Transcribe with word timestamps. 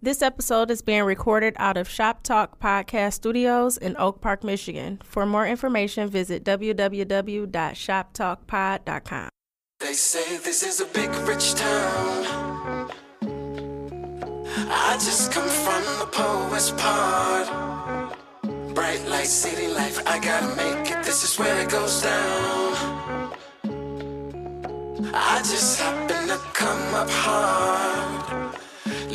This 0.00 0.22
episode 0.22 0.70
is 0.70 0.80
being 0.80 1.02
recorded 1.02 1.54
out 1.56 1.76
of 1.76 1.88
Shop 1.88 2.22
Talk 2.22 2.60
Podcast 2.60 3.14
Studios 3.14 3.76
in 3.76 3.96
Oak 3.98 4.20
Park, 4.20 4.44
Michigan. 4.44 5.00
For 5.02 5.26
more 5.26 5.44
information, 5.44 6.08
visit 6.08 6.44
www.shoptalkpod.com. 6.44 9.28
They 9.80 9.92
say 9.94 10.36
this 10.38 10.62
is 10.62 10.80
a 10.80 10.84
big 10.86 11.10
rich 11.26 11.54
town. 11.54 12.88
I 14.70 14.92
just 14.94 15.32
come 15.32 15.48
from 15.48 15.82
the 15.98 16.06
poet's 16.12 16.70
part. 16.70 17.48
Bright 18.76 19.04
light, 19.08 19.26
city 19.26 19.66
life, 19.66 20.00
I 20.06 20.20
gotta 20.20 20.54
make 20.54 20.92
it. 20.92 21.02
This 21.02 21.24
is 21.24 21.36
where 21.40 21.60
it 21.60 21.70
goes 21.70 22.02
down. 22.02 23.34
I 25.12 25.38
just 25.38 25.80
happen 25.80 26.28
to 26.28 26.38
come 26.54 26.94
up 26.94 27.10
hard. 27.10 28.17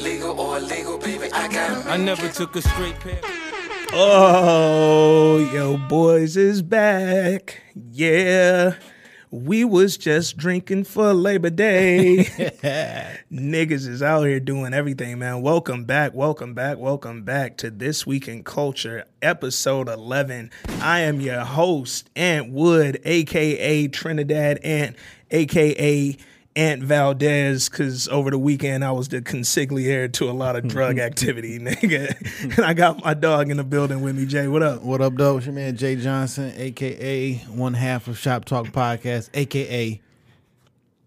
Legal 0.04 0.38
or 0.38 0.58
illegal, 0.58 0.98
baby, 0.98 1.32
I 1.32 1.48
gotta 1.48 1.90
I 1.90 1.96
never 1.96 2.28
took 2.28 2.58
a 2.58 2.62
straight 2.62 3.00
pair. 3.00 3.22
Oh, 3.94 5.50
yo, 5.54 5.77
boys 5.77 6.36
is 6.36 6.62
back. 6.62 7.62
Yeah. 7.73 8.76
We 9.32 9.63
was 9.63 9.96
just 9.96 10.36
drinking 10.36 10.84
for 10.84 11.13
Labor 11.13 11.52
Day. 11.52 12.18
Niggas 13.32 13.88
is 13.88 14.04
out 14.04 14.24
here 14.24 14.41
doing 14.41 14.74
everything, 14.74 15.20
man. 15.20 15.41
Welcome 15.41 15.86
back, 15.86 16.13
welcome 16.13 16.54
back, 16.54 16.77
welcome 16.80 17.24
back 17.24 17.55
to 17.60 17.72
This 17.72 18.05
Week 18.05 18.27
in 18.27 18.44
Culture, 18.44 19.05
episode 19.22 19.88
11. 19.88 20.52
I 20.82 20.99
am 20.99 21.22
your 21.22 21.46
host, 21.46 22.10
Ant 22.18 22.52
Wood, 22.52 22.99
aka 23.05 23.88
Trinidad 23.88 24.58
Ant, 24.66 24.98
aka 25.32 26.18
Ant 26.55 26.84
Valdez, 26.84 27.67
because 27.67 28.07
over 28.09 28.30
the 28.30 28.38
weekend 28.38 28.85
I 28.85 28.91
was 28.91 29.07
the 29.07 29.21
consigliere 29.21 30.12
to 30.13 30.30
a 30.30 30.34
lot 30.34 30.55
of 30.55 30.67
drug 30.67 30.99
activity, 30.99 31.57
nigga. 31.59 32.55
and 32.57 32.66
I 32.66 32.73
got 32.73 33.03
my 33.03 33.13
dog 33.13 33.49
in 33.49 33.57
the 33.57 33.63
building 33.63 34.02
with 34.02 34.16
me. 34.16 34.26
Jay, 34.26 34.48
what 34.48 34.62
up? 34.62 34.84
What 34.84 35.01
up, 35.01 35.15
though? 35.15 35.37
It's 35.37 35.45
your 35.48 35.55
man 35.55 35.76
Jay 35.76 35.95
Johnson, 35.95 36.54
aka 36.55 37.35
one 37.49 37.73
half 37.73 38.07
of 38.07 38.18
Shop 38.18 38.45
Talk 38.45 38.68
Podcast, 38.68 39.29
aka 39.34 39.99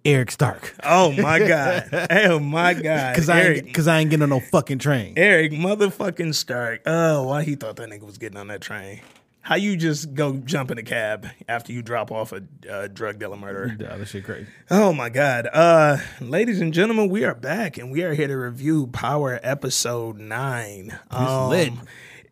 Eric 0.05 0.31
Stark. 0.31 0.75
Oh 0.85 1.13
my 1.13 1.39
God. 1.47 1.89
oh 2.11 2.39
my 2.39 2.75
God. 2.75 3.15
Cause 3.17 3.29
I, 3.29 3.41
Eric, 3.43 3.65
ain't, 3.67 3.75
cause 3.75 3.89
I 3.89 3.99
ain't 3.99 4.11
getting 4.11 4.23
on 4.23 4.31
no 4.31 4.41
fucking 4.41 4.79
train. 4.79 5.15
Eric 5.17 5.53
motherfucking 5.53 6.35
Stark. 6.35 6.83
Oh, 6.87 7.25
why 7.25 7.43
he 7.45 7.55
thought 7.57 7.77
that 7.77 7.89
nigga 7.89 8.03
was 8.03 8.19
getting 8.19 8.39
on 8.39 8.49
that 8.49 8.61
train? 8.61 9.01
How 9.47 9.55
you 9.55 9.77
just 9.77 10.13
go 10.13 10.39
jump 10.39 10.73
in 10.73 10.79
a 10.79 10.83
cab 10.83 11.29
after 11.49 11.73
you 11.73 11.81
drop 11.81 12.11
off 12.11 12.33
a 12.33 12.43
uh, 12.69 12.89
drug 12.89 13.21
dealer 13.21 13.37
murderer? 13.37 13.77
Yeah, 13.79 13.97
that 13.97 14.09
shit 14.09 14.25
crazy. 14.25 14.49
Oh 14.73 14.93
my 14.93 15.09
God. 15.09 15.47
Uh 15.53 15.99
ladies 16.21 16.61
and 16.61 16.75
gentlemen, 16.75 17.09
we 17.11 17.23
are 17.23 17.33
back 17.33 17.79
and 17.79 17.93
we 17.93 18.03
are 18.03 18.13
here 18.13 18.27
to 18.27 18.37
review 18.37 18.89
Power 18.89 19.39
episode 19.45 20.19
nine. 20.19 20.99
Um, 21.13 21.51
lit. 21.51 21.73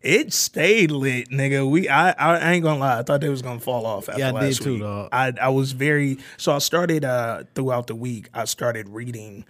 It 0.01 0.33
stayed 0.33 0.91
lit, 0.91 1.29
nigga. 1.29 1.65
We 1.69 1.87
I, 1.87 2.11
I 2.11 2.51
ain't 2.51 2.63
gonna 2.63 2.81
lie, 2.81 2.99
I 2.99 3.03
thought 3.03 3.21
they 3.21 3.29
was 3.29 3.41
gonna 3.41 3.61
fall 3.61 3.85
off 3.85 4.09
after 4.09 4.19
Yeah, 4.19 4.29
I 4.29 4.31
last 4.31 4.57
did 4.57 4.63
too, 4.65 4.73
week. 4.73 4.81
dog. 4.81 5.09
I 5.13 5.31
I 5.41 5.47
was 5.49 5.71
very 5.71 6.17
so 6.35 6.53
I 6.53 6.57
started 6.57 7.05
uh 7.05 7.43
throughout 7.55 7.87
the 7.87 7.95
week, 7.95 8.27
I 8.33 8.43
started 8.43 8.89
reading 8.89 9.45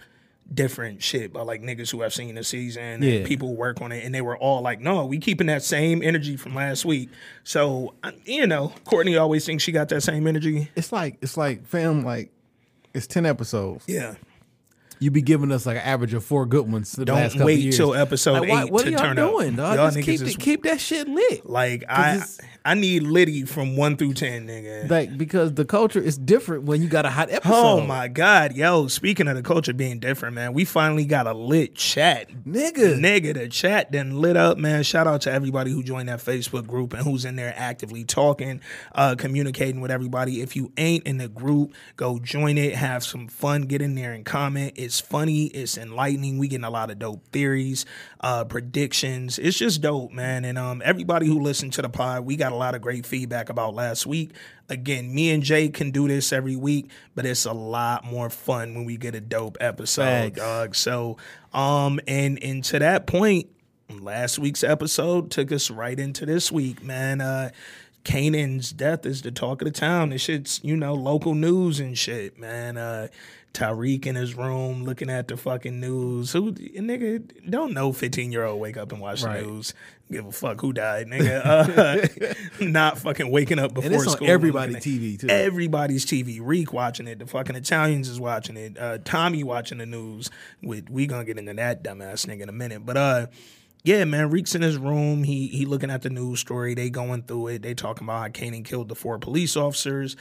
different 0.54 1.02
shit 1.02 1.32
by 1.32 1.42
like 1.42 1.60
niggas 1.62 1.90
who 1.90 2.02
have 2.02 2.14
seen 2.14 2.34
the 2.36 2.44
season 2.44 3.02
Yeah. 3.02 3.14
and 3.14 3.26
people 3.26 3.48
who 3.48 3.54
work 3.54 3.80
on 3.82 3.90
it 3.92 4.04
and 4.04 4.14
they 4.14 4.20
were 4.20 4.36
all 4.38 4.62
like 4.62 4.80
no 4.80 5.04
we 5.04 5.18
keeping 5.18 5.48
that 5.48 5.62
same 5.64 6.02
energy 6.02 6.36
from 6.36 6.54
last 6.54 6.84
week 6.84 7.10
so 7.42 7.94
you 8.24 8.46
know 8.46 8.72
courtney 8.84 9.16
always 9.16 9.44
thinks 9.44 9.64
she 9.64 9.72
got 9.72 9.88
that 9.88 10.02
same 10.02 10.26
energy 10.26 10.70
It's 10.76 10.92
like 10.92 11.18
it's 11.20 11.36
like 11.36 11.66
fam, 11.66 12.04
like 12.04 12.30
it's 12.94 13.06
ten 13.08 13.26
episodes. 13.26 13.84
yeah 13.88 14.14
You 15.00 15.10
be 15.10 15.20
giving 15.20 15.50
us 15.52 15.66
like 15.66 15.76
an 15.76 15.82
average 15.82 16.14
of 16.14 16.24
four 16.24 16.46
good 16.46 16.70
ones. 16.72 16.92
The 16.92 17.04
Don't 17.04 17.16
last 17.16 17.36
wait 17.38 17.58
years. 17.58 17.76
till 17.76 17.94
episode 17.94 18.40
Like, 18.40 18.48
why- 18.48 18.64
eight 18.64 18.72
What 18.72 18.82
to 18.82 18.88
are 18.88 18.90
y'all 18.92 18.98
turn 19.00 19.18
up. 19.18 19.30
dog? 19.56 19.56
Y'all 19.76 19.76
Just 19.90 19.96
niggas 19.98 20.04
keep, 20.04 20.20
is- 20.22 20.36
keep 20.36 20.62
that 20.62 20.80
shit 20.80 21.06
lit. 21.06 21.44
Like 21.44 21.84
I, 21.88 22.14
it's- 22.14 22.38
I 22.66 22.74
need 22.74 23.04
Liddy 23.04 23.44
from 23.44 23.76
one 23.76 23.96
through 23.96 24.14
ten, 24.14 24.48
nigga. 24.48 24.90
Like 24.90 25.16
because 25.16 25.54
the 25.54 25.64
culture 25.64 26.00
is 26.00 26.18
different 26.18 26.64
when 26.64 26.82
you 26.82 26.88
got 26.88 27.06
a 27.06 27.10
hot 27.10 27.30
episode. 27.30 27.54
oh 27.54 27.80
my 27.80 28.08
god, 28.08 28.54
yo! 28.54 28.88
Speaking 28.88 29.28
of 29.28 29.36
the 29.36 29.42
culture 29.42 29.72
being 29.72 30.00
different, 30.00 30.34
man, 30.34 30.52
we 30.52 30.64
finally 30.64 31.04
got 31.04 31.28
a 31.28 31.32
lit 31.32 31.76
chat, 31.76 32.28
nigga. 32.44 32.98
nigga. 32.98 33.34
The 33.34 33.48
chat 33.48 33.92
then 33.92 34.20
lit 34.20 34.36
up, 34.36 34.58
man. 34.58 34.82
Shout 34.82 35.06
out 35.06 35.20
to 35.22 35.32
everybody 35.32 35.70
who 35.70 35.84
joined 35.84 36.08
that 36.08 36.18
Facebook 36.18 36.66
group 36.66 36.92
and 36.92 37.02
who's 37.02 37.24
in 37.24 37.36
there 37.36 37.54
actively 37.56 38.02
talking, 38.04 38.60
uh, 38.96 39.14
communicating 39.16 39.80
with 39.80 39.92
everybody. 39.92 40.40
If 40.40 40.56
you 40.56 40.72
ain't 40.76 41.06
in 41.06 41.18
the 41.18 41.28
group, 41.28 41.72
go 41.94 42.18
join 42.18 42.58
it. 42.58 42.74
Have 42.74 43.04
some 43.04 43.28
fun. 43.28 43.62
Get 43.62 43.80
in 43.80 43.94
there 43.94 44.12
and 44.12 44.24
comment. 44.24 44.72
It's 44.74 44.98
funny. 44.98 45.44
It's 45.46 45.78
enlightening. 45.78 46.38
We 46.38 46.48
getting 46.48 46.64
a 46.64 46.70
lot 46.70 46.90
of 46.90 46.98
dope 46.98 47.28
theories, 47.28 47.86
uh, 48.20 48.44
predictions. 48.44 49.38
It's 49.38 49.56
just 49.56 49.82
dope, 49.82 50.10
man. 50.10 50.44
And 50.44 50.58
um, 50.58 50.82
everybody 50.84 51.28
who 51.28 51.38
listened 51.40 51.72
to 51.74 51.82
the 51.82 51.88
pod, 51.88 52.24
we 52.24 52.34
got 52.34 52.55
a 52.56 52.58
lot 52.58 52.74
of 52.74 52.80
great 52.80 53.06
feedback 53.06 53.48
about 53.50 53.74
last 53.74 54.06
week. 54.06 54.32
Again, 54.68 55.14
me 55.14 55.30
and 55.30 55.42
Jay 55.42 55.68
can 55.68 55.90
do 55.90 56.08
this 56.08 56.32
every 56.32 56.56
week, 56.56 56.90
but 57.14 57.24
it's 57.26 57.44
a 57.44 57.52
lot 57.52 58.04
more 58.04 58.30
fun 58.30 58.74
when 58.74 58.84
we 58.84 58.96
get 58.96 59.14
a 59.14 59.20
dope 59.20 59.56
episode, 59.60 60.34
Facts. 60.34 60.38
dog. 60.38 60.74
So, 60.74 61.16
um, 61.54 62.00
and 62.08 62.42
and 62.42 62.64
to 62.64 62.78
that 62.80 63.06
point, 63.06 63.48
last 63.90 64.38
week's 64.38 64.64
episode 64.64 65.30
took 65.30 65.52
us 65.52 65.70
right 65.70 65.98
into 66.00 66.26
this 66.26 66.50
week, 66.50 66.82
man. 66.82 67.20
Uh 67.20 67.50
Kanan's 68.04 68.70
death 68.72 69.04
is 69.04 69.22
the 69.22 69.32
talk 69.32 69.60
of 69.62 69.66
the 69.66 69.72
town. 69.72 70.10
This 70.10 70.22
shit's, 70.22 70.60
you 70.62 70.76
know, 70.76 70.94
local 70.94 71.34
news 71.34 71.80
and 71.80 71.98
shit, 71.98 72.38
man. 72.38 72.76
Uh 72.76 73.08
Tyreek 73.56 74.04
in 74.06 74.14
his 74.16 74.34
room 74.34 74.84
looking 74.84 75.08
at 75.08 75.28
the 75.28 75.36
fucking 75.36 75.80
news. 75.80 76.32
Who 76.32 76.52
nigga 76.52 77.50
don't 77.50 77.72
know 77.72 77.92
15 77.92 78.30
year 78.30 78.44
old 78.44 78.60
wake 78.60 78.76
up 78.76 78.92
and 78.92 79.00
watch 79.00 79.22
Right. 79.22 79.40
the 79.40 79.46
news. 79.46 79.72
Give 80.12 80.26
a 80.26 80.30
fuck 80.30 80.60
who 80.60 80.72
died, 80.72 81.06
nigga. 81.08 81.42
Uh, 82.60 82.64
not 82.64 82.98
fucking 82.98 83.30
waking 83.30 83.58
up 83.58 83.74
before 83.74 83.86
and 83.86 83.94
it's 83.94 84.06
on 84.06 84.12
school. 84.12 84.28
everybody 84.30 84.74
TV 84.74 85.18
too. 85.18 85.28
Everybody's 85.28 86.04
TV. 86.04 86.38
Reek 86.40 86.72
watching 86.72 87.08
it. 87.08 87.18
The 87.18 87.26
fucking 87.26 87.56
Italians 87.56 88.08
is 88.08 88.20
watching 88.20 88.56
it. 88.56 88.78
Uh, 88.78 88.98
Tommy 89.04 89.42
watching 89.42 89.78
the 89.78 89.86
news. 89.86 90.30
With 90.62 90.90
we 90.90 91.06
gonna 91.06 91.24
get 91.24 91.38
into 91.38 91.54
that 91.54 91.82
dumbass 91.82 92.26
nigga 92.26 92.42
in 92.42 92.48
a 92.48 92.52
minute. 92.52 92.84
But 92.86 92.96
uh, 92.96 93.26
yeah, 93.84 94.04
man, 94.04 94.30
Reek's 94.30 94.54
in 94.54 94.62
his 94.62 94.76
room. 94.76 95.24
He 95.24 95.48
he 95.48 95.64
looking 95.64 95.90
at 95.90 96.02
the 96.02 96.10
news 96.10 96.40
story. 96.40 96.74
They 96.74 96.90
going 96.90 97.22
through 97.22 97.48
it. 97.48 97.62
They 97.62 97.72
talking 97.74 98.06
about 98.06 98.20
how 98.20 98.28
Kanan 98.28 98.64
killed 98.64 98.88
the 98.88 98.94
four 98.94 99.18
police 99.18 99.56
officers. 99.56 100.14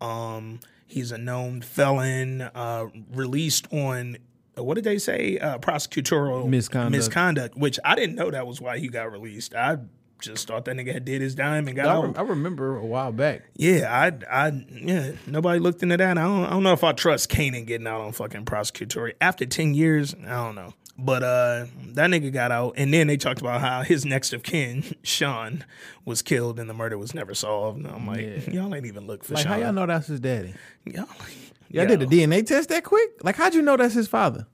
Um, 0.00 0.60
he's 0.92 1.10
a 1.12 1.18
known 1.18 1.60
felon. 1.62 2.42
Uh, 2.42 2.86
released 3.12 3.66
on. 3.72 4.18
uh, 4.58 4.62
What 4.62 4.74
did 4.74 4.84
they 4.84 4.98
say? 4.98 5.38
Uh, 5.38 5.58
prosecutorial 5.58 6.48
Misconduct. 6.48 6.92
misconduct, 6.92 7.56
which 7.56 7.78
I 7.84 7.94
didn't 7.94 8.16
know 8.16 8.30
that 8.30 8.46
was 8.46 8.60
why 8.60 8.78
he 8.78 8.88
got 8.88 9.10
released. 9.10 9.54
I 9.54 9.78
just 10.20 10.46
thought 10.46 10.66
that 10.66 10.76
nigga 10.76 10.92
had 10.92 11.04
did 11.04 11.20
his 11.20 11.34
dime 11.34 11.66
and 11.66 11.74
got 11.74 11.86
I, 11.86 11.94
out. 11.96 12.16
I 12.16 12.22
remember 12.22 12.76
a 12.76 12.86
while 12.86 13.10
back. 13.10 13.42
Yeah, 13.56 13.88
I, 14.30 14.46
I, 14.46 14.64
yeah, 14.70 15.12
nobody 15.26 15.58
looked 15.58 15.82
into 15.82 15.96
that. 15.96 16.16
I 16.16 16.22
don't, 16.22 16.44
I 16.44 16.50
don't 16.50 16.62
know 16.62 16.72
if 16.72 16.84
I 16.84 16.92
trust 16.92 17.28
Kanan 17.28 17.66
getting 17.66 17.88
out 17.88 18.00
on 18.02 18.12
fucking 18.12 18.44
prosecutory 18.44 19.14
after 19.20 19.44
ten 19.46 19.74
years. 19.74 20.14
I 20.14 20.44
don't 20.44 20.54
know, 20.54 20.74
but 20.98 21.22
uh, 21.22 21.66
that 21.94 22.10
nigga 22.10 22.32
got 22.32 22.50
out, 22.52 22.74
and 22.76 22.92
then 22.92 23.06
they 23.06 23.16
talked 23.16 23.40
about 23.40 23.60
how 23.60 23.82
his 23.82 24.04
next 24.04 24.32
of 24.32 24.42
kin, 24.42 24.84
Sean, 25.02 25.64
was 26.04 26.22
killed 26.22 26.58
and 26.60 26.68
the 26.68 26.74
murder 26.74 26.98
was 26.98 27.14
never 27.14 27.34
solved. 27.34 27.78
And 27.78 27.86
I'm 27.88 28.06
like, 28.06 28.46
y'all 28.48 28.74
ain't 28.74 28.86
even 28.86 29.06
look 29.06 29.24
for 29.24 29.34
Like 29.34 29.42
Sean. 29.44 29.52
how 29.52 29.58
y'all 29.58 29.72
know 29.72 29.86
that's 29.86 30.06
his 30.06 30.20
daddy? 30.20 30.54
Y'all, 30.84 31.06
Y'all 31.70 31.86
did 31.86 32.00
the 32.00 32.06
DNA 32.06 32.46
test 32.46 32.68
that 32.68 32.84
quick? 32.84 33.10
Like 33.24 33.36
how'd 33.36 33.54
you 33.54 33.62
know 33.62 33.76
that's 33.78 33.94
his 33.94 34.06
father? 34.08 34.46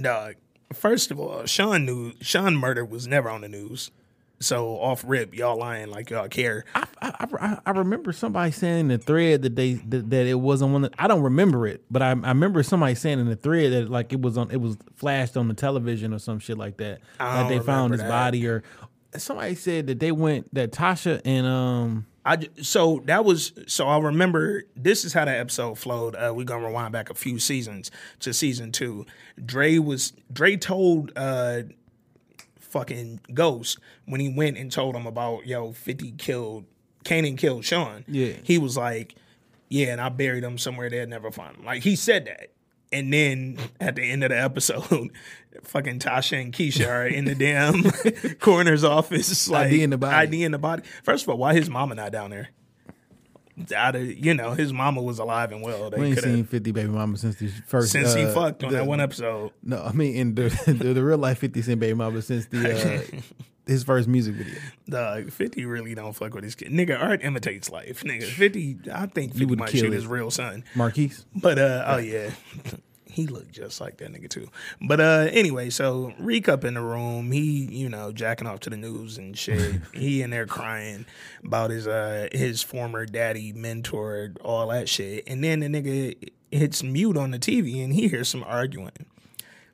Dog, 0.00 0.34
first 0.72 1.10
of 1.12 1.20
all, 1.20 1.46
Sean 1.46 1.84
knew 1.86 2.12
Sean 2.20 2.56
murder 2.56 2.84
was 2.84 3.06
never 3.06 3.30
on 3.30 3.42
the 3.42 3.48
news. 3.48 3.92
So 4.40 4.78
off 4.78 5.04
rip, 5.06 5.34
y'all 5.34 5.58
lying 5.58 5.90
like 5.90 6.10
y'all 6.10 6.28
care. 6.28 6.64
I, 6.74 6.86
I, 7.00 7.26
I, 7.40 7.58
I 7.64 7.70
remember 7.70 8.12
somebody 8.12 8.50
saying 8.50 8.80
in 8.80 8.88
the 8.88 8.98
thread 8.98 9.42
that 9.42 9.56
they 9.56 9.74
that, 9.74 10.10
that 10.10 10.26
it 10.26 10.34
wasn't 10.34 10.72
one. 10.72 10.82
That, 10.82 10.94
I 10.98 11.06
don't 11.06 11.22
remember 11.22 11.66
it, 11.66 11.82
but 11.90 12.02
I, 12.02 12.10
I 12.10 12.28
remember 12.28 12.62
somebody 12.62 12.94
saying 12.94 13.20
in 13.20 13.28
the 13.28 13.36
thread 13.36 13.72
that 13.72 13.90
like 13.90 14.12
it 14.12 14.20
was 14.20 14.36
on 14.36 14.50
it 14.50 14.60
was 14.60 14.76
flashed 14.96 15.36
on 15.36 15.48
the 15.48 15.54
television 15.54 16.12
or 16.12 16.18
some 16.18 16.38
shit 16.38 16.58
like 16.58 16.76
that. 16.78 17.00
That 17.18 17.48
they 17.48 17.60
found 17.60 17.92
his 17.92 18.02
that. 18.02 18.08
body 18.08 18.46
or 18.46 18.62
somebody 19.16 19.54
said 19.54 19.86
that 19.86 20.00
they 20.00 20.12
went 20.12 20.52
that 20.54 20.72
Tasha 20.72 21.20
and 21.24 21.46
um 21.46 22.06
I 22.26 22.48
so 22.62 23.02
that 23.04 23.24
was 23.24 23.52
so 23.66 23.86
I 23.86 23.98
remember 23.98 24.64
this 24.74 25.04
is 25.04 25.12
how 25.12 25.26
the 25.26 25.36
episode 25.36 25.78
flowed. 25.78 26.16
Uh, 26.16 26.32
we're 26.34 26.44
gonna 26.44 26.66
rewind 26.66 26.92
back 26.92 27.10
a 27.10 27.14
few 27.14 27.38
seasons 27.38 27.90
to 28.20 28.32
season 28.32 28.72
two. 28.72 29.04
Dre 29.44 29.78
was 29.78 30.12
Dre 30.32 30.56
told 30.56 31.12
uh 31.16 31.62
fucking 32.74 33.20
Ghost 33.32 33.78
when 34.04 34.20
he 34.20 34.28
went 34.28 34.58
and 34.58 34.70
told 34.70 34.96
him 34.96 35.06
about 35.06 35.46
yo 35.46 35.72
Fifty 35.72 36.10
killed 36.10 36.64
Kanan 37.04 37.38
killed 37.38 37.64
Sean. 37.64 38.04
Yeah. 38.08 38.32
he 38.42 38.58
was 38.58 38.76
like, 38.76 39.14
yeah, 39.68 39.88
and 39.92 40.00
I 40.00 40.08
buried 40.08 40.42
him 40.42 40.58
somewhere 40.58 40.90
they'd 40.90 41.08
never 41.08 41.30
find 41.30 41.56
him. 41.56 41.64
Like 41.64 41.82
he 41.82 41.94
said 41.96 42.26
that. 42.26 42.50
And 42.92 43.12
then 43.12 43.58
at 43.80 43.96
the 43.96 44.02
end 44.02 44.22
of 44.24 44.30
the 44.30 44.40
episode, 44.40 45.10
fucking 45.64 45.98
Tasha 45.98 46.40
and 46.40 46.52
Keisha 46.52 46.88
are 46.88 47.06
in 47.06 47.24
the 47.24 47.34
damn 47.34 47.82
coroner's 48.38 48.84
office, 48.84 49.48
like 49.48 49.66
ID 49.66 49.82
in 49.82 49.90
the 49.90 49.98
body. 49.98 50.14
ID 50.14 50.44
in 50.44 50.52
the 50.52 50.58
body. 50.58 50.82
First 51.02 51.24
of 51.24 51.28
all, 51.30 51.36
why 51.38 51.54
his 51.54 51.68
mama 51.68 51.94
not 51.94 52.12
down 52.12 52.30
there? 52.30 52.50
Out 53.76 53.94
of 53.96 54.02
you 54.04 54.34
know 54.34 54.52
his 54.52 54.72
mama 54.72 55.00
was 55.02 55.18
alive 55.18 55.52
and 55.52 55.62
well. 55.62 55.90
They 55.90 55.98
We 56.00 56.06
ain't 56.08 56.18
seen 56.20 56.44
Fifty 56.44 56.72
Baby 56.72 56.88
Mama 56.90 57.16
since 57.16 57.36
the 57.36 57.48
first. 57.66 57.92
since 57.92 58.14
he 58.14 58.24
uh, 58.24 58.32
fucked 58.32 58.64
on 58.64 58.70
the- 58.70 58.76
that 58.78 58.86
one 58.86 59.00
episode. 59.00 59.52
No, 59.62 59.82
I 59.82 59.92
mean 59.92 60.14
in 60.16 60.34
the 60.34 60.48
the, 60.66 60.92
the 60.94 61.04
real 61.04 61.18
life 61.18 61.38
Fifty 61.38 61.62
Cent 61.62 61.80
Baby 61.80 61.94
Mama 61.94 62.20
since 62.22 62.46
the 62.46 62.74
uh, 63.16 63.20
his 63.66 63.82
first 63.84 64.08
music 64.08 64.34
video. 64.34 64.54
Dog, 64.90 65.30
50 65.32 65.64
really 65.64 65.94
don't 65.94 66.12
fuck 66.12 66.34
with 66.34 66.44
his 66.44 66.54
kid. 66.54 66.68
Nigga, 66.70 67.00
art 67.02 67.22
imitates 67.24 67.70
life. 67.70 68.02
Nigga, 68.04 68.24
50, 68.24 68.78
I 68.92 69.06
think 69.06 69.32
50 69.32 69.44
would 69.46 69.58
might 69.58 69.70
kill 69.70 69.80
shoot 69.80 69.92
it. 69.92 69.96
his 69.96 70.06
real 70.06 70.30
son. 70.30 70.64
Marquise. 70.74 71.24
But, 71.34 71.58
uh, 71.58 71.84
oh 71.86 71.96
yeah. 71.96 72.30
He 73.14 73.28
looked 73.28 73.52
just 73.52 73.80
like 73.80 73.98
that 73.98 74.12
nigga 74.12 74.28
too. 74.28 74.48
But 74.80 75.00
uh 75.00 75.28
anyway, 75.30 75.70
so 75.70 76.12
Reek 76.18 76.48
up 76.48 76.64
in 76.64 76.74
the 76.74 76.80
room, 76.82 77.30
he, 77.30 77.64
you 77.64 77.88
know, 77.88 78.10
jacking 78.10 78.48
off 78.48 78.58
to 78.60 78.70
the 78.70 78.76
news 78.76 79.18
and 79.18 79.38
shit. 79.38 79.80
he 79.94 80.20
in 80.20 80.30
there 80.30 80.46
crying 80.46 81.06
about 81.44 81.70
his 81.70 81.86
uh 81.86 82.28
his 82.32 82.62
former 82.62 83.06
daddy, 83.06 83.52
mentor, 83.52 84.32
all 84.42 84.68
that 84.68 84.88
shit. 84.88 85.22
And 85.28 85.44
then 85.44 85.60
the 85.60 85.68
nigga 85.68 86.30
hits 86.50 86.82
mute 86.82 87.16
on 87.16 87.30
the 87.30 87.38
TV 87.38 87.84
and 87.84 87.92
he 87.92 88.08
hears 88.08 88.28
some 88.28 88.42
arguing. 88.42 89.06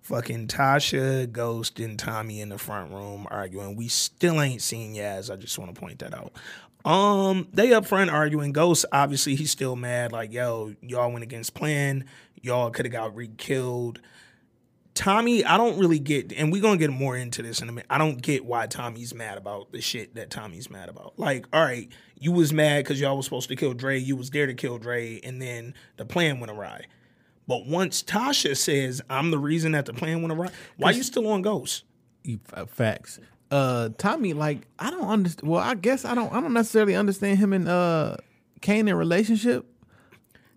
Fucking 0.03 0.49
Tasha, 0.49 1.31
Ghost, 1.31 1.79
and 1.81 1.99
Tommy 1.99 2.41
in 2.41 2.51
the 2.51 2.59
front 2.59 2.91
room 2.91 3.27
arguing. 3.31 3.75
We 3.75 3.89
still 3.89 4.41
ain't 4.41 4.61
seen 4.61 4.95
Yaz. 4.95 5.33
I 5.33 5.37
just 5.37 5.59
want 5.59 5.75
to 5.75 5.81
point 5.81 6.01
that 6.01 6.13
out. 6.13 6.33
Um, 6.85 7.49
they 7.53 7.73
up 7.73 7.87
front 7.87 8.11
arguing. 8.11 8.53
Ghost, 8.53 8.87
obviously, 8.93 9.35
he's 9.35 9.51
still 9.51 9.77
mad. 9.77 10.13
Like, 10.13 10.33
yo, 10.33 10.75
y'all 10.81 11.13
went 11.13 11.23
against 11.23 11.55
plan. 11.55 12.07
Y'all 12.43 12.71
could 12.71 12.87
have 12.87 12.93
got 12.93 13.15
re-killed. 13.15 14.01
Tommy, 14.95 15.45
I 15.45 15.57
don't 15.57 15.79
really 15.79 15.99
get, 15.99 16.33
and 16.33 16.53
we're 16.53 16.61
gonna 16.61 16.77
get 16.77 16.91
more 16.91 17.17
into 17.17 17.43
this 17.43 17.63
in 17.63 17.69
a 17.69 17.73
minute. 17.73 17.87
I 17.89 17.97
don't 17.97 18.21
get 18.21 18.45
why 18.45 18.67
Tommy's 18.67 19.15
mad 19.15 19.39
about 19.39 19.73
the 19.73 19.81
shit 19.81 20.15
that 20.17 20.31
Tommy's 20.31 20.69
mad 20.69 20.89
about. 20.89 21.19
Like, 21.19 21.47
all 21.53 21.63
right, 21.63 21.89
you 22.19 22.33
was 22.33 22.53
mad 22.53 22.85
because 22.85 23.01
y'all 23.01 23.17
was 23.17 23.25
supposed 23.25 23.49
to 23.49 23.57
kill 23.57 23.73
Dre, 23.73 23.99
you 23.99 24.17
was 24.17 24.31
there 24.31 24.47
to 24.47 24.55
kill 24.55 24.79
Dre, 24.79 25.21
and 25.23 25.41
then 25.41 25.75
the 25.97 26.05
plan 26.05 26.41
went 26.41 26.51
awry. 26.51 26.87
But 27.47 27.67
once 27.67 28.03
Tasha 28.03 28.57
says, 28.57 29.01
I'm 29.09 29.31
the 29.31 29.39
reason 29.39 29.73
that 29.73 29.87
the 29.87 29.93
plan 29.93 30.23
went 30.23 30.33
awry, 30.33 30.51
why 30.77 30.91
you 30.91 31.03
still 31.03 31.27
on 31.29 31.43
Ghost? 31.43 31.85
Uh, 32.53 32.67
Facts. 32.67 33.21
Uh, 33.51 33.89
Tommy, 33.97 34.33
like 34.33 34.67
I 34.79 34.91
don't 34.91 35.09
understand. 35.09 35.49
Well, 35.49 35.61
I 35.61 35.75
guess 35.75 36.05
I 36.05 36.15
don't. 36.15 36.33
I 36.33 36.41
don't 36.41 36.53
necessarily 36.53 36.95
understand 36.95 37.39
him 37.39 37.53
and 37.53 37.69
uh 37.69 38.17
Kanan 38.61 38.97
relationship. 38.97 39.67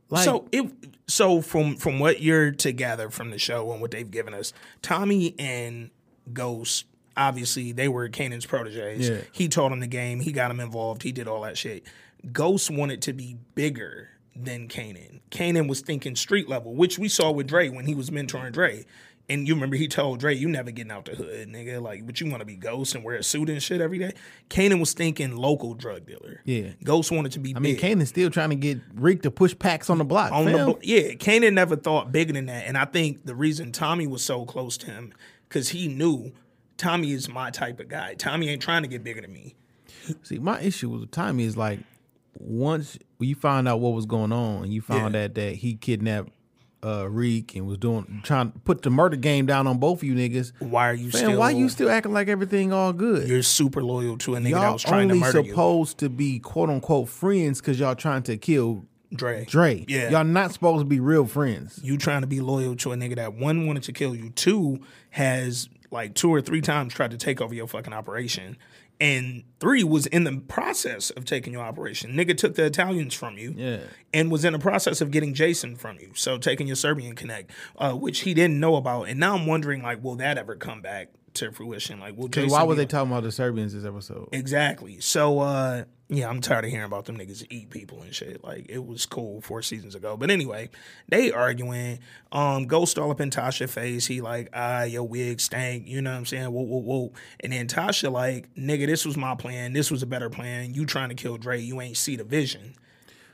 Like, 0.09 0.25
so 0.25 0.47
it 0.51 0.71
so 1.13 1.41
from 1.41 1.75
from 1.75 1.99
what 1.99 2.21
you're 2.21 2.51
to 2.51 2.71
gather 2.71 3.09
from 3.09 3.29
the 3.29 3.37
show 3.37 3.71
and 3.71 3.81
what 3.81 3.91
they've 3.91 4.09
given 4.09 4.33
us, 4.33 4.51
Tommy 4.81 5.35
and 5.37 5.91
Ghost 6.31 6.85
obviously 7.15 7.71
they 7.71 7.87
were 7.87 8.09
Kanan's 8.09 8.45
proteges. 8.45 9.09
Yeah. 9.09 9.21
He 9.31 9.47
taught 9.47 9.71
him 9.71 9.79
the 9.79 9.87
game. 9.87 10.19
He 10.19 10.31
got 10.31 10.49
him 10.49 10.59
involved. 10.59 11.03
He 11.03 11.11
did 11.11 11.27
all 11.27 11.41
that 11.41 11.57
shit. 11.57 11.83
Ghost 12.31 12.71
wanted 12.71 13.01
to 13.03 13.13
be 13.13 13.37
bigger 13.53 14.09
than 14.35 14.67
Kanan. 14.67 15.19
Kanan 15.29 15.67
was 15.67 15.81
thinking 15.81 16.15
street 16.15 16.49
level, 16.49 16.73
which 16.73 16.97
we 16.97 17.07
saw 17.07 17.31
with 17.31 17.47
Dre 17.47 17.69
when 17.69 17.85
he 17.85 17.93
was 17.93 18.09
mentoring 18.09 18.51
Dre. 18.51 18.85
And 19.29 19.47
you 19.47 19.53
remember 19.53 19.77
he 19.77 19.87
told 19.87 20.19
Dre, 20.19 20.35
"You 20.35 20.49
never 20.49 20.69
getting 20.69 20.91
out 20.91 21.05
the 21.05 21.15
hood, 21.15 21.47
nigga. 21.47 21.81
Like, 21.81 22.05
but 22.05 22.19
you 22.19 22.29
want 22.29 22.41
to 22.41 22.45
be 22.45 22.57
Ghost 22.57 22.93
and 22.93 23.05
wear 23.05 23.15
a 23.15 23.23
suit 23.23 23.49
and 23.49 23.63
shit 23.63 23.79
every 23.79 23.97
day." 23.97 24.11
Kanan 24.49 24.79
was 24.81 24.91
thinking 24.93 25.37
local 25.37 25.73
drug 25.75 26.05
dealer. 26.05 26.41
Yeah. 26.43 26.71
Ghost 26.83 27.09
wanted 27.09 27.31
to 27.31 27.39
be. 27.39 27.55
I 27.55 27.59
mean, 27.59 27.75
big 27.77 27.81
Kanan's 27.99 28.09
still 28.09 28.29
trying 28.29 28.49
to 28.49 28.55
get 28.57 28.79
Reek 28.93 29.21
to 29.21 29.31
push 29.31 29.55
packs 29.57 29.89
on 29.89 29.97
the 29.97 30.03
block. 30.03 30.33
on 30.33 30.45
fam. 30.45 30.53
the 30.57 30.65
bo- 30.73 30.79
yeah, 30.83 31.13
Kanan 31.13 31.53
never 31.53 31.77
thought 31.77 32.11
bigger 32.11 32.33
than 32.33 32.47
that, 32.47 32.67
and 32.67 32.77
I 32.77 32.83
think 32.83 33.25
the 33.25 33.33
reason 33.33 33.71
Tommy 33.71 34.07
was 34.07 34.23
so 34.23 34.43
close 34.43 34.77
to 34.79 34.87
him 34.87 35.13
because 35.47 35.69
he 35.69 35.87
knew 35.87 36.33
Tommy 36.75 37.13
is 37.13 37.29
my 37.29 37.49
type 37.49 37.79
of 37.79 37.87
guy. 37.87 38.15
Tommy 38.15 38.49
ain't 38.49 38.61
trying 38.61 38.81
to 38.81 38.89
get 38.89 39.05
bigger 39.05 39.21
than 39.21 39.31
me. 39.31 39.55
See, 40.23 40.37
my 40.37 40.59
issue 40.59 40.89
with 40.89 41.11
Tommy 41.11 41.45
is 41.45 41.55
like 41.55 41.79
once 42.37 42.99
you 43.19 43.35
found 43.35 43.69
out 43.69 43.79
what 43.79 43.93
was 43.93 44.05
going 44.05 44.33
on, 44.33 44.63
and 44.63 44.73
you 44.73 44.81
found 44.81 45.15
Yeah. 45.15 45.23
out 45.25 45.35
that 45.35 45.55
he 45.55 45.75
kidnapped 45.75 46.29
uh 46.83 47.07
Reek 47.09 47.55
and 47.55 47.65
was 47.65 47.77
doing 47.77 48.21
trying 48.23 48.51
to 48.51 48.59
put 48.59 48.81
the 48.81 48.89
murder 48.89 49.15
game 49.15 49.45
down 49.45 49.67
on 49.67 49.77
both 49.77 49.99
of 49.99 50.03
you 50.03 50.15
niggas. 50.15 50.51
Why 50.59 50.89
are 50.89 50.93
you 50.93 51.05
Man, 51.05 51.11
still? 51.11 51.39
why 51.39 51.51
you 51.51 51.69
still 51.69 51.89
acting 51.89 52.13
like 52.13 52.27
everything 52.27 52.73
all 52.73 52.93
good? 52.93 53.27
You're 53.27 53.43
super 53.43 53.83
loyal 53.83 54.17
to 54.19 54.35
a 54.35 54.39
nigga 54.39 54.43
that 54.43 54.49
y'all 54.61 54.73
was 54.73 54.83
trying 54.83 55.07
to 55.09 55.13
only 55.15 55.19
murder 55.19 55.41
you. 55.41 55.49
supposed 55.49 55.97
to 55.99 56.09
be 56.09 56.39
quote 56.39 56.69
unquote 56.69 57.09
friends 57.09 57.61
because 57.61 57.79
y'all 57.79 57.95
trying 57.95 58.23
to 58.23 58.37
kill 58.37 58.85
Dre. 59.15 59.45
Dre. 59.45 59.85
Yeah. 59.87 60.09
Y'all 60.09 60.23
not 60.23 60.51
supposed 60.53 60.81
to 60.81 60.85
be 60.85 60.99
real 60.99 61.25
friends. 61.27 61.79
You 61.83 61.97
trying 61.97 62.21
to 62.21 62.27
be 62.27 62.41
loyal 62.41 62.75
to 62.77 62.93
a 62.93 62.95
nigga 62.95 63.15
that 63.17 63.33
one 63.33 63.67
wanted 63.67 63.83
to 63.83 63.91
kill 63.93 64.15
you, 64.15 64.31
two 64.31 64.79
has 65.11 65.69
like 65.91 66.15
two 66.15 66.33
or 66.33 66.41
three 66.41 66.61
times 66.61 66.93
tried 66.93 67.11
to 67.11 67.17
take 67.17 67.39
over 67.39 67.53
your 67.53 67.67
fucking 67.67 67.93
operation, 67.93 68.57
and 69.03 69.43
three 69.59 69.83
was 69.83 70.05
in 70.05 70.23
the 70.23 70.37
process 70.47 71.09
of 71.09 71.25
taking 71.25 71.51
your 71.51 71.61
operation. 71.61 72.13
Nigga 72.13 72.37
took 72.37 72.55
the 72.55 72.63
Italians 72.65 73.13
from 73.13 73.37
you, 73.37 73.53
Yeah. 73.57 73.79
and 74.13 74.31
was 74.31 74.45
in 74.45 74.53
the 74.53 74.59
process 74.59 75.01
of 75.01 75.11
getting 75.11 75.33
Jason 75.33 75.75
from 75.75 75.97
you. 75.99 76.11
So 76.15 76.37
taking 76.37 76.67
your 76.67 76.77
Serbian 76.77 77.13
connect, 77.13 77.51
uh, 77.77 77.91
which 77.93 78.21
he 78.21 78.33
didn't 78.33 78.61
know 78.61 78.77
about, 78.77 79.09
and 79.09 79.19
now 79.19 79.35
I'm 79.35 79.45
wondering 79.45 79.81
like, 79.83 80.01
will 80.01 80.15
that 80.15 80.37
ever 80.37 80.55
come 80.55 80.81
back 80.81 81.09
to 81.35 81.51
fruition? 81.51 81.99
Like, 81.99 82.17
will 82.17 82.27
Jason? 82.27 82.49
Why 82.49 82.63
were 82.63 82.75
they 82.75 82.85
talking 82.85 83.11
about 83.11 83.23
the 83.23 83.31
Serbians 83.31 83.73
this 83.73 83.85
episode? 83.85 84.29
Exactly. 84.31 84.99
So 84.99 85.39
uh 85.39 85.83
yeah, 86.09 86.29
I'm 86.29 86.41
tired 86.41 86.65
of 86.65 86.69
hearing 86.69 86.85
about 86.85 87.05
them 87.05 87.17
niggas 87.17 87.45
eat 87.49 87.69
people 87.69 88.01
and 88.01 88.13
shit. 88.13 88.43
Like 88.43 88.67
it 88.69 88.85
was 88.85 89.05
cool 89.05 89.41
four 89.41 89.61
seasons 89.61 89.95
ago. 89.95 90.15
But 90.17 90.29
anyway, 90.29 90.69
they 91.09 91.31
arguing. 91.31 91.99
Um 92.31 92.65
Ghost 92.65 92.99
all 92.99 93.11
up 93.11 93.21
in 93.21 93.29
Tasha 93.29 93.69
face. 93.69 94.05
He 94.05 94.21
like, 94.21 94.49
ah, 94.53 94.83
your 94.83 95.03
wig 95.03 95.39
stank. 95.39 95.87
You 95.87 96.01
know 96.01 96.11
what 96.11 96.17
I'm 96.17 96.25
saying? 96.25 96.51
Whoa, 96.51 96.63
whoa, 96.63 96.79
whoa. 96.79 97.13
And 97.39 97.53
then 97.53 97.67
Tasha 97.67 98.11
like, 98.11 98.53
nigga, 98.55 98.85
this 98.85 99.05
was 99.05 99.17
my 99.17 99.35
plan. 99.35 99.73
This 99.73 99.89
was 99.89 100.03
a 100.03 100.07
better 100.07 100.29
plan. 100.29 100.73
You 100.73 100.85
trying 100.85 101.09
to 101.09 101.15
kill 101.15 101.37
Dre. 101.37 101.59
You 101.59 101.81
ain't 101.81 101.97
see 101.97 102.15
the 102.15 102.23
vision. 102.23 102.75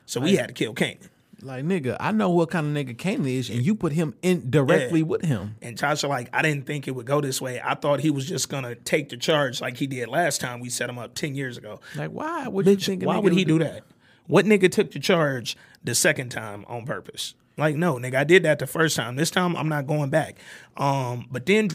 So 0.05 0.19
we 0.19 0.35
had 0.35 0.47
to 0.47 0.53
kill 0.53 0.73
Kanan. 0.73 1.09
Like 1.41 1.63
nigga, 1.63 1.95
I 1.99 2.11
know 2.11 2.29
what 2.29 2.49
kind 2.49 2.65
of 2.67 2.73
nigga 2.85 2.97
Kane 2.97 3.25
is, 3.25 3.49
and 3.49 3.61
you 3.65 3.73
put 3.75 3.93
him 3.93 4.13
in 4.21 4.49
directly 4.49 4.99
Yeah. 4.99 5.05
with 5.05 5.23
him. 5.23 5.55
And 5.61 5.77
Tasha, 5.77 6.09
like, 6.09 6.29
I 6.33 6.41
didn't 6.41 6.65
think 6.65 6.87
it 6.87 6.91
would 6.91 7.05
go 7.05 7.21
this 7.21 7.41
way. 7.41 7.61
I 7.63 7.75
thought 7.75 8.01
he 8.01 8.09
was 8.09 8.27
just 8.27 8.49
gonna 8.49 8.75
take 8.75 9.09
the 9.09 9.17
charge 9.17 9.61
like 9.61 9.77
he 9.77 9.87
did 9.87 10.09
last 10.09 10.41
time 10.41 10.59
we 10.59 10.69
set 10.69 10.89
him 10.89 10.97
up 10.99 11.15
ten 11.15 11.35
years 11.35 11.57
ago. 11.57 11.79
Like 11.95 12.11
why 12.11 12.47
would 12.47 12.65
you 12.67 12.75
think? 12.75 13.03
Why 13.03 13.17
would 13.17 13.33
he 13.33 13.45
do 13.45 13.59
that? 13.59 13.83
What 14.27 14.45
nigga 14.45 14.71
took 14.71 14.91
the 14.91 14.99
charge 14.99 15.57
the 15.83 15.95
second 15.95 16.29
time 16.29 16.65
on 16.67 16.85
purpose? 16.85 17.33
Like, 17.57 17.75
no, 17.75 17.95
nigga, 17.95 18.15
I 18.15 18.23
did 18.23 18.43
that 18.43 18.59
the 18.59 18.67
first 18.67 18.95
time. 18.95 19.15
This 19.15 19.31
time 19.31 19.55
I'm 19.57 19.67
not 19.67 19.85
going 19.87 20.09
back. 20.09 20.37
Um, 20.77 21.27
but 21.31 21.45
then 21.45 21.69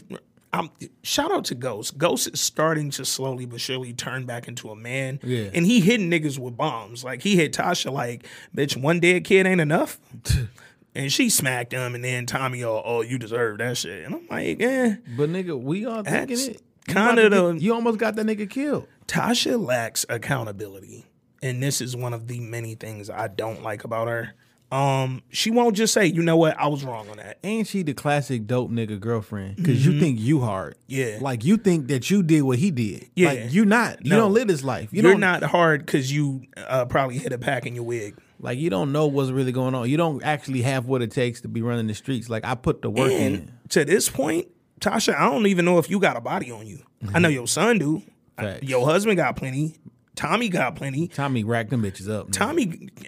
I'm 0.55 0.69
shout 1.03 1.31
out 1.31 1.45
to 1.45 1.55
Ghost. 1.55 1.97
Ghost 1.97 2.29
is 2.33 2.39
starting 2.41 2.89
to 2.91 3.05
slowly 3.05 3.45
but 3.45 3.59
surely 3.61 3.93
turn 3.93 4.25
back 4.25 4.47
into 4.47 4.69
a 4.69 4.75
man. 4.75 5.19
Yeah. 5.23 5.49
And 5.53 5.65
he 5.65 5.81
hitting 5.81 6.09
niggas 6.09 6.39
with 6.39 6.55
bombs. 6.55 7.03
Like 7.03 7.21
he 7.21 7.35
hit 7.35 7.53
Tasha 7.53 7.91
like, 7.91 8.27
bitch, 8.55 8.77
one 8.77 8.99
dead 8.99 9.23
kid 9.25 9.45
ain't 9.45 9.61
enough. 9.61 9.99
and 10.95 11.11
she 11.11 11.29
smacked 11.29 11.73
him 11.73 11.95
and 11.95 12.03
then 12.03 12.25
Tommy, 12.25 12.63
oh, 12.63 12.81
oh, 12.83 13.01
you 13.01 13.17
deserve 13.19 13.57
that 13.59 13.77
shit. 13.77 14.05
And 14.05 14.15
I'm 14.15 14.27
like, 14.29 14.61
eh. 14.61 14.95
But 15.17 15.29
nigga, 15.29 15.59
we 15.61 15.85
all 15.85 16.03
thinking 16.03 16.39
it. 16.39 16.61
Kinda 16.87 17.29
the- 17.29 17.57
you 17.59 17.73
almost 17.73 17.97
got 17.99 18.15
that 18.15 18.25
nigga 18.25 18.49
killed. 18.49 18.87
Tasha 19.07 19.59
lacks 19.63 20.05
accountability. 20.07 21.05
And 21.43 21.61
this 21.61 21.81
is 21.81 21.95
one 21.95 22.13
of 22.13 22.27
the 22.27 22.39
many 22.39 22.75
things 22.75 23.09
I 23.09 23.27
don't 23.27 23.61
like 23.61 23.83
about 23.83 24.07
her. 24.07 24.33
Um, 24.75 25.21
she 25.29 25.51
won't 25.51 25.75
just 25.75 25.93
say, 25.93 26.05
you 26.05 26.21
know 26.21 26.35
what, 26.37 26.57
I 26.59 26.67
was 26.67 26.83
wrong 26.83 27.09
on 27.09 27.17
that. 27.17 27.37
Ain't 27.43 27.67
she 27.67 27.81
the 27.83 27.93
classic 27.93 28.45
dope 28.45 28.69
nigga 28.71 28.99
girlfriend? 28.99 29.55
Because 29.55 29.85
you 29.85 29.99
think 29.99 30.19
you 30.19 30.41
hard. 30.41 30.73
Mm-hmm. 30.89 31.13
Yeah. 31.13 31.17
Like 31.21 31.45
you 31.45 31.57
think 31.57 31.87
that 31.87 32.09
you 32.09 32.23
did 32.23 32.41
what 32.41 32.59
he 32.59 32.71
did. 32.71 33.09
Yeah. 33.15 33.29
Like 33.29 33.53
you 33.53 33.63
not. 33.65 34.03
You 34.03 34.11
No. 34.11 34.17
don't 34.17 34.33
live 34.33 34.47
this 34.47 34.63
life. 34.63 34.89
You 34.91 34.99
are 34.99 35.11
don't 35.11 35.19
not 35.21 35.43
hard 35.43 35.85
because 35.85 36.11
you 36.11 36.41
uh, 36.57 36.85
probably 36.85 37.17
hit 37.17 37.31
a 37.31 37.37
pack 37.37 37.65
in 37.65 37.73
your 37.75 37.85
wig. 37.85 38.17
like 38.39 38.59
you 38.59 38.69
don't 38.69 38.91
know 38.91 39.07
what's 39.07 39.31
really 39.31 39.51
going 39.53 39.73
on. 39.75 39.89
You 39.89 39.97
don't 39.97 40.21
actually 40.23 40.61
have 40.63 40.87
what 40.87 41.01
it 41.01 41.11
takes 41.11 41.41
to 41.41 41.47
be 41.47 41.61
running 41.61 41.87
the 41.87 41.95
streets. 41.95 42.29
Like 42.29 42.43
I 42.45 42.55
put 42.55 42.81
the 42.81 42.89
work 42.89 43.11
in. 43.11 43.51
To 43.69 43.85
this 43.85 44.09
point, 44.09 44.47
Tasha, 44.81 45.15
I 45.15 45.29
don't 45.31 45.47
even 45.47 45.63
know 45.65 45.77
if 45.79 45.89
you 45.89 45.99
got 45.99 46.17
a 46.17 46.21
body 46.21 46.51
on 46.51 46.67
you. 46.67 46.79
I 47.13 47.19
know 47.19 47.29
your 47.39 47.47
son 47.47 47.79
do. 47.79 48.01
I- 48.37 48.59
your 48.61 48.85
husband 48.85 49.15
got 49.17 49.37
plenty. 49.37 49.75
Tommy 50.15 50.49
got 50.49 50.75
plenty. 50.75 51.07
Tommy 51.07 51.43
racked 51.43 51.69
them 51.69 51.83
bitches 51.83 52.09
up. 52.09 52.27
nigga. 52.27 52.31
Tommy, 52.31 52.65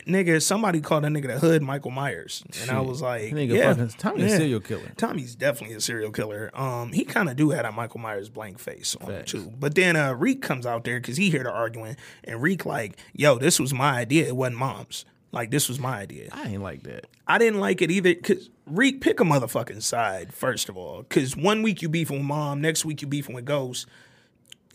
nigga, 0.08 0.42
somebody 0.42 0.82
called 0.82 1.04
that 1.04 1.12
nigga 1.12 1.28
the 1.28 1.40
hood 1.40 1.62
Michael 1.64 1.92
Myers, 1.92 2.44
and 2.62 2.70
I 2.72 2.82
was 2.82 3.02
like, 3.02 3.32
Nigga 3.34 3.56
yeah, 3.56 3.74
fucking- 3.74 3.90
Tommy 3.98 4.24
a 4.24 4.30
serial 4.30 4.60
killer. 4.60 4.92
Tommy's 4.98 5.36
definitely 5.36 5.76
a 5.76 5.82
serial 5.82 6.12
killer. 6.12 6.52
Um, 6.54 6.92
he 6.92 7.04
kind 7.06 7.30
of 7.30 7.36
do 7.36 7.50
have 7.52 7.66
a 7.66 7.72
Michael 7.72 8.00
Myers 8.00 8.30
blank 8.30 8.60
face 8.60 8.96
on 9.02 9.10
him 9.10 9.18
Facts. 9.20 9.32
too. 9.32 9.52
But 9.60 9.76
then 9.76 9.96
uh, 9.96 10.14
Reek 10.14 10.42
comes 10.42 10.66
out 10.66 10.84
there 10.84 11.00
because 11.00 11.18
he 11.18 11.30
hear 11.30 11.44
the 11.44 11.52
arguing, 11.52 11.96
and 12.24 12.42
Reek 12.42 12.66
like, 12.66 12.98
yo, 13.14 13.38
this 13.38 13.60
was 13.60 13.74
my 13.74 13.92
idea. 14.00 14.28
It 14.28 14.36
wasn't 14.36 14.58
mom's. 14.58 15.06
Like 15.32 15.52
this 15.52 15.68
was 15.68 15.78
my 15.78 15.98
idea. 16.00 16.30
I 16.32 16.48
ain't 16.48 16.64
like 16.64 16.84
that. 16.84 17.06
I 17.28 17.38
didn't 17.38 17.60
like 17.60 17.82
it 17.82 17.92
either 17.92 18.14
because 18.16 18.50
Reek 18.66 19.02
pick 19.02 19.20
a 19.20 19.24
motherfucking 19.24 19.82
side 19.84 20.34
first 20.34 20.70
of 20.70 20.78
all. 20.78 21.00
Because 21.04 21.36
one 21.36 21.64
week 21.64 21.82
you 21.82 21.90
beefing 21.90 22.20
with 22.20 22.26
mom, 22.26 22.62
next 22.62 22.86
week 22.86 23.02
you 23.02 23.08
beefing 23.10 23.36
with 23.36 23.44
Ghost. 23.46 23.88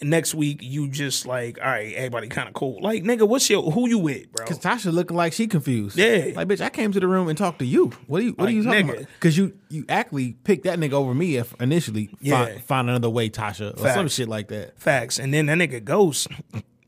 Next 0.00 0.34
week 0.34 0.58
you 0.62 0.88
just 0.88 1.26
like, 1.26 1.58
all 1.60 1.66
right, 1.66 1.94
everybody 1.94 2.28
kind 2.28 2.48
of 2.48 2.54
cool. 2.54 2.80
Like 2.80 3.02
nigga, 3.04 3.26
what's 3.26 3.48
your 3.48 3.70
who 3.70 3.88
you 3.88 3.98
with, 3.98 4.32
bro? 4.32 4.46
Cause 4.46 4.58
Tasha 4.58 4.92
looking 4.92 5.16
like 5.16 5.32
she 5.32 5.46
confused. 5.46 5.96
Yeah. 5.96 6.32
Like 6.34 6.48
bitch, 6.48 6.60
I 6.60 6.70
came 6.70 6.92
to 6.92 7.00
the 7.00 7.06
room 7.06 7.28
and 7.28 7.38
talked 7.38 7.60
to 7.60 7.66
you. 7.66 7.92
What 8.06 8.20
are 8.20 8.24
you 8.24 8.32
what 8.32 8.48
are 8.48 8.52
you 8.52 8.64
talking 8.64 8.88
nigga. 8.88 8.96
about? 9.00 9.20
Cause 9.20 9.36
you 9.36 9.52
you 9.68 9.84
actually 9.88 10.32
picked 10.44 10.64
that 10.64 10.78
nigga 10.78 10.94
over 10.94 11.14
me 11.14 11.36
if 11.36 11.54
initially. 11.60 12.10
Yeah. 12.20 12.44
Find, 12.44 12.64
find 12.64 12.90
another 12.90 13.10
way, 13.10 13.30
Tasha, 13.30 13.78
or 13.80 13.92
some 13.92 14.08
shit 14.08 14.28
like 14.28 14.48
that. 14.48 14.78
Facts. 14.80 15.18
And 15.18 15.32
then 15.32 15.46
that 15.46 15.58
nigga 15.58 15.84
Ghost, 15.84 16.28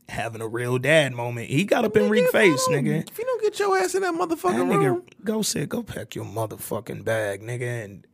having 0.09 0.41
a 0.41 0.47
real 0.47 0.77
dad 0.77 1.13
moment. 1.13 1.49
He 1.49 1.63
got 1.63 1.85
up 1.85 1.95
in 1.97 2.03
Nigga, 2.03 2.25
if 2.25 2.31
face, 2.31 2.67
nigga. 2.69 3.09
If 3.09 3.17
you 3.17 3.25
don't 3.25 3.41
get 3.41 3.59
your 3.59 3.77
ass 3.77 3.95
in 3.95 4.01
that 4.01 4.13
That 4.13 4.29
motherfucking 4.29 4.67
nigga 4.67 4.85
room, 4.85 5.03
go 5.23 5.41
said, 5.41 5.69
go 5.69 5.83
pack 5.83 6.15
your 6.15 6.25
motherfucking 6.25 7.03
bag, 7.03 7.41
nigga, 7.41 7.85
and 7.85 8.05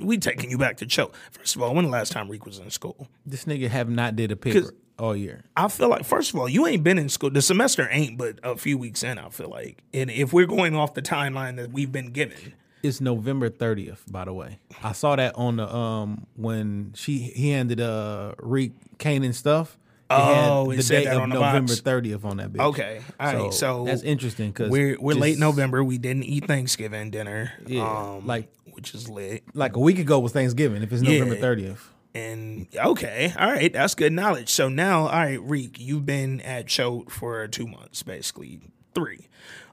we 0.00 0.18
taking 0.18 0.50
you 0.50 0.58
back 0.58 0.76
to 0.78 0.86
Cho. 0.86 1.10
First 1.32 1.56
of 1.56 1.62
all, 1.62 1.74
when 1.74 1.84
the 1.84 1.90
last 1.90 2.12
time 2.12 2.28
Reek 2.28 2.44
was 2.46 2.58
in 2.58 2.70
school? 2.70 3.08
this 3.24 3.44
nigga 3.44 3.68
have 3.68 3.88
not 3.88 4.16
did 4.16 4.30
a 4.30 4.36
paper 4.36 4.72
all 4.98 5.14
year. 5.16 5.44
I 5.56 5.68
feel 5.68 5.88
like 5.88 6.04
first 6.04 6.32
of 6.32 6.40
all, 6.40 6.48
you 6.48 6.66
ain't 6.66 6.82
been 6.82 6.98
in 6.98 7.08
school. 7.08 7.30
The 7.30 7.42
semester 7.42 7.88
ain't 7.90 8.16
but 8.18 8.38
a 8.42 8.56
few 8.56 8.78
weeks 8.78 9.02
in. 9.02 9.18
I 9.18 9.28
feel 9.28 9.50
like, 9.50 9.82
and 9.92 10.10
if 10.10 10.32
we're 10.32 10.46
going 10.46 10.74
off 10.74 10.94
the 10.94 11.02
timeline 11.02 11.56
that 11.56 11.72
we've 11.72 11.92
been 11.92 12.12
given, 12.12 12.54
It's 12.82 13.00
November 13.00 13.50
30th, 13.50 14.10
by 14.10 14.24
the 14.24 14.32
way. 14.32 14.58
I 14.82 14.92
saw 14.92 15.16
that 15.16 15.34
on 15.34 15.56
the 15.56 15.74
um 15.74 16.26
when 16.36 16.92
she 16.94 17.18
he 17.18 17.50
handed 17.50 17.80
uh 17.80 18.34
Reek 18.38 18.72
Kanan 18.98 19.34
stuff. 19.34 19.76
It 20.08 20.14
Oh, 20.14 20.70
it 20.70 20.76
the 20.76 20.82
date 20.84 21.08
of 21.08 21.22
the 21.22 21.26
November 21.26 21.72
30th 21.72 22.24
on 22.24 22.36
that 22.36 22.52
bitch. 22.52 22.64
Okay, 22.64 23.00
all 23.18 23.34
right. 23.34 23.52
So, 23.52 23.84
that's 23.86 24.02
interesting 24.02 24.50
because 24.52 24.70
we're 24.70 24.96
we're 25.00 25.16
late 25.16 25.36
November. 25.36 25.82
We 25.82 25.98
didn't 25.98 26.22
eat 26.22 26.46
Thanksgiving 26.46 27.10
dinner. 27.10 27.52
Yeah, 27.66 28.14
um, 28.14 28.24
like- 28.24 28.48
which 28.76 28.94
is 28.94 29.08
lit. 29.08 29.42
Like 29.54 29.74
a 29.74 29.80
week 29.80 29.98
ago 29.98 30.20
was 30.20 30.32
Thanksgiving. 30.32 30.82
If 30.82 30.92
it's 30.92 31.02
November. 31.02 31.34
30th, 31.36 31.78
And 32.14 32.68
okay, 32.76 33.32
all 33.36 33.50
right, 33.50 33.72
that's 33.72 33.94
good 33.94 34.12
knowledge. 34.12 34.50
So 34.50 34.68
now, 34.68 35.02
all 35.06 35.08
right, 35.08 35.40
Reek, 35.40 35.80
you've 35.80 36.06
been 36.06 36.40
at 36.42 36.66
Choate 36.68 37.10
for 37.10 37.48
two 37.48 37.66
months, 37.66 38.02
basically 38.02 38.60
three. 38.94 39.28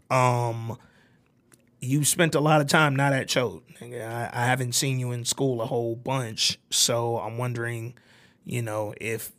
Um, 0.10 0.78
you 1.82 2.06
spent 2.06 2.34
a 2.34 2.40
lot 2.40 2.62
of 2.62 2.68
time 2.68 2.96
not 2.96 3.14
at 3.14 3.28
Choate. 3.28 3.64
I, 3.82 4.30
I 4.32 4.46
haven't 4.46 4.74
seen 4.74 5.00
you 5.00 5.12
in 5.12 5.26
school 5.26 5.62
a 5.62 5.66
whole 5.66 5.96
bunch, 5.96 6.58
so 6.70 7.18
I'm 7.20 7.38
wondering, 7.38 7.96
you 8.46 8.62
know, 8.62 8.94
if 9.00 9.34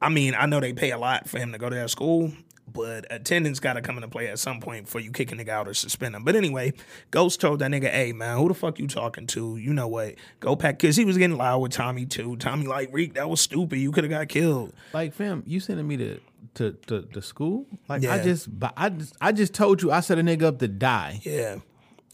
I 0.00 0.08
mean, 0.08 0.34
I 0.36 0.46
know 0.46 0.60
they 0.60 0.72
pay 0.72 0.90
a 0.92 0.98
lot 0.98 1.28
for 1.28 1.38
him 1.38 1.52
to 1.52 1.58
go 1.58 1.68
to 1.68 1.74
that 1.74 1.90
school, 1.90 2.32
but 2.72 3.06
attendance 3.10 3.60
got 3.60 3.74
to 3.74 3.82
come 3.82 3.96
into 3.96 4.08
play 4.08 4.28
at 4.28 4.38
some 4.38 4.60
point 4.60 4.84
before 4.84 5.00
you 5.00 5.10
kick 5.10 5.32
a 5.32 5.34
nigga 5.34 5.48
out 5.48 5.68
or 5.68 5.74
suspend 5.74 6.14
him. 6.14 6.24
But 6.24 6.36
anyway, 6.36 6.72
Ghost 7.10 7.40
told 7.40 7.58
that 7.60 7.70
nigga, 7.70 7.90
hey, 7.90 8.12
man, 8.12 8.38
who 8.38 8.48
the 8.48 8.54
fuck 8.54 8.78
you 8.78 8.86
talking 8.86 9.26
to? 9.28 9.56
You 9.56 9.72
know 9.72 9.88
what? 9.88 10.14
Go 10.40 10.56
pack. 10.56 10.78
Because 10.78 10.96
he 10.96 11.04
was 11.04 11.18
getting 11.18 11.36
loud 11.36 11.58
with 11.60 11.72
Tommy, 11.72 12.06
too. 12.06 12.36
Tommy, 12.36 12.66
like, 12.66 12.90
Reek, 12.92 13.14
that 13.14 13.28
was 13.28 13.40
stupid. 13.40 13.78
You 13.78 13.92
could 13.92 14.04
have 14.04 14.10
got 14.10 14.28
killed. 14.28 14.72
like 14.92 15.12
fam, 15.12 15.42
you 15.46 15.60
sending 15.60 15.86
me 15.86 15.96
to 15.98 16.20
to 16.54 16.72
to, 16.86 17.02
to 17.02 17.22
school? 17.22 17.66
Like 17.88 18.04
I 18.04 18.22
just 18.22 18.58
but 18.58 18.72
I 18.76 18.88
just 18.90 19.16
I 19.20 19.32
just 19.32 19.54
told 19.54 19.82
you 19.82 19.90
I 19.90 20.00
set 20.00 20.18
a 20.18 20.22
nigga 20.22 20.42
up 20.42 20.58
to 20.58 20.68
die. 20.68 21.20
Yeah. 21.22 21.58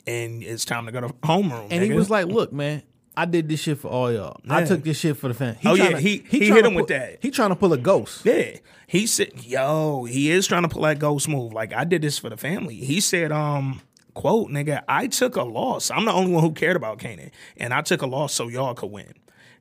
And 0.06 0.42
it's 0.42 0.64
time 0.64 0.86
to 0.86 0.92
go 0.92 1.02
to 1.02 1.08
homeroom. 1.08 1.68
And 1.70 1.82
he 1.82 1.92
was 1.92 2.08
like, 2.08 2.26
"Look, 2.26 2.50
man, 2.52 2.82
I 3.22 3.25
did 3.25 3.48
this 3.48 3.60
shit 3.60 3.78
for 3.78 3.88
all 3.88 4.12
y'all. 4.12 4.40
I 4.48 4.64
took 4.64 4.82
this 4.84 4.98
shit 4.98 5.16
for 5.16 5.28
the 5.28 5.34
family." 5.34 5.58
Oh, 5.64 5.75
yeah, 5.75 5.98
he- 5.98 6.22
he 6.28 6.38
hit 6.40 6.52
tryna 6.52 6.66
him 6.66 6.75
with 6.75 6.88
that. 6.88 7.18
He 7.20 7.30
trying 7.30 7.50
to 7.50 7.56
pull 7.56 7.72
a 7.72 7.78
ghost. 7.78 8.25
Yeah. 8.25 8.56
He 8.87 9.06
said, 9.06 9.32
yo, 9.44 10.04
he 10.04 10.30
is 10.30 10.46
trying 10.46 10.62
to 10.62 10.68
pull 10.68 10.82
that 10.82 10.98
ghost 10.98 11.28
move. 11.28 11.52
Like, 11.52 11.75
I 11.75 11.84
did 11.84 12.00
this 12.02 12.18
for 12.18 12.30
the 12.30 12.37
family. 12.38 12.76
He 12.76 13.00
said, 13.00 13.30
um, 13.32 13.82
quote, 14.14 14.48
nigga, 14.50 14.82
I 14.88 15.08
took 15.08 15.37
a 15.37 15.42
loss. 15.42 15.90
I'm 15.90 16.06
the 16.06 16.12
only 16.12 16.32
one 16.32 16.42
who 16.42 16.52
cared 16.52 16.75
about 16.76 16.98
Kanan. 16.98 17.30
And 17.58 17.75
I 17.75 17.82
took 17.82 18.00
a 18.02 18.06
loss 18.06 18.32
so 18.32 18.48
y'all 18.48 18.72
could 18.75 18.90
win. 18.90 19.12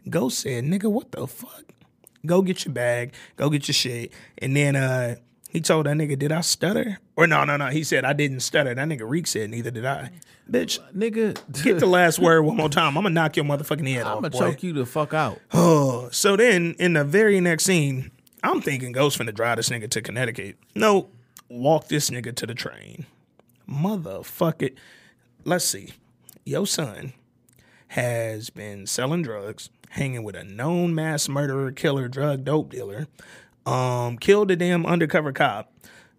Ghost 0.09 0.39
said, 0.39 0.63
nigga, 0.63 0.89
what 0.89 1.11
the 1.11 1.27
fuck? 1.27 1.63
Go 2.25 2.41
get 2.41 2.63
your 2.65 2.73
bag, 2.73 3.13
go 3.35 3.49
get 3.49 3.67
your 3.67 3.73
shit. 3.73 4.11
And 4.37 4.55
then 4.55 4.75
uh 4.75 5.15
he 5.49 5.61
told 5.61 5.85
that 5.85 5.95
nigga, 5.95 6.17
did 6.17 6.31
I 6.31 6.41
stutter? 6.41 6.99
Or 7.15 7.25
no, 7.25 7.43
no, 7.45 7.57
no. 7.57 7.67
He 7.67 7.83
said 7.83 8.05
I 8.05 8.13
didn't 8.13 8.41
stutter. 8.41 8.73
That 8.75 8.87
nigga 8.87 9.09
Reek 9.09 9.27
said, 9.27 9.49
neither 9.49 9.71
did 9.71 9.85
I. 9.85 10.11
Bitch, 10.49 10.79
Nigga, 10.95 11.37
get 11.63 11.79
the 11.79 11.85
last 11.87 12.19
word 12.19 12.43
one 12.43 12.55
more 12.55 12.69
time. 12.69 12.97
I'm 12.97 13.03
gonna 13.03 13.09
knock 13.09 13.35
your 13.35 13.45
motherfucking 13.45 13.91
head 13.91 14.03
off. 14.03 14.17
I'm 14.17 14.21
gonna 14.21 14.29
boy. 14.29 14.51
choke 14.51 14.63
you 14.63 14.73
the 14.73 14.85
fuck 14.85 15.13
out. 15.13 15.39
Oh, 15.51 16.09
so 16.11 16.35
then 16.37 16.75
in 16.79 16.93
the 16.93 17.03
very 17.03 17.41
next 17.41 17.65
scene, 17.65 18.11
I'm 18.43 18.61
thinking 18.61 18.91
Ghost 18.93 19.19
finna 19.19 19.33
drive 19.33 19.57
this 19.57 19.69
nigga 19.69 19.89
to 19.89 20.01
Connecticut. 20.01 20.57
No, 20.73 21.09
walk 21.49 21.87
this 21.87 22.09
nigga 22.09 22.33
to 22.35 22.45
the 22.45 22.53
train. 22.53 23.05
Motherfucker. 23.69 24.73
Let's 25.43 25.65
see. 25.65 25.93
Your 26.45 26.65
son 26.65 27.13
has 27.89 28.49
been 28.49 28.85
selling 28.87 29.21
drugs, 29.21 29.69
hanging 29.89 30.23
with 30.23 30.35
a 30.35 30.43
known 30.43 30.95
mass 30.95 31.27
murderer, 31.27 31.71
killer, 31.71 32.07
drug 32.07 32.45
dope 32.45 32.71
dealer, 32.71 33.07
um, 33.67 34.17
killed 34.17 34.49
a 34.49 34.55
damn 34.55 34.85
undercover 34.85 35.33
cop, 35.33 35.71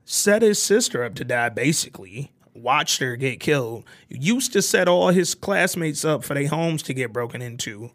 set 0.04 0.42
his 0.42 0.62
sister 0.62 1.02
up 1.02 1.14
to 1.14 1.24
die 1.24 1.48
basically, 1.48 2.30
watched 2.54 3.00
her 3.00 3.16
get 3.16 3.40
killed, 3.40 3.84
used 4.08 4.52
to 4.52 4.62
set 4.62 4.86
all 4.86 5.08
his 5.08 5.34
classmates 5.34 6.04
up 6.04 6.22
for 6.24 6.34
their 6.34 6.48
homes 6.48 6.82
to 6.84 6.94
get 6.94 7.12
broken 7.12 7.40
into. 7.40 7.90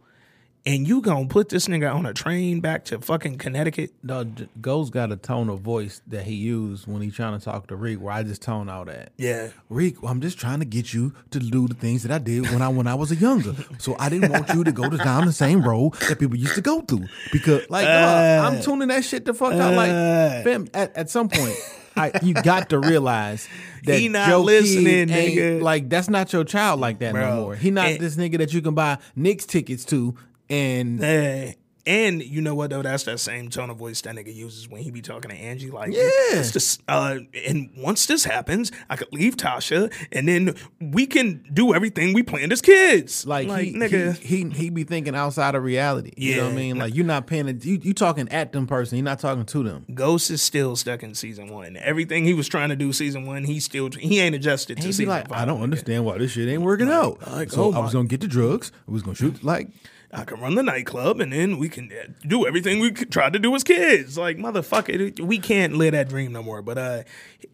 And 0.66 0.88
you 0.88 1.02
gonna 1.02 1.28
put 1.28 1.50
this 1.50 1.68
nigga 1.68 1.94
on 1.94 2.06
a 2.06 2.14
train 2.14 2.62
back 2.62 2.86
to 2.86 3.00
fucking 3.00 3.38
Connecticut? 3.38 3.92
No, 4.02 4.24
Ghost 4.62 4.94
got 4.94 5.12
a 5.12 5.18
tone 5.18 5.50
of 5.50 5.60
voice 5.60 6.02
that 6.08 6.24
he 6.24 6.36
used 6.36 6.88
when 6.88 7.02
he 7.02 7.12
trying 7.12 7.38
to 7.38 7.44
talk 7.44 7.68
to 7.68 7.76
Reek, 7.76 8.00
where 8.00 8.14
I 8.14 8.24
just 8.24 8.42
tone 8.42 8.70
out 8.70 8.88
at. 8.88 9.12
Yeah. 9.18 9.50
Reek, 9.68 9.98
I'm 10.04 10.22
just 10.22 10.40
trying 10.40 10.60
to 10.60 10.66
get 10.66 10.94
you 10.94 11.14
to 11.32 11.40
do 11.40 11.68
the 11.68 11.74
things 11.74 12.04
that 12.04 12.14
I 12.14 12.18
did 12.18 12.44
when 12.50 12.62
I 12.62 12.70
when 12.70 12.88
I 12.88 12.96
was 12.96 13.12
a 13.12 13.16
younger. 13.18 13.54
So 13.78 13.98
I 14.00 14.08
didn't 14.08 14.32
want 14.32 14.54
you 14.54 14.64
to 14.64 14.72
go 14.72 14.90
to 14.90 14.96
down 14.96 15.26
the 15.26 15.34
same 15.34 15.68
road 15.68 15.96
that 16.08 16.18
people 16.18 16.38
used 16.38 16.56
to 16.56 16.62
go 16.62 16.80
through. 16.80 17.08
Because 17.34 17.70
like 17.70 17.86
dog, 17.86 18.44
uh. 18.46 18.48
I'm 18.48 18.62
tuning 18.62 18.88
that 18.88 19.04
shit 19.04 19.26
the 19.26 19.34
fuck 19.34 19.52
out. 19.54 19.74
Like 19.74 19.92
uh. 19.92 20.44
fam, 20.44 20.70
at, 20.74 20.96
at 20.96 21.10
some 21.10 21.28
point, 21.28 21.56
I, 21.98 22.12
you 22.22 22.36
got 22.36 22.70
to 22.70 22.80
realize 22.80 23.50
that 23.84 24.00
He 24.00 24.08
not 24.08 24.30
your 24.30 24.40
listening, 24.40 25.10
nigga. 25.10 25.62
like 25.62 25.90
that's 25.90 26.10
not 26.10 26.32
your 26.32 26.46
child 26.46 26.80
like 26.80 27.00
that 27.00 27.14
no 27.14 27.36
more. 27.42 27.56
He 27.58 27.70
not 27.70 27.88
And- 27.90 28.00
this 28.00 28.16
nigga 28.16 28.38
that 28.38 28.54
you 28.54 28.62
can 28.62 28.76
buy 28.76 28.98
Knicks 29.14 29.46
tickets 29.46 29.84
to 29.86 30.16
and 30.54 31.00
Hey. 31.00 31.56
And 31.86 32.24
you 32.24 32.42
know 32.42 32.56
what 32.56 32.70
though? 32.70 32.82
That's 32.82 33.04
that 33.04 33.20
same 33.20 33.50
tone 33.50 33.70
of 33.70 33.76
voice 33.76 34.00
that 34.04 34.16
nigga 34.16 34.34
uses 34.34 34.70
when 34.70 34.82
he 34.82 34.90
be 34.90 35.02
talking 35.02 35.30
to 35.32 35.36
Angie. 35.36 35.70
Like, 35.70 35.92
Yeah. 35.92 36.00
it's 36.32 36.52
just, 36.52 36.82
uh, 36.88 37.18
and 37.46 37.72
once 37.76 38.06
this 38.06 38.24
happens, 38.24 38.72
I 38.90 38.96
could 38.96 39.12
leave 39.12 39.36
Tasha, 39.36 39.92
and 40.10 40.26
then 40.26 40.56
we 40.80 41.06
can 41.06 41.44
do 41.52 41.74
everything 41.74 42.14
we 42.14 42.24
planned 42.24 42.54
as 42.54 42.62
kids. 42.62 43.28
Like, 43.28 43.48
he, 43.50 43.74
nigga, 43.74 44.18
he, 44.18 44.44
he 44.46 44.50
he 44.52 44.70
be 44.70 44.86
thinking 44.86 45.14
outside 45.14 45.56
of 45.56 45.64
reality. 45.64 46.12
You 46.16 46.38
know 46.38 46.44
what 46.46 46.54
I 46.54 46.56
mean? 46.56 46.78
Like 46.78 46.96
you're 46.96 47.06
not 47.06 47.28
paying. 47.28 47.48
You 47.50 47.80
you 47.84 47.94
talking 47.94 48.30
at 48.30 48.54
them 48.54 48.66
person. 48.66 48.98
You're 48.98 49.04
not 49.04 49.20
talking 49.20 49.44
to 49.46 49.64
them. 49.64 49.86
Ghost 49.94 50.32
is 50.32 50.42
still 50.42 50.78
stuck 50.78 51.04
in 51.04 51.14
season 51.16 51.50
one. 51.50 51.76
Everything 51.76 52.24
he 52.24 52.34
was 52.34 52.48
trying 52.48 52.70
to 52.70 52.78
do 52.78 52.94
season 52.94 53.26
one, 53.26 53.44
he 53.44 53.60
still 53.60 53.90
he 53.92 54.22
ain't 54.22 54.36
adjusted 54.36 54.78
to 54.78 54.84
season 54.84 55.08
like, 55.08 55.28
five. 55.28 55.38
I 55.42 55.44
don't 55.44 55.62
understand 55.62 56.06
why 56.06 56.18
this 56.18 56.32
shit 56.32 56.48
ain't 56.48 56.62
working 56.62 56.88
out. 56.90 57.20
like, 57.30 57.52
so 57.52 57.66
oh 57.66 57.72
I 57.74 57.80
was 57.80 57.92
gonna 57.92 58.08
get 58.08 58.22
the 58.22 58.28
drugs. 58.30 58.72
I 58.88 58.92
was 58.92 59.02
gonna 59.02 59.16
shoot. 59.16 59.44
Like 59.44 59.68
I 60.14 60.26
can 60.26 60.40
run 60.40 60.56
the 60.56 60.64
nightclub 60.64 61.20
and 61.20 61.34
then 61.34 61.58
we 61.58 61.70
can 61.70 61.92
uh, 61.92 62.12
do 62.28 62.46
everything 62.46 62.80
we 62.80 62.92
tried 62.92 63.34
to 63.34 63.40
do 63.40 63.54
as 63.56 63.64
kids. 63.64 64.18
Like, 64.18 64.38
motherfucker, 64.38 65.20
we 65.20 65.40
can't 65.40 65.76
live 65.76 65.94
that 65.94 66.10
dream 66.10 66.32
no 66.32 66.44
more. 66.44 66.62
But 66.62 66.78
uh, 66.78 67.04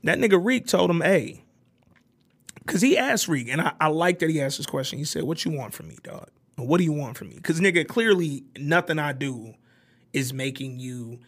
that 0.04 0.20
nigga 0.20 0.44
Reek 0.44 0.68
told 0.68 0.89
him, 0.89 1.01
hey, 1.01 1.44
because 2.70 2.82
he 2.82 2.98
asked 2.98 3.28
Reek, 3.28 3.48
and 3.50 3.62
I, 3.62 3.74
I 3.80 3.88
like 3.88 4.20
that 4.20 4.30
he 4.30 4.42
asked 4.42 4.58
this 4.58 4.68
question. 4.68 5.00
He 5.00 5.06
said, 5.06 5.24
What 5.24 5.44
you 5.44 5.50
want 5.51 5.74
from 5.74 5.88
me, 5.88 5.98
dog? 6.04 6.30
What 6.56 6.78
do 6.78 6.84
you 6.84 6.94
want 6.94 7.18
from 7.18 7.30
me? 7.30 7.36
Because, 7.36 7.60
nigga, 7.60 7.88
clearly 7.88 8.44
nothing 8.60 9.00
I 9.00 9.13
do 9.13 9.56
is 10.13 10.34
making 10.34 10.80
you 10.80 11.20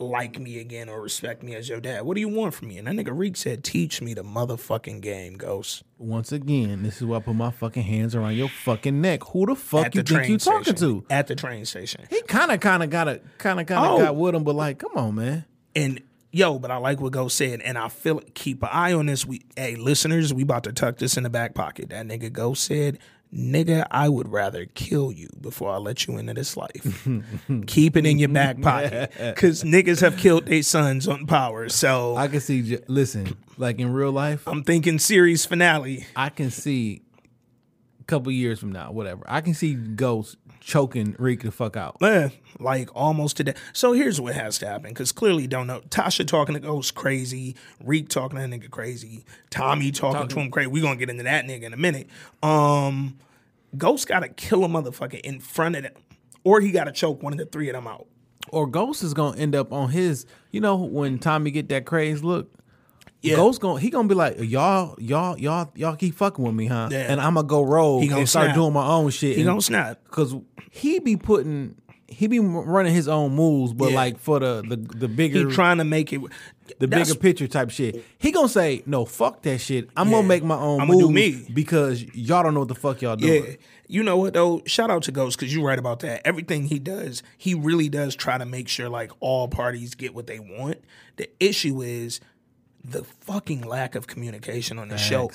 like 0.00 0.38
me 0.38 0.58
again 0.58 0.88
or 0.88 1.00
respect 1.00 1.42
me 1.42 1.54
as 1.54 1.68
your 1.68 1.80
dad. 1.80 2.02
What 2.06 2.14
do 2.14 2.20
you 2.20 2.28
want 2.28 2.54
from 2.54 2.68
me? 2.68 2.78
And 2.78 2.86
that 2.88 2.94
nigga 2.94 3.16
Reek 3.16 3.36
said, 3.36 3.62
Teach 3.62 4.00
me 4.00 4.14
the 4.14 4.24
motherfucking 4.24 5.00
game, 5.02 5.34
Ghost. 5.36 5.82
once 5.98 6.32
again, 6.32 6.82
this 6.82 6.96
is 6.96 7.04
why 7.04 7.18
I 7.18 7.20
put 7.20 7.34
my 7.34 7.50
fucking 7.50 7.82
hands 7.82 8.14
around 8.14 8.34
your 8.36 8.48
fucking 8.48 9.00
neck. 9.00 9.22
Who 9.32 9.46
the 9.46 9.54
fuck 9.54 9.86
At 9.86 9.94
you 9.94 10.02
the 10.02 10.14
think 10.14 10.28
you 10.28 10.38
talking 10.38 10.62
station. 10.76 11.00
to? 11.00 11.04
At 11.10 11.26
the 11.26 11.34
train 11.34 11.64
station. 11.66 12.06
He 12.10 12.22
kind 12.22 12.50
of, 12.50 12.60
kind 12.60 12.82
of 12.82 12.90
got 12.90 13.08
a, 13.08 13.20
kind 13.38 13.60
of, 13.60 13.66
kind 13.66 13.84
of 13.84 13.92
Oh. 13.92 13.98
got 14.04 14.16
with 14.16 14.34
him, 14.34 14.42
but 14.44 14.54
like, 14.54 14.78
come 14.78 14.92
on, 14.96 15.14
man. 15.16 15.44
And 15.76 16.00
yo, 16.32 16.58
but 16.58 16.70
I 16.70 16.78
like 16.78 17.00
what 17.00 17.12
Ghost 17.12 17.36
said, 17.36 17.60
and 17.60 17.76
I 17.76 17.88
feel 17.88 18.18
it. 18.20 18.34
keep 18.34 18.62
an 18.62 18.70
eye 18.72 18.92
on 18.92 19.06
this. 19.06 19.26
We 19.26 19.42
hey 19.56 19.76
listeners, 19.76 20.32
we 20.32 20.42
about 20.44 20.64
to 20.64 20.72
tuck 20.72 20.96
this 20.96 21.16
in 21.16 21.22
the 21.24 21.30
back 21.30 21.54
pocket. 21.54 21.90
That 21.90 22.06
nigga 22.06 22.32
Ghost 22.32 22.64
said, 22.64 22.98
Nigga, 23.32 23.86
I 23.92 24.08
would 24.08 24.28
rather 24.28 24.66
kill 24.66 25.12
you 25.12 25.28
before 25.40 25.70
I 25.70 25.76
let 25.76 26.06
you 26.06 26.18
into 26.18 26.34
this 26.34 26.56
life. 26.56 27.08
keep 27.66 27.96
it 27.96 28.04
in 28.04 28.18
your 28.18 28.28
back 28.28 28.60
pocket. 28.60 29.12
Cause 29.36 29.62
niggas 29.62 30.00
have 30.00 30.16
killed 30.16 30.46
their 30.46 30.62
sons 30.62 31.06
on 31.06 31.26
power. 31.26 31.68
So 31.68 32.16
I 32.16 32.26
can 32.26 32.40
see. 32.40 32.78
Listen, 32.88 33.36
like 33.56 33.78
in 33.78 33.92
real 33.92 34.10
life, 34.10 34.48
I'm 34.48 34.64
thinking 34.64 34.98
series 34.98 35.44
finale. 35.46 36.06
I 36.16 36.30
can 36.30 36.50
see. 36.50 37.02
A 38.00 38.04
couple 38.10 38.32
years 38.32 38.58
from 38.58 38.72
now, 38.72 38.90
whatever, 38.90 39.22
I 39.28 39.40
can 39.40 39.54
see 39.54 39.74
Ghost 39.74 40.36
choking 40.70 41.16
Reek 41.18 41.42
the 41.42 41.50
fuck 41.50 41.76
out. 41.76 41.96
Eh, 42.00 42.28
like 42.58 42.88
almost 42.94 43.36
to 43.38 43.44
death. 43.44 43.56
So 43.72 43.92
here's 43.92 44.20
what 44.20 44.34
has 44.34 44.58
to 44.58 44.66
happen, 44.66 44.90
because 44.90 45.10
clearly 45.12 45.46
don't 45.46 45.66
know. 45.66 45.80
Tasha 45.90 46.26
talking 46.26 46.54
to 46.54 46.60
Ghost 46.60 46.94
crazy, 46.94 47.56
Reek 47.84 48.08
talking 48.08 48.38
to 48.38 48.46
that 48.46 48.60
nigga 48.60 48.70
crazy, 48.70 49.24
Tommy 49.50 49.90
talking, 49.90 50.28
to 50.28 50.40
him 50.40 50.50
crazy. 50.50 50.68
We 50.68 50.80
gonna 50.80 50.96
get 50.96 51.10
into 51.10 51.24
that 51.24 51.44
nigga 51.44 51.64
in 51.64 51.72
a 51.74 51.76
minute. 51.76 52.08
Um, 52.42 53.18
Ghost 53.76 54.06
gotta 54.06 54.28
kill 54.28 54.64
a 54.64 54.68
motherfucker 54.68 55.20
in 55.20 55.40
front 55.40 55.76
of 55.76 55.82
them, 55.82 55.92
or 56.44 56.60
he 56.60 56.70
gotta 56.70 56.92
choke 56.92 57.22
one 57.22 57.32
of 57.32 57.38
the 57.38 57.46
three 57.46 57.68
of 57.68 57.74
them 57.74 57.86
out. 57.86 58.06
or 58.48 58.66
Ghost 58.66 59.02
is 59.02 59.12
gonna 59.12 59.36
end 59.36 59.54
up 59.54 59.72
on 59.72 59.90
his. 59.90 60.24
You 60.52 60.60
know 60.60 60.76
when 60.76 61.18
Tommy 61.18 61.50
get 61.50 61.68
that 61.68 61.84
crazed 61.84 62.24
look. 62.24 62.50
Yeah. 63.22 63.36
Ghost 63.36 63.60
gonna 63.60 63.80
he 63.80 63.90
gonna 63.90 64.08
be 64.08 64.14
like 64.14 64.36
y'all 64.40 64.94
y'all 64.98 65.38
y'all 65.38 65.70
y'all 65.74 65.96
keep 65.96 66.14
fucking 66.14 66.42
with 66.44 66.54
me 66.54 66.66
huh 66.66 66.88
Yeah. 66.90 67.10
and 67.12 67.20
I'm 67.20 67.34
gonna 67.34 67.46
go 67.46 67.62
rogue 67.62 68.02
He 68.02 68.08
gonna 68.08 68.20
and 68.20 68.28
start 68.28 68.46
snap. 68.46 68.56
doing 68.56 68.72
my 68.72 68.86
own 68.86 69.10
shit 69.10 69.34
He 69.36 69.42
and- 69.42 69.48
gonna 69.48 69.60
snap. 69.60 70.00
cause 70.10 70.34
he 70.70 70.98
be 71.00 71.16
putting 71.16 71.74
he 72.08 72.26
be 72.26 72.40
running 72.40 72.92
his 72.92 73.06
own 73.06 73.36
moves, 73.36 73.72
but 73.72 73.90
Yeah. 73.90 73.94
like 73.96 74.18
for 74.18 74.40
the 74.40 74.62
the 74.68 74.76
the 74.76 75.06
He 75.06 75.14
bigger 75.14 75.50
trying 75.50 75.78
to 75.78 75.84
make 75.84 76.12
it 76.12 76.20
the 76.80 76.88
bigger 76.88 77.14
picture 77.14 77.46
type 77.46 77.70
shit. 77.70 78.04
He 78.18 78.32
gonna 78.32 78.48
say, 78.48 78.82
"No, 78.84 79.04
fuck 79.04 79.42
that 79.42 79.58
shit. 79.60 79.88
I'm 79.96 80.08
Yeah. 80.08 80.14
gonna 80.16 80.26
make 80.26 80.42
my 80.42 80.56
own 80.56 80.80
I'ma 80.80 80.94
do 80.94 81.08
me." 81.10 81.46
because 81.54 82.02
y'all 82.14 82.42
don't 82.42 82.54
know 82.54 82.60
what 82.60 82.68
the 82.68 82.74
fuck 82.74 83.00
y'all 83.00 83.14
doing." 83.14 83.44
Yeah. 83.44 83.50
You 83.86 84.02
know 84.02 84.16
what 84.16 84.34
though? 84.34 84.60
Shout 84.66 84.90
out 84.90 85.04
to 85.04 85.12
Ghost 85.12 85.38
because 85.38 85.54
you're 85.54 85.64
right 85.64 85.78
about 85.78 86.00
that. 86.00 86.26
Everything 86.26 86.64
he 86.64 86.78
does, 86.80 87.22
he 87.38 87.54
really 87.54 87.88
does 87.88 88.16
try 88.16 88.38
to 88.38 88.44
make 88.46 88.66
sure 88.68 88.88
like 88.88 89.12
all 89.20 89.46
parties 89.46 89.94
get 89.94 90.12
what 90.12 90.26
they 90.26 90.40
want. 90.40 90.78
The 91.16 91.28
issue 91.38 91.80
is 91.80 92.20
the 92.84 93.04
fucking 93.04 93.62
lack 93.62 93.94
of 93.94 94.06
communication 94.06 94.78
on 94.78 94.88
the 94.88 94.98
show. 94.98 95.30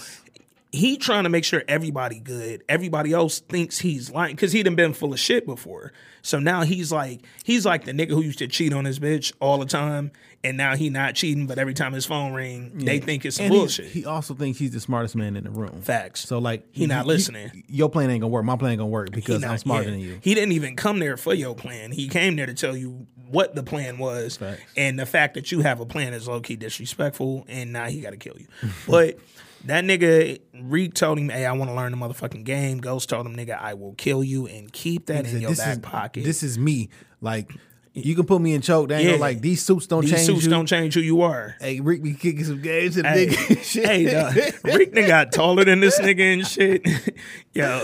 He 0.71 0.97
trying 0.97 1.23
to 1.23 1.29
make 1.29 1.45
sure 1.45 1.63
everybody 1.67 2.19
good. 2.19 2.63
Everybody 2.67 3.13
else 3.13 3.39
thinks 3.39 3.79
he's 3.79 4.11
lying 4.11 4.35
because 4.35 4.51
he 4.51 4.61
done 4.61 4.75
been 4.75 4.93
full 4.93 5.13
of 5.13 5.19
shit 5.19 5.45
before. 5.45 5.93
So 6.25 6.39
now 6.39 6.63
he's 6.63 6.91
like 6.91 7.21
he's 7.43 7.65
like 7.65 7.85
the 7.85 7.91
nigga 7.91 8.09
who 8.09 8.21
used 8.21 8.39
to 8.39 8.47
cheat 8.47 8.73
on 8.73 8.83
his 8.85 8.99
bitch 8.99 9.31
all 9.39 9.59
the 9.59 9.65
time, 9.67 10.11
and 10.43 10.57
now 10.57 10.75
he 10.75 10.89
not 10.89 11.13
cheating. 11.13 11.45
But 11.45 11.59
every 11.59 11.75
time 11.75 11.93
his 11.93 12.05
phone 12.07 12.33
ring, 12.33 12.71
they 12.79 12.99
think 12.99 13.25
it's 13.25 13.35
some 13.37 13.45
And 13.45 13.53
he- 13.53 13.59
bullshit. 13.59 13.85
He, 13.91 14.05
also 14.05 14.33
thinks 14.33 14.57
he's 14.57 14.71
the 14.71 14.79
smartest 14.79 15.15
man 15.15 15.35
in 15.35 15.43
the 15.43 15.51
room. 15.51 15.81
Facts. 15.83 16.21
So 16.27 16.39
like 16.39 16.65
He 16.71 16.87
not 16.87 17.05
you- 17.05 17.11
you- 17.11 17.15
listening. 17.17 17.63
your 17.67 17.89
plan 17.89 18.09
ain't 18.09 18.21
gonna 18.21 18.31
work. 18.31 18.43
My 18.43 18.55
plan 18.57 18.71
ain't 18.71 18.79
gonna 18.79 18.89
work 18.89 19.11
because 19.11 19.43
He 19.43 19.47
I'm 19.47 19.57
smarter 19.59 19.85
yeah. 19.85 19.91
than 19.91 19.99
you. 19.99 20.19
He 20.21 20.33
didn't 20.33 20.53
even 20.53 20.75
come 20.75 20.97
there 20.99 21.15
for 21.15 21.35
your 21.35 21.53
plan. 21.53 21.91
He 21.91 22.07
came 22.07 22.35
there 22.35 22.47
to 22.47 22.53
tell 22.55 22.75
you 22.75 23.05
what 23.29 23.53
the 23.53 23.61
plan 23.63 23.97
was. 23.99 24.37
Facts. 24.37 24.61
And 24.75 24.97
the 24.99 25.05
fact 25.05 25.35
that 25.35 25.51
you 25.51 25.61
have 25.61 25.79
a 25.79 25.85
plan 25.85 26.13
is 26.13 26.27
low 26.27 26.39
key 26.41 26.55
disrespectful, 26.55 27.45
and 27.47 27.71
now 27.71 27.85
he 27.85 28.01
got 28.01 28.11
to 28.11 28.17
kill 28.17 28.35
you. 28.39 28.47
but 28.87 29.17
that 29.65 29.83
nigga, 29.83 30.39
Reek 30.61 30.93
told 30.93 31.17
him, 31.17 31.29
hey, 31.29 31.45
I 31.45 31.51
want 31.53 31.71
to 31.71 31.75
learn 31.75 31.91
the 31.91 31.97
motherfucking 31.97 32.43
game. 32.43 32.79
Ghost 32.79 33.09
told 33.09 33.25
him, 33.25 33.35
nigga, 33.35 33.59
I 33.59 33.73
will 33.73 33.93
kill 33.93 34.23
you 34.23 34.45
and 34.47 34.71
keep 34.71 35.07
that 35.07 35.25
in 35.25 35.41
your 35.41 35.55
back 35.55 35.73
is, 35.73 35.79
pocket. 35.79 36.23
This 36.23 36.43
is 36.43 36.59
me. 36.59 36.89
Like 37.21 37.49
you 37.97 38.13
can 38.13 38.25
put 38.25 38.41
me 38.41 38.53
in 38.53 38.61
choke. 38.61 38.91
Ain't 38.91 39.09
Yeah. 39.09 39.15
like 39.15 39.39
these 39.39 39.63
suits 39.63 39.87
don't 39.87 40.01
These 40.01 40.11
change 40.15 40.25
suits 40.25 40.43
you. 40.43 40.49
don't 40.49 40.65
change 40.67 40.93
who 40.95 40.99
you 40.99 41.21
are. 41.21 41.55
Hey, 41.61 41.79
Rick 41.79 42.03
be 42.03 42.13
kicking 42.13 42.43
some 42.43 42.61
games 42.61 42.95
the 42.95 43.03
Hey, 43.07 43.27
nigga. 43.27 43.63
shit. 43.63 43.85
hey, 43.85 44.03
dog. 44.11 44.35
Reek 44.65 44.93
done 44.93 45.07
got 45.07 45.31
taller 45.31 45.63
than 45.63 45.79
this 45.79 45.97
nigga 45.99 46.33
and 46.33 46.45
shit. 46.45 46.85
Yo, 47.53 47.83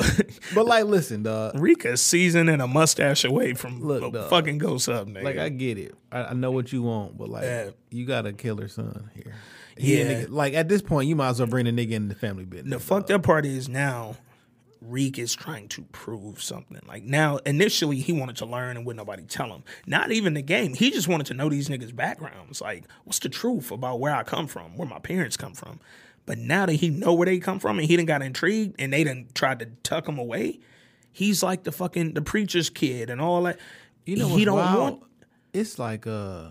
But 0.53 0.65
like, 0.65 0.83
listen, 0.85 1.23
dog. 1.23 1.57
Reek 1.57 1.85
a 1.85 1.95
season 1.95 2.49
and 2.49 2.61
a 2.61 2.67
mustache 2.67 3.23
away 3.23 3.53
from 3.53 3.81
Look, 3.81 4.11
dog. 4.13 4.29
fucking 4.29 4.57
ghost 4.57 4.89
up, 4.89 5.07
nigga. 5.07 5.23
Like 5.23 5.37
I 5.37 5.47
get 5.47 5.77
it. 5.77 5.95
I, 6.11 6.25
I 6.25 6.33
know 6.33 6.51
what 6.51 6.73
you 6.73 6.81
want, 6.83 7.17
but 7.17 7.29
like 7.29 7.43
Yeah. 7.43 7.69
you 7.89 8.05
got 8.05 8.25
a 8.25 8.33
killer 8.33 8.67
son 8.67 9.09
here. 9.15 9.33
Yeah. 9.77 10.03
nigga- 10.05 10.29
like 10.29 10.53
at 10.53 10.67
this 10.69 10.81
point, 10.81 11.07
you 11.07 11.15
might 11.15 11.29
as 11.29 11.39
well 11.39 11.47
bring 11.47 11.65
the 11.65 11.71
nigga 11.71 11.91
in 11.91 12.07
the 12.07 12.15
family 12.15 12.45
business. 12.45 12.71
The 12.71 12.79
fucked 12.79 13.11
up 13.11 13.23
part 13.23 13.45
is 13.45 13.69
now 13.69 14.15
Reek 14.81 15.19
is 15.19 15.35
trying 15.35 15.67
to 15.69 15.83
prove 15.91 16.41
something. 16.41 16.79
Like 16.87 17.03
now, 17.03 17.37
initially 17.37 17.97
he 17.97 18.13
wanted 18.13 18.37
to 18.37 18.45
learn 18.45 18.77
and 18.77 18.85
wouldn't 18.85 18.97
nobody 18.97 19.23
tell 19.23 19.47
him. 19.53 19.63
Not 19.85 20.11
even 20.11 20.33
the 20.33 20.41
game. 20.41 20.73
He 20.73 20.89
just 20.89 21.07
wanted 21.07 21.27
to 21.27 21.33
know 21.35 21.49
these 21.49 21.69
niggas' 21.69 21.95
backgrounds. 21.95 22.61
Like, 22.61 22.85
what's 23.03 23.19
the 23.19 23.29
truth 23.29 23.71
about 23.71 23.99
where 23.99 24.15
I 24.15 24.23
come 24.23 24.47
from, 24.47 24.75
where 24.77 24.87
my 24.87 24.99
parents 24.99 25.37
come 25.37 25.53
from. 25.53 25.79
But 26.25 26.37
now 26.37 26.65
that 26.65 26.73
he 26.73 26.89
know 26.89 27.13
where 27.13 27.25
they 27.25 27.39
come 27.39 27.59
from 27.59 27.77
and 27.79 27.87
he 27.87 27.95
done 27.95 28.05
got 28.05 28.21
intrigued 28.21 28.75
and 28.79 28.91
they 28.93 29.03
done 29.03 29.27
tried 29.33 29.59
to 29.59 29.67
tuck 29.83 30.07
him 30.07 30.17
away, 30.17 30.59
he's 31.11 31.43
like 31.43 31.63
the 31.63 31.71
fucking 31.71 32.13
the 32.13 32.21
preacher's 32.21 32.69
kid 32.69 33.09
and 33.09 33.19
all 33.21 33.43
that. 33.43 33.59
You 34.05 34.17
know 34.17 34.29
he 34.35 34.45
don't 34.45 34.55
wild? 34.57 34.79
want 34.79 35.03
It's 35.53 35.77
like 35.77 36.07
uh, 36.07 36.49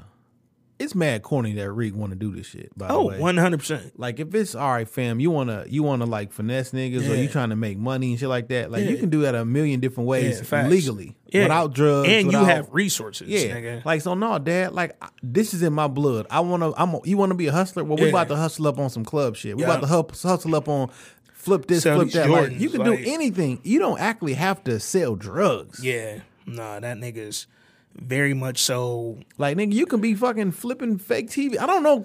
it's 0.81 0.95
mad 0.95 1.23
corny 1.23 1.53
that 1.53 1.71
Reek 1.71 1.95
want 1.95 2.11
to 2.11 2.17
do 2.19 2.35
this 2.35 2.47
shit. 2.47 2.77
By 2.77 2.89
Oh, 2.89 3.07
way, 3.09 3.19
100%. 3.19 3.93
like 3.97 4.19
if 4.19 4.35
it's 4.35 4.55
all 4.55 4.71
right, 4.73 4.89
fam, 4.89 5.21
you 5.21 5.31
wanna 5.31 5.65
you 5.69 5.83
wanna 5.83 6.07
like 6.07 6.33
finesse 6.33 6.73
niggas 6.73 7.09
or 7.09 7.15
you 7.15 7.29
trying 7.29 7.51
to 7.51 7.57
make 7.57 7.79
money 7.79 8.11
and 8.11 8.19
shit 8.19 8.29
like 8.29 8.49
that. 8.49 8.71
Like 8.73 8.89
you 8.89 8.97
can 8.97 9.11
do 9.11 9.21
that 9.23 9.35
a 9.35 9.45
million 9.45 9.79
different 9.81 10.09
ways 10.09 10.43
Yeah, 10.51 10.67
legally 10.67 11.17
Yeah. 11.29 11.43
without 11.43 11.75
drugs 11.75 12.09
And 12.09 12.27
without- 12.27 12.41
you 12.41 12.47
have 12.47 12.69
resources, 12.73 13.29
Yeah, 13.29 13.55
nigga. 13.57 13.85
like 13.85 14.01
so. 14.01 14.15
No, 14.15 14.39
dad. 14.39 14.73
Like 14.73 14.97
I- 15.03 15.09
this 15.23 15.55
is 15.55 15.63
in 15.63 15.73
my 15.73 15.87
blood. 15.87 16.27
I 16.31 16.41
wanna. 16.41 16.73
I'm. 16.77 16.97
You 17.05 17.17
want 17.17 17.31
to 17.31 17.37
be 17.37 17.47
a 17.47 17.53
hustler? 17.53 17.85
Well, 17.85 17.99
we 17.99 18.09
about 18.09 18.29
to 18.29 18.37
hustle 18.37 18.67
up 18.67 18.79
on 18.79 18.91
some 18.91 19.05
club 19.05 19.37
shit. 19.37 19.57
We 19.57 19.63
Yeah. 19.63 19.69
about 19.77 19.83
to 19.83 19.87
hus- 19.87 20.23
hustle 20.23 20.57
up 20.57 20.69
on 20.69 20.89
flip 21.35 21.67
this, 21.67 21.83
Sell 21.85 21.97
flip 22.01 22.11
that. 22.13 22.29
Like, 22.31 22.59
you 22.61 22.69
can 22.71 22.81
like- 22.81 22.99
do 23.05 23.11
anything. 23.11 23.61
You 23.63 23.79
don't 23.79 24.01
actually 24.01 24.35
have 24.35 24.65
to 24.65 24.81
sell 24.81 25.15
drugs. 25.15 25.85
Yeah. 25.85 26.21
Nah, 26.47 26.81
that 26.81 26.97
nigga's 26.99 27.47
very 27.95 28.35
much 28.35 28.59
so 28.59 29.19
Like 29.37 29.57
nigga, 29.57 29.73
you 29.73 29.87
can 29.87 30.01
be 30.01 30.15
fucking 30.15 30.53
flipping 30.53 30.99
fake 30.99 31.29
TV. 31.29 31.59
I 31.59 31.67
don't 31.67 31.83
know, 31.83 32.03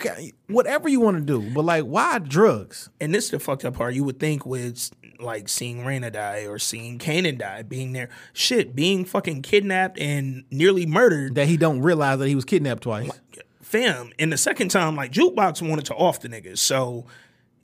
whatever 0.47 0.89
you 0.89 0.99
want 0.99 1.17
to 1.17 1.23
do. 1.23 1.51
But 1.53 1.65
like, 1.65 1.83
why 1.83 2.19
drugs? 2.19 2.89
and 2.99 3.13
this 3.13 3.25
is 3.25 3.31
the 3.31 3.39
fucked 3.39 3.65
up 3.65 3.75
part. 3.75 3.93
You 3.93 4.03
would 4.03 4.19
think 4.19 4.45
with 4.45 4.91
like 5.19 5.47
seeing 5.47 5.79
Raina 5.79 6.11
die 6.11 6.45
or 6.45 6.59
seeing 6.59 6.99
Kanan 6.99 7.37
die, 7.37 7.63
being 7.63 7.93
there, 7.93 8.09
shit, 8.33 8.75
being 8.75 9.05
fucking 9.05 9.41
kidnapped 9.43 9.99
and 9.99 10.43
nearly 10.51 10.85
murdered. 10.85 11.35
That 11.35 11.47
he 11.47 11.57
don't 11.57 11.81
realize 11.81 12.19
that 12.19 12.27
he 12.27 12.35
was 12.35 12.45
kidnapped 12.45 12.83
twice. 12.83 13.09
Fam, 13.61 14.11
and 14.19 14.31
the 14.31 14.37
second 14.37 14.69
time, 14.69 14.95
like 14.95 15.11
Jukebox 15.11 15.67
wanted 15.67 15.85
to 15.85 15.95
off 15.95 16.19
the 16.19 16.29
niggas, 16.29 16.59
so 16.59 17.05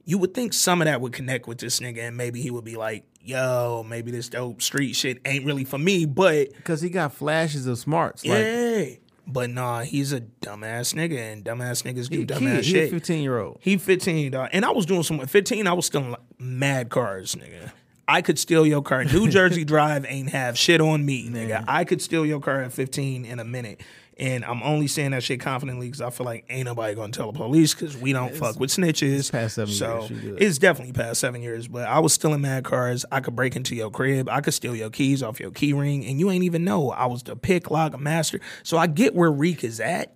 you 0.04 0.18
would 0.18 0.34
think 0.34 0.52
some 0.54 0.82
of 0.82 0.86
that 0.86 1.00
would 1.00 1.14
connect 1.14 1.48
with 1.48 1.60
this 1.60 1.80
nigga, 1.80 2.08
and 2.08 2.18
maybe 2.18 2.42
he 2.42 2.50
would 2.50 2.64
be 2.64 2.76
like, 2.76 3.06
"Yo, 3.24 3.86
maybe 3.88 4.12
this 4.12 4.30
dope 4.30 4.62
street 4.62 4.94
shit 4.94 5.20
ain't 5.26 5.46
really 5.46 5.64
for 5.64 5.78
me," 5.78 6.06
but 6.06 6.54
Because 6.56 6.82
he 6.82 6.90
got 6.90 7.14
flashes 7.14 7.68
of 7.68 7.78
smarts. 7.78 8.26
Like, 8.26 8.40
yeah. 8.40 8.86
But 9.28 9.50
nah, 9.50 9.82
he's 9.82 10.12
a 10.14 10.22
dumbass 10.22 10.94
nigga, 10.94 11.18
and 11.18 11.46
dumbass 11.46 11.84
niggas 11.84 12.10
do 12.10 12.26
dumbass 12.26 12.64
kid, 12.64 12.66
shit. 12.66 12.88
a 12.88 12.92
15 12.92 13.22
year 13.24 13.40
old. 13.40 13.60
He 13.62 13.78
15, 13.78 14.32
dog. 14.32 14.50
And 14.52 14.66
I 14.66 14.72
was 14.72 14.86
doing 14.86 15.04
some 15.04 15.20
15, 15.20 15.68
I 15.68 15.74
was 15.74 15.86
stealing 15.86 16.12
like, 16.12 16.20
mad 16.40 16.90
cars, 16.90 17.36
nigga. 17.36 17.72
I 18.08 18.22
could 18.22 18.38
steal 18.38 18.66
your 18.66 18.82
car. 18.82 19.06
New 19.06 19.30
Jersey 19.30 19.64
Drive 19.64 20.06
ain't 20.08 20.32
have 20.32 20.58
shit 20.58 20.82
on 20.82 21.06
me, 21.06 21.30
nigga. 21.30 21.64
I 21.68 21.86
could 21.86 22.02
steal 22.02 22.26
your 22.26 22.42
car 22.42 22.62
at 22.62 22.74
15 22.74 23.24
in 23.24 23.40
a 23.40 23.46
minute. 23.46 23.80
And 24.22 24.46
I'm 24.46 24.62
only 24.62 24.86
saying 24.86 25.12
that 25.12 25.24
shit 25.24 25.40
confidently 25.40 25.88
because 25.88 26.00
I 26.00 26.12
feel 26.12 26.26
like 26.26 26.46
ain't 26.48 26.66
nobody 26.66 26.94
gonna 26.94 27.12
tell 27.12 27.32
the 27.32 27.38
police 27.40 27.74
because 27.74 27.98
we 27.98 28.14
don't 28.14 28.36
fuck 28.36 28.60
with 28.60 28.70
snitches. 28.70 29.32
past 29.32 29.56
seven 29.56 29.74
so 29.74 30.08
years. 30.12 30.38
It's 30.40 30.58
definitely 30.60 30.94
past 30.94 31.20
seven 31.20 31.42
years. 31.42 31.68
But 31.68 31.88
I 31.88 31.98
was 31.98 32.14
stealing 32.14 32.42
mad 32.42 32.64
cars. 32.64 33.04
I 33.12 33.20
could 33.20 33.36
break 33.36 33.56
into 33.56 33.76
your 33.76 33.90
crib. 33.90 34.30
I 34.30 34.42
could 34.42 34.54
steal 34.54 34.76
your 34.76 34.92
keys 34.92 35.24
off 35.24 35.40
your 35.40 35.50
key 35.50 35.74
ring, 35.74 36.06
and 36.06 36.20
you 36.20 36.30
ain't 36.30 36.44
even 36.44 36.64
know 36.64 36.92
I 36.92 37.08
was 37.08 37.24
the 37.24 37.36
pick 37.36 37.72
lock 37.72 38.00
master. 38.00 38.40
So 38.62 38.78
I 38.78 38.86
get 38.86 39.16
where 39.16 39.32
Reek 39.32 39.64
is 39.64 39.80
at, 39.80 40.16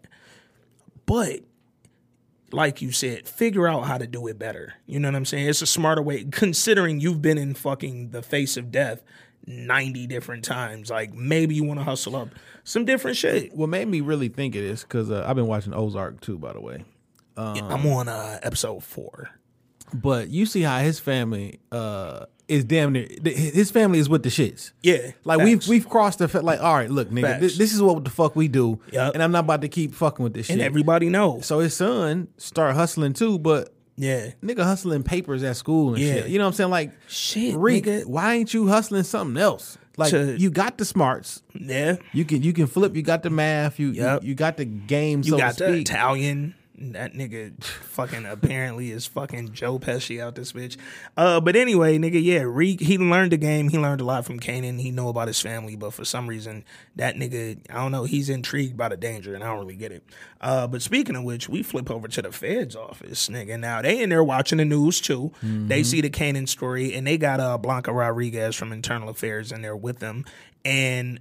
but 1.07 1.39
like 2.51 2.83
you 2.83 2.91
said, 2.91 3.27
figure 3.27 3.67
out 3.67 3.85
how 3.85 3.97
to 3.97 4.05
do 4.05 4.27
it 4.27 4.37
better. 4.37 4.75
You 4.85 4.99
know 4.99 5.07
what 5.07 5.15
I'm 5.15 5.25
saying? 5.25 5.49
It's 5.49 5.63
a 5.63 5.65
smarter 5.65 6.03
way, 6.03 6.25
considering 6.25 6.99
you've 6.99 7.23
been 7.23 7.39
in 7.39 7.55
fucking 7.55 8.11
the 8.11 8.21
face 8.21 8.55
of 8.55 8.71
death 8.71 9.03
90 9.47 10.07
different 10.07 10.43
times. 10.43 10.89
Like 10.89 11.13
maybe 11.13 11.55
you 11.55 11.63
want 11.63 11.79
to 11.79 11.83
hustle 11.83 12.15
up 12.15 12.29
some 12.65 12.83
different 12.83 13.15
shit. 13.15 13.53
What 13.55 13.69
made 13.69 13.87
me 13.87 14.01
really 14.01 14.27
think 14.27 14.55
of 14.55 14.61
this, 14.63 14.83
because 14.83 15.09
uh, 15.09 15.23
I've 15.25 15.37
been 15.37 15.47
watching 15.47 15.73
Ozark 15.73 16.19
too, 16.19 16.37
by 16.37 16.51
the 16.51 16.59
way. 16.59 16.83
I'm 17.37 17.85
on 17.87 18.07
uh, 18.09 18.39
episode 18.43 18.83
four. 18.83 19.29
But 19.93 20.29
you 20.29 20.45
see 20.45 20.61
how 20.61 20.79
his 20.79 20.99
family 20.99 21.59
uh, 21.71 22.25
is 22.47 22.63
damn 22.65 22.91
near, 22.93 23.07
his 23.23 23.71
family 23.71 23.99
is 23.99 24.09
with 24.09 24.23
the 24.23 24.29
shits. 24.29 24.71
Yeah, 24.81 25.11
Like 25.23 25.39
facts. 25.39 25.45
we've 25.45 25.67
we've 25.67 25.89
crossed 25.89 26.19
the 26.19 26.41
like 26.41 26.59
all 26.59 26.73
right 26.73 26.89
look 26.89 27.09
nigga 27.09 27.39
this, 27.39 27.57
this 27.57 27.73
is 27.73 27.81
what 27.81 28.03
the 28.03 28.09
fuck 28.09 28.35
we 28.35 28.47
do 28.47 28.79
Yup. 28.91 29.13
and 29.13 29.21
I'm 29.23 29.31
not 29.31 29.43
about 29.45 29.61
to 29.61 29.67
keep 29.69 29.93
fucking 29.93 30.23
with 30.23 30.33
this 30.33 30.49
and 30.49 30.61
everybody 30.61 31.09
knows. 31.09 31.45
so 31.45 31.59
his 31.59 31.75
son 31.75 32.27
start 32.37 32.75
hustling 32.75 33.13
too, 33.13 33.37
but 33.39 33.73
yeah, 33.97 34.31
nigga 34.43 34.63
hustling 34.63 35.03
papers 35.03 35.43
at 35.43 35.55
school 35.55 35.93
and 35.93 36.03
Yeah. 36.03 36.13
shit. 36.15 36.27
You 36.29 36.37
know 36.39 36.45
what 36.45 36.49
I'm 36.49 36.53
saying? 36.55 36.69
Like 36.71 36.91
Shit, 37.07 37.55
Reek, 37.55 37.85
nigga. 37.85 38.05
why 38.05 38.33
ain't 38.35 38.53
you 38.53 38.67
hustling 38.67 39.03
something 39.03 39.41
else? 39.41 39.77
Like 39.97 40.09
To- 40.11 40.37
you 40.37 40.49
got 40.49 40.77
the 40.77 40.85
smarts. 40.85 41.41
yeah. 41.53 41.95
You 42.13 42.25
can 42.25 42.43
you 42.43 42.51
can 42.53 42.67
flip. 42.67 42.95
You 42.95 43.01
got 43.01 43.23
the 43.23 43.29
math. 43.29 43.79
You 43.79 43.89
Yup. 43.91 44.23
you, 44.23 44.29
you 44.29 44.35
got 44.35 44.57
the 44.57 44.65
game. 44.65 45.19
You 45.23 45.31
so 45.31 45.37
got 45.37 45.57
the. 45.57 45.73
Italian. 45.73 46.55
That 46.77 47.13
nigga 47.13 47.63
fucking 47.63 48.25
apparently 48.25 48.91
is 48.91 49.05
fucking 49.05 49.53
Joe 49.53 49.79
Pesci 49.79 50.21
out 50.21 50.35
this 50.35 50.51
bitch. 50.51 50.75
Uh, 51.15 51.39
but 51.39 51.55
anyway, 51.55 51.97
nigga, 51.97 52.21
yeah, 52.21 52.41
Reek, 52.41 52.81
he 52.81 52.97
learned 52.97 53.31
the 53.31 53.37
game. 53.37 53.69
He 53.69 53.77
learned 53.77 54.01
a 54.01 54.03
lot 54.03 54.25
from 54.25 54.39
Kanan. 54.39 54.81
He 54.81 54.91
know 54.91 55.07
about 55.07 55.27
his 55.27 55.39
family, 55.39 55.75
but 55.77 55.93
for 55.93 56.03
some 56.03 56.27
reason, 56.27 56.65
that 56.97 57.15
nigga, 57.15 57.59
I 57.69 57.75
don't 57.75 57.91
know, 57.93 58.03
he's 58.03 58.29
intrigued 58.29 58.75
by 58.75 58.89
the 58.89 58.97
danger, 58.97 59.33
and 59.33 59.43
I 59.43 59.47
don't 59.47 59.59
really 59.59 59.77
get 59.77 59.93
it. 59.93 60.03
Uh, 60.41 60.67
but 60.67 60.81
speaking 60.81 61.15
of 61.15 61.23
which, 61.23 61.47
we 61.47 61.63
flip 61.63 61.89
over 61.89 62.07
to 62.09 62.21
the 62.21 62.31
Fed's 62.31 62.75
office, 62.75 63.29
nigga. 63.29 63.57
Now 63.59 63.81
they 63.81 64.01
in 64.01 64.09
there 64.09 64.23
watching 64.23 64.57
the 64.57 64.65
news 64.65 64.99
too. 64.99 65.31
They 65.41 65.81
see 65.83 66.01
the 66.01 66.09
Kanan 66.09 66.47
story, 66.47 66.93
and 66.93 67.07
they 67.07 67.17
got 67.17 67.39
uh 67.39 67.57
Blanca 67.57 67.93
Rodriguez 67.93 68.55
from 68.55 68.73
Internal 68.73 69.09
Affairs 69.09 69.51
in 69.53 69.61
there 69.61 69.77
with 69.77 69.99
them, 69.99 70.25
and 70.65 71.19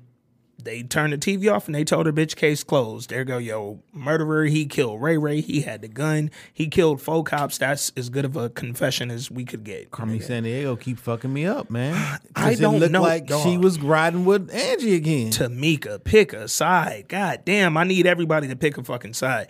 they 0.63 0.83
turned 0.83 1.13
the 1.13 1.19
TV 1.19 1.53
off 1.53 1.67
and 1.67 1.75
they 1.75 1.85
told 1.85 2.07
her 2.07 2.13
bitch 2.13 2.37
case 2.37 2.65
closed. 2.65 3.11
There 3.11 3.25
go 3.25 3.39
yo 3.39 3.81
murderer. 3.93 4.45
He 4.45 4.67
killed 4.67 5.03
Ray 5.03 5.19
Ray. 5.19 5.41
He 5.41 5.61
had 5.63 5.83
the 5.83 5.89
gun. 5.89 6.31
He 6.53 6.69
killed 6.69 7.01
four 7.03 7.23
cops. 7.25 7.59
That's 7.59 7.93
as 7.97 8.09
good 8.09 8.25
of 8.25 8.37
a 8.37 8.49
confession 8.49 9.11
as 9.11 9.31
we 9.31 9.45
could 9.45 9.65
get. 9.65 9.91
Carmen 9.91 10.21
San 10.21 10.45
Diego 10.45 10.77
keep 10.77 10.99
fucking 10.99 11.33
me 11.33 11.45
up, 11.47 11.71
man. 11.71 11.95
I 12.37 12.53
it 12.53 12.61
don't 12.61 12.79
looked 12.79 12.93
know, 12.93 13.03
like 13.03 13.29
she 13.43 13.59
was 13.59 13.79
riding 13.81 14.25
with 14.25 14.51
Angie 14.55 14.95
again. 14.95 15.31
Tamika, 15.31 16.03
pick 16.03 16.33
a 16.33 16.49
side. 16.49 17.07
God 17.09 17.43
damn, 17.45 17.77
I 17.77 17.85
need 17.85 18.07
everybody 18.07 18.49
to 18.49 18.57
pick 18.57 18.79
a 18.79 18.85
fucking 18.85 19.15
side. 19.15 19.49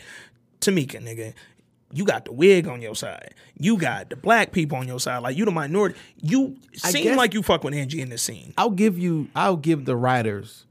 Tamika, 0.60 1.00
nigga. 1.02 1.34
You 1.92 2.04
got 2.04 2.24
the 2.24 2.32
wig 2.32 2.66
on 2.66 2.82
your 2.82 2.96
side. 2.96 3.34
You 3.56 3.76
got 3.76 4.10
the 4.10 4.16
black 4.16 4.50
people 4.50 4.78
on 4.78 4.88
your 4.88 4.98
side. 4.98 5.18
Like 5.18 5.36
you 5.36 5.44
the 5.44 5.52
minority. 5.52 5.94
You 6.20 6.56
seem 6.74 7.04
guess- 7.04 7.16
like 7.16 7.34
you 7.34 7.42
fuck 7.42 7.62
with 7.62 7.72
Angie 7.74 8.00
in 8.00 8.08
this 8.08 8.22
scene. 8.22 8.52
I'll 8.58 8.70
give 8.70 8.98
you. 8.98 9.28
I'll 9.36 9.56
give 9.56 9.84
the 9.84 9.94
writers 9.94 10.64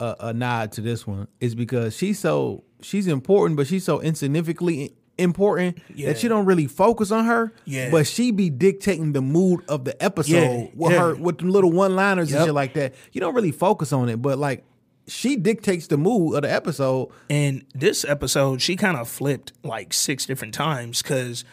a, 0.00 0.16
a 0.20 0.32
nod 0.34 0.72
to 0.72 0.80
this 0.80 1.06
one 1.06 1.28
is 1.40 1.54
because 1.54 1.96
she's 1.96 2.18
so 2.18 2.64
she's 2.82 3.06
important, 3.06 3.56
but 3.56 3.66
she's 3.66 3.84
so 3.84 4.00
insignificantly 4.00 4.94
important 5.18 5.78
Yeah. 5.94 6.12
that 6.12 6.22
you 6.22 6.28
don't 6.28 6.44
really 6.44 6.66
focus 6.66 7.10
on 7.10 7.24
her. 7.24 7.52
Yeah. 7.64 7.90
But 7.90 8.06
she 8.06 8.30
be 8.30 8.50
dictating 8.50 9.12
the 9.12 9.22
mood 9.22 9.60
of 9.68 9.84
the 9.86 10.00
episode 10.02 10.32
Yeah, 10.34 10.66
with 10.74 10.92
yeah. 10.92 10.98
her 10.98 11.14
with 11.14 11.38
them 11.38 11.48
little 11.50 11.72
one 11.72 11.96
liners 11.96 12.32
and 12.32 12.44
shit 12.44 12.54
like 12.54 12.74
that. 12.74 12.94
You 13.12 13.20
don't 13.20 13.34
really 13.34 13.52
focus 13.52 13.92
on 13.92 14.08
it, 14.08 14.20
but 14.20 14.38
like 14.38 14.64
she 15.08 15.36
dictates 15.36 15.86
the 15.86 15.96
mood 15.96 16.34
of 16.34 16.42
the 16.42 16.52
episode. 16.52 17.10
And 17.30 17.64
this 17.74 18.04
episode, 18.04 18.60
she 18.60 18.76
kind 18.76 18.96
of 18.96 19.08
flipped 19.08 19.52
like 19.62 19.92
six 19.94 20.26
different 20.26 20.52
times 20.52 21.00
because 21.00 21.44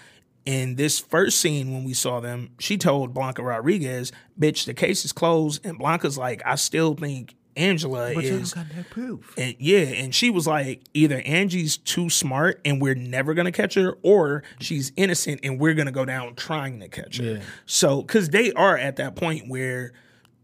in 0.45 0.75
this 0.75 0.99
first 0.99 1.39
scene 1.39 1.71
when 1.71 1.83
we 1.85 1.93
saw 1.93 2.19
them, 2.19 2.49
she 2.59 2.77
told 2.77 3.13
Blanca 3.13 3.43
Rodriguez, 3.43 4.11
"Bitch, 4.37 4.65
the 4.65 4.73
case 4.73 5.05
is 5.05 5.13
closed." 5.13 5.65
And 5.65 5.77
Blanca's 5.77 6.17
like, 6.17 6.41
"I 6.45 6.55
still 6.55 6.95
think 6.95 7.35
Angela 7.55 8.11
But 8.13 8.23
you 8.23 8.35
is." 8.37 8.53
got 8.53 8.67
that 8.75 8.89
proof. 8.89 9.33
And 9.37 9.55
yeah, 9.59 9.79
and 9.79 10.13
she 10.13 10.29
was 10.29 10.47
like, 10.47 10.81
either 10.93 11.21
Angie's 11.25 11.77
too 11.77 12.09
smart 12.09 12.59
and 12.65 12.81
we're 12.81 12.95
never 12.95 13.33
gonna 13.33 13.51
catch 13.51 13.75
her, 13.75 13.97
or 14.01 14.43
she's 14.59 14.91
innocent 14.95 15.41
and 15.43 15.59
we're 15.59 15.73
gonna 15.73 15.91
go 15.91 16.05
down 16.05 16.35
trying 16.35 16.79
to 16.79 16.87
catch 16.87 17.17
her. 17.17 17.23
Yeah. 17.23 17.39
So, 17.65 18.01
because 18.01 18.29
they 18.29 18.51
are 18.53 18.77
at 18.77 18.95
that 18.97 19.15
point 19.15 19.47
where 19.47 19.93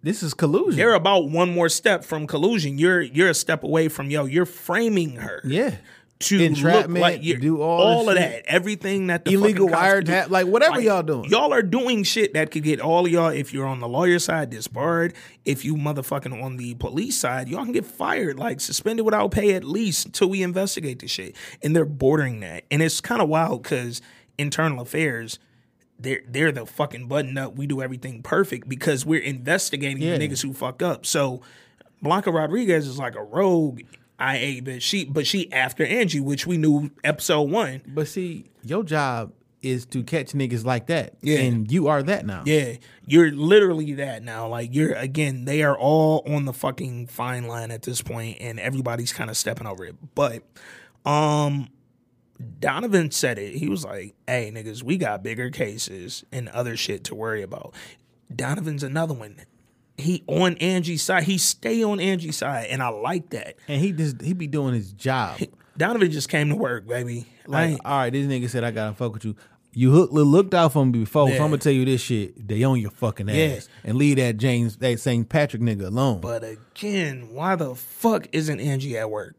This 0.04 0.24
is 0.24 0.34
collusion. 0.34 0.78
they're 0.78 0.94
about 0.94 1.30
one 1.30 1.54
more 1.54 1.68
step 1.70 2.04
from 2.06 2.26
collusion. 2.28 2.78
You're 2.78 3.02
you're 3.02 3.30
a 3.30 3.34
step 3.34 3.64
away 3.64 3.88
from 3.90 4.10
yo. 4.10 4.26
You're 4.26 4.46
framing 4.46 5.18
her. 5.18 5.42
yeah. 5.46 5.76
To 6.24 6.38
look 6.38 6.48
Entrapment, 6.48 7.00
like 7.00 7.24
you're, 7.24 7.38
do 7.38 7.62
all 7.62 8.00
this 8.06 8.18
of 8.18 8.22
shit. 8.22 8.46
that, 8.46 8.52
everything 8.54 9.08
that 9.08 9.24
the 9.24 9.36
Illegal 9.36 9.70
fucking 9.70 9.80
cops 9.82 9.94
could 9.94 10.06
do. 10.06 10.12
wiretap, 10.12 10.30
like, 10.30 10.48
whatever 10.48 10.82
y'all 10.82 11.02
doing. 11.02 11.30
Y'all 11.30 11.54
are 11.54 11.62
doing 11.62 12.04
shit 12.04 12.34
that 12.34 12.52
could 12.52 12.64
get 12.64 12.82
all 12.82 13.06
of 13.06 13.12
y'all. 13.12 13.30
If 13.30 13.54
you're 13.54 13.66
on 13.66 13.80
the 13.80 13.88
lawyer 13.88 14.20
side, 14.20 14.50
disbarred. 14.50 15.14
If 15.46 15.64
you 15.64 15.76
motherfucking 15.76 16.44
on 16.44 16.58
the 16.58 16.76
police 16.76 17.18
side, 17.18 17.48
y'all 17.48 17.64
can 17.64 17.72
get 17.72 17.86
fired, 17.86 18.38
like 18.38 18.60
suspended 18.60 19.06
without 19.06 19.32
pay 19.32 19.54
at 19.56 19.64
least 19.64 20.08
until 20.08 20.30
we 20.30 20.44
investigate 20.44 21.00
the 21.00 21.08
shit. 21.08 21.38
And 21.64 21.74
they're 21.74 21.86
bordering 21.86 22.42
that, 22.42 22.66
and 22.70 22.82
it's 22.82 23.00
kind 23.00 23.22
of 23.22 23.30
wild 23.30 23.64
because 23.64 24.02
internal 24.38 24.82
affairs. 24.82 25.40
They're, 26.02 26.22
they're 26.28 26.52
the 26.54 26.66
fucking 26.66 27.08
button 27.08 27.38
up. 27.38 27.58
We 27.58 27.68
do 27.68 27.82
everything 27.82 28.24
perfect 28.24 28.70
because 28.70 29.06
we're 29.06 29.22
investigating 29.22 30.02
Yeah. 30.02 30.18
the 30.18 30.28
niggas 30.30 30.42
who 30.42 30.54
fuck 30.54 30.82
up. 30.82 31.06
So 31.06 31.42
Blanca 32.02 32.32
Rodriguez 32.32 32.88
is 32.88 32.98
like 32.98 33.16
a 33.16 33.24
rogue 33.24 33.82
IA, 34.20 34.62
but 34.62 34.82
she 34.82 35.06
but 35.06 35.26
she 35.26 35.52
after 35.52 35.86
Angie, 35.86 36.20
which 36.20 36.46
we 36.46 36.58
knew 36.58 36.92
episode 37.04 37.44
one. 37.50 37.82
But 37.88 38.08
see, 38.08 38.46
your 38.64 38.84
job 38.84 39.34
is 39.62 39.86
to 39.88 40.04
catch 40.04 40.32
niggas 40.32 40.66
like 40.66 40.88
that. 40.88 41.16
Yeah. 41.22 41.40
And 41.40 41.72
you 41.72 41.88
are 41.88 42.02
that 42.04 42.26
now. 42.26 42.44
Yeah, 42.46 42.76
you're 43.06 43.32
literally 43.32 43.94
that 43.96 44.24
now. 44.24 44.48
Like 44.48 44.74
you're 44.74 44.94
again, 44.94 45.46
they 45.46 45.64
are 45.64 45.78
all 45.78 46.24
on 46.28 46.46
the 46.46 46.54
fucking 46.54 47.08
fine 47.08 47.48
line 47.48 47.72
at 47.72 47.82
this 47.82 48.02
point, 48.02 48.38
and 48.40 48.60
everybody's 48.60 49.14
kind 49.14 49.30
of 49.30 49.38
stepping 49.38 49.68
over 49.68 49.86
it. 49.86 49.96
But 50.16 50.44
um 51.06 51.70
Donovan 52.60 53.12
said 53.12 53.38
it. 53.38 53.56
He 53.56 53.68
was 53.68 53.84
like, 53.84 54.16
"Hey 54.28 54.52
niggas, 54.54 54.82
we 54.82 54.98
got 54.98 55.24
bigger 55.24 55.50
cases 55.50 56.24
and 56.32 56.48
other 56.50 56.78
shit 56.78 57.04
to 57.06 57.16
worry 57.16 57.42
about." 57.42 57.74
Donovan's 58.34 58.84
another 58.84 59.14
one. 59.14 59.38
He 60.00 60.24
on 60.28 60.56
Angie's 60.58 61.04
side. 61.04 61.24
He 61.24 61.38
stay 61.38 61.84
on 61.84 62.00
Angie's 62.00 62.38
side, 62.38 62.68
and 62.70 62.82
I 62.82 62.90
like 62.90 63.30
that. 63.32 63.56
And 63.68 63.82
he 63.82 63.92
just 63.92 64.22
he 64.22 64.34
be 64.34 64.48
doing 64.48 64.74
his 64.74 64.92
job. 64.94 65.40
Donovan 65.78 66.12
just 66.12 66.30
came 66.30 66.50
to 66.50 66.56
work, 66.56 66.88
baby. 66.88 67.26
Like, 67.48 67.72
Like, 67.74 67.82
all 67.86 67.98
right, 68.00 68.10
this 68.12 68.26
nigga 68.28 68.50
said 68.50 68.64
I 68.64 68.72
gotta 68.72 68.94
fuck 68.96 69.14
with 69.14 69.26
you. 69.26 69.36
You 69.72 69.92
hook, 69.92 70.10
looked 70.12 70.54
out 70.56 70.74
for 70.74 70.84
me 70.86 71.00
before, 71.00 71.28
so 71.30 71.34
I'm 71.36 71.40
gonna 71.52 71.58
tell 71.60 71.72
you 71.72 71.86
this 71.86 72.02
shit. 72.02 72.48
They 72.48 72.64
own 72.64 72.80
your 72.82 72.90
fucking 72.92 73.30
ass, 73.30 73.36
Yeah. 73.36 73.90
and 73.90 73.98
leave 73.98 74.18
that 74.18 74.38
James, 74.38 74.78
that 74.78 75.00
St. 75.00 75.30
Patrick 75.30 75.62
nigga 75.62 75.86
alone. 75.88 76.22
But 76.22 76.44
again, 76.44 77.30
why 77.32 77.56
the 77.56 77.76
fuck 77.76 78.28
isn't 78.32 78.60
Angie 78.60 78.98
at 78.98 79.10
work? 79.12 79.36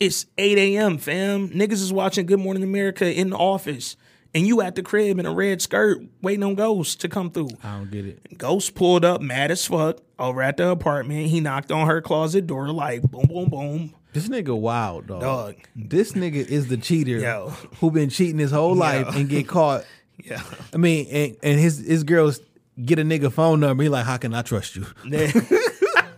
It's 0.00 0.26
8 0.38 0.58
a.m., 0.58 0.98
fam. 0.98 1.50
Niggas 1.50 1.72
is 1.74 1.92
watching 1.92 2.26
Good 2.26 2.40
Morning 2.40 2.62
America 2.62 3.10
in 3.10 3.30
the 3.30 3.36
office, 3.36 3.96
and 4.34 4.46
you 4.46 4.60
at 4.60 4.74
the 4.74 4.82
crib 4.82 5.18
in 5.18 5.26
a 5.26 5.32
red 5.32 5.62
skirt 5.62 5.98
waiting 6.22 6.42
on 6.44 6.54
Ghost 6.54 7.00
to 7.00 7.08
come 7.08 7.30
through. 7.30 7.48
I 7.62 7.78
don't 7.78 7.90
get 7.90 8.04
it. 8.06 8.38
Ghost 8.38 8.74
pulled 8.74 9.04
up 9.04 9.20
mad 9.20 9.50
as 9.50 9.66
fuck 9.66 9.98
over 10.18 10.42
at 10.42 10.56
the 10.56 10.68
apartment. 10.68 11.26
He 11.28 11.40
knocked 11.40 11.70
on 11.72 11.86
her 11.86 12.00
closet 12.00 12.46
door 12.46 12.68
like 12.68 13.02
boom, 13.02 13.26
boom, 13.26 13.48
boom. 13.50 13.94
This 14.12 14.28
nigga 14.28 14.58
wild 14.58 15.08
dog. 15.08 15.20
Dog. 15.20 15.54
This 15.74 16.12
nigga 16.12 16.36
is 16.36 16.68
the 16.68 16.76
cheater 16.78 17.18
Yo. 17.18 17.50
who 17.80 17.90
been 17.90 18.08
cheating 18.08 18.38
his 18.38 18.50
whole 18.50 18.74
life 18.74 19.14
and 19.14 19.28
get 19.28 19.48
caught. 19.48 19.84
Yeah. 20.24 20.42
I 20.72 20.78
mean, 20.78 21.06
and, 21.10 21.36
and 21.42 21.60
his 21.60 21.76
his 21.78 22.02
girls 22.02 22.40
get 22.82 22.98
a 22.98 23.02
nigga 23.02 23.30
phone 23.30 23.60
number. 23.60 23.82
He 23.82 23.90
like, 23.90 24.06
how 24.06 24.16
can 24.16 24.32
I 24.32 24.40
trust 24.40 24.74
you? 24.74 24.86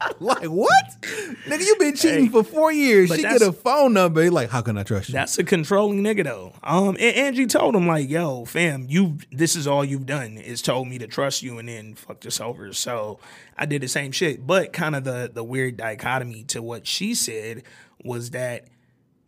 like 0.21 0.45
what? 0.45 0.73
nigga, 1.03 1.61
you 1.61 1.77
been 1.79 1.95
cheating 1.95 2.25
Hey, 2.27 2.31
for 2.31 2.45
four 2.45 2.73
years. 2.73 3.11
She 3.11 3.23
get 3.23 3.43
a 3.43 3.53
phone 3.53 3.93
number. 3.93 4.23
He 4.23 4.31
like, 4.31 4.51
how 4.51 4.61
can 4.61 4.79
I 4.79 4.83
trust 4.83 5.09
you? 5.09 5.13
That's 5.13 5.39
a 5.39 5.45
controlling 5.45 6.03
nigga 6.03 6.25
though. 6.25 6.53
Um, 6.63 6.97
and 7.01 7.17
Angie 7.17 7.47
told 7.47 7.75
him 7.75 7.87
like, 7.87 8.09
"Yo, 8.09 8.45
fam, 8.45 8.87
you 8.89 9.19
this 9.33 9.57
is 9.57 9.67
all 9.67 9.85
you've 9.85 10.07
done 10.07 10.37
is 10.39 10.63
told 10.63 10.89
me 10.89 10.99
to 10.99 11.07
trust 11.07 11.43
you 11.43 11.59
and 11.59 11.69
then 11.69 11.95
fucked 11.95 12.27
us 12.27 12.41
over." 12.41 12.73
So 12.73 13.19
I 13.57 13.67
did 13.67 13.83
the 13.83 13.89
same 13.89 14.13
shit. 14.13 14.47
But 14.47 14.73
kind 14.73 14.95
of 14.95 15.05
the 15.05 15.31
the 15.33 15.45
weird 15.45 15.77
dichotomy 15.77 16.45
to 16.45 16.63
what 16.63 16.87
she 16.87 17.15
said 17.15 17.63
was 18.05 18.31
that 18.31 18.67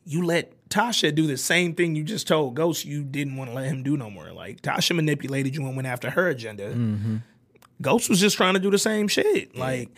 you 0.05 0.25
let 0.25 0.69
Tasha 0.69 1.15
do 1.15 1.27
the 1.27 1.37
same 1.37 1.75
thing 1.75 1.95
you 1.95 2.05
just 2.05 2.27
told 2.27 2.55
Ghost 2.55 2.85
you 2.85 3.03
didn't 3.05 3.37
want 3.37 3.51
to 3.51 3.55
let 3.55 3.67
him 3.67 3.83
do 3.83 3.97
no 3.97 4.11
more. 4.11 4.33
Like 4.33 4.63
Tasha 4.63 4.95
manipulated 4.95 5.55
you 5.55 5.67
and 5.67 5.77
went 5.77 5.87
after 5.87 6.11
her 6.11 6.29
agenda. 6.29 6.73
Mm-hmm. 6.73 7.17
Ghost 7.83 8.09
was 8.09 8.21
just 8.21 8.37
trying 8.37 8.55
to 8.55 8.61
do 8.61 8.71
the 8.71 8.79
same 8.79 9.09
shit. 9.09 9.57
Like, 9.57 9.91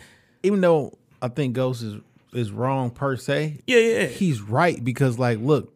Even 0.43 0.61
though 0.61 0.97
I 1.21 1.29
think 1.29 1.53
Ghost 1.55 1.81
is 1.83 1.95
is 2.33 2.51
wrong 2.51 2.89
per 2.91 3.15
se, 3.15 3.59
yeah, 3.67 3.77
yeah, 3.77 4.05
he's 4.07 4.41
right 4.41 4.83
because 4.83 5.17
like, 5.19 5.39
look, 5.39 5.75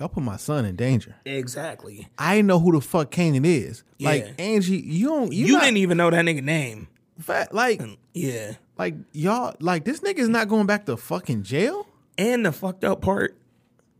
y'all 0.00 0.08
put 0.08 0.22
my 0.22 0.36
son 0.36 0.64
in 0.64 0.74
danger. 0.76 1.14
exactly. 1.24 2.08
I 2.18 2.36
didn't 2.36 2.48
know 2.48 2.58
who 2.58 2.72
the 2.72 2.80
fuck 2.80 3.10
Kanan 3.10 3.44
is. 3.44 3.82
Yeah. 3.98 4.08
Like 4.10 4.34
Angie, 4.38 4.78
you 4.78 5.08
don't 5.08 5.32
you, 5.32 5.46
You, 5.46 5.52
not, 5.54 5.64
didn't 5.64 5.76
even 5.78 5.96
know 5.98 6.10
that 6.10 6.24
nigga 6.24 6.42
name. 6.42 6.88
fat, 7.18 7.54
like 7.54 7.80
mm, 7.80 7.96
Yeah. 8.14 8.54
like 8.76 8.94
y'all 9.12 9.54
like 9.60 9.84
this 9.84 10.00
nigga 10.00 10.18
is 10.18 10.28
not 10.28 10.48
going 10.48 10.66
back 10.66 10.86
to 10.86 10.96
fucking 10.96 11.42
jail. 11.42 11.86
And 12.16 12.44
the 12.46 12.50
fucked 12.52 12.82
up 12.84 13.00
part, 13.00 13.36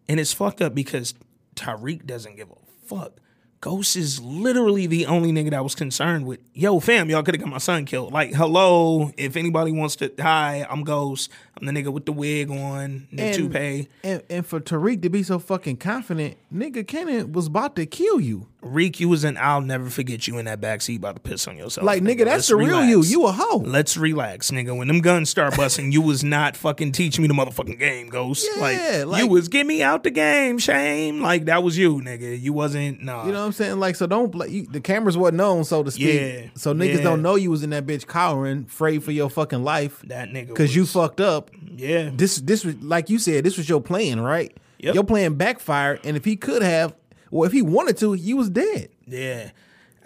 and 0.09 0.19
it's 0.19 0.33
fucked 0.33 0.61
up 0.63 0.75
because 0.75 1.15
Tariq 1.55 2.05
doesn't 2.07 2.35
give 2.37 2.51
a 2.51 2.87
fuck. 2.87 3.21
Ghost 3.61 3.97
is 3.97 4.21
literally 4.21 4.87
the 4.87 5.07
only 5.07 5.33
nigga 5.33 5.51
that 5.51 5.65
was 5.65 5.75
concerned 5.75 6.27
with, 6.27 6.39
yo, 6.55 6.79
fam, 6.79 7.11
y'all 7.11 7.25
could 7.25 7.35
have 7.35 7.43
got 7.43 7.51
my 7.51 7.59
son 7.59 7.87
killed. 7.87 8.13
Like, 8.13 8.33
hello, 8.33 9.11
if 9.17 9.37
anybody 9.37 9.73
wants 9.73 9.97
to, 9.97 10.13
hi, 10.19 10.65
I'm 10.71 10.85
Ghost. 10.85 11.29
I'm 11.57 11.67
the 11.67 11.73
nigga 11.73 11.93
with 11.93 12.07
the 12.07 12.13
wig 12.13 12.51
on, 12.51 13.09
the 13.11 13.33
toupee. 13.33 13.89
And, 14.05 14.23
and 14.31 14.47
for 14.47 14.61
Tariq 14.61 15.03
to 15.03 15.09
be 15.09 15.25
so 15.25 15.41
fucking 15.41 15.79
confident, 15.79 16.37
nigga 16.55 16.85
Kanan 16.85 17.33
was 17.33 17.49
about 17.49 17.75
to 17.77 17.87
kill 17.87 18.21
you. 18.21 18.47
Reek, 18.61 18.99
you 18.99 19.09
was 19.09 19.23
in, 19.23 19.37
I'll 19.37 19.61
never 19.61 19.89
forget 19.89 20.27
you 20.27 20.37
in 20.39 20.47
that 20.47 20.61
backseat 20.61 20.97
about 20.97 21.15
to 21.15 21.21
piss 21.21 21.47
on 21.47 21.57
yourself. 21.57 21.85
Like 21.87 22.03
nigga, 22.03 22.19
that's 22.25 22.29
Let's 22.29 22.49
the 22.49 22.57
real 22.57 22.85
you. 22.85 23.05
You 23.05 23.27
a 23.27 23.33
hoe. 23.33 23.59
Let's 23.59 23.97
relax, 23.97 24.51
nigga. 24.51 24.77
When 24.77 24.89
them 24.89 25.01
guns 25.01 25.31
start 25.31 25.57
busting, 25.57 25.93
you 25.93 26.03
was 26.03 26.25
not 26.25 26.57
fucking 26.57 26.91
teaching 26.91 27.23
me 27.23 27.29
the 27.29 27.35
motherfucking 27.35 27.79
game, 27.79 28.09
Ghost. 28.09 28.49
Yeah, 28.57 28.61
like, 28.61 29.07
like- 29.07 29.23
you 29.23 29.29
was 29.29 29.47
get 29.47 29.65
me 29.65 29.81
out 29.83 30.03
the 30.03 30.11
game, 30.11 30.59
shame. 30.59 31.21
Like 31.23 31.45
that 31.45 31.63
was 31.63 31.79
you, 31.79 32.01
nigga. 32.01 32.41
You 32.41 32.53
wasn't 32.53 33.01
no. 33.01 33.25
You 33.27 33.33
know 33.33 33.41
what 33.41 33.47
I'm 33.47 33.53
saying? 33.53 33.79
Like, 33.79 33.95
so 33.95 34.09
don't 34.09 34.33
bla 34.33 34.47
you, 34.49 34.67
the 34.67 34.81
cameras 34.81 35.17
wasn't 35.17 35.41
on, 35.41 35.65
so 35.65 35.85
to 35.85 35.91
speak. 35.93 36.21
Yeah, 36.21 36.47
So 36.55 36.75
niggas 36.75 36.97
yeah. 36.97 37.03
don't 37.05 37.23
know 37.23 37.37
you 37.37 37.53
was 37.53 37.63
in 37.63 37.71
that 37.71 37.87
bitch 37.87 38.09
cowering, 38.09 38.65
afraid 38.69 39.05
for 39.05 39.13
your 39.13 39.31
fucking 39.31 39.63
life, 39.63 40.03
that 40.07 40.31
nigga. 40.31 40.49
because 40.49 40.75
you 40.75 40.85
fucked 40.85 41.21
up. 41.21 41.53
Yeah. 41.77 42.11
This, 42.13 42.39
this 42.39 42.65
was 42.65 42.75
like 42.83 43.09
you 43.09 43.21
said. 43.21 43.45
This 43.45 43.57
was 43.57 43.69
your 43.69 43.81
plan, 43.81 44.21
right? 44.21 44.53
Yep. 44.81 44.95
Your 44.95 45.05
plan 45.05 45.35
backfired, 45.35 46.01
and 46.05 46.17
if 46.17 46.25
he 46.25 46.37
could 46.37 46.63
have, 46.63 46.95
or 47.31 47.47
if 47.47 47.53
he 47.53 47.63
wanted 47.63 47.97
to, 47.99 48.13
he 48.13 48.35
was 48.35 48.51
dead. 48.51 48.89
Yeah. 49.07 49.51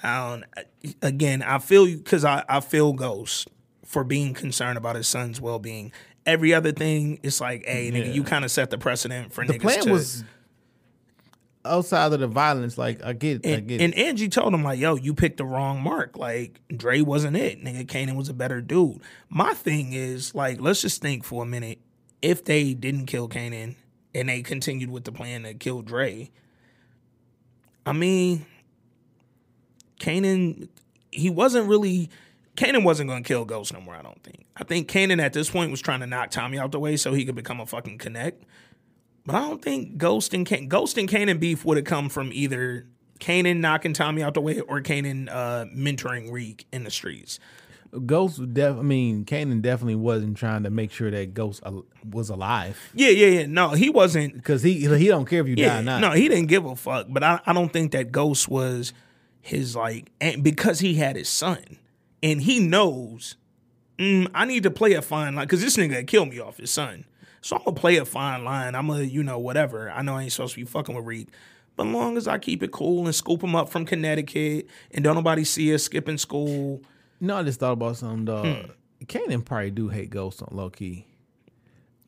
I 0.02 0.28
don't. 0.28 0.94
Again, 1.00 1.42
I 1.42 1.58
feel 1.58 1.86
you 1.86 1.98
because 1.98 2.24
I 2.24 2.44
I 2.48 2.60
feel 2.60 2.92
Ghost 2.92 3.48
for 3.84 4.02
being 4.04 4.34
concerned 4.34 4.76
about 4.78 4.96
his 4.96 5.06
son's 5.06 5.40
well 5.40 5.58
being. 5.58 5.92
Every 6.26 6.54
other 6.54 6.72
thing, 6.72 7.18
it's 7.22 7.40
like, 7.40 7.64
hey, 7.66 7.90
nigga, 7.90 8.14
you 8.14 8.22
kind 8.24 8.44
of 8.44 8.50
set 8.50 8.70
the 8.70 8.78
precedent 8.78 9.32
for 9.32 9.44
The 9.46 9.54
niggas 9.54 9.60
plan 9.60 9.80
to. 9.82 9.92
was 9.92 10.24
outside 11.64 12.12
of 12.12 12.20
the 12.20 12.26
violence. 12.26 12.76
Like 12.78 13.02
I 13.04 13.12
get, 13.12 13.46
I 13.46 13.50
and, 13.50 13.68
get. 13.68 13.80
and. 13.80 13.94
Angie 13.94 14.28
told 14.28 14.52
him 14.54 14.62
like, 14.64 14.78
"Yo, 14.78 14.96
you 14.96 15.14
picked 15.14 15.36
the 15.36 15.44
wrong 15.44 15.80
mark. 15.80 16.16
Like 16.16 16.60
Dre 16.74 17.00
wasn't 17.00 17.36
it. 17.36 17.62
Nigga, 17.62 17.86
Kanan 17.86 18.16
was 18.16 18.28
a 18.28 18.34
better 18.34 18.60
dude." 18.60 19.00
My 19.28 19.54
thing 19.54 19.92
is 19.92 20.34
like, 20.34 20.60
let's 20.60 20.82
just 20.82 21.00
think 21.00 21.24
for 21.24 21.42
a 21.42 21.46
minute. 21.46 21.78
If 22.20 22.44
they 22.44 22.74
didn't 22.74 23.06
kill 23.06 23.28
Kanan 23.28 23.74
and 24.14 24.28
they 24.28 24.42
continued 24.42 24.90
with 24.90 25.04
the 25.04 25.12
plan 25.12 25.42
to 25.42 25.54
kill 25.54 25.82
Dre, 25.82 26.30
I 27.84 27.92
mean, 27.92 28.46
Kanan, 30.00 30.68
he 31.10 31.30
wasn't 31.30 31.68
really. 31.68 32.10
Kanan 32.56 32.84
wasn't 32.84 33.08
going 33.08 33.22
to 33.22 33.26
kill 33.26 33.44
Ghost 33.44 33.72
no 33.72 33.80
more. 33.80 33.94
I 33.94 34.02
don't 34.02 34.22
think. 34.22 34.44
I 34.56 34.64
think 34.64 34.88
Kanan 34.88 35.20
at 35.20 35.32
this 35.32 35.48
point 35.48 35.70
was 35.70 35.80
trying 35.80 36.00
to 36.00 36.06
knock 36.06 36.30
Tommy 36.30 36.58
out 36.58 36.72
the 36.72 36.78
way 36.78 36.96
so 36.96 37.14
he 37.14 37.24
could 37.24 37.34
become 37.34 37.60
a 37.60 37.66
fucking 37.66 37.98
connect. 37.98 38.44
But 39.24 39.36
I 39.36 39.40
don't 39.40 39.62
think 39.62 39.96
Ghost 39.96 40.34
and 40.34 40.46
Ghost 40.68 40.98
and 40.98 41.08
Kanan 41.08 41.40
beef 41.40 41.64
would 41.64 41.76
have 41.76 41.86
come 41.86 42.08
from 42.08 42.30
either 42.32 42.86
Kanan 43.20 43.58
knocking 43.58 43.92
Tommy 43.92 44.22
out 44.22 44.34
the 44.34 44.40
way 44.40 44.60
or 44.60 44.80
Kanan 44.80 45.28
uh, 45.30 45.66
mentoring 45.74 46.30
Reek 46.30 46.66
in 46.72 46.84
the 46.84 46.90
streets. 46.90 47.38
Ghost, 48.06 48.40
def- 48.54 48.78
I 48.78 48.82
mean, 48.82 49.24
Kanan 49.26 49.60
definitely 49.60 49.96
wasn't 49.96 50.36
trying 50.38 50.62
to 50.62 50.70
make 50.70 50.90
sure 50.92 51.10
that 51.10 51.34
Ghost 51.34 51.62
al- 51.66 51.84
was 52.10 52.30
alive 52.30 52.78
Yeah, 52.94 53.10
yeah, 53.10 53.26
yeah. 53.40 53.46
No, 53.46 53.70
he 53.70 53.90
wasn't. 53.90 54.34
because 54.34 54.62
he 54.62 54.86
he 54.96 55.08
don't 55.08 55.26
care 55.26 55.42
if 55.42 55.48
you 55.48 55.56
die 55.56 55.80
or 55.80 55.82
not. 55.82 56.00
no, 56.00 56.10
he 56.12 56.28
didn't 56.28 56.46
give 56.48 56.64
a 56.64 56.74
fuck. 56.74 57.06
But 57.10 57.22
I, 57.22 57.40
I 57.44 57.52
don't 57.52 57.72
think 57.72 57.92
that 57.92 58.10
Ghost 58.10 58.48
was 58.48 58.92
his 59.42 59.76
like, 59.76 60.10
and 60.20 60.42
because 60.42 60.80
he 60.80 60.94
had 60.94 61.16
his 61.16 61.28
son, 61.28 61.62
and 62.22 62.40
he 62.42 62.60
knows, 62.60 63.36
mm, 63.98 64.26
I 64.34 64.46
need 64.46 64.62
to 64.62 64.70
play 64.70 64.94
a 64.94 65.02
fine 65.02 65.34
line 65.34 65.44
because 65.46 65.60
this 65.60 65.76
nigga 65.76 66.06
kill 66.06 66.24
me 66.24 66.38
off 66.38 66.56
his 66.56 66.70
son. 66.70 67.04
So 67.42 67.56
I'm 67.56 67.64
gonna 67.64 67.76
play 67.76 67.96
a 67.98 68.04
fine 68.06 68.42
line. 68.44 68.74
I'm 68.74 68.86
gonna, 68.86 69.02
you 69.02 69.22
know, 69.22 69.38
whatever. 69.38 69.90
I 69.90 70.00
know 70.02 70.16
I 70.16 70.22
ain't 70.22 70.32
supposed 70.32 70.54
to 70.54 70.60
be 70.60 70.64
fucking 70.64 70.94
with 70.94 71.04
Reek, 71.04 71.28
but 71.76 71.86
long 71.86 72.16
as 72.16 72.26
I 72.26 72.38
keep 72.38 72.62
it 72.62 72.70
cool 72.70 73.04
and 73.04 73.14
scoop 73.14 73.42
him 73.42 73.54
up 73.54 73.68
from 73.68 73.84
Connecticut, 73.84 74.66
and 74.92 75.04
don't 75.04 75.16
nobody 75.16 75.44
see 75.44 75.74
us 75.74 75.82
skipping 75.82 76.16
school. 76.18 76.80
No, 77.22 77.36
I 77.36 77.44
just 77.44 77.60
thought 77.60 77.74
about 77.74 77.96
something, 77.96 78.24
dog. 78.24 78.44
Hmm. 78.44 78.70
Kanan 79.04 79.44
probably 79.44 79.70
do 79.70 79.88
hate 79.88 80.10
ghosts 80.10 80.42
on 80.42 80.48
low 80.56 80.70
key 80.70 81.06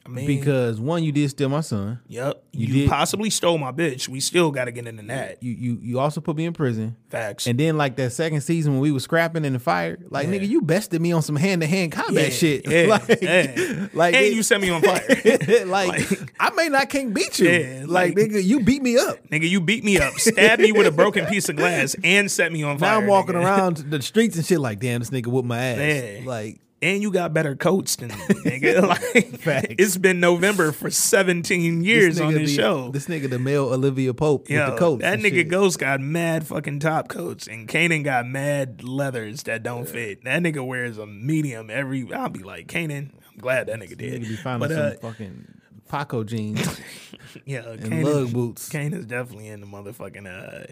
Mean, 0.06 0.26
because 0.26 0.78
one, 0.78 1.02
you 1.02 1.12
did 1.12 1.30
steal 1.30 1.48
my 1.48 1.62
son. 1.62 1.98
yep, 2.08 2.44
You 2.52 2.66
you, 2.66 2.72
did- 2.74 2.90
possibly 2.90 3.30
stole 3.30 3.56
my 3.56 3.72
bitch. 3.72 4.06
We 4.06 4.20
still 4.20 4.50
got 4.50 4.66
to 4.66 4.70
get 4.72 4.86
into 4.86 5.02
that. 5.04 5.42
You 5.42 5.52
you 5.52 5.78
you 5.80 5.98
also 5.98 6.20
put 6.20 6.36
me 6.36 6.44
in 6.44 6.52
prison. 6.52 6.96
Facts. 7.08 7.46
And 7.46 7.58
then 7.58 7.78
like 7.78 7.96
that 7.96 8.12
second 8.12 8.42
season 8.42 8.72
when 8.74 8.82
we 8.82 8.92
was 8.92 9.02
scrapping 9.04 9.44
in 9.46 9.54
the 9.54 9.58
fire, 9.58 9.98
like 10.10 10.28
nigga, 10.28 10.46
you 10.46 10.60
bested 10.60 11.00
me 11.00 11.12
on 11.12 11.22
some 11.22 11.36
hand 11.36 11.62
to 11.62 11.66
hand 11.66 11.92
combat 11.92 12.24
Yeah, 12.24 12.28
shit. 12.30 12.66
yeah, 12.70 12.86
like, 12.86 13.22
yeah. 13.22 13.86
like 13.94 14.14
and 14.14 14.26
it- 14.26 14.34
you 14.34 14.42
set 14.42 14.60
me 14.60 14.68
on 14.68 14.82
fire. 14.82 15.00
like, 15.66 16.20
I 16.38 16.50
may 16.50 16.68
not 16.68 16.90
can't 16.90 17.14
beat 17.14 17.38
you. 17.38 17.48
Yeah, 17.48 17.84
like, 17.86 18.14
like- 18.14 18.28
nigga, 18.28 18.44
you 18.44 18.60
beat 18.60 18.82
me 18.82 18.98
up. 18.98 19.26
Nigga, 19.30 19.48
you 19.48 19.60
beat 19.62 19.84
me 19.84 19.98
up, 19.98 20.12
stabbed 20.14 20.60
me 20.60 20.72
with 20.72 20.86
a 20.86 20.92
broken 20.92 21.24
piece 21.26 21.48
of 21.48 21.56
glass, 21.56 21.96
and 22.04 22.30
set 22.30 22.52
me 22.52 22.62
on 22.62 22.76
fire. 22.78 22.90
Now 22.90 22.98
I'm 22.98 23.06
walking 23.06 23.36
nigga. 23.36 23.44
around 23.44 23.76
the 23.78 24.02
streets 24.02 24.36
and 24.36 24.44
shit 24.44 24.60
like, 24.60 24.80
damn, 24.80 25.00
this 25.00 25.08
nigga 25.10 25.28
whooped 25.28 25.48
my 25.48 25.58
ass. 25.58 25.78
Yeah. 25.78 26.20
Like, 26.28 26.60
And 26.84 27.00
you 27.00 27.10
got 27.10 27.32
better 27.32 27.56
coats 27.56 27.96
than 27.96 28.08
me, 28.08 28.14
nigga. 28.16 28.86
Like, 29.14 29.38
Facts. 29.40 29.74
it's 29.78 29.96
been 29.96 30.20
November 30.20 30.70
for 30.70 30.90
17 30.90 31.82
years 31.82 32.20
on 32.20 32.32
nigga 32.34 32.38
this 32.40 32.50
the- 32.50 32.56
show. 32.56 32.90
This 32.90 33.06
nigga 33.06 33.30
the 33.30 33.38
male 33.38 33.72
Olivia 33.72 34.12
Pope 34.12 34.50
Yo, 34.50 34.62
with 34.66 34.74
the 34.74 34.78
coats. 34.78 35.00
that 35.02 35.18
nigga 35.20 35.30
shit. 35.30 35.48
Ghost 35.48 35.78
got 35.78 36.00
mad 36.00 36.46
fucking 36.46 36.80
top 36.80 37.08
coats, 37.08 37.46
and 37.46 37.66
Kanan 37.66 38.04
got 38.04 38.26
mad 38.26 38.84
leathers 38.84 39.44
that 39.44 39.62
don't 39.62 39.88
fit. 39.88 40.24
That 40.24 40.42
nigga 40.42 40.64
wears 40.66 40.98
a 40.98 41.06
medium 41.06 41.70
every. 41.70 42.06
I'll 42.12 42.28
be 42.28 42.42
like, 42.42 42.66
Kanan, 42.68 43.12
I'm 43.32 43.38
glad 43.38 43.68
that 43.68 43.80
nigga 43.80 43.96
did. 43.96 44.20
Nigga 44.22 44.28
be 44.28 44.36
finding 44.36 44.68
but 44.68 44.76
uh, 44.76 44.90
some 44.90 45.00
fucking 45.00 45.48
Paco 45.88 46.22
jeans 46.24 46.80
yeah, 47.46 47.60
and 47.66 47.80
Kanan, 47.80 48.04
lug 48.04 48.32
boots. 48.34 48.68
Kanan's 48.68 49.06
definitely 49.06 49.48
in 49.48 49.60
the 49.62 49.66
motherfucking 49.66 50.26
uh, 50.26 50.66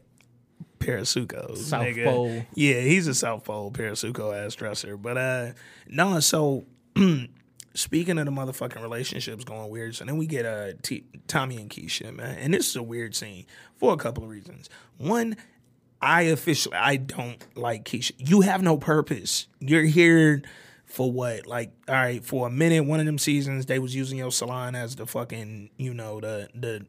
Parasucos. 0.83 1.57
South 1.59 1.85
nigga. 1.85 2.05
Pole. 2.05 2.47
Yeah, 2.55 2.81
he's 2.81 3.07
a 3.07 3.15
South 3.15 3.45
Pole 3.45 3.71
Parasuco 3.71 4.35
ass 4.35 4.55
dresser. 4.55 4.97
But 4.97 5.17
uh 5.19 5.53
no, 5.89 6.21
so 6.21 6.65
speaking 7.75 8.19
of 8.19 8.27
the 8.27 8.33
motherfucking 8.33 8.83
relationships 8.83 9.45
going 9.45 9.71
weird, 9.71 9.95
so 9.95 10.05
then 10.05 10.17
we 10.17 10.27
get 10.27 10.45
uh 10.45 10.73
T- 10.83 11.05
Tommy 11.29 11.57
and 11.57 11.71
Keisha, 11.71 12.15
man. 12.15 12.39
And 12.39 12.55
this 12.55 12.69
is 12.69 12.77
a 12.77 12.83
weird 12.83 13.15
scene 13.15 13.47
for 13.77 13.93
a 13.93 13.97
couple 13.97 14.25
of 14.25 14.31
reasons. 14.31 14.69
One, 14.99 15.37
I 16.01 16.23
officially 16.23 16.77
I 16.77 16.97
don't 16.97 17.45
like 17.57 17.85
Keisha. 17.85 18.13
You 18.19 18.41
have 18.43 18.63
no 18.63 18.77
purpose. 18.77 19.47
You're 19.61 19.85
here 19.85 20.43
for 20.93 21.11
what? 21.11 21.47
Like, 21.47 21.73
all 21.89 21.95
right, 21.95 22.23
for 22.25 22.47
a 22.47 22.51
minute, 22.51 22.85
one 22.85 23.01
of 23.01 23.07
them 23.07 23.19
seasons, 23.19 23.67
they 23.67 23.79
was 23.79 23.95
using 23.95 24.19
your 24.19 24.31
salon 24.31 24.75
as 24.75 24.97
the 24.97 25.07
fucking, 25.07 25.71
you 25.79 25.95
know, 25.95 26.21
the 26.21 26.49
the 26.55 26.87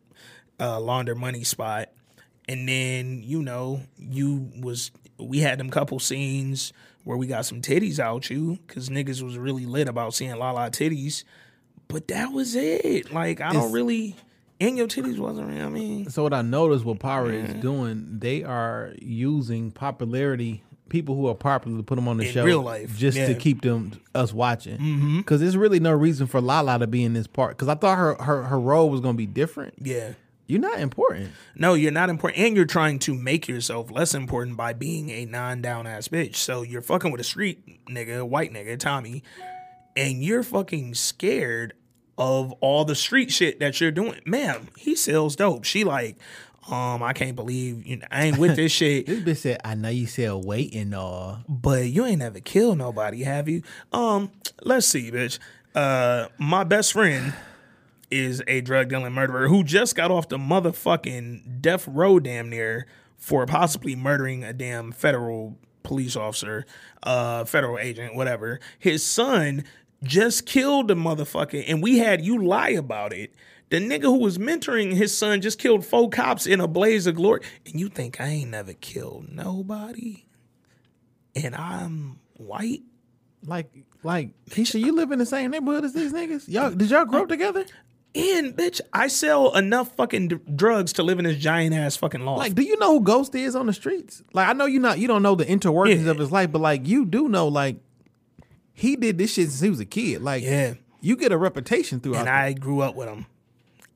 uh, 0.60 0.79
launder 0.79 1.15
money 1.15 1.43
spot, 1.43 1.89
and 2.47 2.67
then 2.67 3.23
you 3.23 3.41
know 3.41 3.82
you 3.97 4.49
was 4.60 4.91
we 5.17 5.39
had 5.39 5.60
them 5.60 5.69
couple 5.69 5.99
scenes 5.99 6.73
where 7.03 7.17
we 7.17 7.27
got 7.27 7.45
some 7.45 7.62
titties 7.62 7.99
out 7.99 8.29
you 8.29 8.58
because 8.67 8.89
niggas 8.89 9.21
was 9.21 9.38
really 9.38 9.65
lit 9.65 9.88
about 9.88 10.13
seeing 10.13 10.36
Lala 10.36 10.69
titties, 10.71 11.23
but 11.88 12.08
that 12.08 12.32
was 12.32 12.56
it. 12.56 13.12
Like 13.13 13.41
I 13.41 13.49
It's- 13.49 13.63
don't 13.63 13.71
really. 13.71 14.15
And 14.62 14.77
your 14.77 14.88
titties 14.88 15.17
wasn't. 15.17 15.49
real, 15.49 15.65
I 15.65 15.69
mean, 15.69 16.10
So 16.10 16.23
what 16.23 16.34
I 16.34 16.41
noticed 16.41 16.86
what 16.86 16.99
Power 16.99 17.29
Mm-hmm. 17.29 17.56
is 17.58 17.62
doing, 17.62 18.06
they 18.19 18.43
are 18.43 18.93
using 19.01 19.71
popularity, 19.71 20.63
people 20.88 21.15
who 21.15 21.27
are 21.27 21.36
popular 21.36 21.75
to 21.77 21.84
put 21.84 21.95
them 21.95 22.08
on 22.08 22.15
the 22.17 22.25
In 22.25 22.32
show 22.32 22.45
real 22.45 22.62
life, 22.62 22.95
just 22.97 23.17
to 23.17 23.21
yeah. 23.23 23.29
Mm-hmm. 23.32 23.39
keep 23.39 23.62
them 23.62 23.91
us 24.15 24.32
watching. 24.32 25.17
Because 25.17 25.41
there's 25.41 25.58
really 25.58 25.82
no 25.82 25.91
reason 25.91 26.27
for 26.27 26.39
Lala 26.39 26.79
to 26.79 26.88
be 26.88 27.03
in 27.03 27.12
this 27.13 27.27
part. 27.27 27.58
Because 27.58 27.67
I 27.67 27.75
thought 27.75 27.97
her, 27.97 28.15
her 28.23 28.43
her 28.43 28.60
role 28.60 28.89
was 28.89 29.01
gonna 29.01 29.17
be 29.17 29.25
different. 29.25 29.73
yeah. 29.82 30.13
You're 30.47 30.60
not 30.60 30.79
important. 30.79 31.32
No, 31.56 31.73
you're 31.73 31.91
not 31.91 32.10
important, 32.10 32.43
and 32.45 32.56
you're 32.56 32.65
trying 32.65 32.99
to 32.99 33.13
make 33.13 33.47
yourself 33.47 33.89
less 33.89 34.13
important 34.13 34.58
by 34.58 34.73
being 34.73 35.10
a 35.10 35.25
non-down 35.25 35.88
ass 35.88 36.10
bitch. 36.10 36.36
So 36.36 36.62
you're 36.63 36.82
fucking 36.82 37.12
with 37.12 37.21
a 37.21 37.23
street 37.23 37.86
nigga, 37.88 38.27
white 38.27 38.51
nigga, 38.51 38.77
Tommy, 38.77 39.23
and 39.95 40.23
you're 40.23 40.43
fucking 40.43 40.95
scared 40.95 41.73
of 42.17 42.51
all 42.53 42.86
the 42.86 42.95
street 42.95 43.32
shit 43.32 43.60
that 43.60 43.79
you're 43.79 43.91
doing. 43.91 44.19
Ma'am, 44.25 44.67
he 44.77 44.95
sells 44.95 45.36
dope. 45.36 45.63
She 45.63 45.84
like, 45.84 46.17
um, 46.69 47.01
I 47.01 47.13
can't 47.13 47.36
believe 47.36 47.86
you 47.86 47.97
know, 47.97 48.08
I 48.12 48.25
ain't 48.25 48.38
with 48.38 48.56
this 48.56 48.71
shit. 48.73 49.06
This 49.06 49.19
bitch 49.21 49.38
said, 49.38 49.62
"I 49.63 49.75
know 49.75 49.89
you 49.89 50.08
sell 50.08 50.41
weight 50.41 50.75
and 50.75 50.93
all." 50.93 51.39
but 51.47 51.86
you 51.88 52.06
ain't 52.06 52.19
never 52.19 52.39
killed 52.39 52.77
nobody, 52.77 53.23
have 53.23 53.47
you? 53.49 53.63
Um, 53.91 54.32
let's 54.62 54.88
see, 54.88 55.10
bitch. 55.12 55.39
Uh, 55.75 56.27
my 56.38 56.63
best 56.63 56.93
friend 56.93 57.34
is 58.13 58.43
a 58.47 58.62
drug 58.62 58.89
dealing 58.89 59.13
murderer 59.13 59.47
who 59.47 59.63
just 59.63 59.95
got 59.95 60.12
off 60.12 60.30
the 60.30 60.38
motherfucking 60.38 61.62
death 61.62 61.88
row 61.88 62.19
damn 62.19 62.49
near 62.49 62.88
for 63.17 63.45
possibly 63.45 63.95
murdering 63.95 64.43
a 64.43 64.54
damn 64.54 64.91
federal 64.91 65.58
police 65.84 66.15
officer, 66.15 66.65
uh, 67.04 67.45
federal 67.45 67.80
agent, 67.80 68.15
whatever. 68.15 68.60
His 68.80 69.04
son 69.04 69.63
just 70.04 70.45
killed 70.45 70.88
the 70.88 70.95
motherfucker, 70.95 71.63
and 71.67 71.82
we 71.82 71.97
had 71.97 72.23
you 72.23 72.43
lie 72.43 72.69
about 72.69 73.13
it. 73.13 73.34
The 73.69 73.78
nigga 73.78 74.04
who 74.04 74.19
was 74.19 74.38
mentoring 74.38 74.93
his 74.93 75.17
son 75.17 75.41
just 75.41 75.58
killed 75.58 75.86
four 75.86 76.10
cops 76.10 76.45
in 76.45 76.62
a 76.62 76.67
blaze 76.67 77.08
of 77.08 77.15
glory, 77.15 77.41
and 77.65 77.80
you 77.80 77.89
think 77.89 78.21
I 78.21 78.28
ain't 78.28 78.52
never 78.52 78.73
killed 78.73 79.30
nobody? 79.32 80.26
and 81.36 81.56
I'm 81.56 82.19
white. 82.38 82.82
Like, 83.45 83.71
like 84.04 84.30
Keisha, 84.49 84.80
you 84.80 84.95
live 84.95 85.12
in 85.12 85.19
the 85.19 85.26
same 85.26 85.52
neighborhood 85.52 85.84
as 85.84 85.93
these 85.93 86.13
niggas. 86.13 86.47
Y'all, 86.47 86.71
did 86.71 86.89
y'all 86.89 87.06
grow 87.06 87.23
up 87.23 87.30
together? 87.30 87.65
And 88.15 88.56
bitch, 88.56 88.80
I 88.93 89.08
sell 89.08 89.56
enough 89.56 89.95
fucking 89.95 90.28
d- 90.28 90.39
drugs 90.56 90.93
to 90.93 91.04
live 91.04 91.17
in 91.17 91.26
this 91.26 91.38
giant 91.38 91.73
ass 91.73 91.95
fucking 91.95 92.21
loft. 92.21 92.38
Like, 92.39 92.54
do 92.54 92.62
you 92.62 92.78
know 92.78 92.99
who 92.99 93.02
Ghost 93.02 93.34
is 93.34 93.56
on 93.56 93.65
the 93.65 93.73
streets? 93.73 94.21
Like, 94.34 94.47
I 94.47 94.54
know 94.54 94.65
you 94.65 94.80
not, 94.80 94.99
you 94.99 95.08
don't 95.08 95.23
know 95.23 95.34
the 95.36 95.45
interworkings 95.45 96.06
Yeah. 96.06 96.12
of 96.12 96.19
his 96.19 96.32
life, 96.32 96.52
but 96.52 96.60
like, 96.62 96.88
you 96.88 97.06
do 97.06 97.28
know, 97.28 97.47
like, 97.47 97.78
he 98.71 98.95
did 98.95 99.17
this 99.17 99.34
shit 99.34 99.49
since 99.49 99.62
he 99.62 99.69
was 99.69 99.80
a 99.80 99.86
kid. 99.86 100.21
Like, 100.21 100.43
Yeah. 100.43 100.76
you 101.02 101.15
get 101.15 101.32
a 101.32 101.38
reputation 101.38 101.99
throughout. 101.99 102.21
and 102.21 102.30
I 102.30 102.54
grew 102.54 102.82
up 102.82 102.95
with 102.95 103.08
him. 103.10 103.26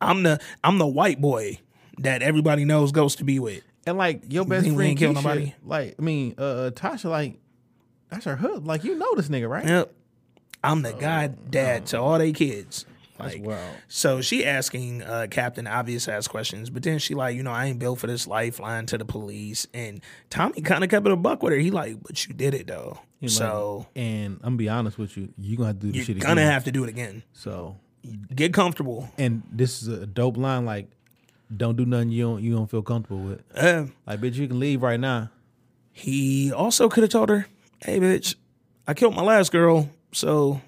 I'm 0.02 0.24
the 0.24 0.40
I'm 0.64 0.78
the 0.80 0.88
white 0.88 1.20
boy 1.22 1.60
that 2.00 2.22
everybody 2.22 2.66
knows 2.66 2.92
goes 2.92 3.16
to 3.18 3.24
be 3.24 3.40
with. 3.40 3.64
and 3.86 3.98
like 3.98 4.22
your 4.32 4.46
best 4.46 4.66
friend 4.68 4.82
ain't 4.82 5.00
kill 5.00 5.14
nobody? 5.14 5.54
like, 5.64 5.96
I 5.98 6.02
mean, 6.02 6.36
uh, 6.38 6.42
uh, 6.42 6.72
Tasha, 6.72 7.10
like, 7.10 7.40
that's 8.10 8.26
her 8.26 8.36
hood. 8.36 8.66
Like, 8.66 8.84
you 8.84 8.96
know 8.96 9.14
this 9.16 9.30
nigga, 9.30 9.48
right? 9.50 9.66
Yep. 9.66 9.94
I'm 10.64 10.82
the 10.82 10.94
god 10.94 11.52
dad 11.52 11.86
to 11.88 12.00
all 12.02 12.18
they 12.18 12.32
kids. 12.34 12.86
Like, 13.20 13.44
wild. 13.46 13.76
so 13.88 14.22
she 14.22 14.46
asking 14.46 15.02
uh, 15.04 15.28
Captain 15.32 15.66
obvious 15.68 16.08
ass 16.08 16.28
questions, 16.28 16.70
but 16.70 16.84
then 16.84 17.00
she 17.00 17.16
like, 17.16 17.36
you 17.36 17.44
know, 17.44 17.52
I 17.52 17.66
ain't 17.66 17.80
built 17.80 18.00
for 18.00 18.08
this 18.08 18.28
life, 18.28 18.60
lying 18.60 18.86
to 18.88 18.98
the 18.98 19.06
police. 19.06 19.66
And 19.74 20.02
Tommy 20.30 20.62
kind 20.62 20.84
of 20.84 20.90
kept 20.90 21.06
it 21.06 21.12
a 21.12 21.16
buck 21.16 21.42
with 21.44 21.54
her. 21.54 21.60
He 21.60 21.72
like, 21.72 22.02
but 22.04 22.28
you 22.28 22.34
did 22.34 22.54
it 22.54 22.68
though. 22.68 23.00
Like- 23.22 23.32
so 23.32 23.88
and 23.96 24.36
I'm 24.36 24.42
gonna 24.42 24.56
be 24.58 24.70
honest 24.70 24.98
with 25.00 25.18
you, 25.18 25.30
you 25.38 25.58
gonna 25.58 25.68
have 25.70 25.80
to 25.80 25.86
do 25.88 25.92
the 25.92 25.98
you're 25.98 26.06
shit 26.06 26.20
gonna 26.20 26.34
again. 26.42 26.52
have 26.52 26.64
to 26.66 26.72
do 26.72 26.84
it 26.84 26.90
again. 26.90 27.24
so, 27.34 27.78
Get 28.34 28.54
comfortable. 28.54 29.10
and 29.18 29.42
this 29.52 29.82
is 29.82 29.88
a 29.88 30.06
dope 30.06 30.38
line. 30.38 30.66
Like, 30.66 30.88
don't 31.56 31.76
do 31.76 31.86
nothing 31.86 32.10
you 32.10 32.24
don't 32.24 32.44
you 32.44 32.54
don't 32.56 32.70
feel 32.70 32.82
comfortable 32.84 33.22
with. 33.24 33.42
Uh, 33.56 33.86
Like, 34.06 34.22
bitch, 34.22 34.36
you 34.36 34.48
can 34.48 34.60
leave 34.60 34.82
right 34.84 35.00
now. 35.00 35.30
He 35.92 36.52
also 36.54 36.90
could 36.90 37.04
have 37.04 37.10
told 37.12 37.30
her, 37.30 37.48
"Hey, 37.84 38.00
bitch, 38.00 38.36
I 38.88 38.94
killed 38.94 39.16
my 39.16 39.24
last 39.24 39.52
girl, 39.52 39.90
so 40.12 40.62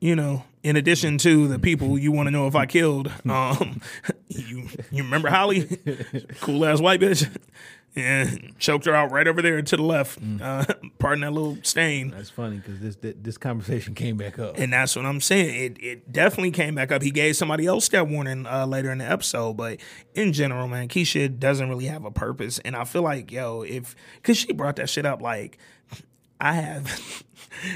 you 0.00 0.16
know." 0.16 0.44
In 0.62 0.76
addition 0.76 1.18
to 1.18 1.48
the 1.48 1.58
people 1.58 1.98
you 1.98 2.12
want 2.12 2.28
to 2.28 2.30
know 2.30 2.46
if 2.46 2.54
I 2.54 2.66
killed, 2.66 3.10
um, 3.28 3.80
you 4.28 4.68
you 4.90 5.02
remember 5.02 5.28
Holly, 5.28 5.64
cool 6.40 6.64
ass 6.64 6.80
white 6.80 7.00
bitch, 7.00 7.28
yeah, 7.94 8.30
choked 8.58 8.86
her 8.86 8.94
out 8.94 9.10
right 9.10 9.28
over 9.28 9.42
there 9.42 9.60
to 9.60 9.76
the 9.76 9.82
left. 9.82 10.18
Uh, 10.40 10.64
pardon 10.98 11.20
that 11.22 11.32
little 11.32 11.58
stain. 11.62 12.10
That's 12.10 12.30
funny 12.30 12.56
because 12.56 12.80
this, 12.80 12.96
this 12.96 13.14
this 13.20 13.38
conversation 13.38 13.94
came 13.94 14.16
back 14.16 14.38
up. 14.38 14.56
And 14.56 14.72
that's 14.72 14.96
what 14.96 15.04
I'm 15.04 15.20
saying. 15.20 15.54
It 15.54 15.82
it 15.82 16.12
definitely 16.12 16.52
came 16.52 16.74
back 16.74 16.90
up. 16.90 17.02
He 17.02 17.10
gave 17.10 17.36
somebody 17.36 17.66
else 17.66 17.88
that 17.90 18.08
warning 18.08 18.46
uh, 18.46 18.66
later 18.66 18.90
in 18.90 18.98
the 18.98 19.10
episode, 19.10 19.58
but 19.58 19.78
in 20.14 20.32
general, 20.32 20.68
man, 20.68 20.88
Keisha 20.88 21.38
doesn't 21.38 21.68
really 21.68 21.84
have 21.84 22.06
a 22.06 22.10
purpose. 22.10 22.60
And 22.60 22.74
I 22.74 22.84
feel 22.84 23.02
like, 23.02 23.30
yo, 23.30 23.60
if 23.62 23.94
because 24.16 24.38
she 24.38 24.52
brought 24.52 24.76
that 24.76 24.88
shit 24.88 25.04
up, 25.04 25.20
like 25.20 25.58
I 26.40 26.54
have. 26.54 27.24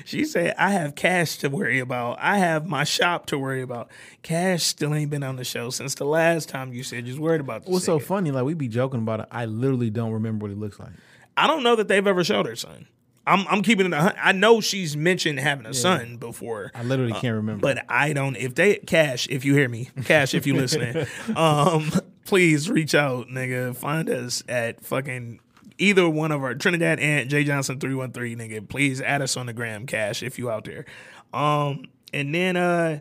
She 0.05 0.25
said, 0.25 0.55
I 0.59 0.71
have 0.71 0.95
cash 0.95 1.37
to 1.39 1.49
worry 1.49 1.79
about. 1.79 2.19
I 2.21 2.39
have 2.39 2.67
my 2.67 2.85
shop 2.85 3.27
to 3.27 3.39
worry 3.39 3.63
about. 3.63 3.89
Cash 4.23 4.63
still 4.65 4.95
ain't 4.95 5.11
been 5.11 5.23
on 5.23 5.37
the 5.37 5.45
show 5.45 5.71
since 5.71 5.95
the 5.95 6.05
last 6.05 6.49
time 6.49 6.73
you 6.73 6.83
said 6.83 7.07
you 7.07 7.13
was 7.13 7.21
worried 7.21 7.41
about 7.41 7.63
this. 7.63 7.71
What's 7.73 7.85
so 7.85 7.99
funny? 7.99 8.31
Like 8.31 8.45
we 8.45 8.55
be 8.55 8.69
joking 8.69 9.01
about 9.01 9.21
it. 9.21 9.27
I 9.31 9.47
literally 9.47 9.91
don't 9.91 10.13
remember 10.13 10.45
what 10.45 10.51
he 10.51 10.57
looks 10.57 10.79
like. 10.79 10.91
I 11.37 11.47
don't 11.47 11.63
know 11.63 11.77
that 11.77 11.89
they've 11.89 12.07
ever 12.07 12.25
showed 12.25 12.47
her 12.47 12.57
son. 12.57 12.87
I'm 13.29 13.45
I'm 13.49 13.63
keeping 13.63 13.87
it. 13.87 13.93
a 13.93 14.15
I 14.25 14.31
know 14.31 14.61
she's 14.61 14.97
mentioned 14.97 15.41
having 15.41 15.67
a 15.67 15.75
son 15.75 16.17
before. 16.17 16.71
I 16.77 16.85
literally 16.85 17.13
Uh, 17.13 17.21
can't 17.21 17.35
remember. 17.35 17.61
But 17.61 17.85
I 17.89 18.13
don't. 18.13 18.37
If 18.37 18.55
they 18.55 18.77
cash, 18.77 19.27
if 19.29 19.45
you 19.45 19.53
hear 19.55 19.69
me, 19.69 19.91
cash, 20.05 20.33
if 20.33 20.47
you 20.47 20.55
listening, 20.57 21.07
um, 21.35 21.91
please 22.25 22.71
reach 22.71 22.95
out, 22.95 23.27
nigga. 23.27 23.75
Find 23.75 24.09
us 24.09 24.45
at 24.49 24.81
fucking 24.85 25.41
either 25.79 26.09
one 26.09 26.33
of 26.33 26.43
our 26.43 26.55
Trinidad 26.55 27.01
and 27.01 27.29
J 27.29 27.45
Johnson 27.45 27.79
three 27.79 27.95
one 27.95 28.13
three, 28.13 28.35
nigga. 28.37 28.69
Please 28.69 29.01
add 29.01 29.23
us 29.23 29.37
on 29.37 29.47
the 29.47 29.53
gram, 29.53 29.87
cash, 29.87 30.23
if 30.23 30.39
you 30.39 30.51
out 30.51 30.65
there. 30.65 30.85
Um, 31.33 31.85
and 32.13 32.35
then 32.35 32.57
uh, 32.57 33.01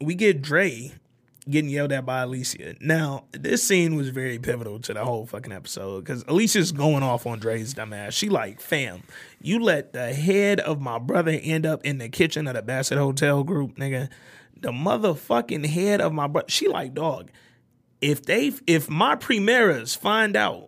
we 0.00 0.14
get 0.14 0.42
Dre 0.42 0.92
getting 1.48 1.70
yelled 1.70 1.92
at 1.92 2.04
by 2.04 2.22
Alicia. 2.22 2.74
Now, 2.80 3.24
this 3.32 3.62
scene 3.62 3.96
was 3.96 4.10
very 4.10 4.38
pivotal 4.38 4.80
to 4.80 4.92
the 4.92 5.04
whole 5.04 5.24
fucking 5.24 5.52
episode 5.52 6.04
because 6.04 6.22
Alicia's 6.28 6.72
going 6.72 7.02
off 7.02 7.26
on 7.26 7.38
Dre's 7.38 7.72
dumbass. 7.72 8.12
She 8.12 8.28
like, 8.28 8.60
fam, 8.60 9.02
you 9.40 9.58
let 9.58 9.94
the 9.94 10.12
head 10.12 10.60
of 10.60 10.80
my 10.80 10.98
brother 10.98 11.38
end 11.42 11.64
up 11.64 11.84
in 11.84 11.98
the 11.98 12.10
kitchen 12.10 12.46
of 12.46 12.54
the 12.54 12.62
Bassett 12.62 12.98
Hotel 12.98 13.44
group, 13.44 13.76
nigga. 13.76 14.10
The 14.60 14.72
motherfucking 14.72 15.66
head 15.66 16.00
of 16.00 16.12
my 16.12 16.26
brother. 16.26 16.50
She 16.50 16.68
like, 16.68 16.92
dog, 16.92 17.30
if 18.00 18.24
they 18.24 18.52
if 18.66 18.90
my 18.90 19.14
primeras 19.14 19.94
find 19.94 20.36
out 20.36 20.67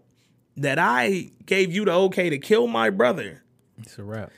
that 0.60 0.78
I 0.78 1.30
gave 1.46 1.72
you 1.74 1.84
the 1.84 1.92
okay 1.92 2.30
to 2.30 2.38
kill 2.38 2.66
my 2.66 2.90
brother, 2.90 3.42
It's 3.78 3.98
a 3.98 4.04
wrap. 4.04 4.30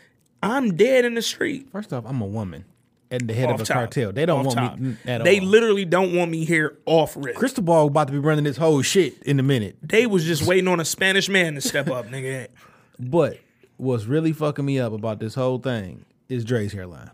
I'm 0.43 0.77
dead 0.77 1.05
in 1.05 1.15
the 1.15 1.23
street. 1.23 1.69
First 1.71 1.93
off, 1.93 2.05
I'm 2.07 2.21
a 2.21 2.27
woman 2.27 2.65
and 3.11 3.29
the 3.29 3.35
head 3.35 3.49
Off 3.51 3.57
of 3.57 3.61
a 3.61 3.65
top. 3.65 3.75
cartel. 3.77 4.13
They 4.13 4.25
don't 4.27 4.41
Off 4.41 4.47
want 4.47 4.59
top. 4.59 4.79
me 4.79 4.97
at 5.05 5.23
They 5.25 5.39
all. 5.39 5.47
literally 5.47 5.85
don't 5.85 6.15
want 6.15 6.31
me 6.31 6.45
here 6.45 6.79
off 6.87 7.15
rip. 7.17 7.37
Crystal 7.37 7.63
Ball 7.63 7.87
about 7.87 8.07
to 8.09 8.13
be 8.13 8.19
running 8.19 8.45
this 8.45 8.57
whole 8.57 8.83
shit 8.83 9.23
in 9.25 9.39
a 9.39 9.43
minute. 9.43 9.77
They 9.83 10.07
was 10.07 10.25
just 10.25 10.45
waiting 10.47 10.69
on 10.69 10.81
a 10.81 10.85
Spanish 10.85 11.29
man 11.29 11.55
to 11.55 11.61
step 11.61 11.89
up, 11.91 12.07
nigga. 12.09 12.49
But 13.01 13.39
what's 13.79 14.05
really 14.05 14.33
fucking 14.33 14.65
me 14.65 14.79
up 14.79 14.93
about 14.93 15.19
this 15.19 15.35
whole 15.35 15.59
thing 15.59 16.05
is 16.33 16.45
Dre's 16.45 16.73
hairline. 16.73 17.11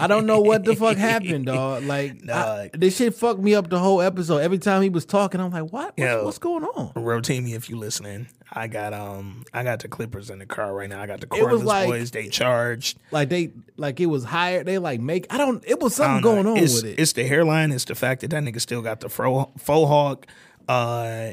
I 0.00 0.06
don't 0.06 0.26
know 0.26 0.40
what 0.40 0.64
the 0.64 0.74
fuck 0.76 0.96
happened, 0.96 1.46
dog. 1.54 1.84
Like 1.84 2.28
I- 2.30 2.70
this 2.72 2.96
shit 2.96 3.14
fucked 3.14 3.40
me 3.40 3.54
up 3.54 3.70
the 3.70 3.78
whole 3.78 4.00
episode. 4.02 4.38
Every 4.38 4.58
time 4.58 4.82
he 4.82 4.88
was 4.88 5.04
talking, 5.06 5.40
I'm 5.40 5.50
like, 5.50 5.72
what? 5.72 5.96
What's, 5.96 5.98
Yo. 5.98 6.24
what's 6.24 6.38
going 6.38 6.64
on? 6.64 6.92
Rotimi, 6.94 7.54
if 7.54 7.70
you 7.70 7.76
listening, 7.76 8.28
I 8.52 8.66
got 8.66 8.92
um, 8.92 9.44
I 9.54 9.62
got 9.62 9.80
the 9.80 9.88
Clippers 9.88 10.28
in 10.30 10.38
the 10.38 10.46
car 10.46 10.74
right 10.74 10.88
now. 10.88 11.00
I 11.00 11.06
got 11.06 11.20
the 11.20 11.28
was 11.30 11.62
like- 11.62 11.88
boys. 11.88 12.10
They 12.10 12.28
charged. 12.28 12.98
Like 13.10 13.28
they 13.28 13.52
like 13.76 13.98
it 14.00 14.06
was 14.06 14.24
hired. 14.24 14.66
They 14.66 14.78
like 14.78 15.00
make. 15.00 15.26
I 15.30 15.38
don't. 15.38 15.64
It 15.66 15.80
was 15.80 15.94
something 15.94 16.16
know. 16.16 16.34
going 16.34 16.46
on 16.46 16.56
it's, 16.58 16.74
with 16.82 16.92
it. 16.92 16.98
It's 17.00 17.12
the 17.12 17.24
hairline. 17.24 17.72
It's 17.72 17.84
the 17.84 17.94
fact 17.94 18.20
that 18.22 18.30
that 18.30 18.42
nigga 18.42 18.60
still 18.60 18.82
got 18.82 19.00
the 19.00 19.08
fro, 19.08 19.52
faux 19.58 19.88
hawk. 19.88 20.26
Uh, 20.68 21.32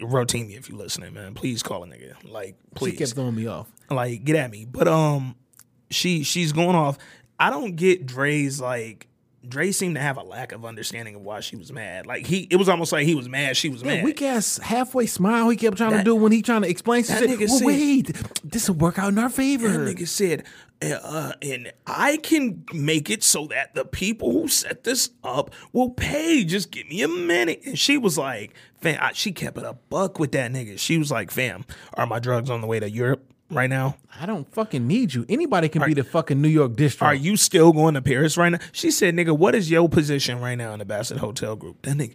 Rotimi, 0.00 0.56
if 0.56 0.68
you 0.68 0.76
listening, 0.76 1.14
man, 1.14 1.34
please 1.34 1.62
call 1.62 1.82
a 1.82 1.86
nigga. 1.86 2.14
Like, 2.24 2.54
She 2.74 2.74
please. 2.74 2.98
kept 2.98 3.12
throwing 3.14 3.34
me 3.34 3.46
off. 3.46 3.66
like 3.90 4.24
get 4.24 4.36
at 4.36 4.50
me. 4.50 4.64
But 4.64 4.86
um, 4.86 5.34
she 5.90 6.22
she's 6.22 6.52
going 6.52 6.76
off. 6.76 6.98
I 7.38 7.50
don't 7.50 7.76
get 7.76 8.06
Dre's 8.06 8.60
like. 8.60 9.06
Dre 9.46 9.70
seemed 9.72 9.94
to 9.94 10.00
have 10.02 10.18
a 10.18 10.22
lack 10.22 10.52
of 10.52 10.66
understanding 10.66 11.14
of 11.14 11.22
why 11.22 11.40
she 11.40 11.56
was 11.56 11.72
mad. 11.72 12.06
Like 12.06 12.26
he, 12.26 12.46
it 12.50 12.56
was 12.56 12.68
almost 12.68 12.92
like 12.92 13.06
he 13.06 13.14
was 13.14 13.30
mad. 13.30 13.56
She 13.56 13.70
was 13.70 13.82
mad. 13.82 14.04
weak 14.04 14.20
ass 14.20 14.58
halfway 14.58 15.06
smile 15.06 15.48
he 15.48 15.56
kept 15.56 15.78
trying 15.78 15.92
That- 15.92 15.98
to 15.98 16.04
do 16.04 16.16
when 16.16 16.32
he 16.32 16.42
trying 16.42 16.62
to 16.62 16.68
explain 16.68 17.04
that 17.04 17.22
nigga 17.22 17.48
Well, 17.48 17.58
said- 17.58 17.66
wait, 17.66 18.16
this 18.44 18.68
will 18.68 18.76
work 18.76 18.98
out 18.98 19.08
in 19.10 19.18
our 19.18 19.30
favor. 19.30 19.68
That 19.68 19.96
nigga 19.96 20.06
said, 20.08 20.44
uh, 20.82 21.32
and 21.40 21.72
I 21.86 22.18
can 22.18 22.64
make 22.74 23.08
it 23.08 23.22
so 23.22 23.46
that 23.46 23.74
the 23.74 23.84
people 23.86 24.32
who 24.32 24.48
set 24.48 24.84
this 24.84 25.10
up 25.24 25.54
will 25.72 25.90
pay. 25.90 26.44
Just 26.44 26.70
give 26.70 26.86
me 26.88 27.00
a 27.02 27.08
minute. 27.08 27.62
And 27.64 27.78
she 27.78 27.96
was 27.96 28.18
like, 28.18 28.54
fam, 28.82 28.98
I, 29.00 29.12
she 29.12 29.32
kept 29.32 29.56
it 29.56 29.64
a 29.64 29.72
buck 29.72 30.18
with 30.18 30.32
that 30.32 30.52
nigga. 30.52 30.78
She 30.78 30.98
was 30.98 31.10
like, 31.10 31.30
fam, 31.30 31.64
are 31.94 32.06
my 32.06 32.18
drugs 32.18 32.50
on 32.50 32.60
the 32.60 32.66
way 32.66 32.80
to 32.80 32.90
Europe 32.90 33.24
right 33.50 33.70
now? 33.70 33.96
I 34.20 34.26
don't 34.26 34.50
fucking 34.52 34.86
need 34.86 35.14
you. 35.14 35.24
Anybody 35.28 35.68
can 35.68 35.84
be 35.84 35.94
the 35.94 36.04
fucking 36.04 36.40
New 36.40 36.48
York 36.48 36.76
district. 36.76 37.02
Are 37.02 37.14
you 37.14 37.36
still 37.36 37.72
going 37.72 37.94
to 37.94 38.02
Paris 38.02 38.36
right 38.36 38.50
now? 38.50 38.58
She 38.72 38.90
said, 38.90 39.14
nigga, 39.14 39.36
what 39.36 39.54
is 39.54 39.70
your 39.70 39.88
position 39.88 40.40
right 40.40 40.56
now 40.56 40.72
in 40.72 40.78
the 40.78 40.84
Bassett 40.84 41.18
Hotel 41.18 41.56
Group? 41.56 41.82
That 41.82 41.96
nigga, 41.96 42.14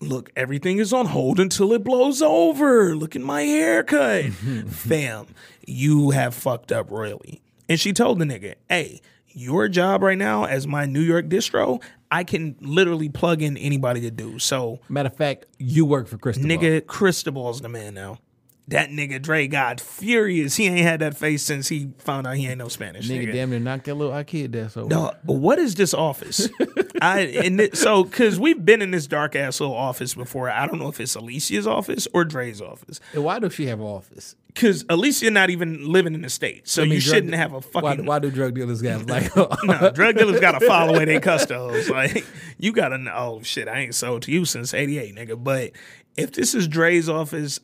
look, 0.00 0.30
everything 0.36 0.78
is 0.78 0.92
on 0.92 1.06
hold 1.06 1.40
until 1.40 1.72
it 1.72 1.82
blows 1.84 2.20
over. 2.22 2.94
Look 2.94 3.16
at 3.16 3.22
my 3.22 3.42
haircut. 3.42 4.26
Fam, 4.68 5.26
you 5.66 6.10
have 6.10 6.34
fucked 6.34 6.72
up 6.72 6.90
royally. 6.90 7.40
And 7.68 7.80
she 7.80 7.92
told 7.92 8.18
the 8.18 8.24
nigga, 8.24 8.54
hey, 8.68 9.00
your 9.28 9.68
job 9.68 10.02
right 10.02 10.18
now 10.18 10.44
as 10.44 10.66
my 10.66 10.84
New 10.84 11.00
York 11.00 11.26
distro, 11.26 11.82
I 12.10 12.22
can 12.22 12.54
literally 12.60 13.08
plug 13.08 13.42
in 13.42 13.56
anybody 13.56 14.00
to 14.02 14.10
do. 14.10 14.38
So, 14.38 14.78
Matter 14.88 15.08
of 15.08 15.16
fact, 15.16 15.46
you 15.58 15.84
work 15.84 16.06
for 16.06 16.18
Crystal. 16.18 16.44
nigga, 16.44 16.86
Cristobal's 16.86 17.60
the 17.60 17.68
man 17.68 17.94
now. 17.94 18.18
That 18.68 18.88
nigga 18.88 19.20
Dre 19.20 19.46
got 19.46 19.78
furious. 19.78 20.56
He 20.56 20.66
ain't 20.66 20.78
had 20.80 21.00
that 21.00 21.16
face 21.18 21.42
since 21.42 21.68
he 21.68 21.90
found 21.98 22.26
out 22.26 22.36
he 22.36 22.46
ain't 22.46 22.56
no 22.56 22.68
Spanish. 22.68 23.06
Nigga, 23.10 23.30
damn 23.30 23.50
near 23.50 23.58
knocked 23.60 23.84
that 23.84 23.94
little 23.94 24.14
I 24.14 24.24
kid 24.24 24.52
there. 24.52 24.70
So 24.70 24.86
No, 24.86 25.12
but 25.22 25.34
what 25.34 25.58
is 25.58 25.74
this 25.74 25.92
office? 25.92 26.48
I 27.02 27.20
and 27.20 27.60
it, 27.60 27.76
so 27.76 28.04
because 28.04 28.40
we've 28.40 28.64
been 28.64 28.80
in 28.80 28.90
this 28.90 29.06
dark 29.06 29.36
ass 29.36 29.60
little 29.60 29.76
office 29.76 30.14
before. 30.14 30.48
I 30.48 30.66
don't 30.66 30.78
know 30.78 30.88
if 30.88 30.98
it's 30.98 31.14
Alicia's 31.14 31.66
office 31.66 32.08
or 32.14 32.24
Dre's 32.24 32.62
office. 32.62 33.00
And 33.12 33.22
why 33.22 33.38
does 33.38 33.52
she 33.52 33.66
have 33.66 33.80
an 33.80 33.86
office? 33.86 34.34
Because 34.46 34.84
Alicia 34.88 35.30
not 35.30 35.50
even 35.50 35.86
living 35.92 36.14
in 36.14 36.22
the 36.22 36.30
state, 36.30 36.66
so 36.66 36.82
I 36.82 36.84
mean, 36.86 36.94
you 36.94 37.00
shouldn't 37.00 37.34
have 37.34 37.52
a 37.52 37.60
Why, 37.60 37.80
fucking. 37.90 38.06
why 38.06 38.18
do 38.20 38.30
drug 38.30 38.54
dealers 38.54 38.80
have 38.82 39.06
like? 39.10 39.36
no, 39.36 39.90
drug 39.94 40.16
dealers 40.16 40.40
gotta 40.40 40.64
follow 40.64 40.94
away 40.94 41.04
their 41.04 41.20
custos. 41.20 41.90
Like 41.90 42.24
you 42.56 42.72
gotta 42.72 42.96
know. 42.96 43.12
Oh 43.14 43.42
shit, 43.42 43.68
I 43.68 43.80
ain't 43.80 43.94
sold 43.94 44.22
to 44.22 44.32
you 44.32 44.46
since 44.46 44.72
'88, 44.72 45.14
nigga. 45.14 45.44
But 45.44 45.72
if 46.16 46.32
this 46.32 46.54
is 46.54 46.66
Dre's 46.66 47.10
office. 47.10 47.60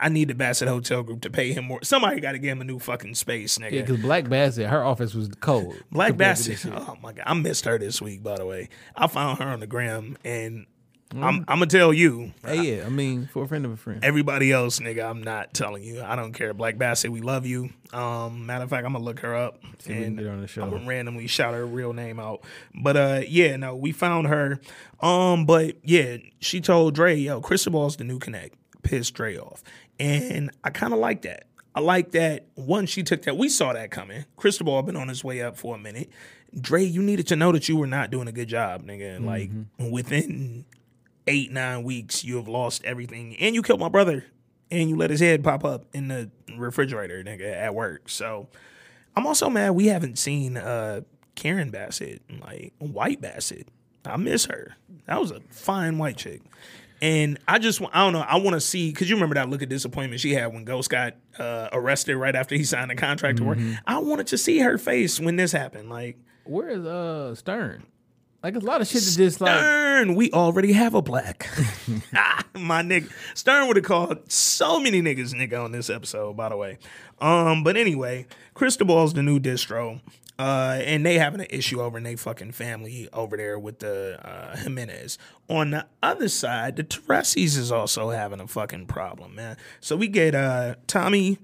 I 0.00 0.08
need 0.08 0.28
the 0.28 0.34
Bassett 0.34 0.68
Hotel 0.68 1.02
Group 1.02 1.22
to 1.22 1.30
pay 1.30 1.52
him 1.52 1.64
more. 1.66 1.82
Somebody 1.82 2.20
got 2.20 2.32
to 2.32 2.38
give 2.38 2.50
him 2.52 2.60
a 2.60 2.64
new 2.64 2.78
fucking 2.78 3.14
space, 3.14 3.58
nigga. 3.58 3.72
Yeah, 3.72 3.80
because 3.82 4.00
Black 4.00 4.28
Bassett, 4.28 4.68
her 4.68 4.84
office 4.84 5.14
was 5.14 5.28
cold. 5.40 5.74
Black 5.90 6.16
Bassett. 6.16 6.64
Oh 6.66 6.96
my 7.02 7.12
god, 7.12 7.24
I 7.26 7.34
missed 7.34 7.64
her 7.64 7.78
this 7.78 8.00
week. 8.02 8.22
By 8.22 8.36
the 8.36 8.46
way, 8.46 8.68
I 8.96 9.06
found 9.06 9.38
her 9.38 9.46
on 9.46 9.60
the 9.60 9.66
gram, 9.66 10.16
and 10.24 10.66
I'm, 11.12 11.44
I'm 11.46 11.58
gonna 11.58 11.66
tell 11.66 11.92
you, 11.92 12.32
Hey, 12.44 12.78
yeah, 12.78 12.86
I 12.86 12.88
mean, 12.88 13.28
for 13.32 13.44
a 13.44 13.48
friend 13.48 13.64
of 13.64 13.70
a 13.70 13.76
friend. 13.76 14.04
everybody 14.04 14.50
else, 14.50 14.80
nigga, 14.80 15.08
I'm 15.08 15.22
not 15.22 15.54
telling 15.54 15.84
you. 15.84 16.02
I 16.02 16.16
don't 16.16 16.32
care. 16.32 16.52
Black 16.54 16.76
Bassett, 16.76 17.12
we 17.12 17.20
love 17.20 17.46
you. 17.46 17.70
Um, 17.92 18.46
matter 18.46 18.64
of 18.64 18.70
fact, 18.70 18.84
I'm 18.84 18.92
gonna 18.94 19.04
look 19.04 19.20
her 19.20 19.36
up 19.36 19.60
can 19.84 20.18
and 20.18 20.26
on 20.26 20.40
the 20.40 20.48
show. 20.48 20.62
I'm 20.62 20.70
gonna 20.70 20.86
randomly 20.88 21.28
shout 21.28 21.54
her 21.54 21.64
real 21.64 21.92
name 21.92 22.18
out. 22.18 22.42
But 22.74 22.96
uh, 22.96 23.20
yeah, 23.28 23.54
no, 23.56 23.76
we 23.76 23.92
found 23.92 24.26
her. 24.26 24.58
Um, 25.00 25.46
but 25.46 25.76
yeah, 25.84 26.16
she 26.40 26.60
told 26.60 26.94
Dre, 26.96 27.14
yo, 27.14 27.40
Cristobal's 27.40 27.96
the 27.96 28.04
new 28.04 28.18
connect. 28.18 28.56
Pissed 28.82 29.14
Dre 29.14 29.38
off, 29.38 29.62
and 29.98 30.50
I 30.62 30.70
kind 30.70 30.92
of 30.92 30.98
like 30.98 31.22
that. 31.22 31.46
I 31.74 31.80
like 31.80 32.12
that. 32.12 32.46
One, 32.54 32.86
she 32.86 33.02
took 33.02 33.22
that. 33.22 33.36
We 33.36 33.48
saw 33.48 33.72
that 33.72 33.90
coming. 33.90 34.24
Cristobal 34.36 34.80
been 34.82 34.96
on 34.96 35.08
his 35.08 35.24
way 35.24 35.42
up 35.42 35.56
for 35.56 35.74
a 35.74 35.78
minute. 35.78 36.08
Dre, 36.58 36.84
you 36.84 37.02
needed 37.02 37.26
to 37.28 37.36
know 37.36 37.50
that 37.50 37.68
you 37.68 37.76
were 37.76 37.86
not 37.86 38.10
doing 38.10 38.28
a 38.28 38.32
good 38.32 38.48
job, 38.48 38.84
nigga. 38.84 39.24
Like 39.24 39.50
within 39.78 40.64
eight, 41.26 41.50
nine 41.50 41.82
weeks, 41.82 42.22
you 42.24 42.36
have 42.36 42.46
lost 42.46 42.84
everything. 42.84 43.36
And 43.36 43.54
you 43.54 43.62
killed 43.62 43.80
my 43.80 43.88
brother. 43.88 44.24
And 44.70 44.88
you 44.88 44.96
let 44.96 45.10
his 45.10 45.20
head 45.20 45.44
pop 45.44 45.64
up 45.64 45.84
in 45.92 46.08
the 46.08 46.30
refrigerator, 46.56 47.22
nigga, 47.22 47.52
at 47.52 47.74
work. 47.74 48.08
So 48.08 48.48
I'm 49.16 49.26
also 49.26 49.50
mad 49.50 49.70
we 49.70 49.86
haven't 49.86 50.18
seen 50.18 50.56
uh 50.56 51.02
Karen 51.34 51.70
Bassett, 51.70 52.22
like 52.40 52.72
White 52.78 53.20
Bassett. 53.20 53.68
I 54.04 54.16
miss 54.16 54.46
her. 54.46 54.76
That 55.06 55.20
was 55.20 55.30
a 55.30 55.40
fine 55.50 55.98
white 55.98 56.16
chick. 56.16 56.42
And 57.04 57.38
I 57.46 57.58
just, 57.58 57.82
I 57.92 58.00
don't 58.02 58.14
know. 58.14 58.20
I 58.26 58.36
want 58.36 58.54
to 58.54 58.60
see 58.62 58.90
because 58.90 59.10
you 59.10 59.16
remember 59.16 59.34
that 59.34 59.50
look 59.50 59.60
of 59.60 59.68
disappointment 59.68 60.22
she 60.22 60.32
had 60.32 60.46
when 60.54 60.64
Ghost 60.64 60.88
got 60.88 61.14
uh, 61.38 61.68
arrested 61.70 62.16
right 62.16 62.34
after 62.34 62.54
he 62.54 62.64
signed 62.64 62.90
the 62.90 62.94
contract 62.94 63.36
to 63.38 63.44
work. 63.44 63.58
I 63.86 63.98
wanted 63.98 64.28
to 64.28 64.38
see 64.38 64.60
her 64.60 64.78
face 64.78 65.20
when 65.20 65.36
this 65.36 65.52
happened. 65.52 65.90
Like, 65.90 66.16
Where 66.44 66.70
is 66.70 66.86
uh 66.86 67.34
Stern? 67.34 67.84
Like, 68.42 68.56
a 68.56 68.58
lot 68.60 68.80
of 68.80 68.86
shit 68.86 69.02
that 69.02 69.14
just 69.18 69.40
like. 69.42 69.54
Stern, 69.54 70.14
we 70.14 70.30
already 70.32 70.72
have 70.72 70.94
a 70.94 71.02
black. 71.02 71.46
Ah, 72.14 72.42
My 72.54 72.80
nigga. 72.82 73.10
Stern 73.34 73.66
would 73.68 73.76
have 73.76 73.84
called 73.84 74.30
so 74.32 74.80
many 74.80 75.02
niggas 75.02 75.34
nigga 75.34 75.62
on 75.62 75.72
this 75.72 75.90
episode, 75.90 76.36
by 76.38 76.48
the 76.48 76.56
way. 76.56 76.78
Um, 77.20 77.64
but 77.64 77.76
anyway, 77.76 78.26
Cristobal's 78.54 79.12
the 79.12 79.22
new 79.22 79.38
distro. 79.38 80.00
Uh, 80.38 80.80
and 80.84 81.06
they 81.06 81.16
having 81.16 81.40
an 81.40 81.46
issue 81.50 81.80
over 81.80 81.96
in 81.96 82.02
they 82.02 82.16
fucking 82.16 82.50
family 82.50 83.08
over 83.12 83.36
there 83.36 83.58
with 83.58 83.78
the 83.78 84.18
uh, 84.26 84.56
Jimenez. 84.56 85.16
On 85.48 85.70
the 85.70 85.86
other 86.02 86.28
side, 86.28 86.76
the 86.76 86.82
Teresis 86.82 87.56
is 87.56 87.70
also 87.70 88.10
having 88.10 88.40
a 88.40 88.48
fucking 88.48 88.86
problem, 88.86 89.36
man. 89.36 89.56
So 89.80 89.94
we 89.94 90.08
get 90.08 90.34
uh 90.34 90.74
Tommy, 90.88 91.38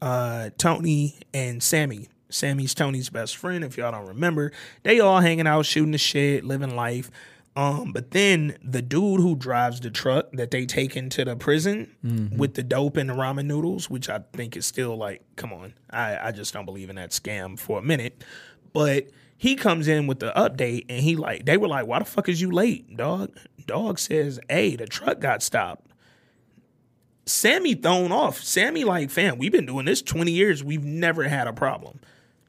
uh, 0.00 0.50
Tony, 0.56 1.16
and 1.34 1.62
Sammy. 1.62 2.08
Sammy's 2.30 2.74
Tony's 2.74 3.10
best 3.10 3.36
friend, 3.36 3.62
if 3.62 3.76
y'all 3.76 3.92
don't 3.92 4.06
remember. 4.06 4.50
They 4.82 4.98
all 4.98 5.20
hanging 5.20 5.46
out, 5.46 5.66
shooting 5.66 5.92
the 5.92 5.98
shit, 5.98 6.44
living 6.44 6.74
life. 6.74 7.10
Um, 7.56 7.92
but 7.92 8.10
then 8.10 8.56
the 8.64 8.82
dude 8.82 9.20
who 9.20 9.36
drives 9.36 9.78
the 9.80 9.90
truck 9.90 10.32
that 10.32 10.50
they 10.50 10.66
take 10.66 10.96
into 10.96 11.24
the 11.24 11.36
prison 11.36 11.94
with 12.36 12.54
the 12.54 12.64
dope 12.64 12.96
and 12.96 13.08
the 13.08 13.14
ramen 13.14 13.46
noodles, 13.46 13.88
which 13.88 14.08
I 14.08 14.20
think 14.32 14.56
is 14.56 14.66
still 14.66 14.96
like, 14.96 15.22
come 15.36 15.52
on, 15.52 15.74
I, 15.88 16.28
I 16.28 16.32
just 16.32 16.52
don't 16.52 16.64
believe 16.64 16.90
in 16.90 16.96
that 16.96 17.10
scam 17.10 17.56
for 17.58 17.78
a 17.78 17.82
minute. 17.82 18.24
But 18.72 19.08
he 19.36 19.54
comes 19.54 19.86
in 19.86 20.08
with 20.08 20.18
the 20.18 20.32
update 20.36 20.86
and 20.88 21.00
he 21.00 21.14
like, 21.14 21.44
they 21.46 21.56
were 21.56 21.68
like, 21.68 21.86
why 21.86 22.00
the 22.00 22.04
fuck 22.04 22.28
is 22.28 22.40
you 22.40 22.50
late, 22.50 22.96
dog? 22.96 23.36
Dog 23.66 24.00
says, 24.00 24.40
hey, 24.48 24.74
the 24.74 24.86
truck 24.86 25.20
got 25.20 25.40
stopped 25.42 25.86
Sammy 27.26 27.74
thrown 27.74 28.12
off. 28.12 28.42
Sammy 28.42 28.84
like, 28.84 29.10
fam, 29.10 29.38
we've 29.38 29.52
been 29.52 29.66
doing 29.66 29.86
this 29.86 30.02
20 30.02 30.30
years. 30.30 30.62
We've 30.62 30.84
never 30.84 31.24
had 31.28 31.46
a 31.46 31.52
problem. 31.52 32.00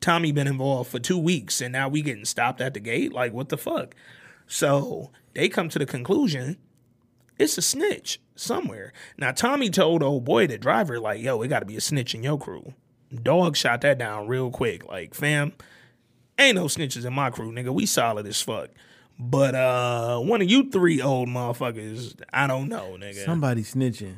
Tommy 0.02 0.32
been 0.32 0.48
involved 0.48 0.92
for 0.92 1.00
two 1.00 1.18
weeks 1.18 1.62
and 1.62 1.72
now 1.72 1.88
we 1.88 2.02
getting 2.02 2.26
stopped 2.26 2.62
at 2.62 2.74
the 2.74 2.80
gate. 2.80 3.14
Like, 3.14 3.34
what 3.34 3.50
the 3.50 3.58
fuck? 3.58 3.96
So 4.48 5.12
they 5.34 5.50
come 5.50 5.70
to 5.70 5.80
the 5.80 5.86
conclusion 5.86 6.58
it's 7.38 7.58
a 7.58 7.62
snitch 7.62 8.20
somewhere. 8.36 8.94
Now 9.18 9.32
Tommy 9.32 9.70
told 9.70 10.04
old 10.04 10.26
boy 10.26 10.48
the 10.48 10.58
driver, 10.58 11.00
like, 11.00 11.22
yo, 11.22 11.42
it 11.42 11.48
gotta 11.50 11.66
be 11.66 11.76
a 11.76 11.82
snitch 11.82 12.16
in 12.16 12.24
your 12.24 12.38
crew. 12.38 12.74
Dog 13.14 13.56
shot 13.56 13.82
that 13.82 13.98
down 13.98 14.28
real 14.28 14.50
quick. 14.50 14.88
Like, 14.88 15.14
fam, 15.14 15.54
ain't 16.40 16.56
no 16.56 16.66
snitches 16.66 17.06
in 17.06 17.14
my 17.14 17.30
crew, 17.30 17.52
nigga. 17.52 17.74
We 17.74 17.86
solid 17.86 18.26
as 18.28 18.42
fuck. 18.42 18.70
But 19.18 19.56
uh 19.56 20.20
one 20.20 20.42
of 20.42 20.50
you 20.50 20.70
three 20.70 21.02
old 21.02 21.30
motherfuckers, 21.30 22.20
I 22.32 22.48
don't 22.48 22.70
know, 22.70 22.98
nigga. 23.00 23.26
Somebody 23.26 23.64
snitching. 23.64 24.16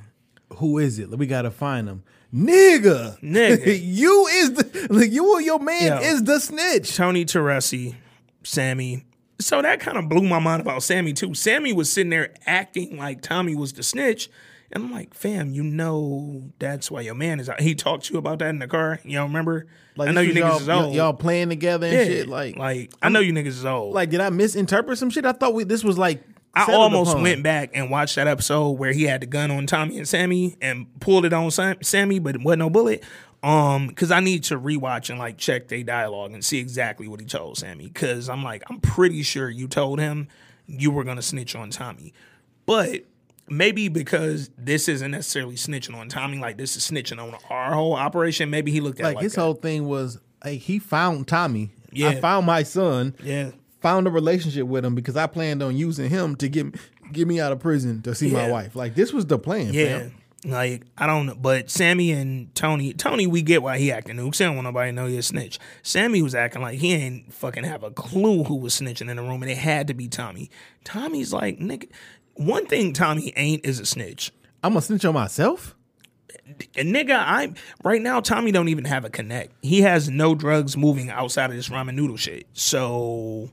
Who 0.58 0.78
is 0.78 0.98
it? 1.00 1.10
We 1.10 1.28
gotta 1.28 1.52
find 1.52 1.88
them. 1.88 2.04
Nigga, 2.34 3.20
Nigga. 3.22 3.80
you 3.82 4.28
is 4.28 4.54
the 4.54 4.88
like, 4.90 5.12
you 5.12 5.34
or 5.34 5.42
your 5.42 5.60
man 5.60 5.88
Yo. 5.88 5.98
is 6.00 6.24
the 6.24 6.40
snitch. 6.40 6.96
Tony 6.96 7.26
Teresi, 7.26 7.96
Sammy. 8.44 9.06
So 9.40 9.62
that 9.62 9.80
kind 9.80 9.98
of 9.98 10.10
blew 10.10 10.28
my 10.28 10.40
mind 10.40 10.62
about 10.62 10.84
Sammy 10.84 11.14
too. 11.14 11.34
Sammy 11.34 11.74
was 11.74 11.92
sitting 11.92 12.10
there 12.10 12.34
acting 12.46 12.98
like 12.98 13.22
Tommy 13.22 13.56
was 13.56 13.74
the 13.74 13.84
snitch. 13.84 14.30
And 14.72 14.84
I'm 14.84 14.92
like, 14.92 15.14
fam, 15.14 15.52
you 15.52 15.64
know 15.64 16.52
that's 16.60 16.92
why 16.92 17.02
your 17.02 17.16
man 17.16 17.40
is 17.40 17.48
out. 17.48 17.62
He 17.62 17.74
talked 17.74 18.06
to 18.06 18.14
you 18.14 18.20
about 18.20 18.40
that 18.40 18.50
in 18.50 18.60
the 18.60 18.68
car. 18.68 19.00
You 19.04 19.14
don't 19.14 19.30
remember? 19.30 19.68
I 19.98 20.12
know 20.12 20.22
you 20.22 20.34
niggas 20.34 20.62
is 20.62 20.68
y'all, 20.68 20.86
old. 20.86 20.96
Y'all 20.96 21.14
playing 21.14 21.50
together 21.50 21.88
and 21.88 21.96
yeah, 21.96 22.04
shit. 22.04 22.28
Like, 22.28 22.58
like 22.58 22.92
I 23.02 23.10
know 23.10 23.20
you 23.20 23.32
niggas 23.32 23.48
is 23.48 23.66
old. 23.66 23.94
like, 23.94 24.10
did 24.10 24.20
I 24.20 24.30
misinterpret 24.30 24.98
some 24.98 25.10
shit? 25.10 25.26
I 25.26 25.32
thought 25.32 25.54
we 25.54 25.64
this 25.64 25.84
was 25.84 25.98
like. 25.98 26.24
I 26.54 26.74
almost 26.74 27.12
upon. 27.12 27.22
went 27.22 27.44
back 27.44 27.70
and 27.76 27.92
watched 27.92 28.16
that 28.16 28.26
episode 28.26 28.72
where 28.72 28.92
he 28.92 29.04
had 29.04 29.22
the 29.22 29.28
gun 29.28 29.52
on 29.52 29.68
Tommy 29.68 29.98
and 29.98 30.08
Sammy 30.08 30.56
and 30.60 30.88
pulled 31.00 31.24
it 31.24 31.32
on 31.32 31.52
Sam- 31.52 31.84
Sammy, 31.84 32.18
but 32.18 32.34
it 32.34 32.42
wasn't 32.42 32.60
no 32.60 32.72
bullet. 32.72 33.04
Um, 33.44 33.88
because 33.88 34.12
I 34.12 34.20
need 34.20 34.44
to 34.46 34.60
rewatch 34.60 35.10
and 35.10 35.20
like 35.20 35.38
check 35.38 35.68
their 35.68 35.84
dialogue 35.84 36.34
and 36.34 36.44
see 36.44 36.58
exactly 36.60 37.08
what 37.08 37.20
he 37.20 37.26
told 37.26 37.58
Sammy. 37.58 37.86
Because 37.88 38.30
I'm 38.30 38.44
like, 38.44 38.64
I'm 38.70 38.80
pretty 38.80 39.22
sure 39.24 39.50
you 39.50 39.68
told 39.68 40.00
him 40.00 40.28
you 40.66 40.92
were 40.92 41.04
gonna 41.04 41.22
snitch 41.22 41.56
on 41.56 41.70
Tommy, 41.70 42.14
but 42.66 43.04
maybe 43.50 43.88
because 43.88 44.50
this 44.58 44.90
isn't 44.90 45.12
necessarily 45.12 45.56
snitching 45.56 45.96
on 45.96 46.10
Tommy, 46.10 46.40
like 46.40 46.58
this 46.58 46.76
is 46.76 46.90
snitching 46.90 47.22
on 47.22 47.36
our 47.50 47.74
whole 47.74 47.94
operation. 47.94 48.50
Maybe 48.50 48.72
he 48.72 48.82
looked 48.82 49.00
at 49.00 49.04
Like, 49.06 49.16
like 49.18 49.24
his 49.24 49.34
that. 49.36 49.42
whole 49.42 49.54
thing 49.54 49.88
was, 49.88 50.20
hey, 50.44 50.58
he 50.58 50.80
found 50.80 51.28
Tommy. 51.28 51.70
Yeah. 51.92 52.10
I 52.10 52.20
found 52.20 52.46
my 52.46 52.64
son. 52.64 53.16
yeah. 53.24 53.52
Found 53.82 54.08
a 54.08 54.10
relationship 54.10 54.66
with 54.66 54.84
him 54.84 54.96
because 54.96 55.16
I 55.16 55.28
planned 55.28 55.62
on 55.62 55.78
using 55.78 56.10
him 56.10 56.36
to 56.38 56.50
get 56.50 56.66
get 57.14 57.28
me 57.28 57.40
out 57.40 57.52
of 57.54 57.60
prison 57.60 58.02
to 58.02 58.16
see 58.16 58.32
my 58.32 58.50
wife. 58.50 58.76
Like 58.76 58.96
this 58.96 59.14
was 59.14 59.28
the 59.28 59.38
plan. 59.38 59.72
Yeah. 59.72 60.00
fam. 60.00 60.14
Like, 60.46 60.84
I 60.98 61.08
don't 61.08 61.26
know. 61.26 61.36
But 61.36 61.70
Sammy 61.70 62.12
and 62.12 62.54
Tony, 62.54 62.94
Tony, 62.94 63.26
we 63.28 63.42
get 63.42 63.64
why 63.64 63.80
he 63.80 63.92
acting 63.92 64.18
nukes. 64.18 64.38
He 64.38 64.46
don't 64.46 64.56
want 64.56 64.66
nobody 64.66 64.92
to 64.92 64.96
know 64.96 65.08
he 65.08 65.18
a 65.18 65.24
snitch. 65.24 65.60
Sammy 65.82 66.22
was 66.22 66.36
acting 66.36 66.62
like 66.62 66.80
he 66.80 66.94
ain't 66.94 67.34
fucking 67.34 67.64
have 67.64 67.84
a 67.84 67.92
clue 67.92 68.44
who 68.44 68.56
was 68.56 68.80
snitching 68.80 69.10
in 69.10 69.18
the 69.18 69.24
room, 69.24 69.42
and 69.42 69.52
it 69.52 69.58
had 69.58 69.88
to 69.88 69.94
be 69.94 70.08
Tommy. 70.08 70.50
Tommy's 70.84 71.34
like, 71.34 71.60
nigga, 71.60 71.90
one 72.36 72.66
thing 72.68 72.94
Tommy 72.94 73.34
ain't 73.36 73.66
is 73.66 73.80
a 73.80 73.86
snitch. 73.86 74.32
I'm 74.64 74.74
gonna 74.74 74.82
snitch 74.82 75.06
on 75.06 75.14
myself. 75.14 75.76
And 76.76 76.96
nigga, 76.96 77.22
I'm 77.26 77.56
right 77.84 78.02
now 78.02 78.20
Tommy 78.22 78.52
don't 78.52 78.70
even 78.70 78.86
have 78.86 79.06
a 79.06 79.10
connect. 79.10 79.54
He 79.62 79.82
has 79.82 80.10
no 80.10 80.36
drugs 80.36 80.78
moving 80.78 81.10
outside 81.10 81.50
of 81.50 81.56
this 81.56 81.70
ramen 81.70 81.96
noodle 81.96 82.18
shit. 82.18 82.48
So 82.54 83.50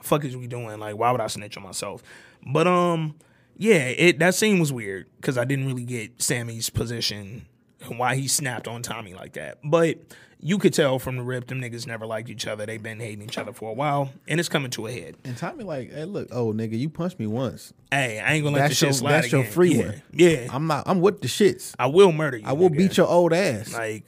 fuck 0.00 0.24
is 0.24 0.36
we 0.36 0.46
doing? 0.46 0.78
Like, 0.78 0.96
why 0.96 1.10
would 1.10 1.20
I 1.20 1.26
snitch 1.26 1.56
on 1.56 1.62
myself? 1.62 2.02
But 2.46 2.66
um, 2.66 3.16
yeah, 3.58 3.88
it 3.88 4.18
that 4.18 4.34
scene 4.34 4.58
was 4.58 4.72
weird 4.72 5.06
because 5.16 5.38
I 5.38 5.44
didn't 5.44 5.66
really 5.66 5.84
get 5.84 6.20
Sammy's 6.20 6.70
position 6.70 7.46
and 7.82 7.98
why 7.98 8.16
he 8.16 8.28
snapped 8.28 8.68
on 8.68 8.82
Tommy 8.82 9.14
like 9.14 9.34
that. 9.34 9.58
But 9.64 9.98
you 10.38 10.58
could 10.58 10.74
tell 10.74 10.98
from 10.98 11.16
the 11.16 11.22
rip, 11.22 11.46
them 11.46 11.60
niggas 11.60 11.86
never 11.86 12.06
liked 12.06 12.28
each 12.28 12.46
other. 12.46 12.66
They've 12.66 12.82
been 12.82 13.00
hating 13.00 13.22
each 13.22 13.38
other 13.38 13.52
for 13.52 13.70
a 13.70 13.72
while, 13.72 14.12
and 14.28 14.38
it's 14.38 14.48
coming 14.48 14.70
to 14.72 14.86
a 14.86 14.92
head. 14.92 15.16
And 15.24 15.36
Tommy 15.36 15.64
like, 15.64 15.92
hey, 15.92 16.04
look, 16.04 16.28
oh 16.30 16.52
nigga, 16.52 16.78
you 16.78 16.90
punched 16.90 17.18
me 17.18 17.26
once. 17.26 17.72
Hey, 17.90 18.20
I 18.20 18.34
ain't 18.34 18.44
gonna 18.44 18.56
let 18.56 18.62
That's 18.62 18.72
this 18.72 18.82
your 18.82 18.90
shit 18.90 18.98
slide 18.98 19.12
that's 19.12 19.32
your 19.32 19.44
free 19.44 19.74
yeah. 19.74 19.86
one. 19.86 20.02
Yeah, 20.12 20.48
I'm 20.50 20.66
not. 20.66 20.84
I'm 20.86 21.00
with 21.00 21.22
the 21.22 21.28
shits. 21.28 21.74
I 21.78 21.86
will 21.86 22.12
murder 22.12 22.36
you. 22.36 22.46
I 22.46 22.52
will 22.52 22.68
nigga. 22.68 22.76
beat 22.76 22.96
your 22.98 23.08
old 23.08 23.32
ass. 23.32 23.72
Like, 23.72 24.04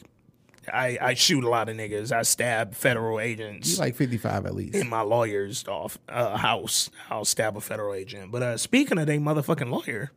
I, 0.72 0.98
I 1.00 1.14
shoot 1.14 1.44
a 1.44 1.48
lot 1.48 1.68
of 1.68 1.76
niggas. 1.76 2.12
I 2.12 2.22
stab 2.22 2.74
federal 2.74 3.20
agents 3.20 3.72
you 3.72 3.78
like 3.78 3.94
55 3.94 4.46
at 4.46 4.54
least. 4.54 4.74
in 4.74 4.88
my 4.88 5.00
lawyer's 5.02 5.66
off 5.66 5.98
uh, 6.08 6.36
house. 6.36 6.90
I'll 7.10 7.24
stab 7.24 7.56
a 7.56 7.60
federal 7.60 7.94
agent. 7.94 8.30
But 8.30 8.42
uh, 8.42 8.56
speaking 8.56 8.98
of 8.98 9.06
they 9.06 9.18
motherfucking 9.18 9.70
lawyer, 9.70 10.12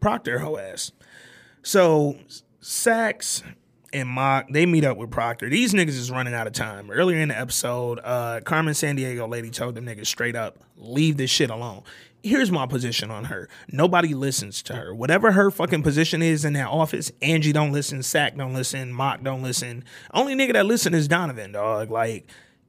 Proctor 0.00 0.40
ho 0.40 0.58
ass. 0.58 0.92
So 1.62 2.16
Saxe 2.60 3.42
and 3.92 4.08
Mak 4.08 4.48
they 4.52 4.66
meet 4.66 4.84
up 4.84 4.96
with 4.96 5.10
Proctor. 5.10 5.48
These 5.48 5.72
niggas 5.74 5.88
is 5.88 6.10
running 6.10 6.34
out 6.34 6.46
of 6.46 6.52
time. 6.52 6.90
Earlier 6.90 7.18
in 7.18 7.28
the 7.28 7.38
episode, 7.38 8.00
uh, 8.02 8.40
Carmen 8.44 8.74
Sandiego 8.74 9.28
lady 9.28 9.50
told 9.50 9.74
them 9.74 9.86
niggas 9.86 10.06
straight 10.06 10.36
up, 10.36 10.58
leave 10.76 11.16
this 11.16 11.30
shit 11.30 11.50
alone. 11.50 11.82
Here's 12.24 12.52
my 12.52 12.66
position 12.66 13.10
on 13.10 13.24
her. 13.24 13.48
Nobody 13.68 14.14
listens 14.14 14.62
to 14.64 14.76
her. 14.76 14.94
Whatever 14.94 15.32
her 15.32 15.50
fucking 15.50 15.82
position 15.82 16.22
is 16.22 16.44
in 16.44 16.52
that 16.52 16.68
office, 16.68 17.10
Angie 17.20 17.52
don't 17.52 17.72
listen, 17.72 18.02
Sack 18.04 18.36
don't 18.36 18.54
listen, 18.54 18.94
Mak 18.94 19.24
don't 19.24 19.42
listen. 19.42 19.82
Only 20.14 20.36
nigga 20.36 20.52
that 20.52 20.66
listen 20.66 20.94
is 20.94 21.08
Donovan, 21.08 21.50
dog. 21.50 21.90
Like, 21.90 22.28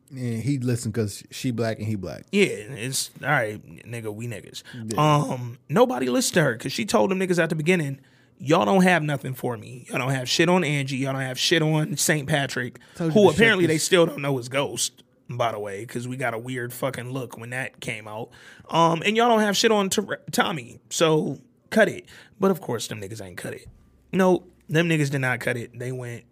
And 0.09 0.41
he 0.41 0.57
listen 0.57 0.89
because 0.89 1.23
she 1.29 1.51
black 1.51 1.77
and 1.77 1.85
he 1.87 1.93
black. 1.95 2.23
yeah, 2.31 2.45
it's 2.47 3.11
all 3.21 3.29
right, 3.29 3.63
nigga. 3.87 4.11
We 4.11 4.27
niggas. 4.27 4.63
Um, 4.97 5.59
nobody 5.69 6.07
listened 6.09 6.33
to 6.35 6.41
her 6.41 6.53
because 6.53 6.71
she 6.73 6.83
told 6.85 7.11
them 7.11 7.19
niggas 7.19 7.37
at 7.41 7.49
the 7.49 7.55
beginning, 7.55 7.99
y'all 8.43 8.65
don't 8.65 8.83
have 8.83 9.01
nothing 9.03 9.33
for 9.33 9.57
me. 9.57 9.85
Y'all 9.89 9.97
don't 9.99 10.11
have 10.11 10.27
shit 10.29 10.49
on 10.49 10.63
Angie. 10.63 10.97
Y'all 10.97 11.13
don't 11.13 11.21
have 11.21 11.39
shit 11.39 11.61
on 11.61 11.95
St. 11.97 12.27
Patrick, 12.27 12.79
who 12.97 13.29
apparently 13.29 13.65
they 13.65 13.77
still 13.77 14.05
don't 14.05 14.21
know 14.21 14.37
is 14.37 14.49
Ghost. 14.49 15.03
By 15.29 15.53
the 15.53 15.59
way, 15.59 15.79
because 15.81 16.05
we 16.07 16.17
got 16.17 16.33
a 16.33 16.37
weird 16.37 16.73
fucking 16.73 17.11
look 17.11 17.37
when 17.37 17.51
that 17.51 17.79
came 17.79 18.07
out. 18.09 18.29
Um, 18.69 19.01
and 19.05 19.15
y'all 19.15 19.29
don't 19.29 19.39
have 19.39 19.55
shit 19.55 19.71
on 19.71 19.89
Ter- 19.89 20.21
Tommy, 20.31 20.79
so 20.89 21.39
cut 21.69 21.87
it. 21.87 22.05
But 22.39 22.51
of 22.51 22.59
course, 22.59 22.87
them 22.87 22.99
niggas 22.99 23.25
ain't 23.25 23.37
cut 23.37 23.53
it. 23.53 23.67
No, 24.11 24.43
them 24.67 24.89
niggas 24.89 25.09
did 25.09 25.19
not 25.19 25.39
cut 25.39 25.55
it. 25.55 25.79
They 25.79 25.93
went 25.93 26.25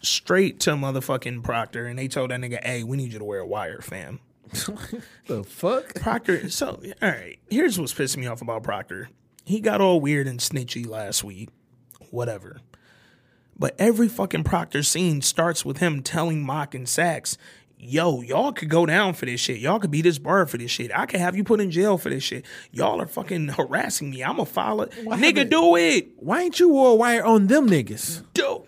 straight 0.00 0.60
to 0.60 0.70
motherfucking 0.72 1.44
Proctor 1.44 1.86
and 1.86 1.98
they 1.98 2.08
told 2.08 2.30
that 2.30 2.40
nigga, 2.40 2.64
"Hey, 2.64 2.82
we 2.82 2.96
need 2.96 3.12
you 3.12 3.18
to 3.18 3.24
wear 3.24 3.40
a 3.40 3.46
wire, 3.46 3.80
fam." 3.82 4.20
The 5.26 5.44
fuck? 5.44 5.94
Proctor. 5.96 6.48
So, 6.50 6.80
all 7.02 7.08
right. 7.08 7.38
Here's 7.50 7.78
what's 7.78 7.94
pissing 7.94 8.18
me 8.18 8.26
off 8.26 8.42
about 8.42 8.62
Proctor. 8.62 9.08
He 9.44 9.60
got 9.60 9.80
all 9.80 10.00
weird 10.00 10.26
and 10.26 10.40
snitchy 10.40 10.86
last 10.86 11.22
week. 11.22 11.50
Whatever. 12.10 12.60
But 13.56 13.74
every 13.78 14.08
fucking 14.08 14.44
Proctor 14.44 14.82
scene 14.82 15.22
starts 15.22 15.64
with 15.64 15.78
him 15.78 16.02
telling 16.02 16.44
Mak 16.44 16.74
and 16.74 16.88
Saxe, 16.88 17.38
yo, 17.78 18.20
y'all 18.22 18.52
could 18.52 18.70
go 18.70 18.86
down 18.86 19.14
for 19.14 19.26
this 19.26 19.40
shit. 19.40 19.58
Y'all 19.58 19.78
could 19.78 19.90
be 19.90 20.02
disbarred 20.02 20.50
for 20.50 20.58
this 20.58 20.70
shit. 20.70 20.90
I 20.96 21.06
could 21.06 21.20
have 21.20 21.36
you 21.36 21.44
put 21.44 21.60
in 21.60 21.70
jail 21.70 21.98
for 21.98 22.10
this 22.10 22.24
shit. 22.24 22.44
Y'all 22.72 23.00
are 23.00 23.06
fucking 23.06 23.48
harassing 23.48 24.10
me. 24.10 24.22
I'm 24.22 24.40
a 24.40 24.46
file 24.46 24.80
Nigga, 24.86 25.48
do 25.48 25.76
it. 25.76 26.08
Why 26.16 26.42
ain't 26.42 26.58
you 26.58 26.70
wore 26.70 26.92
a 26.92 26.94
wire 26.94 27.24
on 27.24 27.46
them 27.46 27.68
niggas? 27.68 28.24
Do 28.32 28.64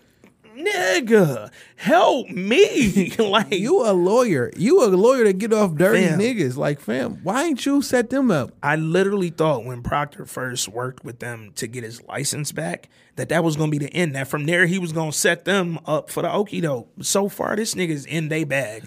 Nigga, 0.57 1.51
help 1.75 2.29
me. 2.29 3.11
like 3.19 3.51
You 3.51 3.85
a 3.85 3.93
lawyer. 3.93 4.51
You 4.55 4.83
a 4.83 4.87
lawyer 4.87 5.25
to 5.25 5.33
get 5.33 5.53
off 5.53 5.75
dirty 5.75 6.05
Fam. 6.05 6.19
niggas. 6.19 6.57
Like, 6.57 6.79
fam, 6.79 7.19
why 7.23 7.45
ain't 7.45 7.65
you 7.65 7.81
set 7.81 8.09
them 8.09 8.31
up? 8.31 8.51
I 8.63 8.75
literally 8.75 9.29
thought 9.29 9.65
when 9.65 9.83
Proctor 9.83 10.25
first 10.25 10.67
worked 10.67 11.05
with 11.05 11.19
them 11.19 11.51
to 11.55 11.67
get 11.67 11.83
his 11.83 12.01
license 12.03 12.51
back 12.51 12.89
that 13.17 13.29
that 13.29 13.43
was 13.43 13.55
going 13.55 13.71
to 13.71 13.77
be 13.77 13.85
the 13.85 13.93
end. 13.93 14.15
That 14.15 14.27
from 14.27 14.45
there 14.45 14.65
he 14.65 14.79
was 14.79 14.93
going 14.93 15.11
to 15.11 15.17
set 15.17 15.45
them 15.45 15.79
up 15.85 16.09
for 16.09 16.23
the 16.23 16.29
okie 16.29 16.61
doke. 16.61 16.89
So 17.01 17.29
far, 17.29 17.55
this 17.55 17.75
nigga's 17.75 18.05
in 18.05 18.29
they 18.29 18.43
bag. 18.43 18.85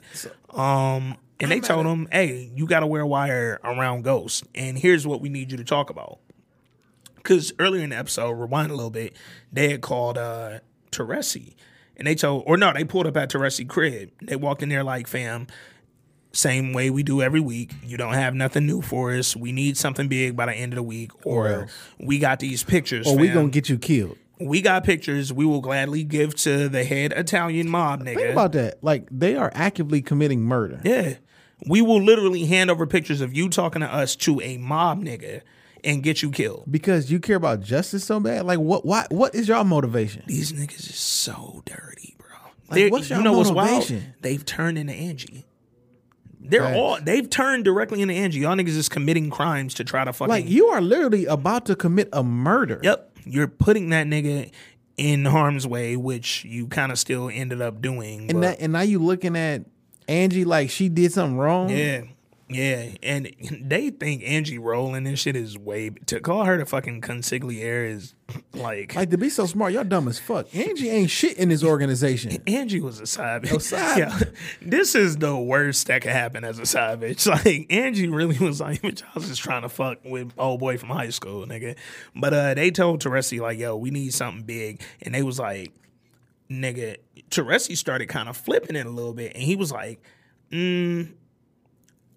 Um, 0.50 1.16
and 1.38 1.50
they 1.50 1.60
told 1.60 1.86
him, 1.86 2.08
"Hey, 2.10 2.50
you 2.54 2.66
got 2.66 2.80
to 2.80 2.86
wear 2.86 3.04
wire 3.06 3.60
around 3.64 4.02
Ghost, 4.02 4.44
and 4.54 4.78
here's 4.78 5.06
what 5.06 5.20
we 5.20 5.28
need 5.28 5.50
you 5.50 5.56
to 5.58 5.64
talk 5.64 5.90
about." 5.90 6.18
Because 7.16 7.52
earlier 7.58 7.82
in 7.82 7.90
the 7.90 7.96
episode, 7.96 8.30
rewind 8.32 8.70
a 8.70 8.74
little 8.74 8.90
bit, 8.90 9.14
they 9.52 9.70
had 9.70 9.80
called 9.80 10.16
uh 10.16 10.60
Teresi, 10.90 11.54
and 11.96 12.06
they 12.06 12.14
told, 12.14 12.44
or 12.46 12.56
no, 12.56 12.72
they 12.72 12.84
pulled 12.84 13.06
up 13.06 13.16
at 13.16 13.30
Teresi 13.30 13.68
crib. 13.68 14.10
They 14.22 14.36
walked 14.36 14.62
in 14.62 14.68
there 14.68 14.84
like, 14.84 15.06
"Fam." 15.06 15.46
same 16.32 16.72
way 16.72 16.90
we 16.90 17.02
do 17.02 17.22
every 17.22 17.40
week. 17.40 17.72
You 17.84 17.96
don't 17.96 18.14
have 18.14 18.34
nothing 18.34 18.66
new 18.66 18.82
for 18.82 19.12
us. 19.12 19.34
We 19.34 19.52
need 19.52 19.76
something 19.76 20.08
big 20.08 20.36
by 20.36 20.46
the 20.46 20.52
end 20.52 20.72
of 20.72 20.76
the 20.76 20.82
week, 20.82 21.10
oh, 21.26 21.30
or, 21.30 21.48
else. 21.48 21.72
we 21.98 22.18
got 22.18 22.38
these 22.38 22.62
pictures. 22.62 23.06
Or 23.06 23.16
we 23.16 23.28
gonna 23.28 23.48
get 23.48 23.68
you 23.68 23.78
killed. 23.78 24.16
we 24.38 24.62
got 24.62 24.84
pictures. 24.84 25.32
We 25.32 25.44
will 25.44 25.60
gladly 25.60 26.04
give 26.04 26.34
to 26.36 26.68
the 26.68 26.84
head 26.84 27.12
Italian 27.16 27.68
mob 27.68 28.02
nigga. 28.02 28.16
Think 28.16 28.32
about 28.32 28.52
that. 28.52 28.82
Like, 28.82 29.08
they 29.10 29.36
are 29.36 29.50
actively 29.54 30.02
committing 30.02 30.42
murder. 30.42 30.80
yeah, 30.84 31.14
we 31.66 31.82
will 31.82 32.02
literally 32.02 32.46
hand 32.46 32.70
over 32.70 32.86
pictures 32.86 33.20
of 33.20 33.34
you 33.34 33.48
talking 33.48 33.80
to 33.80 33.92
us 33.92 34.16
to 34.16 34.40
a 34.40 34.56
mob 34.56 35.02
nigga 35.02 35.42
and 35.84 36.02
get 36.02 36.22
you 36.22 36.30
killed. 36.30 36.64
Because 36.70 37.10
you 37.10 37.20
care 37.20 37.36
about 37.36 37.60
justice 37.60 38.04
so 38.04 38.20
bad. 38.20 38.44
Like, 38.46 38.58
what? 38.58 38.84
Why? 38.84 39.06
What 39.10 39.34
is 39.34 39.48
your 39.48 39.64
motivation? 39.64 40.24
These 40.26 40.52
niggas 40.52 40.90
is 40.90 40.96
so 40.96 41.62
dirty, 41.64 42.16
bro. 42.18 42.28
Like, 42.68 42.92
what's 42.92 43.10
you 43.10 43.16
your 43.16 43.24
know 43.24 43.32
what's 43.32 43.50
wild? 43.50 43.70
motivation? 43.70 44.14
They've 44.20 44.44
turned 44.44 44.78
into 44.78 44.92
Angie. 44.92 45.46
They're 46.42 46.74
all 46.74 46.98
they've 47.00 47.28
turned 47.28 47.64
directly 47.64 48.02
into 48.02 48.14
Angie. 48.14 48.40
Y'all 48.40 48.56
niggas 48.56 48.68
is 48.68 48.88
committing 48.88 49.30
crimes 49.30 49.74
to 49.74 49.84
try 49.84 50.04
to 50.04 50.12
fucking 50.12 50.30
Like, 50.30 50.48
you 50.48 50.68
are 50.68 50.80
literally 50.80 51.26
about 51.26 51.66
to 51.66 51.76
commit 51.76 52.08
a 52.12 52.22
murder. 52.24 52.80
Yep. 52.82 53.18
you're 53.24 53.46
putting 53.46 53.90
that 53.90 54.06
nigga 54.06 54.50
in 54.96 55.24
harm's 55.26 55.66
way, 55.66 55.96
which 55.96 56.44
you 56.44 56.66
kind 56.66 56.92
of 56.92 56.98
still 56.98 57.30
ended 57.32 57.60
up 57.62 57.80
doing. 57.80 58.30
And 58.30 58.42
that, 58.42 58.60
and 58.60 58.72
now 58.72 58.80
you 58.80 58.98
looking 58.98 59.36
at 59.36 59.64
Angie 60.08 60.44
like 60.44 60.70
she 60.70 60.88
did 60.88 61.12
something 61.12 61.38
wrong. 61.38 61.68
yeah. 61.70 62.02
Yeah, 62.52 62.88
and 63.02 63.32
they 63.62 63.90
think 63.90 64.22
Angie 64.24 64.58
Rowland 64.58 65.06
and 65.06 65.16
shit 65.18 65.36
is 65.36 65.56
way 65.56 65.90
to 66.06 66.18
call 66.20 66.44
her 66.44 66.58
the 66.58 66.66
fucking 66.66 67.00
consigliere 67.00 67.88
is 67.88 68.14
like, 68.54 68.94
Like 68.96 69.10
to 69.10 69.18
be 69.18 69.28
so 69.30 69.46
smart, 69.46 69.72
y'all 69.72 69.84
dumb 69.84 70.08
as 70.08 70.18
fuck. 70.18 70.46
Angie 70.56 70.90
ain't 70.90 71.10
shit 71.10 71.36
in 71.38 71.48
this 71.50 71.62
organization. 71.62 72.42
Angie 72.48 72.80
was 72.80 72.98
a 73.00 73.06
side 73.06 73.42
bitch. 73.44 73.60
side- 73.62 73.98
Yeah, 73.98 74.18
this 74.62 74.94
is 74.96 75.16
the 75.18 75.36
worst 75.36 75.86
that 75.86 76.02
could 76.02 76.10
happen 76.10 76.42
as 76.42 76.58
a 76.58 76.66
side 76.66 77.00
bitch. 77.00 77.26
Like 77.26 77.72
Angie 77.72 78.08
really 78.08 78.38
was 78.38 78.60
like, 78.60 78.82
bitch, 78.82 79.02
I 79.04 79.10
was 79.14 79.28
just 79.28 79.40
trying 79.42 79.62
to 79.62 79.68
fuck 79.68 79.98
with 80.04 80.32
old 80.36 80.58
boy 80.60 80.76
from 80.76 80.88
high 80.88 81.10
school, 81.10 81.46
nigga. 81.46 81.76
But 82.16 82.34
uh, 82.34 82.54
they 82.54 82.70
told 82.72 83.00
Teresi 83.02 83.40
like, 83.40 83.58
yo, 83.58 83.76
we 83.76 83.90
need 83.90 84.12
something 84.12 84.42
big, 84.44 84.82
and 85.02 85.14
they 85.14 85.22
was 85.22 85.38
like, 85.38 85.72
nigga. 86.50 86.96
Teresi 87.30 87.76
started 87.76 88.08
kind 88.08 88.28
of 88.28 88.36
flipping 88.36 88.74
it 88.74 88.86
a 88.86 88.90
little 88.90 89.12
bit, 89.14 89.34
and 89.34 89.42
he 89.44 89.54
was 89.54 89.70
like, 89.70 90.00
mm, 90.50 91.12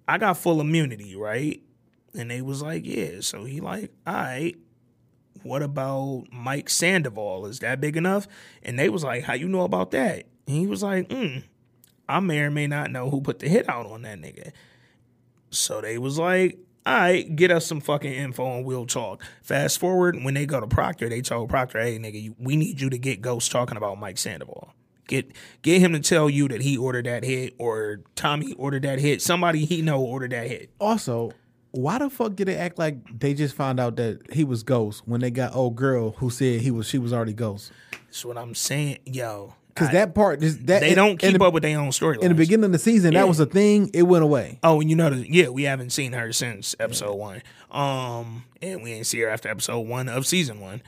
I 0.08 0.18
got 0.18 0.38
full 0.38 0.62
immunity, 0.62 1.16
right? 1.16 1.62
And 2.14 2.30
they 2.30 2.41
was 2.41 2.62
like, 2.62 2.86
yeah. 2.86 3.22
So 3.22 3.45
he 3.45 3.60
like, 3.60 3.91
all 4.06 4.14
right. 4.14 4.56
What 5.43 5.62
about 5.62 6.26
Mike 6.32 6.70
Sandoval? 6.70 7.47
Is 7.47 7.60
that 7.60 7.82
big 7.82 7.97
enough? 7.97 8.28
And 8.62 8.80
they 8.80 8.89
was 8.89 9.04
like, 9.04 9.24
how 9.24 9.34
you 9.34 9.47
know 9.47 9.64
about 9.64 9.91
that? 9.91 10.26
And 10.47 10.58
he 10.58 10.68
was 10.68 10.84
like, 10.84 11.10
mm, 11.10 11.43
I 12.08 12.20
may 12.20 12.39
or 12.39 12.51
may 12.51 12.68
not 12.68 12.91
know 12.91 13.10
who 13.10 13.22
put 13.22 13.39
the 13.39 13.49
hit 13.49 13.68
out 13.68 13.86
on 13.86 14.04
that 14.04 14.20
nigga. 14.20 14.51
So 15.49 15.82
they 15.82 15.97
was 15.97 16.18
like, 16.18 16.60
all 16.86 16.93
right, 16.93 17.36
get 17.36 17.51
us 17.51 17.66
some 17.66 17.80
fucking 17.80 18.12
info 18.12 18.58
and 18.58 18.66
we'll 18.66 18.86
talk. 18.86 19.24
Fast 19.41 19.80
forward, 19.80 20.22
when 20.24 20.34
they 20.34 20.45
go 20.45 20.60
to 20.60 20.68
Proctor, 20.68 21.10
they 21.10 21.22
told 21.22 21.49
Proctor, 21.49 21.80
hey, 21.82 21.97
nigga, 21.97 22.36
we 22.38 22.56
need 22.56 22.82
you 22.82 22.89
to 22.89 22.97
get 22.97 23.22
Ghost 23.22 23.51
talking 23.51 23.78
about 23.78 23.99
Mike 23.99 24.18
Sandoval. 24.18 24.74
Get 25.08 25.32
get 25.62 25.82
him 25.82 25.93
to 25.93 25.99
tell 25.99 26.30
you 26.30 26.47
that 26.47 26.62
he 26.62 26.78
ordered 26.78 27.06
that 27.06 27.24
hit 27.24 27.56
or 27.58 28.01
Tommy 28.16 28.54
ordered 28.54 28.84
that 28.84 28.99
hit. 28.99 29.22
Somebody 29.22 29.66
he 29.66 29.82
know 29.82 30.01
ordered 30.01 30.32
that 30.32 30.47
hit. 30.47 30.70
Also, 30.80 31.32
why 31.72 31.97
the 31.97 32.10
fuck 32.10 32.36
did 32.36 32.47
they 32.47 32.56
act 32.56 32.78
like 32.78 33.20
they 33.20 33.34
just 33.34 33.56
found 33.56 33.80
out 33.80 33.95
that 33.97 34.32
he 34.32 34.43
was 34.43 34.64
Ghost 34.64 35.04
when 35.06 35.22
they 35.22 35.32
got 35.32 35.56
old 35.56 35.76
girl 35.76 36.12
who 36.18 36.30
said 36.30 36.62
he 36.62 36.72
was 36.72 36.88
she 36.88 36.97
was 36.97 37.12
already 37.12 37.34
Ghost? 37.34 37.72
That's 38.06 38.24
what 38.24 38.38
I'm 38.38 38.56
saying, 38.56 38.99
yo. 39.06 39.56
Because 39.74 39.89
that 39.89 40.14
part, 40.14 40.39
just, 40.39 40.68
that 40.68 40.82
they 40.82 40.89
in- 40.89 40.95
don't 40.95 41.18
keep 41.18 41.36
the, 41.36 41.43
up 41.43 41.51
with 41.51 41.64
their 41.64 41.80
own 41.80 41.89
storyline. 41.89 42.22
in 42.22 42.30
the 42.30 42.36
beginning 42.36 42.66
of 42.66 42.72
the 42.74 42.78
season. 42.78 43.14
Yeah. 43.14 43.22
That 43.22 43.28
was 43.28 43.39
a 43.39 43.47
thing. 43.47 43.89
It 43.91 44.04
went 44.04 44.24
away. 44.24 44.60
Oh, 44.62 44.80
and 44.82 44.89
you 44.89 44.95
know, 44.95 45.10
the, 45.10 45.28
yeah, 45.28 45.47
we 45.47 45.64
haven't 45.64 45.89
seen 45.89 46.14
her 46.14 46.32
since 46.32 46.76
episode 46.80 47.16
one. 47.16 47.41
Um, 47.72 48.45
and 48.62 48.84
we 48.84 48.93
ain't 48.93 49.08
see 49.08 49.20
her 49.22 49.30
after 49.30 49.49
episode 49.49 49.80
one 49.80 50.10
of 50.10 50.28
season 50.28 50.60
one, 50.60 50.84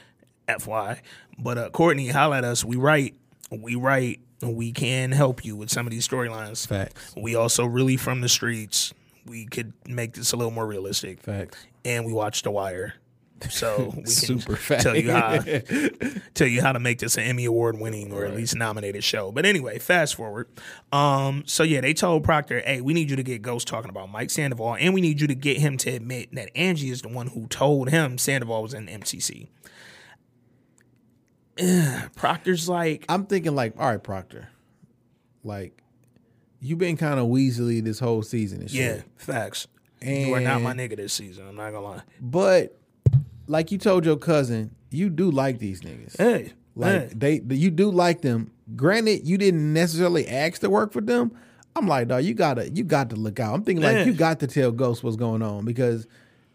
FY. 0.47 1.01
But 1.39 1.57
uh, 1.57 1.69
Courtney, 1.71 2.09
holla 2.09 2.37
at 2.37 2.43
us. 2.43 2.63
We 2.63 2.75
write, 2.75 3.15
we 3.51 3.75
write, 3.75 4.19
we 4.41 4.71
can 4.71 5.11
help 5.11 5.45
you 5.45 5.55
with 5.55 5.69
some 5.69 5.87
of 5.87 5.91
these 5.91 6.07
storylines. 6.07 6.67
Facts. 6.67 7.13
We 7.15 7.35
also 7.35 7.65
really 7.65 7.97
from 7.97 8.21
the 8.21 8.29
streets. 8.29 8.93
We 9.25 9.45
could 9.45 9.73
make 9.87 10.13
this 10.13 10.33
a 10.33 10.37
little 10.37 10.51
more 10.51 10.67
realistic. 10.67 11.21
Facts. 11.21 11.65
And 11.83 12.05
we 12.05 12.13
watch 12.13 12.43
The 12.43 12.51
Wire. 12.51 12.95
So 13.49 13.91
we 13.95 14.03
can 14.03 14.07
Super 14.07 14.55
tell 14.79 14.95
you 14.95 15.11
how 15.11 15.39
tell 16.33 16.47
you 16.47 16.61
how 16.61 16.71
to 16.71 16.79
make 16.79 16.99
this 16.99 17.17
an 17.17 17.23
Emmy 17.23 17.45
Award 17.45 17.79
winning 17.79 18.11
or 18.11 18.25
at 18.25 18.35
least 18.35 18.55
nominated 18.55 19.03
show. 19.03 19.31
But 19.31 19.45
anyway, 19.45 19.79
fast 19.79 20.15
forward. 20.15 20.47
Um, 20.91 21.43
so 21.45 21.63
yeah, 21.63 21.81
they 21.81 21.93
told 21.93 22.23
Proctor, 22.23 22.61
hey, 22.61 22.81
we 22.81 22.93
need 22.93 23.09
you 23.09 23.15
to 23.15 23.23
get 23.23 23.41
Ghost 23.41 23.67
talking 23.67 23.89
about 23.89 24.09
Mike 24.09 24.29
Sandoval, 24.29 24.75
and 24.75 24.93
we 24.93 25.01
need 25.01 25.19
you 25.19 25.27
to 25.27 25.35
get 25.35 25.57
him 25.57 25.77
to 25.77 25.89
admit 25.91 26.33
that 26.33 26.49
Angie 26.55 26.89
is 26.89 27.01
the 27.01 27.09
one 27.09 27.27
who 27.27 27.47
told 27.47 27.89
him 27.89 28.17
Sandoval 28.17 28.63
was 28.63 28.73
in 28.73 28.87
MCC. 28.87 29.47
Proctor's 32.15 32.67
like, 32.67 33.05
I'm 33.09 33.25
thinking 33.25 33.55
like, 33.55 33.73
all 33.79 33.87
right, 33.89 34.01
Proctor, 34.01 34.49
like 35.43 35.81
you've 36.59 36.79
been 36.79 36.97
kind 36.97 37.19
of 37.19 37.27
Weasley 37.27 37.83
this 37.83 37.99
whole 37.99 38.23
season 38.23 38.61
and 38.61 38.69
shit. 38.71 38.97
yeah, 38.97 39.01
facts. 39.17 39.67
And, 40.01 40.27
you 40.27 40.33
are 40.33 40.39
not 40.39 40.61
my 40.61 40.73
nigga 40.73 40.97
this 40.97 41.13
season. 41.13 41.47
I'm 41.47 41.55
not 41.55 41.71
gonna 41.71 41.85
lie. 41.85 42.01
But 42.19 42.77
like 43.47 43.71
you 43.71 43.77
told 43.77 44.05
your 44.05 44.17
cousin, 44.17 44.75
you 44.89 45.09
do 45.09 45.31
like 45.31 45.59
these 45.59 45.81
niggas. 45.81 46.17
Hey, 46.17 46.53
Like 46.75 47.13
hey. 47.21 47.39
they, 47.45 47.55
you 47.55 47.71
do 47.71 47.89
like 47.91 48.21
them. 48.21 48.51
Granted, 48.75 49.27
you 49.27 49.37
didn't 49.37 49.73
necessarily 49.73 50.27
ask 50.27 50.61
to 50.61 50.69
work 50.69 50.91
for 50.91 51.01
them. 51.01 51.31
I'm 51.75 51.87
like, 51.87 52.07
dog, 52.07 52.23
you 52.23 52.33
gotta, 52.33 52.69
you 52.69 52.83
got 52.83 53.09
to 53.09 53.15
look 53.15 53.39
out. 53.39 53.53
I'm 53.53 53.63
thinking 53.63 53.83
like 53.83 54.05
you 54.05 54.13
got 54.13 54.39
to 54.39 54.47
tell 54.47 54.71
Ghost 54.71 55.03
what's 55.03 55.17
going 55.17 55.41
on 55.41 55.65
because 55.65 56.07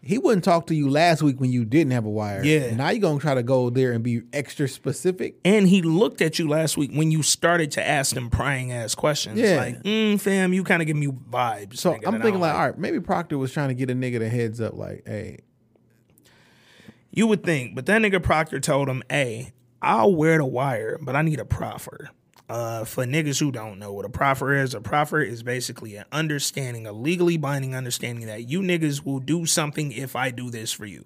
he 0.03 0.17
wouldn't 0.17 0.43
talk 0.43 0.65
to 0.67 0.75
you 0.75 0.89
last 0.89 1.21
week 1.21 1.39
when 1.39 1.51
you 1.51 1.63
didn't 1.63 1.91
have 1.91 2.05
a 2.05 2.09
wire. 2.09 2.43
Yeah. 2.43 2.73
Now 2.75 2.89
you're 2.89 2.99
gonna 2.99 3.19
try 3.19 3.35
to 3.35 3.43
go 3.43 3.69
there 3.69 3.91
and 3.91 4.03
be 4.03 4.23
extra 4.33 4.67
specific. 4.67 5.35
And 5.45 5.67
he 5.67 5.83
looked 5.83 6.21
at 6.21 6.39
you 6.39 6.47
last 6.47 6.75
week 6.75 6.91
when 6.91 7.11
you 7.11 7.21
started 7.21 7.71
to 7.73 7.87
ask 7.87 8.15
them 8.15 8.29
prying 8.29 8.71
ass 8.71 8.95
questions. 8.95 9.39
Yeah. 9.39 9.57
Like, 9.57 9.83
mm, 9.83 10.19
fam, 10.19 10.53
you 10.53 10.63
kind 10.63 10.81
of 10.81 10.87
give 10.87 10.97
me 10.97 11.07
vibes. 11.07 11.77
So 11.77 11.93
nigga, 11.93 12.07
I'm 12.07 12.13
thinking 12.13 12.31
don't 12.31 12.41
like, 12.41 12.53
all 12.55 12.65
right, 12.67 12.77
maybe 12.77 12.99
Proctor 12.99 13.37
was 13.37 13.53
trying 13.53 13.69
to 13.69 13.75
get 13.75 13.89
a 13.91 13.93
nigga 13.93 14.19
the 14.19 14.29
heads 14.29 14.59
up, 14.59 14.73
like, 14.73 15.03
hey, 15.05 15.39
You 17.11 17.27
would 17.27 17.43
think, 17.43 17.75
but 17.75 17.85
that 17.85 18.01
nigga 18.01 18.23
Proctor 18.23 18.59
told 18.59 18.89
him, 18.89 19.03
hey, 19.09 19.53
I'll 19.81 20.15
wear 20.15 20.37
the 20.37 20.45
wire, 20.45 20.97
but 21.01 21.15
I 21.15 21.21
need 21.21 21.39
a 21.39 21.45
proffer. 21.45 22.09
Uh, 22.51 22.83
for 22.83 23.05
niggas 23.05 23.39
who 23.39 23.49
don't 23.49 23.79
know 23.79 23.93
what 23.93 24.03
a 24.03 24.09
proffer 24.09 24.53
is, 24.53 24.73
a 24.73 24.81
proffer 24.81 25.21
is 25.21 25.41
basically 25.41 25.95
an 25.95 26.03
understanding, 26.11 26.85
a 26.85 26.91
legally 26.91 27.37
binding 27.37 27.73
understanding 27.73 28.27
that 28.27 28.49
you 28.49 28.59
niggas 28.59 29.05
will 29.05 29.21
do 29.21 29.45
something 29.45 29.93
if 29.93 30.17
I 30.17 30.31
do 30.31 30.49
this 30.49 30.73
for 30.73 30.85
you. 30.85 31.05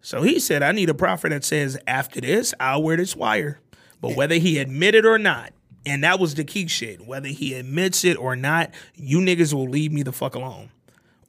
So 0.00 0.22
he 0.22 0.38
said, 0.38 0.62
I 0.62 0.70
need 0.70 0.88
a 0.88 0.94
proffer 0.94 1.28
that 1.28 1.42
says, 1.42 1.76
after 1.88 2.20
this, 2.20 2.54
I'll 2.60 2.84
wear 2.84 2.96
this 2.96 3.16
wire. 3.16 3.58
But 4.00 4.14
whether 4.14 4.36
he 4.36 4.58
admitted 4.58 5.04
or 5.04 5.18
not, 5.18 5.52
and 5.84 6.04
that 6.04 6.20
was 6.20 6.36
the 6.36 6.44
key 6.44 6.68
shit, 6.68 7.04
whether 7.04 7.26
he 7.26 7.54
admits 7.54 8.04
it 8.04 8.16
or 8.16 8.36
not, 8.36 8.70
you 8.94 9.18
niggas 9.18 9.52
will 9.52 9.68
leave 9.68 9.90
me 9.90 10.04
the 10.04 10.12
fuck 10.12 10.36
alone. 10.36 10.70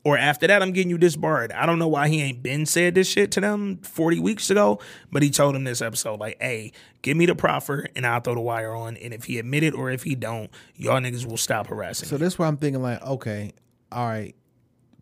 Or 0.03 0.17
after 0.17 0.47
that, 0.47 0.63
I'm 0.63 0.71
getting 0.71 0.89
you 0.89 0.97
disbarred. 0.97 1.51
I 1.51 1.67
don't 1.67 1.77
know 1.77 1.87
why 1.87 2.07
he 2.09 2.21
ain't 2.23 2.41
been 2.41 2.65
said 2.65 2.95
this 2.95 3.07
shit 3.07 3.29
to 3.33 3.41
them 3.41 3.77
40 3.83 4.19
weeks 4.19 4.49
ago, 4.49 4.79
but 5.11 5.21
he 5.21 5.29
told 5.29 5.55
him 5.55 5.63
this 5.63 5.79
episode, 5.79 6.19
like, 6.19 6.37
hey, 6.41 6.71
give 7.03 7.15
me 7.15 7.27
the 7.27 7.35
proffer 7.35 7.85
and 7.95 8.05
I'll 8.07 8.19
throw 8.19 8.33
the 8.33 8.41
wire 8.41 8.73
on. 8.73 8.97
And 8.97 9.13
if 9.13 9.25
he 9.25 9.37
admit 9.37 9.61
it 9.61 9.75
or 9.75 9.91
if 9.91 10.01
he 10.01 10.15
don't, 10.15 10.49
y'all 10.75 10.99
niggas 10.99 11.25
will 11.27 11.37
stop 11.37 11.67
harassing. 11.67 12.09
So 12.09 12.17
that's 12.17 12.39
why 12.39 12.47
I'm 12.47 12.57
thinking 12.57 12.81
like, 12.81 12.99
okay, 13.05 13.53
all 13.91 14.07
right, 14.07 14.35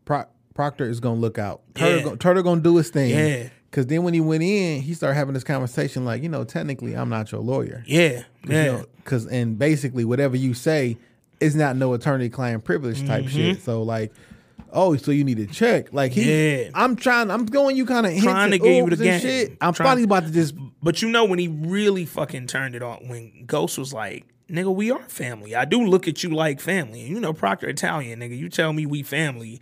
Pro- 0.04 0.26
Proctor 0.54 0.89
is 0.89 1.00
gonna 1.00 1.20
look 1.20 1.38
out. 1.38 1.62
Turtle, 1.76 1.97
Yeah. 1.97 2.04
go, 2.04 2.16
Turtle 2.18 2.43
gonna 2.43 2.60
do 2.62 2.76
his 2.76 2.89
thing. 2.89 3.12
Yeah. 3.12 3.50
Cause 3.72 3.86
then 3.86 4.04
when 4.04 4.14
he 4.16 4.20
went 4.20 4.41
in, 4.43 4.82
he 4.82 4.93
started 4.95 5.14
having 5.16 5.34
this 5.36 5.43
conversation 5.45 6.04
like, 6.04 6.24
you 6.24 6.28
know, 6.30 6.43
technically 6.43 6.95
I'm 6.95 7.08
not 7.08 7.32
your 7.32 7.39
lawyer. 7.41 7.84
yeah, 7.88 8.24
You 8.43 8.54
yeah. 8.54 8.66
know, 8.66 8.86
Cause 9.06 9.28
and 9.28 9.58
basically 9.58 10.04
whatever 10.04 10.36
you 10.36 10.54
say 10.56 10.97
is 11.39 11.56
not 11.56 11.78
no 11.78 11.93
attorney 11.93 12.28
client 12.30 12.64
privilege 12.66 13.06
type 13.08 13.26
Mm-hmm. 13.26 13.36
shit. 13.38 13.62
So 13.62 13.84
like, 13.84 14.12
oh, 14.74 14.95
so 14.97 15.11
you 15.11 15.24
need 15.24 15.38
to 15.38 15.47
check. 15.47 15.91
Like 15.93 16.11
he 16.11 16.61
Yeah. 16.63 16.70
I'm 16.74 16.95
trying 16.95 17.30
I'm 17.32 17.45
going 17.45 17.76
you 17.76 17.86
kind 17.86 18.05
of 18.05 18.17
Trying 18.22 18.51
to 18.51 18.59
give 18.59 18.76
you 18.89 18.95
the 18.95 19.03
game. 19.03 19.20
shit. 19.22 19.57
I'm 19.61 19.74
Trying- 19.74 19.88
finally 19.88 20.03
about 20.03 20.26
to 20.26 20.32
just 20.32 20.55
But 20.82 21.01
you 21.01 21.09
know 21.09 21.26
when 21.26 21.39
he 21.39 21.47
really 21.47 22.05
fucking 22.05 22.47
turned 22.47 22.76
it 22.76 22.82
on, 22.84 23.07
when 23.07 23.43
Ghost 23.45 23.78
was 23.78 23.93
like, 23.93 24.26
"Nigga, 24.49 24.74
we 24.74 24.91
are 24.91 25.03
family. 25.09 25.55
I 25.55 25.65
do 25.65 25.84
look 25.86 26.07
at 26.07 26.24
you 26.24 26.30
like 26.30 26.59
family." 26.59 27.01
And 27.01 27.09
you 27.09 27.20
know 27.20 27.34
Proctor 27.34 27.67
Italian, 27.67 28.20
nigga. 28.20 28.38
You 28.38 28.49
tell 28.49 28.72
me 28.74 28.86
we 28.86 29.03
family, 29.03 29.59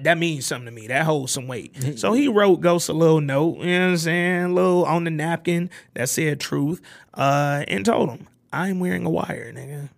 that 0.00 0.16
means 0.18 0.46
something 0.46 0.66
to 0.66 0.70
me. 0.70 0.86
That 0.86 1.04
holds 1.04 1.32
some 1.32 1.48
weight. 1.48 1.98
so 1.98 2.12
he 2.12 2.28
wrote 2.28 2.60
Ghost 2.60 2.88
a 2.88 2.92
little 2.92 3.20
note, 3.20 3.58
you 3.58 3.66
know 3.66 3.80
what 3.86 3.90
I'm 3.92 3.96
saying, 3.96 4.42
a 4.44 4.48
little 4.52 4.84
on 4.84 5.04
the 5.04 5.10
napkin 5.10 5.70
that 5.94 6.08
said 6.08 6.38
truth, 6.40 6.80
uh, 7.14 7.64
and 7.66 7.84
told 7.84 8.10
him, 8.10 8.26
"I'm 8.52 8.78
wearing 8.80 9.04
a 9.06 9.10
wire, 9.10 9.52
nigga." 9.52 9.88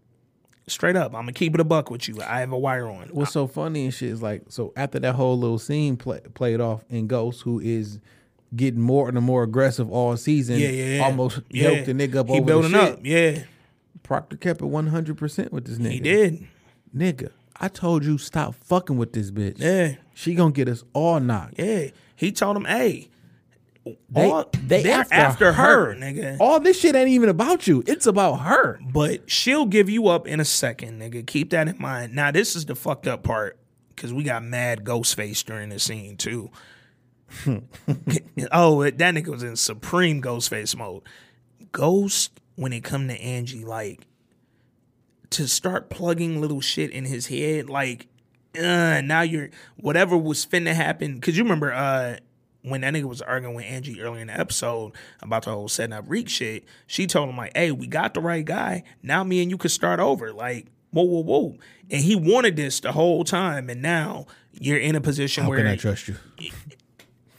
Straight 0.70 0.96
up, 0.96 1.14
I'm 1.14 1.22
gonna 1.22 1.32
keep 1.32 1.54
it 1.54 1.60
a 1.60 1.64
buck 1.64 1.90
with 1.90 2.08
you. 2.08 2.20
I 2.22 2.40
have 2.40 2.52
a 2.52 2.58
wire 2.58 2.88
on. 2.88 3.08
What's 3.12 3.32
so 3.32 3.46
funny 3.46 3.84
and 3.84 3.94
shit 3.94 4.10
is 4.10 4.22
like, 4.22 4.42
so 4.48 4.72
after 4.76 4.98
that 5.00 5.14
whole 5.14 5.38
little 5.38 5.58
scene 5.58 5.96
play, 5.96 6.20
played 6.34 6.60
off 6.60 6.84
in 6.88 7.06
Ghost, 7.06 7.42
who 7.42 7.58
is 7.60 7.98
getting 8.54 8.80
more 8.80 9.08
and 9.08 9.20
more 9.20 9.42
aggressive 9.42 9.90
all 9.90 10.16
season, 10.16 10.58
yeah, 10.58 10.68
yeah, 10.68 10.84
yeah. 10.96 11.04
almost 11.04 11.40
yeah. 11.50 11.70
yoked 11.70 11.86
the 11.86 11.92
nigga 11.94 12.16
up 12.16 12.28
He 12.28 12.34
over 12.34 12.44
building 12.44 12.72
the 12.72 12.84
shit. 12.86 12.92
up. 12.94 13.00
Yeah, 13.02 13.42
Proctor 14.02 14.36
kept 14.36 14.60
it 14.62 14.66
one 14.66 14.86
hundred 14.88 15.18
percent 15.18 15.52
with 15.52 15.66
this 15.66 15.78
nigga. 15.78 15.90
he 15.92 16.00
did. 16.00 16.46
nigga. 16.96 17.30
I 17.62 17.68
told 17.68 18.04
you 18.04 18.16
stop 18.16 18.54
fucking 18.54 18.96
with 18.96 19.12
this 19.12 19.30
bitch. 19.30 19.56
Yeah. 19.58 19.96
she 20.14 20.34
gonna 20.34 20.52
get 20.52 20.68
us 20.68 20.82
all 20.94 21.20
knocked. 21.20 21.58
Yeah, 21.58 21.88
he 22.16 22.32
told 22.32 22.56
him, 22.56 22.64
"Hey, 22.64 23.08
They, 23.85 24.31
all- 24.31 24.51
they 24.66 24.83
they're 24.83 25.07
after, 25.11 25.53
her, 25.53 25.95
nigga." 25.95 26.37
All 26.39 26.61
this 26.61 26.78
shit 26.78 26.95
ain't 26.95 27.09
even 27.09 27.28
about 27.28 27.66
you. 27.66 27.83
It's 27.87 28.07
about 28.07 28.37
her. 28.41 28.78
But 28.93 29.31
she'll 29.31 29.66
give 29.66 29.89
you 29.89 30.09
up 30.09 30.26
in 30.26 30.39
a 30.41 30.45
second, 30.45 31.01
nigga. 31.01 31.26
Keep 31.26 31.51
that 31.51 31.68
in 31.68 31.76
mind. 31.78 32.14
Now, 32.14 32.31
this 32.31 32.55
is 32.57 32.66
the 32.66 32.74
fucked 32.74 33.07
up 33.07 33.22
part 33.22 33.59
because 33.95 34.12
we 34.12 34.22
got 34.22 34.43
mad 34.43 34.85
ghost 34.85 35.14
face 35.14 35.43
during 35.43 35.68
the 35.70 35.78
scene 35.78 36.16
too. 36.16 36.51
oh, 38.53 38.83
that 38.83 38.99
nigga 39.14 39.28
was 39.28 39.43
in 39.43 39.57
supreme 39.57 40.20
ghost 40.20 40.51
face 40.51 40.74
mode. 40.76 41.03
Ghost, 41.72 42.41
when 42.57 42.72
it 42.72 42.83
come 42.83 43.09
to 43.09 43.14
Angie, 43.20 43.64
like 43.64 44.07
to 45.31 45.47
start 45.47 45.91
plugging 45.91 46.41
little 46.41 46.61
shit 46.61 46.91
in 46.91 47.05
his 47.05 47.28
head, 47.28 47.70
like 47.70 48.09
uh, 48.59 49.01
now 49.03 49.20
you're 49.20 49.51
whatever 49.76 50.16
was 50.16 50.45
finna 50.45 50.74
happen. 50.74 51.20
Cause 51.20 51.37
you 51.37 51.45
remember, 51.45 51.72
uh, 51.72 52.16
when 52.62 52.82
that 52.82 52.94
nigga 52.94 53.04
was 53.04 53.22
arguing 53.22 53.54
with 53.54 53.64
Angie 53.64 54.00
earlier 54.00 54.20
in 54.20 54.26
the 54.28 54.38
episode 54.38 54.92
about 55.22 55.44
the 55.44 55.50
whole 55.50 55.68
setting 55.68 55.92
up 55.92 56.04
Reek 56.08 56.28
shit, 56.28 56.64
she 56.86 57.06
told 57.06 57.28
him 57.30 57.36
like, 57.36 57.56
"Hey, 57.56 57.72
we 57.72 57.86
got 57.86 58.14
the 58.14 58.20
right 58.20 58.44
guy. 58.44 58.82
Now 59.02 59.24
me 59.24 59.42
and 59.42 59.50
you 59.50 59.56
could 59.56 59.70
start 59.70 60.00
over." 60.00 60.32
Like, 60.32 60.66
whoa, 60.90 61.04
whoa, 61.04 61.22
whoa. 61.22 61.56
And 61.90 62.02
he 62.02 62.14
wanted 62.16 62.56
this 62.56 62.80
the 62.80 62.92
whole 62.92 63.24
time, 63.24 63.70
and 63.70 63.80
now 63.82 64.26
you're 64.52 64.78
in 64.78 64.94
a 64.94 65.00
position 65.00 65.44
How 65.44 65.50
where 65.50 65.58
can 65.58 65.66
I 65.66 65.76
trust 65.76 66.08
you? 66.08 66.16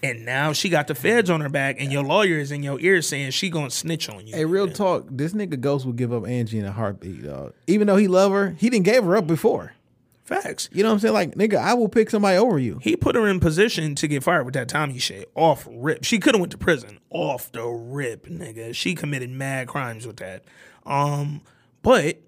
and 0.03 0.25
now 0.25 0.53
she 0.53 0.69
got 0.69 0.87
the 0.87 0.95
feds 0.95 1.29
on 1.29 1.41
her 1.41 1.49
back, 1.49 1.75
and 1.79 1.91
your 1.91 2.03
lawyer 2.03 2.37
is 2.37 2.51
in 2.51 2.63
your 2.63 2.79
ear 2.79 3.01
saying 3.01 3.31
she 3.31 3.49
gonna 3.49 3.69
snitch 3.69 4.09
on 4.09 4.25
you. 4.25 4.35
Hey, 4.35 4.45
real 4.45 4.67
talk. 4.67 5.05
This 5.09 5.33
nigga 5.33 5.59
Ghost 5.59 5.85
would 5.85 5.95
give 5.95 6.11
up 6.11 6.27
Angie 6.27 6.59
in 6.59 6.65
a 6.65 6.71
heartbeat, 6.71 7.23
dog. 7.23 7.53
Even 7.67 7.87
though 7.87 7.97
he 7.97 8.07
love 8.07 8.31
her, 8.31 8.55
he 8.57 8.69
didn't 8.69 8.85
gave 8.85 9.03
her 9.03 9.15
up 9.15 9.27
before. 9.27 9.73
Facts. 10.31 10.69
You 10.71 10.83
know 10.83 10.89
what 10.89 10.93
I'm 10.93 10.99
saying? 10.99 11.13
Like, 11.13 11.35
nigga, 11.35 11.57
I 11.57 11.73
will 11.73 11.89
pick 11.89 12.09
somebody 12.09 12.37
over 12.37 12.57
you. 12.57 12.79
He 12.81 12.95
put 12.95 13.15
her 13.15 13.27
in 13.27 13.39
position 13.41 13.95
to 13.95 14.07
get 14.07 14.23
fired 14.23 14.45
with 14.45 14.53
that 14.53 14.69
Tommy 14.69 14.97
shit 14.97 15.29
off 15.35 15.67
rip. 15.69 16.03
She 16.05 16.19
could 16.19 16.35
have 16.35 16.39
went 16.39 16.51
to 16.53 16.57
prison 16.57 16.99
off 17.09 17.51
the 17.51 17.65
rip, 17.65 18.27
nigga. 18.27 18.73
She 18.73 18.95
committed 18.95 19.29
mad 19.29 19.67
crimes 19.67 20.07
with 20.07 20.17
that. 20.17 20.45
Um, 20.85 21.41
but 21.81 22.21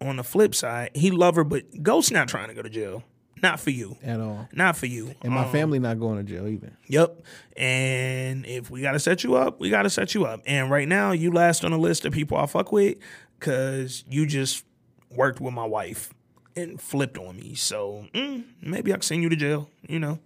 on 0.00 0.16
the 0.16 0.24
flip 0.24 0.54
side, 0.54 0.90
he 0.94 1.10
love 1.12 1.36
her, 1.36 1.44
but 1.44 1.82
Ghost 1.82 2.10
not 2.10 2.28
trying 2.28 2.48
to 2.48 2.54
go 2.54 2.62
to 2.62 2.68
jail. 2.70 3.04
Not 3.42 3.60
for 3.60 3.70
you. 3.70 3.98
At 4.02 4.20
all. 4.20 4.48
Not 4.52 4.76
for 4.76 4.86
you. 4.86 5.14
And 5.22 5.32
my 5.32 5.44
Um, 5.44 5.52
family 5.52 5.78
not 5.78 6.00
going 6.00 6.16
to 6.16 6.24
jail 6.24 6.48
either. 6.48 6.72
Yep. 6.88 7.22
And 7.56 8.46
if 8.46 8.70
we 8.70 8.80
gotta 8.80 8.98
set 8.98 9.22
you 9.22 9.34
up, 9.36 9.60
we 9.60 9.70
gotta 9.70 9.90
set 9.90 10.14
you 10.14 10.24
up. 10.24 10.40
And 10.46 10.70
right 10.70 10.88
now, 10.88 11.12
you 11.12 11.30
last 11.30 11.64
on 11.64 11.70
the 11.70 11.78
list 11.78 12.04
of 12.04 12.12
people 12.12 12.36
I 12.38 12.46
fuck 12.46 12.72
with 12.72 12.96
because 13.38 14.02
you 14.08 14.26
just 14.26 14.64
worked 15.10 15.40
with 15.40 15.52
my 15.54 15.64
wife 15.66 16.12
and 16.56 16.80
flipped 16.80 17.18
on 17.18 17.36
me. 17.36 17.54
So 17.54 18.06
mm, 18.14 18.44
maybe 18.60 18.92
I 18.92 18.96
can 18.96 19.02
send 19.02 19.22
you 19.22 19.28
to 19.28 19.36
jail. 19.36 19.68
You 19.86 19.98
know, 19.98 20.18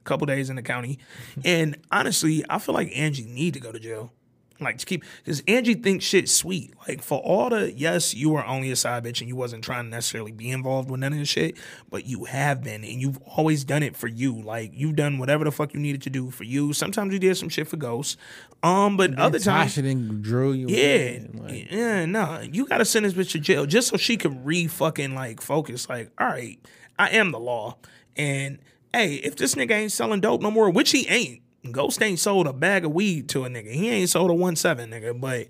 a 0.00 0.04
couple 0.04 0.26
days 0.26 0.50
in 0.50 0.56
the 0.56 0.62
county. 0.62 0.98
and 1.44 1.76
honestly, 1.90 2.44
I 2.48 2.58
feel 2.58 2.74
like 2.74 2.90
Angie 2.94 3.24
need 3.24 3.54
to 3.54 3.60
go 3.60 3.72
to 3.72 3.78
jail. 3.78 4.12
Like 4.60 4.78
to 4.78 4.86
keep 4.86 5.04
because 5.24 5.42
Angie 5.46 5.74
thinks 5.74 6.04
shit's 6.04 6.34
sweet. 6.34 6.72
Like 6.88 7.02
for 7.02 7.18
all 7.20 7.50
the 7.50 7.72
yes, 7.72 8.14
you 8.14 8.30
were 8.30 8.44
only 8.46 8.70
a 8.70 8.76
side 8.76 9.04
bitch 9.04 9.20
and 9.20 9.28
you 9.28 9.36
wasn't 9.36 9.62
trying 9.64 9.84
to 9.84 9.90
necessarily 9.90 10.32
be 10.32 10.50
involved 10.50 10.90
with 10.90 11.00
none 11.00 11.12
of 11.12 11.18
this 11.18 11.28
shit, 11.28 11.56
but 11.90 12.06
you 12.06 12.24
have 12.24 12.62
been 12.62 12.82
and 12.84 13.00
you've 13.00 13.18
always 13.36 13.64
done 13.64 13.82
it 13.82 13.96
for 13.96 14.06
you. 14.08 14.40
Like 14.40 14.70
you've 14.74 14.96
done 14.96 15.18
whatever 15.18 15.44
the 15.44 15.50
fuck 15.52 15.74
you 15.74 15.80
needed 15.80 16.02
to 16.02 16.10
do 16.10 16.30
for 16.30 16.44
you. 16.44 16.72
Sometimes 16.72 17.12
you 17.12 17.18
did 17.18 17.36
some 17.36 17.48
shit 17.48 17.68
for 17.68 17.76
ghosts. 17.76 18.16
Um, 18.62 18.96
but 18.96 19.18
other 19.18 19.38
times 19.38 19.72
Tasha 19.72 19.82
didn't 19.82 20.22
drill 20.22 20.54
you. 20.54 20.66
yeah, 20.68 20.94
in, 20.94 21.40
like- 21.42 21.70
yeah, 21.70 22.04
no, 22.06 22.40
you 22.40 22.66
gotta 22.66 22.84
send 22.84 23.04
this 23.04 23.12
bitch 23.12 23.32
to 23.32 23.38
jail 23.38 23.66
just 23.66 23.88
so 23.88 23.96
she 23.96 24.16
can 24.16 24.42
re 24.44 24.66
fucking 24.66 25.14
like 25.14 25.40
focus. 25.42 25.88
Like, 25.88 26.10
all 26.18 26.26
right, 26.28 26.58
I 26.98 27.10
am 27.10 27.30
the 27.32 27.38
law, 27.38 27.76
and 28.16 28.58
hey, 28.94 29.16
if 29.16 29.36
this 29.36 29.54
nigga 29.54 29.72
ain't 29.72 29.92
selling 29.92 30.20
dope 30.20 30.40
no 30.40 30.50
more, 30.50 30.70
which 30.70 30.90
he 30.92 31.06
ain't, 31.08 31.42
Ghost 31.72 32.02
ain't 32.02 32.18
sold 32.18 32.46
a 32.46 32.52
bag 32.52 32.84
of 32.84 32.92
weed 32.92 33.28
to 33.30 33.44
a 33.44 33.48
nigga. 33.48 33.72
He 33.72 33.90
ain't 33.90 34.10
sold 34.10 34.30
a 34.30 34.34
one 34.34 34.56
seven 34.56 34.90
nigga. 34.90 35.18
But 35.20 35.48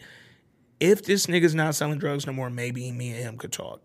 if 0.81 1.05
this 1.05 1.27
nigga's 1.27 1.55
not 1.55 1.75
selling 1.75 1.99
drugs 1.99 2.27
no 2.27 2.33
more, 2.33 2.51
maybe 2.51 2.91
me 2.93 3.11
and 3.11 3.19
him 3.19 3.39
could 3.39 3.53
talk. 3.53 3.83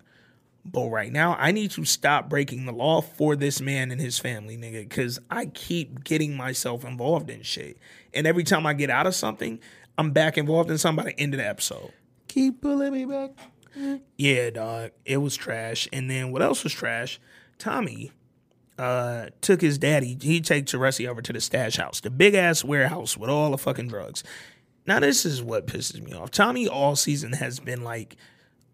But 0.63 0.89
right 0.89 1.11
now, 1.11 1.36
I 1.39 1.51
need 1.51 1.71
to 1.71 1.86
stop 1.86 2.29
breaking 2.29 2.65
the 2.65 2.71
law 2.71 3.01
for 3.01 3.36
this 3.36 3.61
man 3.61 3.89
and 3.91 3.99
his 3.99 4.19
family, 4.19 4.57
nigga, 4.57 4.88
because 4.88 5.19
I 5.32 5.47
keep 5.47 6.03
getting 6.03 6.38
myself 6.38 6.86
involved 6.86 7.32
in 7.32 7.41
shit. 7.41 7.77
And 8.13 8.27
every 8.27 8.43
time 8.43 8.67
I 8.67 8.73
get 8.73 8.91
out 8.91 9.07
of 9.07 9.15
something, 9.15 9.59
I'm 9.97 10.11
back 10.11 10.38
involved 10.38 10.69
in 10.69 10.77
something 10.77 11.03
by 11.03 11.11
the 11.11 11.19
end 11.19 11.34
of 11.34 11.39
the 11.39 11.47
episode. 11.47 11.91
Keep 12.27 12.61
pulling 12.61 12.93
me 12.93 13.05
back. 13.05 13.32
Yeah, 14.17 14.51
dog. 14.51 14.91
It 15.05 15.17
was 15.17 15.36
trash. 15.36 15.88
And 15.91 16.09
then 16.09 16.32
what 16.32 16.41
else 16.41 16.63
was 16.63 16.73
trash? 16.73 17.19
Tommy 17.57 18.11
uh, 18.82 19.29
took 19.41 19.61
his 19.61 19.77
daddy. 19.77 20.17
He 20.19 20.41
take 20.41 20.65
Teresi 20.65 21.07
over 21.07 21.21
to 21.21 21.32
the 21.32 21.39
stash 21.39 21.77
house, 21.77 21.99
the 21.99 22.09
big 22.09 22.34
ass 22.34 22.63
warehouse 22.63 23.15
with 23.15 23.29
all 23.29 23.51
the 23.51 23.57
fucking 23.59 23.89
drugs. 23.89 24.23
Now 24.88 24.99
this 24.99 25.23
is 25.23 25.43
what 25.43 25.67
pisses 25.67 26.01
me 26.01 26.13
off. 26.13 26.32
Tommy 26.32 26.67
all 26.67 26.95
season 26.95 27.34
has 27.34 27.59
been 27.59 27.84
like 27.84 28.15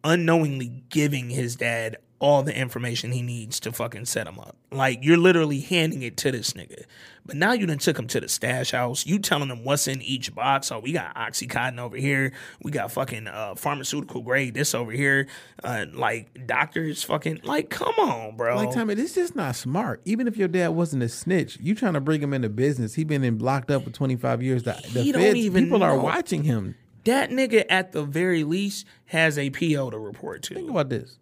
unknowingly 0.06 0.82
giving 0.88 1.30
his 1.30 1.58
dad 1.58 1.98
all 2.20 2.42
the 2.42 2.58
information 2.58 3.12
he 3.12 3.22
needs 3.22 3.60
to 3.60 3.72
fucking 3.72 4.06
set 4.06 4.28
him 4.28 4.40
up. 4.40 4.56
Like 4.72 5.00
you're 5.04 5.18
literally 5.18 5.60
handing 5.60 6.02
it 6.02 6.18
to 6.18 6.32
this 6.32 6.54
nigga. 6.54 6.84
But 7.26 7.36
now 7.36 7.52
you 7.52 7.66
done 7.66 7.78
took 7.78 8.00
him 8.00 8.08
to 8.08 8.20
the 8.22 8.30
stash 8.30 8.72
house. 8.72 9.06
You 9.06 9.20
telling 9.20 9.50
him 9.50 9.64
what's 9.66 9.88
in 9.88 10.02
each 10.02 10.34
box. 10.34 10.72
Oh, 10.72 10.80
we 10.80 10.94
got 10.94 11.14
oxycontin 11.16 11.78
over 11.78 11.98
here. 11.98 12.32
We 12.64 12.72
got 12.72 12.92
fucking 12.92 13.28
uh, 13.28 13.56
pharmaceutical 13.56 14.22
grade 14.22 14.54
this 14.54 14.74
over 14.74 14.92
here. 14.92 15.28
Uh, 15.64 15.86
like 15.94 16.48
doctors 16.48 17.04
fucking 17.04 17.42
like 17.44 17.70
come 17.70 17.94
on, 18.00 18.36
bro. 18.38 18.56
Like, 18.56 18.72
Tommy, 18.74 18.94
this 18.96 19.18
is 19.18 19.36
not 19.36 19.56
smart. 19.56 20.02
Even 20.06 20.28
if 20.28 20.38
your 20.38 20.48
dad 20.48 20.70
wasn't 20.70 21.04
a 21.04 21.10
snitch, 21.10 21.58
you 21.62 21.76
trying 21.76 21.94
to 21.94 22.02
bring 22.02 22.22
him 22.24 22.34
into 22.34 22.50
business. 22.50 22.96
He 22.96 23.04
been 23.04 23.24
in 23.24 23.40
locked 23.40 23.70
up 23.70 23.84
for 23.84 23.90
25 23.92 24.42
years. 24.42 24.64
The, 24.64 24.72
the 24.94 25.04
He 25.04 25.12
feds, 25.14 25.50
people 25.50 25.84
are 25.84 25.98
watching 26.00 26.44
him. 26.44 26.76
that 27.04 27.30
nigga 27.30 27.66
at 27.70 27.92
the 27.92 28.04
very 28.04 28.44
least 28.44 28.86
has 29.06 29.38
a 29.38 29.50
PO 29.50 29.90
to 29.92 30.00
report 30.00 30.44
to. 30.44 30.56
Think 30.56 30.70
about 30.70 30.90
this. 30.90 31.20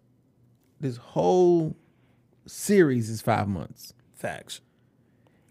This 0.80 0.96
whole 0.96 1.76
series 2.46 3.08
is 3.10 3.20
five 3.22 3.48
months. 3.48 3.92
Facts. 4.14 4.60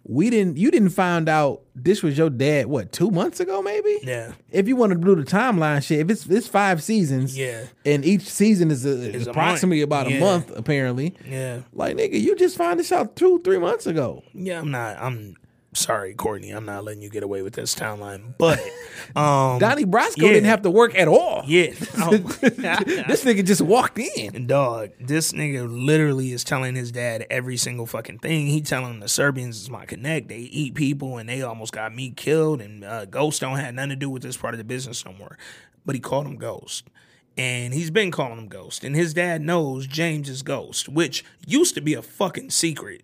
We 0.07 0.29
didn't. 0.29 0.57
You 0.57 0.69
didn't 0.69 0.89
find 0.91 1.27
out 1.27 1.63
this 1.73 2.03
was 2.03 2.15
your 2.15 2.29
dad. 2.29 2.67
What 2.67 2.91
two 2.91 3.09
months 3.09 3.39
ago? 3.39 3.63
Maybe. 3.63 3.97
Yeah. 4.03 4.33
If 4.51 4.67
you 4.67 4.75
want 4.75 4.91
to 4.93 4.99
do 4.99 5.15
the 5.15 5.23
timeline 5.23 5.83
shit, 5.83 5.99
if 5.99 6.11
it's 6.11 6.27
it's 6.27 6.47
five 6.47 6.83
seasons, 6.83 7.35
Yeah. 7.35 7.63
and 7.85 8.05
each 8.05 8.21
season 8.21 8.69
is, 8.69 8.85
a, 8.85 8.89
Is 8.89 9.21
is 9.23 9.27
a 9.27 9.31
approximately 9.31 9.81
about 9.81 10.07
Yeah. 10.07 10.17
a 10.17 10.19
month, 10.19 10.51
apparently. 10.55 11.15
Yeah. 11.27 11.61
Like 11.73 11.97
nigga, 11.97 12.21
you 12.21 12.35
just 12.35 12.55
found 12.55 12.79
this 12.79 12.91
out 12.91 13.15
two, 13.15 13.41
three 13.43 13.57
months 13.57 13.87
ago. 13.87 14.21
Yeah, 14.35 14.59
I'm 14.59 14.69
not 14.69 14.97
I'm 15.01 15.37
sorry, 15.75 16.13
Courtney. 16.13 16.51
I'm 16.51 16.65
not 16.65 16.83
letting 16.83 17.01
you 17.01 17.09
get 17.09 17.23
away 17.23 17.41
with 17.41 17.53
this 17.53 17.75
timeline. 17.75 18.33
But 18.37 18.59
um 19.15 19.59
Donnie 19.59 19.85
Brasco 19.85 20.17
yeah. 20.17 20.29
didn't 20.29 20.45
have 20.45 20.63
to 20.63 20.71
work 20.71 20.95
at 20.95 21.07
all. 21.07 21.43
Yeah. 21.45 21.73
Oh. 21.97 22.11
this 22.17 23.23
nigga 23.23 23.43
just 23.45 23.61
walked 23.61 23.97
in. 23.97 24.35
And 24.35 24.47
dog, 24.47 24.91
this 24.99 25.31
nigga 25.31 25.65
literally 25.67 26.31
is 26.33 26.43
telling 26.43 26.75
his 26.75 26.91
dad 26.91 27.25
every 27.29 27.57
single 27.57 27.85
fucking 27.85 28.19
thing. 28.19 28.47
He 28.47 28.61
telling 28.61 28.99
the 28.99 29.07
Serbians 29.07 29.61
is 29.61 29.69
my 29.69 29.85
connect. 29.85 30.27
They 30.27 30.39
eat 30.39 30.75
people 30.75 31.17
and 31.17 31.27
they 31.27 31.41
almost 31.41 31.71
got 31.71 31.95
me 31.95 32.11
killed. 32.11 32.61
And 32.61 32.83
uh, 32.83 33.05
Ghost 33.05 33.41
don't 33.41 33.57
have 33.57 33.73
nothing 33.73 33.91
to 33.91 33.95
do 33.95 34.09
with 34.09 34.23
this 34.23 34.37
part 34.37 34.53
of 34.53 34.57
the 34.57 34.65
business 34.65 35.05
no 35.05 35.13
more. 35.13 35.37
But 35.85 35.95
he 35.95 36.01
called 36.01 36.27
him 36.27 36.35
Ghost. 36.35 36.89
And 37.37 37.73
he's 37.73 37.91
been 37.91 38.11
calling 38.11 38.37
him 38.37 38.47
Ghost. 38.47 38.83
And 38.83 38.95
his 38.95 39.13
dad 39.13 39.41
knows 39.41 39.87
James 39.87 40.29
is 40.29 40.41
Ghost, 40.41 40.89
which 40.89 41.23
used 41.47 41.75
to 41.75 41.81
be 41.81 41.93
a 41.93 42.01
fucking 42.01 42.49
secret. 42.51 43.03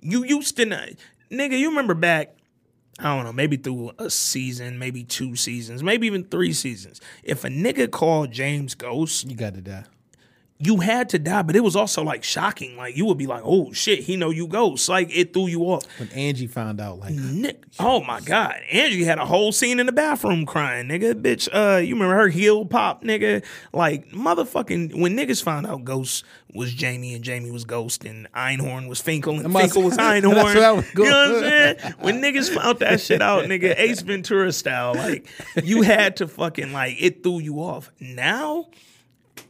You 0.00 0.24
used 0.24 0.56
to 0.56 0.66
not. 0.66 0.90
Nigga, 1.30 1.58
you 1.58 1.68
remember 1.70 1.94
back 1.94 2.36
I 2.98 3.14
don't 3.14 3.24
know, 3.24 3.32
maybe 3.32 3.58
through 3.58 3.92
a 3.98 4.08
season, 4.08 4.78
maybe 4.78 5.04
two 5.04 5.36
seasons, 5.36 5.82
maybe 5.82 6.06
even 6.06 6.24
three 6.24 6.54
seasons. 6.54 7.00
If 7.22 7.44
a 7.44 7.48
nigga 7.48 7.90
called 7.90 8.30
James 8.32 8.74
Ghost, 8.74 9.28
You 9.28 9.36
got 9.36 9.54
to 9.54 9.60
die. 9.60 9.84
You 10.58 10.78
had 10.78 11.10
to 11.10 11.18
die, 11.18 11.42
but 11.42 11.54
it 11.54 11.60
was 11.60 11.76
also 11.76 12.02
like 12.02 12.24
shocking. 12.24 12.76
Like 12.76 12.96
you 12.96 13.04
would 13.06 13.18
be 13.18 13.26
like, 13.26 13.42
"Oh 13.44 13.72
shit, 13.72 14.00
he 14.00 14.16
know 14.16 14.30
you 14.30 14.46
ghost." 14.46 14.88
Like 14.88 15.14
it 15.14 15.32
threw 15.32 15.48
you 15.48 15.62
off. 15.64 15.84
When 15.98 16.08
Angie 16.10 16.46
found 16.46 16.80
out, 16.80 16.98
like, 16.98 17.12
Nick, 17.14 17.62
oh 17.78 18.02
my 18.02 18.20
god, 18.20 18.56
Angie 18.72 19.04
had 19.04 19.18
a 19.18 19.26
whole 19.26 19.52
scene 19.52 19.78
in 19.78 19.86
the 19.86 19.92
bathroom 19.92 20.46
crying, 20.46 20.88
nigga. 20.88 21.14
Bitch, 21.14 21.48
uh, 21.52 21.78
you 21.78 21.94
remember 21.94 22.14
her 22.14 22.28
heel 22.28 22.64
pop, 22.64 23.04
nigga? 23.04 23.44
Like 23.74 24.08
motherfucking 24.12 24.98
when 24.98 25.14
niggas 25.14 25.42
found 25.42 25.66
out 25.66 25.84
Ghost 25.84 26.24
was 26.54 26.72
Jamie 26.72 27.14
and 27.14 27.22
Jamie 27.22 27.50
was 27.50 27.64
Ghost 27.66 28.04
and 28.06 28.26
Einhorn 28.32 28.88
was 28.88 29.00
Finkel 29.00 29.38
and 29.38 29.52
Finkel 29.52 29.82
was 29.82 29.96
Einhorn. 29.98 30.42
was 30.42 30.54
you 30.94 31.04
know 31.04 31.32
what 31.32 31.44
I'm 31.44 31.78
saying? 31.78 31.94
When 32.00 32.22
niggas 32.22 32.54
found 32.54 32.78
that 32.78 33.00
shit 33.02 33.20
out, 33.20 33.44
nigga, 33.44 33.78
Ace 33.78 34.00
Ventura 34.00 34.50
style, 34.52 34.94
like 34.94 35.28
you 35.62 35.82
had 35.82 36.16
to 36.16 36.26
fucking 36.28 36.72
like 36.72 36.96
it 36.98 37.22
threw 37.22 37.40
you 37.40 37.56
off. 37.56 37.90
Now. 38.00 38.68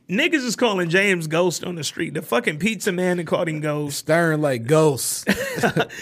Niggas 0.09 0.45
is 0.45 0.55
calling 0.55 0.89
James 0.89 1.27
Ghost 1.27 1.65
on 1.65 1.75
the 1.75 1.83
street. 1.83 2.15
The 2.15 2.23
fucking 2.23 2.61
pizza 2.61 2.93
man 2.93 3.17
that 3.17 3.27
called 3.27 3.49
him 3.49 3.59
Ghost. 3.59 3.99
Stern 3.99 4.41
like 4.41 4.65
ghosts. 4.65 5.25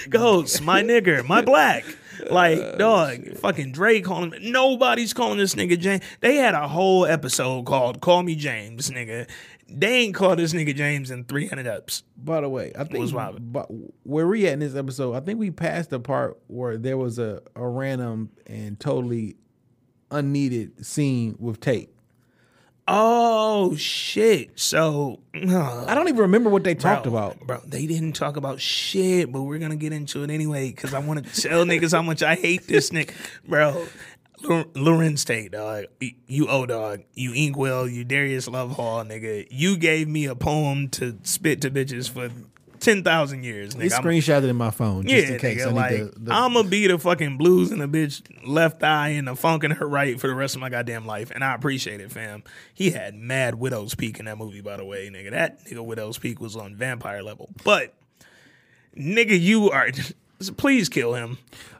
Ghost, 0.10 0.60
my 0.60 0.82
nigger, 0.82 1.26
my 1.26 1.40
black. 1.44 1.86
Like, 2.30 2.58
oh, 2.58 2.76
dog, 2.76 3.38
fucking 3.38 3.72
Dre 3.72 4.02
calling 4.02 4.32
him. 4.32 4.52
Nobody's 4.52 5.14
calling 5.14 5.38
this 5.38 5.54
nigga 5.54 5.78
James. 5.78 6.02
They 6.20 6.36
had 6.36 6.54
a 6.54 6.68
whole 6.68 7.06
episode 7.06 7.64
called 7.64 8.02
Call 8.02 8.22
Me 8.22 8.34
James, 8.34 8.90
nigga. 8.90 9.28
They 9.68 9.94
ain't 10.00 10.14
called 10.14 10.38
this 10.38 10.52
nigga 10.52 10.74
James 10.76 11.10
in 11.10 11.24
300 11.24 11.66
ups. 11.66 12.02
By 12.16 12.42
the 12.42 12.48
way, 12.48 12.72
I 12.78 12.84
think 12.84 13.10
but 13.40 13.68
where 14.02 14.26
we 14.26 14.46
at 14.46 14.52
in 14.52 14.58
this 14.60 14.74
episode, 14.74 15.14
I 15.14 15.20
think 15.20 15.38
we 15.38 15.50
passed 15.50 15.90
the 15.90 15.98
part 15.98 16.38
where 16.46 16.76
there 16.76 16.98
was 16.98 17.18
a, 17.18 17.42
a 17.56 17.66
random 17.66 18.30
and 18.46 18.78
totally 18.78 19.36
unneeded 20.10 20.84
scene 20.84 21.36
with 21.38 21.60
Tate. 21.60 21.93
Oh, 22.86 23.74
shit. 23.76 24.50
So, 24.60 25.20
uh, 25.34 25.84
I 25.86 25.94
don't 25.94 26.08
even 26.08 26.20
remember 26.20 26.50
what 26.50 26.64
they 26.64 26.74
talked 26.74 27.04
bro, 27.04 27.12
about. 27.12 27.40
Bro, 27.40 27.60
they 27.66 27.86
didn't 27.86 28.12
talk 28.12 28.36
about 28.36 28.60
shit, 28.60 29.32
but 29.32 29.42
we're 29.42 29.58
going 29.58 29.70
to 29.70 29.76
get 29.76 29.92
into 29.92 30.22
it 30.22 30.30
anyway 30.30 30.70
because 30.70 30.92
I 30.92 30.98
want 30.98 31.24
to 31.24 31.40
tell 31.42 31.64
niggas 31.66 31.92
how 31.92 32.02
much 32.02 32.22
I 32.22 32.34
hate 32.34 32.66
this 32.66 32.90
nigga. 32.90 33.14
Bro, 33.48 33.86
Lor- 34.42 34.64
Larenz 34.74 35.24
Tate, 35.24 35.52
dog. 35.52 35.86
You- 36.00 36.12
You 36.26 36.46
O 36.48 36.66
dog. 36.66 37.00
You 37.14 37.32
Inkwell. 37.32 37.88
You 37.88 38.04
Darius 38.04 38.48
Lovehall, 38.48 39.08
nigga. 39.08 39.46
You 39.50 39.78
gave 39.78 40.06
me 40.06 40.26
a 40.26 40.34
poem 40.34 40.88
to 40.90 41.18
spit 41.22 41.62
to 41.62 41.70
bitches 41.70 42.10
for 42.10 42.28
ten 42.84 43.02
thousand 43.02 43.44
years. 43.44 43.74
Nigga. 43.74 43.84
It's 43.84 43.98
screenshotted 43.98 44.48
in 44.48 44.56
my 44.56 44.70
phone 44.70 45.06
just 45.06 45.26
yeah, 45.26 45.34
in 45.34 45.40
case 45.40 45.64
nigga, 45.64 45.72
like 45.72 45.90
the, 45.90 46.12
the 46.16 46.32
I'm 46.32 46.52
gonna 46.52 46.68
be 46.68 46.86
the 46.86 46.98
fucking 46.98 47.38
blues 47.38 47.72
in 47.72 47.78
the 47.78 47.88
bitch 47.88 48.22
left 48.46 48.82
eye 48.82 49.10
and 49.10 49.26
the 49.26 49.34
funk 49.34 49.64
in 49.64 49.70
her 49.72 49.88
right 49.88 50.20
for 50.20 50.26
the 50.26 50.34
rest 50.34 50.54
of 50.54 50.60
my 50.60 50.68
goddamn 50.68 51.06
life, 51.06 51.30
and 51.30 51.42
I 51.42 51.54
appreciate 51.54 52.00
it, 52.00 52.12
fam. 52.12 52.44
He 52.74 52.90
had 52.90 53.14
mad 53.14 53.56
Widow's 53.56 53.94
Peak 53.94 54.18
in 54.18 54.26
that 54.26 54.38
movie, 54.38 54.60
by 54.60 54.76
the 54.76 54.84
way, 54.84 55.08
nigga. 55.08 55.30
That 55.30 55.64
nigga 55.64 55.84
Widow's 55.84 56.18
Peak 56.18 56.40
was 56.40 56.56
on 56.56 56.76
vampire 56.76 57.22
level, 57.22 57.50
but 57.64 57.94
nigga, 58.96 59.38
you 59.38 59.70
are. 59.70 59.88
Please 60.56 60.88
kill 60.88 61.14
him. 61.14 61.38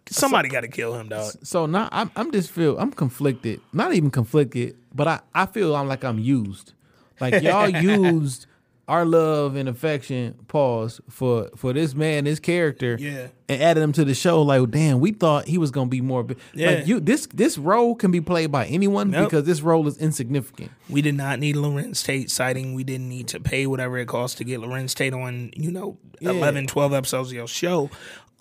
Somebody 0.09 0.49
got 0.49 0.61
to 0.61 0.69
kill 0.69 0.95
him, 0.95 1.09
dog. 1.09 1.33
So 1.43 1.67
now 1.67 1.89
I'm 1.93 2.11
I'm 2.17 2.31
just 2.31 2.51
feel 2.51 2.79
I'm 2.79 2.93
conflicted. 2.93 3.61
Not 3.73 3.93
even 3.95 4.11
conflicted, 4.11 4.77
but 4.95 5.09
I, 5.09 5.21
I 5.35 5.47
feel 5.47 5.75
I'm 5.75 5.89
like 5.89 6.05
I'm 6.05 6.19
used. 6.19 6.73
Like 7.21 7.43
y'all 7.43 7.69
used 7.83 8.47
our 8.87 9.05
love 9.07 9.57
and 9.57 9.69
affection 9.69 10.35
pause 10.49 11.01
for 11.09 11.49
for 11.57 11.73
this 11.73 11.95
man, 11.95 12.25
this 12.25 12.39
character, 12.39 12.97
Yeah. 13.01 13.29
and 13.49 13.63
added 13.63 13.81
him 13.83 13.93
to 13.93 14.05
the 14.05 14.15
show. 14.15 14.43
Like, 14.43 14.71
damn, 14.71 15.01
we 15.01 15.13
thought 15.13 15.47
he 15.49 15.57
was 15.59 15.71
gonna 15.71 15.89
be 15.89 16.01
more. 16.03 16.27
Yeah. 16.55 16.67
Like 16.71 16.87
you, 16.87 17.01
this 17.01 17.27
this 17.35 17.57
role 17.57 17.95
can 17.95 18.11
be 18.11 18.21
played 18.21 18.53
by 18.53 18.67
anyone 18.67 19.11
Nope. 19.11 19.31
because 19.31 19.45
this 19.45 19.63
role 19.63 19.87
is 19.89 19.97
insignificant. 19.99 20.71
We 20.91 21.01
did 21.03 21.15
not 21.15 21.39
need 21.39 21.57
Larenz 21.57 22.05
Tate 22.05 22.31
sighting. 22.31 22.75
We 22.75 22.85
didn't 22.85 23.09
need 23.09 23.29
to 23.29 23.41
pay 23.41 23.67
whatever 23.67 23.97
it 23.99 24.07
costs 24.07 24.37
to 24.39 24.45
get 24.45 24.61
Larenz 24.61 24.95
Tate 24.95 25.15
on, 25.15 25.51
you 25.57 25.71
know, 25.71 25.97
Yeah. 26.21 26.31
11, 26.31 26.67
12 26.67 26.93
episodes 26.93 27.29
of 27.31 27.35
your 27.35 27.49
show. 27.49 27.91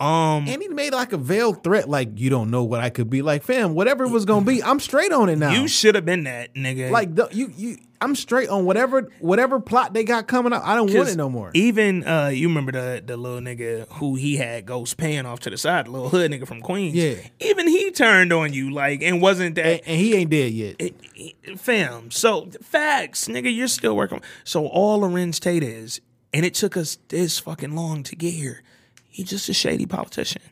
Um, 0.00 0.46
And 0.48 0.60
he 0.60 0.68
made 0.68 0.92
like 0.92 1.12
a 1.12 1.16
veiled 1.16 1.62
threat, 1.62 1.88
like 1.88 2.10
you 2.18 2.28
don't 2.28 2.50
know 2.50 2.64
what 2.64 2.80
I 2.80 2.90
could 2.90 3.08
be. 3.08 3.22
Like, 3.22 3.42
fam, 3.44 3.74
whatever 3.74 4.04
it 4.04 4.10
was 4.10 4.24
gonna 4.24 4.44
be, 4.44 4.62
I'm 4.62 4.80
straight 4.80 5.12
on 5.12 5.28
it 5.28 5.36
now. 5.38 5.52
you 5.52 5.68
should 5.68 5.94
have 5.94 6.04
been 6.04 6.24
that 6.24 6.54
nigga. 6.54 6.90
like 6.90 7.14
the, 7.14 7.28
you 7.32 7.52
you, 7.56 7.76
I'm 8.04 8.14
straight 8.14 8.48
on 8.48 8.64
whatever 8.64 9.10
whatever 9.18 9.58
plot 9.60 9.94
they 9.94 10.04
got 10.04 10.26
coming 10.28 10.52
up. 10.52 10.62
I 10.64 10.74
don't 10.76 10.92
want 10.94 11.08
it 11.08 11.16
no 11.16 11.28
more. 11.30 11.50
Even 11.54 12.06
uh, 12.06 12.28
you 12.28 12.48
remember 12.48 12.72
the 12.72 13.02
the 13.04 13.16
little 13.16 13.40
nigga 13.40 13.88
who 13.94 14.14
he 14.14 14.36
had 14.36 14.66
ghost 14.66 14.96
paying 14.96 15.26
off 15.26 15.40
to 15.40 15.50
the 15.50 15.56
side, 15.58 15.86
the 15.86 15.90
little 15.90 16.10
hood 16.10 16.30
nigga 16.30 16.46
from 16.46 16.60
Queens. 16.60 16.94
Yeah. 16.94 17.14
Even 17.40 17.66
he 17.66 17.90
turned 17.90 18.32
on 18.32 18.52
you 18.52 18.70
like 18.70 19.02
and 19.02 19.20
wasn't 19.22 19.54
that 19.56 19.66
and, 19.66 19.80
and 19.86 20.00
he 20.00 20.14
ain't 20.14 20.30
dead 20.30 20.52
yet. 20.52 20.76
it- 20.78 20.94
it- 21.16 21.58
fam. 21.58 22.10
So 22.10 22.50
facts, 22.62 23.26
nigga, 23.28 23.54
you're 23.54 23.68
still 23.68 23.96
working. 23.96 24.20
So 24.44 24.66
all 24.66 25.00
Larenz 25.00 25.40
Tate 25.40 25.62
is, 25.62 26.00
and 26.32 26.44
it 26.44 26.54
took 26.54 26.76
us 26.76 26.98
this 27.08 27.38
fucking 27.38 27.74
long 27.74 28.02
to 28.04 28.14
get 28.16 28.34
here. 28.34 28.62
He's 29.08 29.28
just 29.30 29.48
a 29.48 29.54
shady 29.54 29.86
politician, 29.86 30.42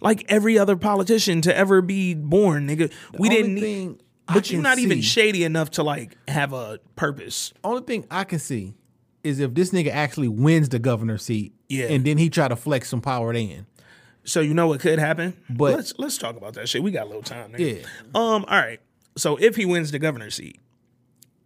like 0.00 0.24
every 0.28 0.58
other 0.58 0.74
politician 0.76 1.42
to 1.42 1.54
ever 1.56 1.82
be 1.82 2.14
born, 2.14 2.66
nigga. 2.66 2.90
we 3.18 3.28
only 3.28 3.42
didn't 3.42 3.54
need. 3.56 4.02
But 4.32 4.50
you're 4.50 4.60
not 4.62 4.78
even 4.78 5.00
shady 5.02 5.44
enough 5.44 5.70
to 5.72 5.82
like 5.82 6.16
have 6.28 6.52
a 6.52 6.80
purpose. 6.96 7.52
Only 7.62 7.82
thing 7.82 8.06
I 8.10 8.24
can 8.24 8.38
see 8.38 8.74
is 9.22 9.38
if 9.40 9.54
this 9.54 9.70
nigga 9.70 9.90
actually 9.90 10.28
wins 10.28 10.68
the 10.68 10.78
governor 10.78 11.18
seat, 11.18 11.52
Yeah. 11.68 11.86
and 11.86 12.04
then 12.04 12.18
he 12.18 12.28
try 12.30 12.48
to 12.48 12.56
flex 12.56 12.88
some 12.88 13.00
power 13.00 13.32
then. 13.32 13.66
So 14.24 14.40
you 14.40 14.54
know 14.54 14.66
what 14.68 14.80
could 14.80 14.98
happen? 14.98 15.36
But- 15.48 15.74
let's 15.76 15.94
let's 15.98 16.18
talk 16.18 16.36
about 16.36 16.54
that 16.54 16.68
shit. 16.68 16.82
We 16.82 16.90
got 16.90 17.04
a 17.04 17.06
little 17.06 17.22
time. 17.22 17.52
Nigga. 17.52 17.80
Yeah. 17.82 17.86
Um. 18.14 18.44
All 18.48 18.58
right. 18.58 18.80
So 19.16 19.36
if 19.36 19.56
he 19.56 19.64
wins 19.64 19.92
the 19.92 19.98
governor 19.98 20.30
seat, 20.30 20.58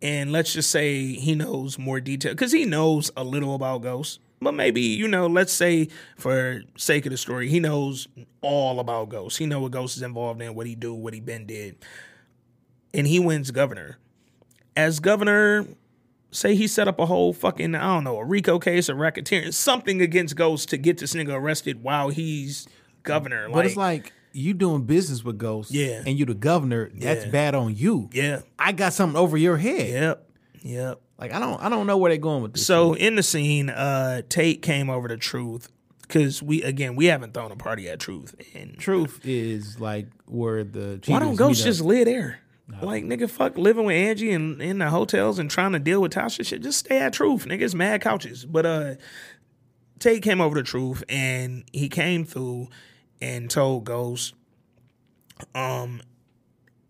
and 0.03 0.33
let's 0.33 0.53
just 0.53 0.71
say 0.71 1.13
he 1.13 1.35
knows 1.35 1.79
more 1.79 2.01
detail 2.01 2.33
because 2.33 2.53
he 2.53 2.65
knows 2.65 3.11
a 3.17 3.23
little 3.25 3.55
about 3.55 3.83
ghosts, 3.83 4.19
but 4.41 4.55
maybe 4.55 4.81
you 4.81 5.07
know, 5.07 5.27
let's 5.27 5.53
say 5.53 5.89
for 6.17 6.63
sake 6.79 7.05
of 7.07 7.13
the 7.13 7.19
story, 7.19 7.49
he 7.49 7.61
knows 7.61 8.09
all 8.41 8.81
about 8.81 9.11
ghosts. 9.11 9.39
He 9.39 9.45
know 9.47 9.61
what 9.61 9.73
ghosts 9.73 9.99
is 9.99 10.03
involved 10.03 10.41
in, 10.41 10.55
what 10.55 10.67
he 10.67 10.75
do, 10.75 10.95
what 10.95 11.13
he 11.13 11.21
been 11.21 11.45
did, 11.47 11.77
and 12.95 13.07
he 13.07 13.19
wins 13.19 13.51
governor. 13.51 13.99
As 14.77 15.01
governor, 15.01 15.67
say 16.31 16.55
he 16.55 16.67
set 16.67 16.89
up 16.89 16.99
a 17.01 17.07
whole 17.07 17.33
fucking 17.33 17.75
I 17.75 17.95
don't 17.95 18.05
know 18.05 18.19
a 18.19 18.25
RICO 18.25 18.59
case, 18.59 18.89
a 18.89 18.93
racketeering, 18.93 19.53
something 19.53 20.01
against 20.01 20.37
ghosts 20.37 20.67
to 20.67 20.77
get 20.77 20.99
this 20.99 21.15
nigga 21.15 21.35
arrested 21.35 21.83
while 21.83 22.09
he's 22.11 22.69
governor. 23.03 23.49
But 23.51 23.67
it's 23.67 23.77
like 23.77 24.13
you 24.33 24.55
doing 24.55 24.85
business 24.85 25.25
with 25.25 25.39
ghosts, 25.39 25.73
Yeah. 25.73 26.03
and 26.07 26.19
you 26.19 26.25
the 26.25 26.35
governor. 26.35 26.91
That's 26.95 27.25
Yeah. 27.25 27.31
bad 27.31 27.55
on 27.57 27.75
you. 27.77 28.11
yeah, 28.13 28.41
I 28.59 28.73
got 28.73 28.93
something 28.93 29.19
over 29.19 29.37
your 29.37 29.57
head. 29.57 29.89
yep, 29.91 30.31
yep. 30.63 31.01
Like 31.19 31.33
I 31.33 31.39
don't 31.41 31.61
I 31.61 31.69
don't 31.69 31.87
know 31.87 31.99
where 31.99 32.11
they're 32.11 32.19
going 32.19 32.43
with 32.43 32.55
this. 32.55 32.65
So 32.67 32.95
in 32.95 33.17
the 33.17 33.23
scene, 33.23 33.69
uh, 33.69 34.23
Tate 34.29 34.63
came 34.63 34.89
over 34.89 35.09
to 35.09 35.17
Truth 35.17 35.69
because 36.03 36.43
we 36.43 36.63
again 36.63 36.95
we 36.97 37.07
haven't 37.07 37.35
thrown 37.35 37.51
a 37.53 37.57
party 37.57 37.89
at 37.91 37.99
Truth. 37.99 38.37
And 38.55 38.79
truth 38.79 39.21
is 39.25 39.81
like 39.81 40.07
where 40.27 40.63
the 40.65 41.01
why 41.09 41.19
don't 41.19 41.35
ghosts 41.35 41.65
just 41.65 41.81
live 41.83 42.07
there? 42.07 42.39
Like 42.83 43.05
nigga, 43.05 43.29
fuck 43.29 43.59
living 43.59 43.85
with 43.85 43.97
Angie 43.97 44.33
and 44.33 44.61
in 44.63 44.79
the 44.79 44.91
hotels 44.91 45.39
and 45.39 45.51
trying 45.51 45.73
to 45.73 45.79
deal 45.79 46.01
with 46.01 46.13
Tasha 46.13 46.47
shit. 46.47 46.63
Just 46.63 46.79
stay 46.81 46.99
at 46.99 47.13
Truth, 47.13 47.47
nigga. 47.47 47.63
It's 47.63 47.75
mad 47.75 48.01
couches. 48.01 48.45
But 48.45 48.67
uh, 48.67 48.95
Tate 49.99 50.23
came 50.23 50.41
over 50.41 50.57
to 50.57 50.63
Truth 50.63 51.05
and 51.09 51.65
he 51.73 51.89
came 51.89 52.25
through 52.25 52.69
and 53.21 53.51
told 53.51 53.85
Ghost, 53.85 54.35
um, 55.55 56.01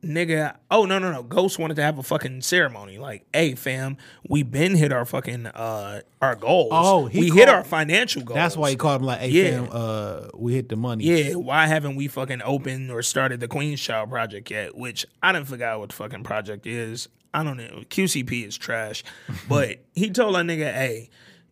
nigga, 0.04 0.56
oh 0.70 0.84
no 0.84 0.98
no 0.98 1.12
no, 1.12 1.22
Ghost 1.22 1.58
wanted 1.58 1.74
to 1.74 1.82
have 1.82 1.98
a 1.98 2.02
fucking 2.02 2.40
ceremony. 2.42 2.98
Like, 2.98 3.26
hey 3.32 3.54
fam, 3.54 3.96
we 4.28 4.42
been 4.42 4.74
hit 4.74 4.92
our 4.92 5.04
fucking 5.04 5.46
uh 5.46 6.00
our 6.22 6.34
goals. 6.36 6.70
Oh, 6.72 7.06
he 7.06 7.20
we 7.20 7.30
hit 7.30 7.48
our 7.48 7.64
financial 7.64 8.22
goals. 8.22 8.36
That's 8.36 8.56
why 8.56 8.70
he 8.70 8.76
called 8.76 9.00
him 9.00 9.06
like, 9.06 9.20
"Hey, 9.20 9.28
Yeah. 9.30 9.50
fam, 9.64 9.68
uh, 9.72 10.28
we 10.34 10.54
hit 10.54 10.68
the 10.68 10.76
money." 10.76 11.04
Yeah, 11.04 11.34
why 11.34 11.66
haven't 11.66 11.96
we 11.96 12.08
fucking 12.08 12.42
opened 12.44 12.90
or 12.90 13.02
started 13.02 13.40
the 13.40 13.48
Queen's 13.48 13.80
Child 13.80 14.10
project 14.10 14.50
yet? 14.50 14.76
Which 14.76 15.06
I 15.22 15.32
didn't 15.32 15.48
forgot 15.48 15.80
what 15.80 15.90
the 15.90 15.94
fucking 15.96 16.24
project 16.24 16.66
is. 16.66 17.08
I 17.32 17.44
don't 17.44 17.56
know. 17.56 17.84
QCP 17.88 18.46
is 18.46 18.58
trash. 18.58 19.04
but 19.48 19.78
he 19.94 20.10
told 20.10 20.34
that 20.34 20.46
nigga, 20.46 20.72
hey, 20.72 21.10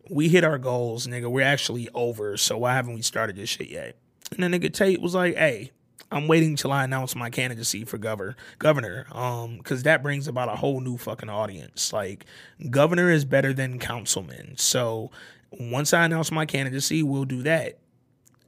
we 0.09 0.27
hit 0.27 0.43
our 0.43 0.57
goals, 0.57 1.07
nigga. 1.07 1.31
We're 1.31 1.45
actually 1.45 1.87
over. 1.93 2.35
So 2.35 2.57
why 2.57 2.73
haven't 2.73 2.95
we 2.95 3.01
started 3.01 3.35
this 3.37 3.49
shit 3.49 3.69
yet? 3.69 3.95
And 4.37 4.43
the 4.53 4.59
nigga 4.59 4.73
Tate 4.73 5.01
was 5.01 5.15
like, 5.15 5.35
hey, 5.35 5.71
I'm 6.11 6.27
waiting 6.27 6.55
till 6.55 6.71
I 6.71 6.83
announce 6.83 7.15
my 7.15 7.29
candidacy 7.29 7.85
for 7.85 7.97
governor. 7.97 8.35
Governor, 8.57 9.05
um, 9.11 9.57
because 9.57 9.83
that 9.83 10.01
brings 10.01 10.27
about 10.27 10.49
a 10.49 10.55
whole 10.55 10.79
new 10.79 10.97
fucking 10.97 11.29
audience. 11.29 11.93
Like, 11.93 12.25
governor 12.69 13.11
is 13.11 13.25
better 13.25 13.53
than 13.53 13.79
councilman. 13.79 14.57
So 14.57 15.11
once 15.51 15.93
I 15.93 16.05
announce 16.05 16.31
my 16.31 16.45
candidacy, 16.45 17.03
we'll 17.03 17.25
do 17.25 17.43
that. 17.43 17.79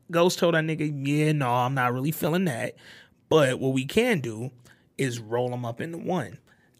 Ghost 0.09 0.39
told 0.39 0.55
that 0.55 0.63
nigga, 0.63 1.07
yeah, 1.07 1.31
no, 1.31 1.49
I'm 1.49 1.73
not 1.73 1.93
really 1.93 2.11
feeling 2.11 2.45
that. 2.45 2.75
But 3.29 3.59
what 3.59 3.73
we 3.73 3.85
can 3.85 4.19
do 4.19 4.51
is 4.97 5.19
roll 5.19 5.49
them 5.49 5.65
up 5.65 5.79
into 5.79 5.97
one. 5.97 6.39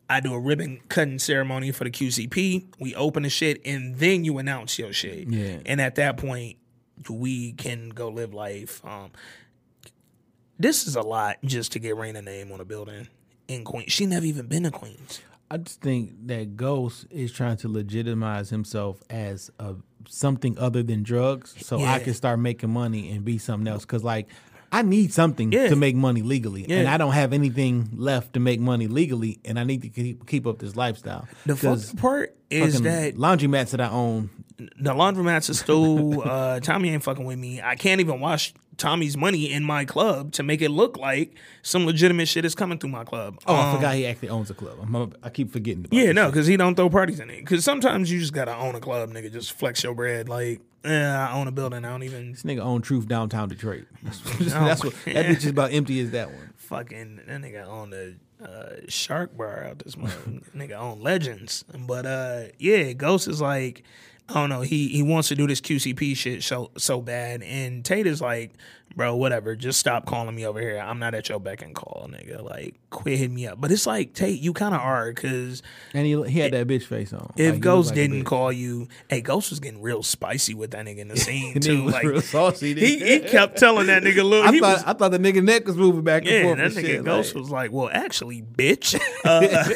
I 0.09 0.19
do 0.19 0.33
a 0.33 0.39
ribbon 0.39 0.81
cutting 0.89 1.19
ceremony 1.19 1.71
for 1.71 1.85
the 1.85 1.91
QCP. 1.91 2.65
We 2.79 2.93
open 2.95 3.23
the 3.23 3.29
shit, 3.29 3.61
and 3.63 3.95
then 3.95 4.25
you 4.25 4.39
announce 4.39 4.77
your 4.77 4.91
shit. 4.91 5.29
Yeah. 5.29 5.59
And 5.65 5.79
at 5.79 5.95
that 5.95 6.17
point, 6.17 6.57
we 7.09 7.53
can 7.53 7.89
go 7.89 8.09
live 8.09 8.33
life. 8.33 8.83
Um, 8.83 9.11
this 10.61 10.87
is 10.87 10.95
a 10.95 11.01
lot 11.01 11.37
just 11.43 11.71
to 11.73 11.79
get 11.79 11.95
Raina 11.95 12.23
name 12.23 12.51
on 12.51 12.59
a 12.59 12.65
building 12.65 13.07
in 13.47 13.63
Queens. 13.63 13.91
She 13.91 14.05
never 14.05 14.25
even 14.25 14.47
been 14.47 14.63
to 14.63 14.71
Queens. 14.71 15.21
I 15.49 15.57
just 15.57 15.81
think 15.81 16.11
that 16.27 16.55
Ghost 16.55 17.07
is 17.09 17.31
trying 17.31 17.57
to 17.57 17.67
legitimize 17.67 18.49
himself 18.49 19.01
as 19.09 19.51
a 19.59 19.75
something 20.07 20.57
other 20.57 20.81
than 20.81 21.03
drugs, 21.03 21.53
so 21.65 21.81
I 21.83 21.99
can 21.99 22.13
start 22.13 22.39
making 22.39 22.69
money 22.69 23.11
and 23.11 23.25
be 23.25 23.37
something 23.37 23.67
else. 23.67 23.83
Because 23.83 24.03
like, 24.03 24.27
I 24.71 24.81
need 24.81 25.11
something 25.11 25.51
Yeah. 25.51 25.67
to 25.67 25.75
make 25.75 25.95
money 25.95 26.21
legally, 26.21 26.65
and 26.69 26.87
I 26.87 26.97
don't 26.97 27.11
have 27.11 27.33
anything 27.33 27.89
left 27.93 28.33
to 28.33 28.39
make 28.39 28.59
money 28.61 28.87
legally, 28.87 29.39
and 29.43 29.59
I 29.59 29.65
need 29.65 29.81
to 29.81 29.89
keep, 29.89 30.25
keep 30.25 30.47
up 30.47 30.59
this 30.59 30.77
lifestyle. 30.77 31.27
The 31.45 31.57
fucked 31.57 31.97
part 31.97 32.35
is 32.49 32.75
fucking 32.75 32.83
that 32.85 33.15
laundromats 33.15 33.71
that 33.71 33.81
I 33.81 33.89
own. 33.89 34.29
the 34.57 34.93
laundromats 34.93 35.49
are 35.49 35.53
still 35.53 36.21
uh 36.29 36.61
Tommy 36.61 36.91
ain't 36.91 37.03
fucking 37.03 37.25
with 37.25 37.37
me. 37.37 37.61
I 37.61 37.75
can't 37.75 37.99
even 37.99 38.21
wash 38.21 38.53
Tommy's 38.77 39.15
money 39.15 39.51
in 39.51 39.63
my 39.63 39.85
club 39.85 40.31
to 40.33 40.43
make 40.43 40.61
it 40.61 40.69
look 40.69 40.97
like 40.97 41.35
some 41.61 41.85
legitimate 41.85 42.27
shit 42.27 42.45
is 42.45 42.55
coming 42.55 42.79
through 42.79 42.89
my 42.89 43.03
club. 43.03 43.39
Oh, 43.45 43.53
I 43.55 43.69
Um, 43.69 43.75
forgot 43.75 43.95
he 43.95 44.05
actually 44.07 44.29
owns 44.29 44.49
a 44.49 44.53
club. 44.53 44.79
I'm, 44.81 45.13
I 45.21 45.29
keep 45.29 45.51
forgetting. 45.51 45.85
About 45.85 45.93
Yeah, 45.97 46.11
no, 46.13 46.27
because 46.27 46.47
he 46.47 46.57
don't 46.57 46.75
throw 46.75 46.89
parties 46.89 47.19
in 47.19 47.29
it. 47.29 47.39
Because 47.41 47.63
sometimes 47.63 48.11
you 48.11 48.19
just 48.19 48.33
gotta 48.33 48.55
own 48.55 48.73
a 48.75 48.79
club, 48.79 49.11
nigga. 49.11 49.31
Just 49.31 49.51
flex 49.53 49.83
your 49.83 49.93
bread. 49.93 50.27
Like, 50.29 50.61
yeah, 50.83 51.29
I 51.29 51.33
own 51.39 51.47
a 51.47 51.51
building. 51.51 51.85
I 51.85 51.89
don't 51.89 52.03
even 52.03 52.31
This 52.31 52.43
nigga 52.43 52.61
own 52.61 52.81
Truth 52.81 53.07
downtown 53.07 53.49
Detroit. 53.49 53.85
That's, 54.03 54.19
that's 54.39 54.83
what 54.83 54.93
that 55.05 55.25
bitch 55.27 55.37
is 55.37 55.47
about. 55.47 55.71
Empty 55.73 55.99
as 56.01 56.11
that 56.11 56.29
one. 56.29 56.53
fucking 56.57 57.21
that 57.27 57.41
nigga 57.41 57.67
own 57.67 57.91
the 57.91 58.15
uh, 58.43 58.77
shark 58.87 59.37
bar 59.37 59.63
out 59.65 59.79
this 59.79 59.95
month. 59.95 60.51
nigga 60.55 60.71
own 60.71 61.01
legends. 61.01 61.63
But 61.85 62.07
uh, 62.07 62.43
yeah, 62.57 62.93
Ghost 62.93 63.27
is 63.27 63.39
like, 63.41 63.83
I 64.31 64.33
don't 64.35 64.49
know. 64.49 64.61
He 64.61 64.87
he 64.87 65.03
wants 65.03 65.27
to 65.29 65.35
do 65.35 65.45
this 65.47 65.61
QCP 65.61 66.15
shit 66.15 66.43
so 66.43 66.71
so 66.77 67.01
bad, 67.01 67.43
and 67.43 67.83
Tate 67.83 68.07
is 68.07 68.21
like, 68.21 68.51
bro, 68.95 69.15
whatever. 69.15 69.55
Just 69.55 69.79
stop 69.79 70.05
calling 70.05 70.35
me 70.35 70.45
over 70.45 70.59
here. 70.59 70.77
I'm 70.79 70.99
not 70.99 71.13
at 71.13 71.29
your 71.29 71.39
beck 71.39 71.61
and 71.61 71.73
call, 71.75 72.09
nigga. 72.11 72.43
Like, 72.43 72.75
quit 72.89 73.17
hitting 73.17 73.35
me 73.35 73.47
up. 73.47 73.59
But 73.61 73.71
it's 73.71 73.85
like 73.87 74.13
Tate, 74.13 74.39
you 74.39 74.53
kind 74.53 74.73
of 74.75 74.81
are 74.81 75.11
because 75.11 75.61
And 75.93 76.05
he 76.05 76.21
he 76.29 76.39
had 76.39 76.53
that 76.53 76.67
bitch 76.67 76.83
face 76.83 77.13
on. 77.13 77.33
if 77.37 77.53
Like, 77.53 77.61
Ghost 77.61 77.89
like 77.89 77.95
didn't 77.95 78.25
call 78.25 78.51
you, 78.51 78.87
hey, 79.09 79.21
Ghost 79.21 79.49
was 79.49 79.59
getting 79.59 79.81
real 79.81 80.03
spicy 80.03 80.53
with 80.53 80.71
that 80.71 80.85
nigga 80.85 80.97
in 80.99 81.07
the 81.07 81.17
scene 81.17 81.59
too. 81.59 81.83
was 81.83 81.93
Like 81.93 82.03
real 82.03 82.21
saucy, 82.21 82.73
he, 82.73 82.97
nigga. 82.97 83.07
he 83.23 83.29
kept 83.29 83.57
telling 83.57 83.87
that 83.87 84.03
nigga, 84.03 84.27
look, 84.27 84.45
I 84.47 84.51
thought 84.59 84.61
was 84.75 84.83
I 84.83 84.93
thought 84.93 85.11
the 85.11 85.19
nigga 85.19 85.43
neck 85.43 85.65
was 85.67 85.77
moving 85.77 86.03
back 86.03 86.23
and 86.23 86.31
yeah, 86.31 86.43
forth. 86.43 86.57
that 86.57 86.71
nigga 86.71 86.85
shit. 86.85 87.03
Ghost 87.05 87.33
like, 87.35 87.41
was 87.41 87.51
like, 87.51 87.71
well, 87.71 87.89
actually, 87.91 88.41
bitch, 88.41 88.99
uh, 89.25 89.67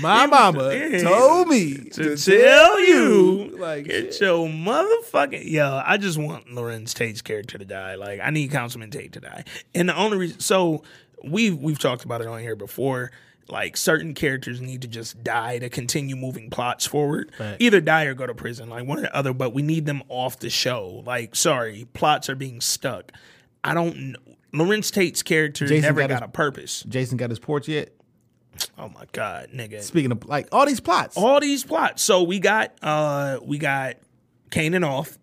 My 0.00 0.26
mama 0.26 0.72
yeah. 0.74 1.02
told 1.02 1.48
me 1.48 1.74
to 1.90 2.16
tell 2.16 2.80
you 2.80 2.86
you. 2.86 3.56
Like, 3.58 3.86
Get 3.86 4.12
shit. 4.14 4.20
your 4.22 4.46
motherfucking 4.48 5.50
yo. 5.50 5.82
I 5.84 5.96
just 5.96 6.18
want 6.18 6.46
Larenz 6.46 6.94
Tate's 6.94 7.20
character 7.22 7.55
to 7.58 7.64
die. 7.64 7.94
Like 7.96 8.20
I 8.22 8.30
need 8.30 8.50
Councilman 8.50 8.90
Tate 8.90 9.12
to 9.12 9.20
die. 9.20 9.44
And 9.74 9.88
the 9.88 9.96
only 9.96 10.16
reason, 10.18 10.40
so 10.40 10.82
we've 11.24 11.56
we've 11.58 11.78
talked 11.78 12.04
about 12.04 12.20
it 12.20 12.26
on 12.26 12.40
here 12.40 12.56
before. 12.56 13.10
Like 13.48 13.76
certain 13.76 14.12
characters 14.14 14.60
need 14.60 14.82
to 14.82 14.88
just 14.88 15.22
die 15.22 15.58
to 15.60 15.68
continue 15.68 16.16
moving 16.16 16.50
plots 16.50 16.84
forward. 16.84 17.30
Right. 17.38 17.56
Either 17.60 17.80
die 17.80 18.04
or 18.04 18.14
go 18.14 18.26
to 18.26 18.34
prison, 18.34 18.68
like 18.68 18.86
one 18.86 18.98
or 18.98 19.02
the 19.02 19.14
other. 19.16 19.32
But 19.32 19.54
we 19.54 19.62
need 19.62 19.86
them 19.86 20.02
off 20.08 20.40
the 20.40 20.50
show. 20.50 21.04
Like, 21.06 21.36
sorry, 21.36 21.86
plots 21.92 22.28
are 22.28 22.34
being 22.34 22.60
stuck. 22.60 23.12
I 23.62 23.72
don't. 23.74 23.96
know. 24.12 24.18
Larenz 24.52 24.90
Tate's 24.92 25.22
character 25.22 25.66
Jason 25.66 25.82
never 25.82 26.00
got 26.00 26.08
got, 26.08 26.22
his- 26.22 26.28
a 26.28 26.32
purpose. 26.32 26.82
Jason 26.88 27.18
got 27.18 27.30
his 27.30 27.38
porch 27.38 27.68
yet? 27.68 27.90
Oh 28.78 28.88
my 28.88 29.04
god, 29.12 29.50
nigga! 29.54 29.82
Speaking 29.82 30.10
of 30.12 30.24
like 30.26 30.48
all 30.50 30.64
these 30.66 30.80
plots. 30.80 31.16
all 31.16 31.38
these 31.40 31.62
plots. 31.62 32.02
So 32.02 32.22
we 32.22 32.38
got 32.40 32.72
uh 32.82 33.38
we 33.42 33.58
got 33.58 33.96
Kanan 34.50 34.84
off 34.84 35.18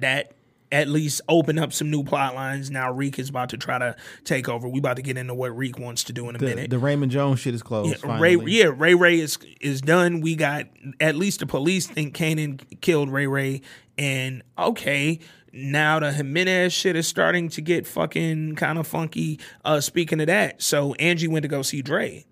that 0.00 0.32
at 0.72 0.88
least 0.88 1.20
open 1.28 1.58
up 1.58 1.72
some 1.72 1.90
new 1.90 2.02
plot 2.02 2.34
lines. 2.34 2.70
Now 2.70 2.90
Reek 2.90 3.18
is 3.18 3.28
about 3.28 3.50
to 3.50 3.58
try 3.58 3.78
to 3.78 3.94
take 4.24 4.48
over. 4.48 4.66
We 4.66 4.78
about 4.78 4.96
to 4.96 5.02
get 5.02 5.18
into 5.18 5.34
what 5.34 5.56
Reek 5.56 5.78
wants 5.78 6.02
to 6.04 6.12
do 6.12 6.28
in 6.28 6.34
a 6.34 6.38
the, 6.38 6.46
minute. 6.46 6.70
the 6.70 6.78
Raymond 6.78 7.12
Jones 7.12 7.40
shit 7.40 7.54
is 7.54 7.62
closed. 7.62 7.90
Yeah, 7.90 7.96
finally. 7.98 8.36
Ray, 8.36 8.52
yeah, 8.52 8.70
Ray 8.74 8.94
Ray 8.94 9.20
is 9.20 9.38
is 9.60 9.82
done. 9.82 10.22
We 10.22 10.34
got 10.34 10.66
at 10.98 11.14
least 11.14 11.40
the 11.40 11.46
police 11.46 11.86
think 11.86 12.16
Kanan 12.16 12.80
killed 12.80 13.10
Ray 13.10 13.26
Ray, 13.26 13.60
and 13.98 14.42
okay, 14.58 15.20
now 15.52 16.00
the 16.00 16.10
Jimenez 16.10 16.72
shit 16.72 16.96
is 16.96 17.06
starting 17.06 17.50
to 17.50 17.60
get 17.60 17.86
fucking 17.86 18.56
kind 18.56 18.78
of 18.78 18.86
funky. 18.86 19.38
Uh, 19.64 19.80
speaking 19.80 20.20
of 20.20 20.26
that, 20.28 20.62
so 20.62 20.94
Angie 20.94 21.28
went 21.28 21.42
to 21.42 21.48
go 21.48 21.62
see 21.62 21.82
Dre. 21.82 22.24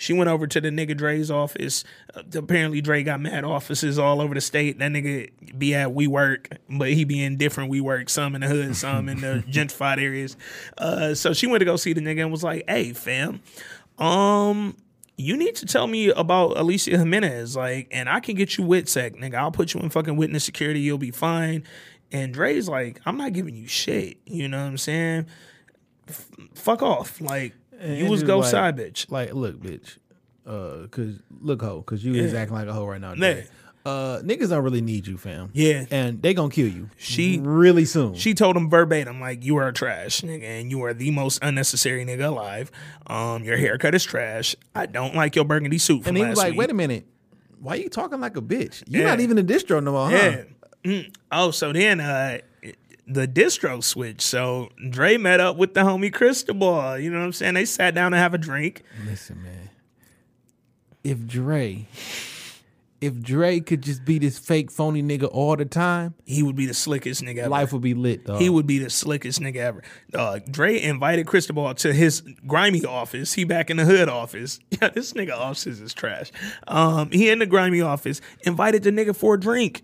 She 0.00 0.14
went 0.14 0.30
over 0.30 0.46
to 0.46 0.62
the 0.62 0.70
nigga 0.70 0.96
Dre's 0.96 1.30
office. 1.30 1.84
Uh, 2.14 2.22
apparently, 2.34 2.80
Dre 2.80 3.02
got 3.02 3.20
mad 3.20 3.44
offices 3.44 3.98
all 3.98 4.22
over 4.22 4.32
the 4.32 4.40
state. 4.40 4.78
That 4.78 4.92
nigga 4.92 5.28
be 5.58 5.74
at 5.74 5.90
WeWork, 5.90 6.56
but 6.70 6.88
he 6.88 7.04
be 7.04 7.22
in 7.22 7.36
different 7.36 7.70
WeWork, 7.70 8.08
some 8.08 8.34
in 8.34 8.40
the 8.40 8.46
hood, 8.46 8.74
some 8.76 9.10
in 9.10 9.20
the 9.20 9.44
gentrified 9.50 9.98
areas. 9.98 10.38
Uh, 10.78 11.12
so 11.12 11.34
she 11.34 11.46
went 11.46 11.60
to 11.60 11.66
go 11.66 11.76
see 11.76 11.92
the 11.92 12.00
nigga 12.00 12.22
and 12.22 12.32
was 12.32 12.42
like, 12.42 12.64
"Hey, 12.66 12.94
fam, 12.94 13.42
um, 13.98 14.74
you 15.18 15.36
need 15.36 15.56
to 15.56 15.66
tell 15.66 15.86
me 15.86 16.08
about 16.08 16.56
Alicia 16.56 16.96
Jimenez, 16.96 17.54
like, 17.54 17.88
and 17.90 18.08
I 18.08 18.20
can 18.20 18.36
get 18.36 18.56
you 18.56 18.64
WITSEC, 18.64 19.20
nigga. 19.20 19.34
I'll 19.34 19.52
put 19.52 19.74
you 19.74 19.80
in 19.80 19.90
fucking 19.90 20.16
witness 20.16 20.44
security. 20.44 20.80
You'll 20.80 20.96
be 20.96 21.10
fine." 21.10 21.62
And 22.10 22.32
Dre's 22.32 22.70
like, 22.70 23.02
"I'm 23.04 23.18
not 23.18 23.34
giving 23.34 23.54
you 23.54 23.66
shit. 23.66 24.16
You 24.24 24.48
know 24.48 24.60
what 24.62 24.68
I'm 24.68 24.78
saying? 24.78 25.26
F- 26.08 26.30
fuck 26.54 26.80
off. 26.80 27.20
Like, 27.20 27.52
you 27.82 28.06
was 28.06 28.22
go 28.22 28.38
like- 28.38 28.50
side 28.50 28.76
bitch." 28.76 29.10
Like, 29.10 29.32
look, 29.34 29.60
bitch. 29.60 29.96
Uh, 30.46 30.86
cause 30.90 31.20
look, 31.40 31.62
hoe, 31.62 31.82
cause 31.82 32.02
you 32.04 32.14
is 32.14 32.34
acting 32.34 32.56
like 32.56 32.66
a 32.66 32.72
hoe 32.72 32.86
right 32.86 33.00
now. 33.00 33.10
Yeah. 33.10 33.16
Dre. 33.34 33.46
Uh, 33.86 34.20
niggas 34.22 34.50
don't 34.50 34.62
really 34.62 34.82
need 34.82 35.06
you, 35.06 35.16
fam. 35.16 35.48
Yeah. 35.54 35.86
and 35.90 36.20
they 36.20 36.34
gonna 36.34 36.50
kill 36.50 36.68
you. 36.68 36.90
She- 36.98 37.38
really 37.42 37.86
soon. 37.86 38.14
She 38.14 38.34
told 38.34 38.54
him 38.56 38.68
verbatim, 38.68 39.20
like, 39.20 39.42
you 39.42 39.56
are 39.56 39.72
trash, 39.72 40.20
nigga, 40.20 40.42
and 40.42 40.70
you 40.70 40.82
are 40.84 40.92
the 40.92 41.10
most 41.10 41.38
unnecessary 41.42 42.04
nigga 42.04 42.26
alive. 42.26 42.70
Um, 43.06 43.42
your 43.42 43.56
haircut 43.56 43.94
is 43.94 44.04
trash. 44.04 44.54
I 44.74 44.84
don't 44.86 45.14
like 45.14 45.34
your 45.34 45.46
burgundy 45.46 45.78
suit 45.78 46.06
and 46.06 46.14
he 46.16 46.24
was 46.24 46.36
like, 46.36 46.50
week. 46.50 46.58
wait 46.58 46.70
a 46.70 46.74
minute, 46.74 47.06
why 47.58 47.74
are 47.74 47.76
you 47.76 47.88
talking 47.88 48.20
like 48.20 48.36
a 48.36 48.42
bitch? 48.42 48.82
You're 48.86 49.02
Yeah. 49.04 49.08
not 49.10 49.20
even 49.20 49.38
a 49.38 49.42
distro 49.42 49.82
no 49.82 49.92
more, 49.92 50.10
huh? 50.10 50.16
Yeah. 50.16 50.42
Mm. 50.84 51.14
Oh, 51.32 51.50
so 51.50 51.72
then 51.72 52.00
uh 52.00 52.38
the 53.12 53.26
distro 53.26 53.82
switch. 53.82 54.20
So 54.22 54.68
Dre 54.90 55.16
met 55.16 55.40
up 55.40 55.56
with 55.56 55.74
the 55.74 55.80
homie 55.80 56.12
Cristobal. 56.12 56.98
You 56.98 57.10
know 57.10 57.18
what 57.18 57.24
I'm 57.26 57.32
saying? 57.32 57.54
They 57.54 57.64
sat 57.64 57.94
down 57.94 58.12
to 58.12 58.18
have 58.18 58.34
a 58.34 58.38
drink. 58.38 58.82
Listen, 59.06 59.42
man. 59.42 59.70
If 61.02 61.26
Dre, 61.26 61.86
if 63.00 63.18
Dre 63.22 63.60
could 63.60 63.80
just 63.82 64.04
be 64.04 64.18
this 64.18 64.38
fake 64.38 64.70
phony 64.70 65.02
nigga 65.02 65.28
all 65.32 65.56
the 65.56 65.64
time, 65.64 66.14
He 66.26 66.42
would 66.42 66.56
be 66.56 66.66
the 66.66 66.74
slickest 66.74 67.22
nigga 67.22 67.38
ever. 67.38 67.48
life 67.48 67.72
would 67.72 67.80
be 67.80 67.94
lit, 67.94 68.26
though. 68.26 68.36
He 68.36 68.50
would 68.50 68.66
be 68.66 68.78
the 68.78 68.90
slickest 68.90 69.40
nigga 69.40 69.56
ever. 69.56 69.82
Uh, 70.12 70.40
Dre 70.50 70.78
invited 70.80 71.26
Cristobal 71.26 71.72
to 71.76 71.94
his 71.94 72.20
grimy 72.46 72.84
office. 72.84 73.32
He 73.32 73.44
back 73.44 73.70
in 73.70 73.78
the 73.78 73.84
hood 73.86 74.08
office. 74.08 74.60
Yeah, 74.80 74.88
this 74.90 75.12
nigga 75.14 75.36
office 75.36 75.66
is 75.66 75.92
trash. 75.94 76.30
Um, 76.68 77.10
he 77.10 77.28
in 77.30 77.38
the 77.38 77.46
grimy 77.46 77.80
office. 77.82 78.20
Invited 78.46 78.82
the 78.82 78.90
nigga 78.90 79.14
for 79.16 79.34
a 79.34 79.40
drink. 79.40 79.82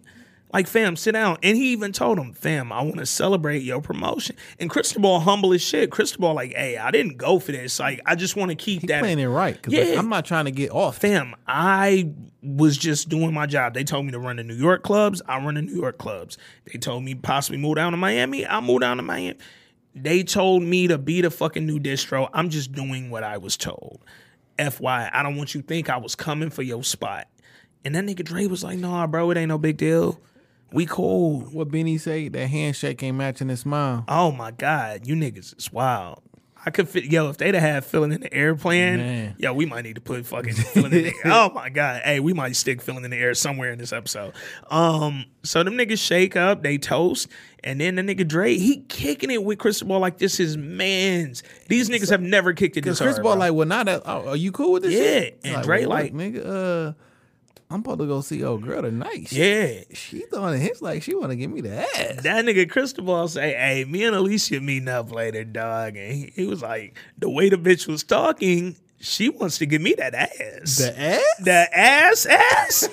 Like, 0.52 0.68
fam, 0.68 0.94
sit 0.96 1.12
down. 1.12 1.38
And 1.42 1.56
he 1.56 1.72
even 1.72 1.92
told 1.92 2.18
him, 2.18 2.32
fam, 2.32 2.72
I 2.72 2.80
want 2.82 2.98
to 2.98 3.06
celebrate 3.06 3.62
your 3.62 3.80
promotion. 3.82 4.36
And 4.60 4.70
Cristobal 4.70 5.20
humble 5.20 5.52
as 5.52 5.60
shit. 5.60 5.90
Cristobal 5.90 6.34
like, 6.34 6.54
hey, 6.54 6.76
I 6.78 6.90
didn't 6.92 7.16
go 7.16 7.38
for 7.40 7.52
this. 7.52 7.78
Like, 7.80 8.00
I 8.06 8.14
just 8.14 8.36
want 8.36 8.50
to 8.50 8.54
keep 8.54 8.82
He 8.82 8.86
that. 8.86 9.00
playing 9.00 9.18
it 9.18 9.26
right. 9.26 9.60
Cause 9.60 9.72
Yeah. 9.74 9.98
I'm 9.98 10.08
not 10.08 10.24
trying 10.24 10.44
to 10.44 10.52
get 10.52 10.70
off. 10.70 10.98
Fam, 10.98 11.34
I 11.48 12.10
was 12.42 12.78
just 12.78 13.08
doing 13.08 13.34
my 13.34 13.46
job. 13.46 13.74
They 13.74 13.82
told 13.84 14.06
me 14.06 14.12
to 14.12 14.20
run 14.20 14.36
the 14.36 14.44
New 14.44 14.54
York 14.54 14.82
clubs. 14.84 15.20
I 15.26 15.44
run 15.44 15.54
the 15.56 15.62
New 15.62 15.74
York 15.74 15.98
clubs. 15.98 16.38
They 16.72 16.78
told 16.78 17.02
me 17.02 17.14
possibly 17.16 17.58
move 17.58 17.74
down 17.76 17.90
to 17.92 17.96
Miami. 17.98 18.46
I 18.46 18.60
moved 18.60 18.82
down 18.82 18.98
to 18.98 19.02
Miami. 19.02 19.38
They 19.94 20.22
told 20.22 20.62
me 20.62 20.86
to 20.88 20.96
be 20.96 21.22
the 21.22 21.30
fucking 21.30 21.66
new 21.66 21.80
distro. 21.80 22.28
I'm 22.32 22.50
just 22.50 22.70
doing 22.72 23.10
what 23.10 23.24
I 23.24 23.38
was 23.38 23.56
told. 23.56 24.00
FY, 24.58 25.10
I 25.12 25.22
don't 25.22 25.36
want 25.36 25.54
you 25.54 25.60
to 25.62 25.66
think 25.66 25.90
I 25.90 25.96
was 25.96 26.14
coming 26.14 26.50
for 26.50 26.62
your 26.62 26.84
spot. 26.84 27.26
And 27.84 27.94
that 27.94 28.04
nigga 28.04 28.24
Dre 28.24 28.46
was 28.46 28.62
like, 28.64 28.78
nah, 28.78 29.06
bro, 29.06 29.30
it 29.32 29.36
ain't 29.36 29.48
no 29.48 29.58
big 29.58 29.76
deal. 29.76 30.20
We 30.72 30.86
cool. 30.86 31.40
What 31.52 31.70
Benny 31.70 31.96
say? 31.98 32.28
That 32.28 32.48
handshake 32.48 33.02
ain't 33.02 33.16
matching 33.16 33.48
his 33.48 33.60
smile. 33.60 34.04
Oh 34.08 34.32
my 34.32 34.50
God, 34.50 35.06
you 35.06 35.14
niggas 35.14 35.56
is 35.58 35.72
wild. 35.72 36.20
I 36.64 36.70
could 36.70 36.88
fit 36.88 37.04
yo, 37.04 37.28
if 37.28 37.36
they'd 37.36 37.54
have 37.54 37.62
had 37.62 37.84
feeling 37.84 38.10
in 38.10 38.22
the 38.22 38.34
air 38.34 38.56
playing, 38.56 38.96
Man. 38.96 39.36
yo, 39.38 39.52
we 39.52 39.66
might 39.66 39.82
need 39.84 39.94
to 39.94 40.00
put 40.00 40.26
fucking 40.26 40.52
feeling 40.54 40.92
in 40.94 41.02
the 41.04 41.08
air. 41.24 41.32
Oh 41.32 41.50
my 41.54 41.68
God. 41.68 42.02
Hey, 42.04 42.18
we 42.18 42.32
might 42.32 42.56
stick 42.56 42.82
filling 42.82 43.04
in 43.04 43.12
the 43.12 43.16
air 43.16 43.34
somewhere 43.34 43.70
in 43.70 43.78
this 43.78 43.92
episode. 43.92 44.32
Um, 44.68 45.26
so 45.44 45.62
them 45.62 45.74
niggas 45.74 46.04
shake 46.04 46.34
up, 46.34 46.64
they 46.64 46.76
toast, 46.76 47.28
and 47.62 47.80
then 47.80 47.94
the 47.94 48.02
nigga 48.02 48.26
Dre, 48.26 48.56
he 48.58 48.78
kicking 48.88 49.30
it 49.30 49.44
with 49.44 49.58
Cristobal 49.60 50.00
like 50.00 50.18
this 50.18 50.40
is 50.40 50.56
man's. 50.56 51.44
These 51.68 51.88
niggas 51.88 52.10
have 52.10 52.20
never 52.20 52.52
kicked 52.52 52.76
it 52.76 52.80
Because 52.82 52.98
this 52.98 53.04
Chris 53.04 53.14
hard. 53.16 53.22
Ball 53.22 53.34
bro. 53.34 53.40
like, 53.40 53.52
well, 53.54 53.66
not 53.68 53.86
that 53.86 54.02
oh, 54.04 54.30
are 54.30 54.36
you 54.36 54.50
cool 54.50 54.72
with 54.72 54.82
this? 54.82 54.92
Yeah, 54.92 55.20
shit? 55.20 55.40
and 55.44 55.54
Like, 55.54 55.64
Dre 55.64 55.80
well, 55.82 55.90
like- 55.90 56.12
look, 56.14 56.20
nigga, 56.22 56.88
uh, 56.88 56.92
I'm 57.68 57.80
supposed 57.80 57.98
to 57.98 58.06
go 58.06 58.20
see 58.20 58.44
old 58.44 58.60
mm-hmm. 58.60 58.70
girl 58.70 58.82
tonight. 58.82 59.32
Yeah. 59.32 59.80
she 59.92 60.20
throwing 60.30 60.60
hits 60.60 60.80
like 60.80 61.02
she 61.02 61.14
want 61.14 61.30
to 61.30 61.36
give 61.36 61.50
me 61.50 61.60
the 61.62 61.80
ass. 61.80 62.22
That 62.22 62.44
nigga 62.44 62.70
Cristobal 62.70 63.26
say, 63.28 63.54
"Hey, 63.54 63.84
me 63.84 64.04
and 64.04 64.14
Alicia 64.14 64.60
meeting 64.60 64.88
up 64.88 65.10
later, 65.10 65.42
dog." 65.42 65.96
And 65.96 66.12
he, 66.12 66.32
he 66.34 66.46
was 66.46 66.62
like, 66.62 66.96
"The 67.18 67.28
way 67.28 67.48
the 67.48 67.56
bitch 67.56 67.88
was 67.88 68.04
talking, 68.04 68.76
she 69.00 69.30
wants 69.30 69.58
to 69.58 69.66
give 69.66 69.82
me 69.82 69.94
that 69.94 70.14
ass." 70.14 70.76
The 70.76 70.94
ass? 70.96 71.24
The 71.40 71.68
ass 71.76 72.26
ass. 72.26 72.88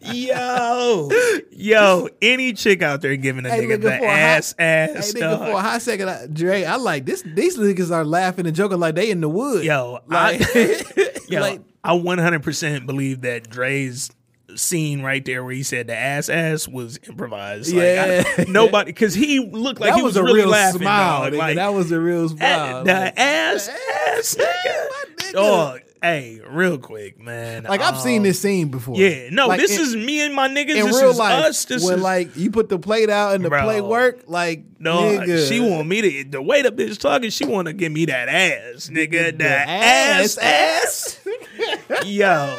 yo, 0.00 1.10
yo, 1.52 2.08
any 2.22 2.54
chick 2.54 2.80
out 2.80 3.02
there 3.02 3.16
giving 3.16 3.44
a 3.44 3.50
Hey, 3.50 3.66
nigga 3.66 3.82
the 3.82 3.90
for 3.90 4.04
a 4.04 4.08
hot- 4.08 4.08
ass 4.08 4.54
Hey, 4.58 4.94
ass. 4.96 5.12
nigga, 5.12 5.38
for 5.38 5.58
a 5.58 5.60
hot 5.60 5.82
second, 5.82 6.08
I, 6.08 6.26
Dre, 6.26 6.64
I 6.64 6.76
like 6.76 7.04
this. 7.04 7.20
These 7.20 7.58
niggas 7.58 7.90
are 7.90 8.06
laughing 8.06 8.46
and 8.46 8.56
joking 8.56 8.80
like 8.80 8.94
they 8.94 9.10
in 9.10 9.20
the 9.20 9.28
woods. 9.28 9.64
Yo, 9.66 10.00
like, 10.06 10.40
I, 10.42 11.10
yo, 11.28 11.40
like, 11.42 11.60
I 11.88 11.92
100% 11.98 12.86
believe 12.86 13.22
that 13.22 13.48
Dre's 13.48 14.10
scene 14.56 15.02
right 15.02 15.24
there 15.24 15.44
where 15.44 15.52
he 15.52 15.62
said 15.62 15.86
the 15.88 15.94
ass 15.96 16.28
ass 16.28 16.66
was 16.66 16.98
improvised. 17.08 17.72
Like, 17.72 17.82
Yeah. 17.84 18.24
I- 18.38 18.44
nobody, 18.48 18.92
because 18.92 19.14
he 19.14 19.40
looked 19.40 19.80
like 19.80 19.90
that 19.90 19.96
he 19.96 20.02
was, 20.02 20.10
was, 20.14 20.16
a 20.16 20.22
really 20.24 20.40
real 20.40 20.48
laughing. 20.48 20.80
smile. 20.82 21.24
dog. 21.24 21.34
Like, 21.34 21.56
that 21.56 21.72
was 21.74 21.90
a 21.92 22.00
real 22.00 22.28
smile. 22.28 22.84
the 22.84 22.92
Like, 22.92 23.18
ass 23.18 23.68
ass, 23.68 24.34
nigga. 24.36 24.88
my 24.88 25.04
nigga. 25.16 25.32
Dog, 25.32 25.80
hey, 26.02 26.40
real 26.48 26.78
quick, 26.78 27.20
man. 27.20 27.64
like 27.64 27.80
I've 27.80 27.98
seen 28.00 28.18
Um, 28.18 28.22
this 28.24 28.40
scene 28.40 28.68
before. 28.68 28.96
Yeah, 28.96 29.28
no, 29.30 29.48
Like, 29.48 29.60
this 29.60 29.76
in- 29.76 29.82
is 29.82 29.96
me 29.96 30.20
and 30.20 30.34
my 30.34 30.48
niggas. 30.48 30.76
in 30.76 30.86
this 30.86 31.00
real 31.00 31.10
is 31.10 31.18
life, 31.18 31.44
us. 31.46 31.64
This 31.64 31.84
when 31.84 31.94
is 31.96 32.00
like 32.02 32.36
you 32.36 32.50
put 32.50 32.68
the 32.68 32.78
plate 32.78 33.10
out 33.10 33.34
and 33.34 33.44
the 33.44 33.48
Bro. 33.48 33.62
plate 33.64 33.80
work, 33.84 34.24
like 34.26 34.62
no. 34.78 34.98
nigga, 35.18 35.48
She 35.48 35.60
want 35.60 35.88
me 35.88 36.00
to 36.02 36.24
the 36.30 36.42
way 36.42 36.62
the 36.62 36.70
bitch 36.70 36.98
talking. 36.98 37.30
She 37.30 37.44
want 37.44 37.66
to 37.66 37.72
give 37.72 37.92
me 37.92 38.04
that 38.06 38.28
ass, 38.28 38.88
nigga. 38.92 39.36
The, 39.38 39.48
ass, 39.48 40.38
ass, 40.38 41.20
ass. 41.28 42.04
Yo, 42.06 42.56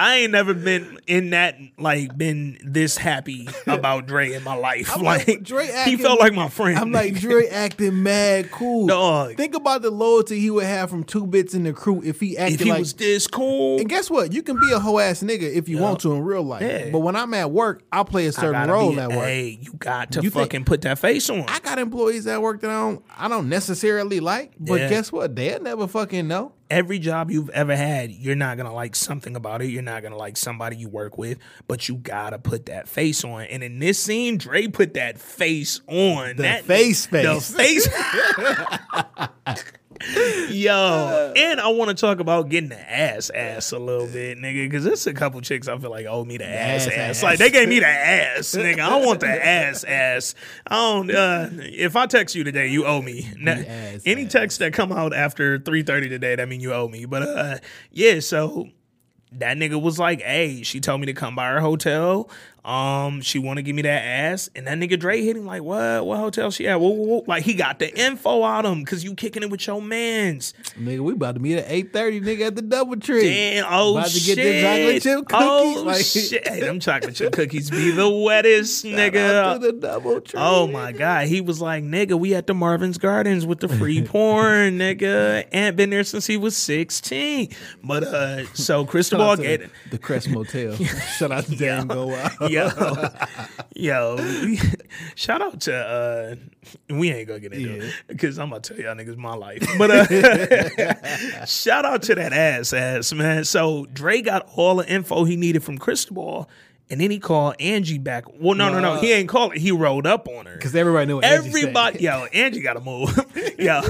I 0.00 0.18
ain't 0.18 0.30
never 0.30 0.54
been 0.54 1.00
in 1.08 1.30
that 1.30 1.56
like 1.76 2.16
been 2.16 2.56
this 2.64 2.96
happy 2.96 3.48
about 3.66 4.06
Dre 4.06 4.32
in 4.32 4.44
my 4.44 4.54
life. 4.54 4.90
I'm 4.94 5.02
like, 5.02 5.26
like, 5.26 5.42
Dre 5.42 5.66
he 5.86 5.96
felt 5.96 6.20
like 6.20 6.32
my 6.34 6.48
friend. 6.48 6.78
I'm 6.78 6.92
like 6.92 7.14
Dre 7.14 7.46
acting 7.50 8.04
mad 8.04 8.52
cool. 8.52 8.86
Dog. 8.86 9.36
Think 9.36 9.56
about 9.56 9.82
the 9.82 9.90
loyalty 9.90 10.38
he 10.38 10.50
would 10.50 10.66
have 10.66 10.88
from 10.88 11.02
two 11.02 11.26
bits 11.26 11.52
in 11.52 11.64
the 11.64 11.72
crew 11.72 12.00
if 12.04 12.20
he 12.20 12.38
acted 12.38 12.60
if 12.60 12.64
he 12.64 12.70
like. 12.70 12.78
was 12.78 12.92
this 12.94 13.26
cool, 13.26 13.78
and 13.80 13.88
guess 13.88 14.08
what? 14.08 14.32
You 14.32 14.42
can 14.42 14.60
be 14.60 14.70
a 14.70 14.78
hoe 14.78 15.00
ass 15.00 15.20
nigga 15.22 15.42
if 15.52 15.68
you 15.68 15.78
want 15.78 15.98
to 16.00 16.12
in 16.12 16.22
real 16.22 16.44
life. 16.44 16.62
Yeah. 16.62 16.90
But 16.90 17.00
when 17.00 17.16
I'm 17.16 17.34
at 17.34 17.50
work, 17.50 17.82
I'll 17.90 18.04
play 18.04 18.26
a 18.26 18.32
certain 18.32 18.68
role 18.70 18.92
be- 18.92 19.00
at 19.00 19.08
work. 19.10 19.24
Hey, 19.24 19.58
you 19.60 19.72
got 19.74 20.12
to 20.12 20.20
You 20.22 20.30
think- 20.30 20.44
fucking 20.44 20.64
put 20.64 20.82
that 20.82 21.00
face 21.00 21.28
on. 21.28 21.40
I 21.48 21.58
got 21.58 21.80
employees 21.80 22.26
at 22.28 22.40
work 22.40 22.60
that 22.60 22.70
I 22.70 22.74
don't 22.78 23.04
I 23.18 23.26
don't 23.26 23.48
necessarily 23.48 24.20
like, 24.20 24.52
but 24.60 24.80
Yeah. 24.80 24.88
guess 24.90 25.10
what? 25.10 25.34
They'll 25.34 25.60
never 25.60 25.88
fucking 25.88 26.28
know. 26.28 26.52
Every 26.70 26.98
job 26.98 27.30
you've 27.30 27.50
ever 27.50 27.76
had, 27.76 28.10
you're 28.10 28.34
not 28.34 28.56
gonna 28.56 28.72
like 28.72 28.94
something 28.94 29.36
about 29.36 29.62
it. 29.62 29.66
You're 29.66 29.82
not 29.82 30.02
gonna 30.02 30.16
like 30.16 30.36
somebody 30.36 30.76
you 30.76 30.88
work 30.88 31.18
with, 31.18 31.38
but 31.66 31.88
you 31.88 31.96
gotta 31.96 32.38
put 32.38 32.66
that 32.66 32.88
face 32.88 33.24
on. 33.24 33.42
And 33.42 33.62
in 33.62 33.78
this 33.78 33.98
scene, 33.98 34.38
Dre 34.38 34.68
put 34.68 34.94
that 34.94 35.18
face 35.18 35.80
on. 35.86 36.36
The 36.36 36.42
that 36.42 36.64
face 36.64 37.06
The 37.06 37.40
face. 37.40 37.88
Yo, 40.00 40.48
Yo, 40.50 41.32
and 41.36 41.60
I 41.60 41.68
want 41.68 41.88
to 41.88 41.94
talk 41.94 42.20
about 42.20 42.48
getting 42.48 42.68
the 42.70 42.78
ass 42.78 43.30
ass 43.30 43.72
a 43.72 43.78
little 43.78 44.06
bit, 44.06 44.38
nigga, 44.38 44.66
because 44.68 44.84
there's 44.84 45.06
a 45.06 45.12
couple 45.14 45.40
chicks 45.40 45.68
I 45.68 45.76
feel 45.78 45.90
like 45.90 46.06
owe 46.06 46.24
me 46.24 46.36
the 46.36 46.46
ass 46.46 46.86
ass, 46.86 46.92
ass. 46.92 46.98
ass. 46.98 47.22
Like 47.22 47.38
they 47.38 47.50
gave 47.50 47.68
me 47.68 47.80
the 47.80 47.86
ass, 47.86 48.54
nigga. 48.54 48.80
I 48.80 49.04
want 49.04 49.20
the 49.20 49.26
ass 49.46 49.84
ass. 49.84 50.34
I 50.66 50.74
don't. 50.76 51.10
Uh, 51.10 51.48
if 51.52 51.96
I 51.96 52.06
text 52.06 52.34
you 52.34 52.44
today, 52.44 52.68
you 52.68 52.86
owe 52.86 53.02
me. 53.02 53.28
Now, 53.38 53.52
ass 53.52 54.02
any 54.06 54.26
ass. 54.26 54.32
text 54.32 54.58
that 54.60 54.72
come 54.72 54.92
out 54.92 55.14
after 55.14 55.58
three 55.58 55.82
thirty 55.82 56.08
today, 56.08 56.36
that 56.36 56.48
mean 56.48 56.60
you 56.60 56.72
owe 56.72 56.88
me. 56.88 57.04
But 57.04 57.22
uh, 57.22 57.58
yeah, 57.90 58.20
so 58.20 58.68
that 59.32 59.56
nigga 59.56 59.80
was 59.80 59.98
like, 59.98 60.22
"Hey, 60.22 60.62
she 60.62 60.80
told 60.80 61.00
me 61.00 61.06
to 61.06 61.12
come 61.14 61.34
by 61.34 61.48
her 61.50 61.60
hotel. 61.60 62.30
Um, 62.64 63.20
she 63.20 63.38
want 63.38 63.58
to 63.58 63.62
give 63.62 63.74
me 63.74 63.82
that 63.82 64.02
ass." 64.02 64.50
And 64.54 64.66
that 64.66 64.78
nigga 64.78 64.98
Dre 64.98 65.22
hit 65.22 65.36
him 65.36 65.46
like, 65.46 65.62
"What? 65.62 66.06
What 66.06 66.18
hotel 66.18 66.50
she 66.50 66.68
at? 66.68 66.80
Whoa, 66.80 66.88
whoa, 66.88 67.04
whoa. 67.04 67.24
Like 67.26 67.44
he 67.44 67.54
got 67.54 67.78
the 67.78 67.96
info 67.98 68.42
out 68.44 68.64
him 68.64 68.80
because 68.80 69.04
you 69.04 69.14
kicking 69.14 69.42
it 69.42 69.50
with 69.50 69.66
your 69.66 69.80
man's. 69.80 70.54
Nigga, 70.78 71.00
we 71.00 71.12
about 71.12 71.34
to 71.34 71.40
meet 71.40 71.58
at 71.58 71.66
eight 71.68 71.92
thirty, 71.92 72.20
nigga, 72.20 72.48
at 72.48 72.56
the 72.56 72.62
Double 72.62 72.96
Tree. 72.96 73.24
Damn, 73.24 73.66
oh 73.68 73.96
about 73.96 74.06
to 74.06 74.18
shit. 74.18 74.36
get 74.36 74.42
them 74.42 74.62
chocolate 74.62 75.02
chip 75.02 75.28
cookies. 75.28 75.76
Oh 75.76 75.82
like, 75.84 76.04
shit, 76.04 76.44
them 76.60 76.80
chocolate 76.80 77.14
chip 77.14 77.32
cookies 77.32 77.70
be 77.70 77.90
the 77.90 78.08
wettest, 78.08 78.84
nigga. 78.84 79.54
to 79.54 79.58
the 79.58 79.72
Double 79.72 80.20
Tree. 80.20 80.40
Oh 80.40 80.66
my 80.66 80.92
god, 80.92 81.26
he 81.28 81.40
was 81.40 81.60
like, 81.60 81.84
"Nigga, 81.84 82.18
we 82.18 82.34
at 82.34 82.46
the 82.46 82.54
Marvin's 82.54 82.98
Gardens 82.98 83.46
with 83.46 83.60
the 83.60 83.68
free 83.68 84.02
porn, 84.06 84.78
nigga. 84.78 85.46
Ain't 85.52 85.76
been 85.76 85.90
there 85.90 86.04
since 86.04 86.26
he 86.26 86.36
was 86.36 86.56
16." 86.56 87.48
But 87.82 88.04
uh, 88.04 88.44
so 88.54 88.82
out 88.82 89.36
to 89.36 89.42
get 89.42 89.60
the, 89.60 89.90
the 89.90 89.98
Crest 89.98 90.28
Motel. 90.28 90.74
Shout 91.18 91.32
out 91.32 91.44
to 91.44 91.56
Dan 91.56 91.86
Go 91.86 92.14
Out. 92.14 92.47
yo, 92.50 93.08
yo, 93.74 94.16
shout 95.14 95.42
out 95.42 95.60
to 95.62 95.74
uh, 95.74 96.34
we 96.94 97.10
ain't 97.12 97.28
gonna 97.28 97.40
get 97.40 97.52
into 97.52 97.68
Yeah. 97.68 97.82
it 97.84 97.94
because 98.08 98.38
I'm 98.38 98.50
gonna 98.50 98.60
tell 98.60 98.76
y'all 98.78 98.94
niggas 98.94 99.16
my 99.16 99.34
life. 99.34 99.66
But 99.78 99.90
uh, 99.90 101.44
shout 101.46 101.84
out 101.84 102.02
to 102.04 102.14
that 102.14 102.32
ass 102.32 102.72
ass 102.72 103.12
man. 103.12 103.44
So 103.44 103.86
Dre 103.92 104.20
got 104.22 104.48
all 104.56 104.76
the 104.76 104.88
info 104.88 105.24
he 105.24 105.36
needed 105.36 105.62
from 105.62 105.78
Cristobal. 105.78 106.48
And 106.90 107.00
then 107.00 107.10
he 107.10 107.18
called 107.18 107.56
Angie 107.60 107.98
back. 107.98 108.24
Well, 108.40 108.54
no, 108.54 108.70
no, 108.70 108.80
no. 108.80 108.96
He 108.96 109.12
ain't 109.12 109.28
called 109.28 109.54
it. 109.54 109.58
He 109.60 109.72
rolled 109.72 110.06
up 110.06 110.26
on 110.26 110.46
her. 110.46 110.54
Because 110.54 110.74
everybody 110.74 111.06
knew 111.06 111.16
what 111.16 111.24
Angie. 111.24 111.48
Everybody, 111.48 112.00
yo, 112.00 112.24
Angie 112.32 112.62
got 112.62 112.74
to 112.74 112.80
move. 112.80 113.10
yo, 113.58 113.82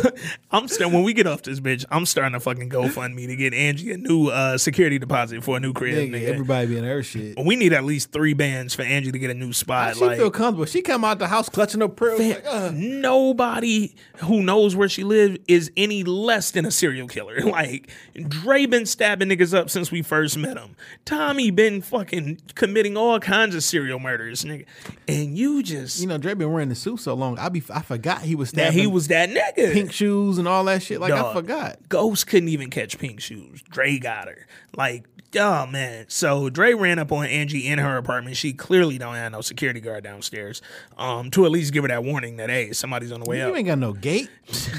I'm 0.51 0.67
still 0.67 0.91
when 0.91 1.05
we 1.05 1.13
get 1.13 1.27
off 1.27 1.43
this 1.43 1.61
bitch, 1.61 1.85
I'm 1.91 2.07
starting 2.07 2.33
to 2.33 2.41
fucking 2.41 2.71
GoFundMe 2.71 3.27
to 3.29 3.37
get 3.37 3.55
Angie 3.55 3.93
a 3.93 3.97
new 3.97 4.29
uh, 4.29 4.59
security 4.59 4.99
deposit 4.99 5.45
for 5.45 5.57
a 5.57 5.61
new 5.61 5.73
crib. 5.73 5.95
Nigga, 5.95 6.11
nigga. 6.11 6.29
everybody 6.29 6.67
be 6.67 6.79
in 6.79 6.85
her 6.85 7.03
shit. 7.03 7.39
we 7.45 7.55
need 7.55 7.73
at 7.73 7.85
least 7.85 8.11
three 8.11 8.35
bands 8.35 8.75
for 8.75 8.83
Angie 8.83 9.13
to 9.13 9.19
get 9.19 9.31
a 9.31 9.35
new 9.35 9.53
spot. 9.53 9.97
she 9.97 10.05
like 10.05 10.19
feel 10.19 10.31
comfortable. 10.31 10.67
She 10.67 10.83
come 10.83 11.05
out 11.05 11.19
the 11.19 11.29
house 11.29 11.49
clutching 11.49 11.81
her 11.81 11.89
pearls. 11.89 12.21
Like, 12.21 12.45
uh, 12.47 12.73
nobody 12.75 13.95
who 14.17 14.43
knows 14.43 14.75
where 14.75 14.89
she 14.89 15.05
lives 15.05 15.39
is 15.47 15.71
any 15.77 16.03
less 16.05 16.51
than 16.51 16.67
a 16.67 16.71
serial 16.71 17.09
killer. 17.09 17.39
Like 17.59 17.91
Dre 18.29 18.67
been 18.67 18.85
stabbing 18.85 19.31
niggas 19.31 19.55
up 19.57 19.71
since 19.71 19.91
we 19.91 20.03
first 20.03 20.37
met 20.37 20.57
him. 20.57 20.77
Tommy 21.05 21.51
been 21.51 21.81
fucking 21.81 22.41
committing 22.55 22.88
all 22.97 23.21
kinds 23.21 23.55
of 23.55 23.63
serial 23.63 23.99
murders, 23.99 24.45
nigga. 24.45 24.65
And 25.07 25.37
you 25.37 25.63
just 25.63 26.01
you 26.01 26.07
know, 26.07 26.19
Dre 26.19 26.35
been 26.35 26.53
wearing 26.53 26.69
the 26.69 26.75
suit 26.75 27.01
so 27.01 27.15
long. 27.15 27.39
I 27.39 27.49
be 27.49 27.63
I 27.73 27.83
forgot 27.83 28.23
he 28.23 28.35
was 28.35 28.53
that 28.53 28.73
he 28.73 28.87
was 28.87 29.09
that 29.09 29.29
nigga. 29.31 29.73
pink 29.73 29.93
shoes 29.93 30.39
and 30.39 30.49
all 30.49 30.65
that 30.65 30.83
shit. 30.83 31.01
Like 31.01 31.13
I 31.13 31.33
forgot. 31.33 31.79
Ghost 31.89 32.27
couldn't 32.27 32.49
even 32.49 32.71
catch 32.71 32.99
pink 32.99 33.21
shoes. 33.21 33.63
Dre 33.63 33.99
got 33.99 34.29
her. 34.29 34.47
Like, 34.77 35.05
oh 35.39 35.67
man. 35.67 36.07
So 36.09 36.49
Dre 36.51 36.75
ran 36.75 36.99
up 36.99 37.11
on 37.13 37.27
Angie 37.27 37.67
in 37.67 37.79
her 37.79 37.97
apartment. 37.97 38.37
She 38.37 38.53
clearly 38.53 38.99
don't 38.99 39.15
have 39.15 39.33
no 39.33 39.41
security 39.41 39.81
guard 39.81 40.05
downstairs. 40.05 40.63
Um, 40.97 41.31
to 41.33 41.45
at 41.45 41.51
least 41.51 41.73
give 41.73 41.85
her 41.85 41.89
that 41.89 42.05
warning 42.05 42.37
that 42.37 42.51
hey, 42.51 42.73
somebody's 42.73 43.13
on 43.13 43.21
the 43.21 43.29
way 43.29 43.39
You 43.39 43.45
up. 43.45 43.51
You 43.51 43.57
ain't 43.57 43.67
got 43.67 43.79
no 43.79 43.93
gate. 43.93 44.31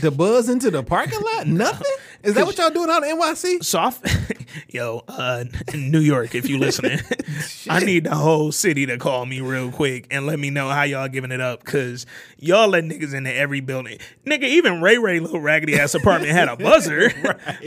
to 0.02 0.12
buzz 0.12 0.50
into 0.50 0.72
the 0.72 0.84
parking 0.84 1.22
lot. 1.22 1.48
Nothing. 1.60 1.92
Is 2.22 2.34
that 2.36 2.46
what 2.46 2.58
y'all 2.58 2.70
doing 2.70 2.90
out 2.90 3.04
in 3.04 3.18
NYC? 3.18 3.64
Soft, 3.64 4.06
yo, 4.70 5.04
uh, 5.08 5.46
New 5.74 6.00
York, 6.00 6.36
if 6.36 6.50
you 6.50 6.58
listening, 6.58 7.00
I 7.70 7.80
need 7.80 8.04
the 8.04 8.16
whole 8.16 8.52
city 8.52 8.86
to 8.88 8.98
call 8.98 9.26
me 9.26 9.40
real 9.40 9.72
quick 9.72 10.08
and 10.12 10.26
let 10.26 10.38
me 10.38 10.50
know 10.50 10.68
how 10.70 10.84
y'all 10.84 11.08
giving 11.08 11.32
it 11.32 11.40
up, 11.40 11.64
cause 11.64 12.06
y'all 12.38 12.68
let 12.68 12.84
niggas 12.84 13.14
into 13.14 13.34
every 13.34 13.62
building. 13.62 14.00
Nigga, 14.26 14.44
even 14.44 14.82
Ray 14.82 14.98
Ray 14.98 15.22
little 15.22 15.40
raggedy 15.40 15.80
ass 15.80 15.96
apartment 15.96 16.34
had 16.34 16.50
a 16.50 16.58
buzzer. 16.58 17.04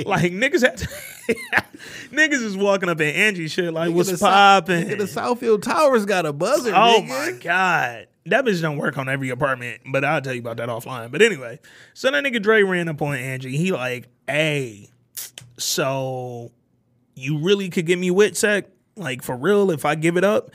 like 0.05 0.33
niggas 0.33 0.61
had, 0.61 0.87
niggas 2.11 2.43
is 2.43 2.57
walking 2.57 2.91
up 2.91 3.01
at 3.01 3.15
Angie 3.15 3.49
shit 3.49 3.73
like, 3.73 3.91
Nigga, 3.91 3.95
what's 3.95 4.21
popping? 4.21 4.89
The 4.89 5.05
Southfield 5.05 5.63
Towers 5.63 6.05
got 6.05 6.27
a 6.27 6.33
buzzer. 6.33 6.73
Oh 6.75 7.01
nigga. 7.03 7.09
my 7.09 7.33
god. 7.41 8.07
That 8.27 8.45
bitch 8.45 8.63
don't 8.63 8.77
work 8.77 8.99
on 8.99 9.09
every 9.09 9.31
apartment, 9.31 9.81
but 9.87 10.05
I'll 10.05 10.21
tell 10.21 10.35
you 10.35 10.41
about 10.41 10.59
that 10.59 10.69
offline. 10.69 11.11
But 11.11 11.23
anyway, 11.23 11.59
so 11.93 12.11
that 12.11 12.23
nigga 12.23 12.41
Dre 12.41 12.63
ran 12.63 12.89
up 12.89 13.03
on 13.03 13.17
Angie. 13.17 13.57
He 13.57 13.73
like, 13.73 14.09
hey, 14.29 14.91
so 15.59 16.53
you 17.15 17.39
really 17.39 17.69
could 17.69 17.87
give 17.87 17.99
me 17.99 18.11
Witsec? 18.11 18.65
Like 18.97 19.23
for 19.23 19.37
real, 19.37 19.71
if 19.71 19.85
I 19.85 19.95
give 19.95 20.17
it 20.17 20.25
up? 20.25 20.51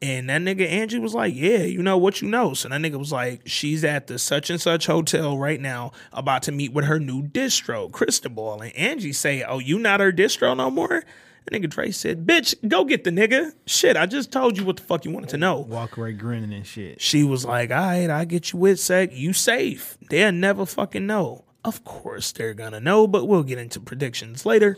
And 0.00 0.30
that 0.30 0.42
nigga 0.42 0.68
Angie 0.68 1.00
was 1.00 1.14
like, 1.14 1.34
Yeah, 1.34 1.58
you 1.58 1.82
know 1.82 1.98
what 1.98 2.22
you 2.22 2.28
know. 2.28 2.54
So 2.54 2.68
that 2.68 2.80
nigga 2.80 2.96
was 2.96 3.10
like, 3.10 3.42
She's 3.46 3.84
at 3.84 4.06
the 4.06 4.18
such 4.18 4.48
and 4.48 4.60
such 4.60 4.86
hotel 4.86 5.36
right 5.36 5.60
now, 5.60 5.92
about 6.12 6.44
to 6.44 6.52
meet 6.52 6.72
with 6.72 6.84
her 6.84 7.00
new 7.00 7.22
distro, 7.22 7.90
Cristobal. 7.90 8.62
And 8.62 8.76
Angie 8.76 9.12
say, 9.12 9.42
Oh, 9.42 9.58
you 9.58 9.78
not 9.78 10.00
her 10.00 10.12
distro 10.12 10.56
no 10.56 10.70
more? 10.70 11.04
That 11.48 11.62
nigga 11.62 11.70
Dre 11.70 11.90
said, 11.90 12.26
Bitch, 12.26 12.54
go 12.68 12.84
get 12.84 13.04
the 13.04 13.10
nigga. 13.10 13.52
Shit, 13.64 13.96
I 13.96 14.04
just 14.04 14.30
told 14.30 14.58
you 14.58 14.64
what 14.64 14.76
the 14.76 14.82
fuck 14.82 15.04
you 15.04 15.10
wanted 15.10 15.30
to 15.30 15.38
know. 15.38 15.60
Walk 15.60 15.96
away 15.96 16.12
grinning 16.12 16.52
and 16.52 16.66
shit. 16.66 17.00
She 17.00 17.24
was 17.24 17.44
like, 17.44 17.70
all 17.70 17.78
right, 17.78 18.10
I 18.10 18.26
get 18.26 18.52
you 18.52 18.58
Witsec. 18.58 19.16
You 19.16 19.32
safe. 19.32 19.96
They'll 20.10 20.32
never 20.32 20.66
fucking 20.66 21.06
know. 21.06 21.44
Of 21.64 21.84
course 21.84 22.32
they're 22.32 22.54
gonna 22.54 22.80
know, 22.80 23.06
but 23.06 23.26
we'll 23.26 23.42
get 23.42 23.58
into 23.58 23.80
predictions 23.80 24.44
later. 24.44 24.76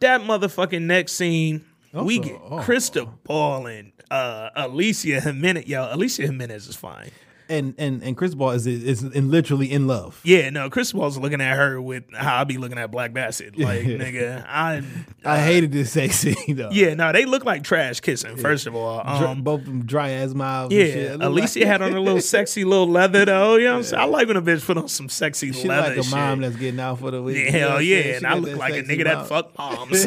That 0.00 0.20
motherfucking 0.20 0.82
next 0.82 1.12
scene, 1.12 1.64
we 1.92 2.18
get 2.18 2.40
oh. 2.44 2.58
Krista 2.58 3.08
Ball 3.24 3.66
and 3.66 3.92
uh, 4.10 4.50
Alicia 4.54 5.20
Jimenez. 5.20 5.66
Yo, 5.66 5.88
Alicia 5.90 6.22
Jimenez 6.22 6.68
is 6.68 6.76
fine. 6.76 7.10
And 7.48 7.74
and 7.78 8.02
and 8.02 8.16
Cristobal 8.16 8.50
is 8.50 8.66
is 8.66 9.02
in 9.02 9.30
literally 9.30 9.70
in 9.70 9.86
love. 9.86 10.20
Yeah, 10.24 10.48
no, 10.50 10.70
Cristobal's 10.70 11.18
looking 11.18 11.40
at 11.40 11.56
her 11.56 11.80
with 11.80 12.04
how 12.14 12.40
I 12.40 12.44
be 12.44 12.56
looking 12.56 12.78
at 12.78 12.90
Black 12.90 13.12
Bassett. 13.12 13.54
Like, 13.62 13.82
nigga, 13.82 14.44
I. 14.48 14.82
I 15.24 15.38
hated 15.40 15.70
this 15.72 15.92
sex 15.92 16.16
scene 16.16 16.56
though. 16.56 16.70
Yeah, 16.72 16.94
no, 16.94 17.12
they 17.12 17.24
look 17.26 17.44
like 17.44 17.62
trash 17.64 18.00
kissing. 18.00 18.36
First 18.36 18.66
of 18.66 18.74
all, 18.74 19.02
um, 19.06 19.42
both 19.42 19.60
of 19.60 19.66
them 19.66 19.84
dry 19.84 20.10
as 20.10 20.34
mouths. 20.34 20.72
and 20.74 20.80
Yeah, 20.86 20.92
shit. 20.94 21.20
Alicia 21.22 21.58
like- 21.60 21.68
had 21.68 21.82
on 21.82 21.92
a 21.94 22.00
little 22.00 22.20
sexy 22.36 22.64
little 22.64 22.88
leather 22.88 23.24
though. 23.24 23.56
You 23.56 23.64
know 23.66 23.72
what 23.72 23.76
I'm 23.78 23.82
saying? 23.84 24.02
I 24.02 24.06
like 24.06 24.28
when 24.28 24.36
a 24.36 24.42
bitch 24.42 24.64
put 24.64 24.76
on 24.78 24.88
some 24.88 25.08
sexy 25.08 25.52
She 25.52 25.68
leather 25.68 25.90
like 25.90 25.98
a 25.98 26.02
shit. 26.02 26.12
mom 26.12 26.40
that's 26.40 26.56
getting 26.56 26.80
out 26.80 26.98
for 27.00 27.10
the 27.10 27.22
week. 27.22 27.36
Yeah, 27.36 27.44
You 27.44 27.52
know 27.52 27.58
what 27.66 27.70
hell 27.72 27.82
yeah, 27.82 27.96
and 28.16 28.26
I 28.26 28.34
look 28.34 28.56
like 28.56 28.74
a 28.74 28.82
nigga 28.82 29.04
that 29.04 29.26
fuck 29.28 29.56
moms. 29.58 30.06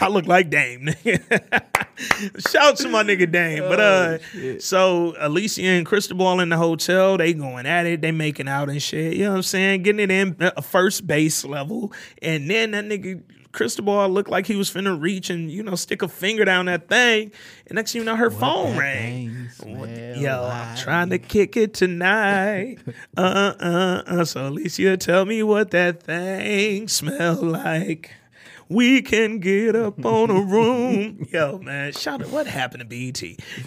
I 0.00 0.08
look 0.08 0.26
like 0.26 0.50
Dame. 0.50 0.90
Shout 2.38 2.62
out 2.62 2.76
to 2.78 2.88
my 2.88 3.02
nigga 3.02 3.30
Dame. 3.30 3.62
But 3.62 3.80
uh, 3.80 4.58
so 4.60 5.14
Alicia 5.18 5.62
and 5.62 5.86
Cristobal 5.86 6.40
in 6.40 6.48
the 6.50 6.56
hotel, 6.56 7.16
they 7.16 7.32
going 7.34 7.66
at 7.66 7.86
it, 7.86 8.00
they 8.02 8.12
making 8.12 8.48
out 8.48 8.68
and 8.68 8.82
shit. 8.82 9.14
You 9.14 9.24
know 9.24 9.30
what 9.30 9.36
I'm 9.36 9.42
saying? 9.42 9.82
Getting 9.82 10.00
it 10.00 10.10
in 10.10 10.36
a 10.40 10.62
first 10.62 11.06
base 11.06 11.44
level, 11.44 11.92
and 12.22 12.50
then 12.50 12.72
that 12.72 12.84
nigga. 12.84 13.22
Cristobal 13.52 14.10
looked 14.10 14.28
like 14.28 14.46
he 14.46 14.54
was 14.54 14.68
finna 14.70 15.00
reach 15.00 15.30
and 15.30 15.50
you 15.50 15.62
know 15.62 15.76
stick 15.76 16.02
a 16.02 16.08
finger 16.08 16.44
down 16.44 16.66
that 16.66 16.90
thing, 16.90 17.32
and 17.66 17.76
next 17.76 17.92
thing 17.92 18.00
you 18.02 18.04
know 18.04 18.14
her 18.14 18.30
phone 18.30 18.76
rang. 18.76 19.48
What- 19.64 19.88
Yo, 19.88 20.50
I'm 20.52 20.76
trying 20.76 21.08
to 21.08 21.18
kick 21.18 21.56
it 21.56 21.72
tonight. 21.72 22.76
uh 23.16 23.54
uh 23.58 24.02
uh. 24.06 24.24
So 24.26 24.48
Alicia, 24.48 24.98
tell 24.98 25.24
me 25.24 25.42
what 25.42 25.70
that 25.70 26.02
thing 26.02 26.86
smell 26.88 27.36
like. 27.36 28.10
We 28.68 29.00
can 29.02 29.38
get 29.38 29.76
up 29.76 30.04
on 30.04 30.30
a 30.30 30.40
room. 30.40 31.26
Yo, 31.30 31.58
man, 31.58 31.92
shout 31.92 32.22
out. 32.22 32.28
What 32.30 32.46
happened 32.46 32.80
to 32.80 33.12
BET? 33.12 33.22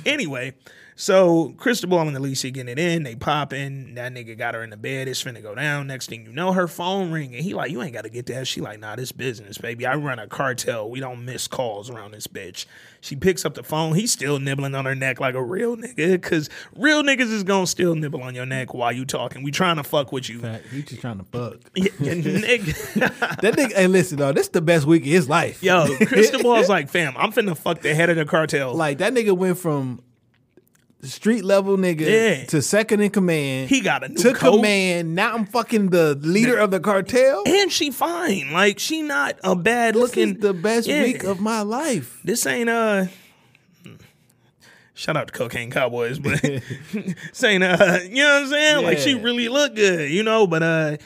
Anyway, 0.05 0.55
so 0.99 1.53
Cristobal 1.55 2.01
and 2.01 2.17
Alicia 2.17 2.51
getting 2.51 2.67
it 2.67 2.77
in. 2.77 3.03
They 3.03 3.15
popping. 3.15 3.95
That 3.95 4.13
nigga 4.13 4.37
got 4.37 4.53
her 4.53 4.61
in 4.63 4.69
the 4.69 4.75
bed. 4.75 5.07
It's 5.07 5.23
finna 5.23 5.41
go 5.41 5.55
down. 5.55 5.87
Next 5.87 6.09
thing 6.09 6.25
you 6.25 6.33
know, 6.33 6.51
her 6.51 6.67
phone 6.67 7.09
ringing. 7.09 7.41
He 7.41 7.53
like, 7.53 7.71
you 7.71 7.81
ain't 7.81 7.93
got 7.93 8.01
to 8.01 8.09
get 8.09 8.25
that. 8.25 8.47
She 8.47 8.59
like, 8.59 8.81
nah, 8.81 8.97
this 8.97 9.13
business, 9.13 9.57
baby. 9.57 9.85
I 9.85 9.95
run 9.95 10.19
a 10.19 10.27
cartel. 10.27 10.89
We 10.89 10.99
don't 10.99 11.23
miss 11.23 11.47
calls 11.47 11.89
around 11.89 12.11
this 12.11 12.27
bitch. 12.27 12.65
She 12.99 13.15
picks 13.15 13.45
up 13.45 13.53
the 13.53 13.63
phone. 13.63 13.95
He's 13.95 14.11
still 14.11 14.39
nibbling 14.39 14.75
on 14.75 14.83
her 14.83 14.93
neck 14.93 15.21
like 15.21 15.35
a 15.35 15.41
real 15.41 15.77
nigga. 15.77 16.21
Cause 16.21 16.49
real 16.75 17.01
niggas 17.01 17.31
is 17.31 17.43
gonna 17.43 17.65
still 17.65 17.95
nibble 17.95 18.21
on 18.21 18.35
your 18.35 18.45
neck 18.45 18.73
while 18.73 18.91
you 18.91 19.05
talking. 19.05 19.41
We 19.41 19.51
trying 19.51 19.77
to 19.77 19.85
fuck 19.85 20.11
with 20.11 20.27
you. 20.27 20.39
Fact, 20.39 20.67
He 20.67 20.81
just 20.81 20.99
trying 20.99 21.19
to 21.19 21.23
fuck. 21.23 21.59
Yeah, 21.75 21.91
yeah, 22.01 22.13
nigga. 22.15 23.39
That 23.39 23.53
nigga, 23.53 23.73
hey, 23.73 23.87
listen, 23.87 24.17
though, 24.17 24.33
this 24.33 24.49
the 24.49 24.61
best 24.61 24.85
week 24.85 25.03
of 25.03 25.07
his 25.07 25.29
life. 25.29 25.63
Yo, 25.63 25.95
Cristobal's 26.07 26.67
like, 26.69 26.89
fam, 26.89 27.13
I'm 27.15 27.31
finna 27.31 27.57
fuck 27.57 27.79
the 27.81 27.95
head 27.95 28.09
of 28.09 28.17
the 28.17 28.25
cartel. 28.25 28.73
like 28.73 28.97
that 28.97 29.13
nigga 29.13 29.31
went 29.37 29.57
from 29.57 30.01
street 31.01 31.45
level 31.45 31.77
nigga 31.77 32.01
Yeah. 32.01 32.45
to 32.47 32.61
second 32.61 32.99
in 33.01 33.09
command. 33.09 33.69
he 33.69 33.79
got 33.81 34.03
a 34.03 34.09
new 34.09 34.15
to 34.15 34.33
coat. 34.33 34.55
command. 34.57 35.15
Now 35.15 35.33
I'm 35.33 35.45
fucking 35.45 35.91
the 35.91 36.15
leader 36.15 36.57
of 36.57 36.71
the 36.71 36.79
cartel. 36.79 37.43
And 37.45 37.71
she 37.71 37.89
fine. 37.91 38.51
Like 38.51 38.79
she 38.79 39.01
not 39.01 39.37
a 39.43 39.55
bad 39.55 39.95
This 39.95 40.01
looking. 40.01 40.39
the 40.39 40.53
best 40.53 40.87
Yeah. 40.87 41.03
week 41.03 41.23
of 41.23 41.39
my 41.39 41.61
life. 41.61 42.19
this 42.23 42.45
ain't 42.45 42.69
uh 42.69 43.05
shout 44.93 45.15
out 45.15 45.27
to 45.27 45.33
cocaine 45.33 45.71
cowboys 45.71 46.19
but 46.19 46.41
this 46.93 47.43
ain't 47.45 47.63
uh 47.63 47.99
you 48.03 48.15
know 48.15 48.33
what 48.33 48.41
i'm 48.43 48.47
saying 48.49 48.83
like 48.83 48.97
she 48.97 49.15
really 49.15 49.47
look 49.47 49.73
good 49.75 50.09
you 50.11 50.23
know 50.23 50.45
but 50.45 50.61
uh 50.61 50.97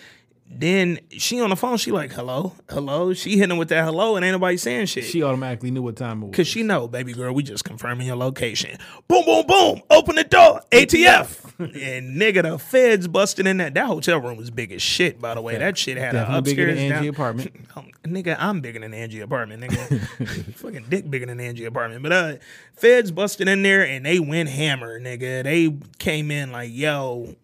Then 0.56 1.00
she 1.10 1.42
on 1.42 1.50
the 1.50 1.56
phone, 1.56 1.78
she 1.78 1.92
like, 1.92 2.12
hello, 2.12 2.54
hello. 2.70 3.14
She 3.14 3.32
hitting 3.38 3.52
him 3.52 3.58
with 3.58 3.70
that 3.70 3.84
hello, 3.86 4.16
and 4.16 4.24
ain't 4.24 4.34
nobody 4.34 4.58
saying 4.58 4.86
shit. 4.86 5.04
She 5.06 5.24
automatically 5.24 5.72
knew 5.72 5.82
what 5.82 5.96
time 5.96 6.22
it 6.22 6.28
was. 6.28 6.36
Cause 6.36 6.48
she 6.48 6.64
know, 6.64 6.88
baby 6.88 7.14
girl, 7.14 7.34
we 7.34 7.44
just 7.44 7.64
confirming 7.64 8.08
your 8.08 8.16
location. 8.16 8.78
Boom, 9.08 9.26
boom, 9.26 9.46
boom. 9.48 9.82
Open 9.90 10.16
the 10.16 10.24
door. 10.24 10.62
ATF. 10.72 11.40
and 11.60 12.20
nigga, 12.20 12.44
the 12.44 12.58
feds 12.60 13.08
busted 13.08 13.46
in 13.48 13.58
that. 13.58 13.74
That 13.74 13.86
hotel 13.86 14.20
room 14.20 14.38
was 14.38 14.50
big 14.52 14.72
as 14.72 14.82
shit, 14.82 15.20
by 15.22 15.34
the 15.36 15.42
way. 15.42 15.58
That 15.58 15.78
shit 15.78 15.98
had 15.98 16.16
an 16.16 16.22
Definitely 16.24 16.52
bigger 16.52 16.66
than 16.68 16.78
Angie 16.78 16.94
down- 16.94 17.08
apartment. 17.08 17.56
Um, 17.76 17.90
nigga, 18.06 18.36
I'm 18.38 18.62
bigger 18.62 18.80
than 18.80 18.94
Angie 18.94 19.22
apartment, 19.22 19.64
nigga. 19.64 20.54
Fucking 20.58 20.86
dick 20.90 21.10
bigger 21.10 21.26
than 21.26 21.40
Angie 21.40 21.66
apartment. 21.66 22.04
But 22.04 22.12
uh 22.12 22.36
feds 22.76 23.10
busted 23.12 23.48
in 23.48 23.64
there 23.64 23.84
and 23.88 24.06
they 24.06 24.20
went 24.20 24.50
hammer, 24.50 25.00
nigga. 25.00 25.44
They 25.44 25.76
came 25.98 26.30
in 26.30 26.52
like, 26.52 26.70
yo, 26.72 27.36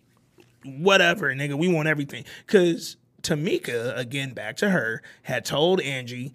whatever, 0.66 1.34
nigga. 1.34 1.56
We 1.56 1.68
want 1.68 1.88
everything. 1.88 2.26
Cause 2.46 2.98
Tamika, 3.22 3.98
again, 3.98 4.34
back 4.34 4.58
to 4.58 4.70
her, 4.70 5.02
had 5.24 5.46
told 5.46 5.82
Angie, 5.82 6.34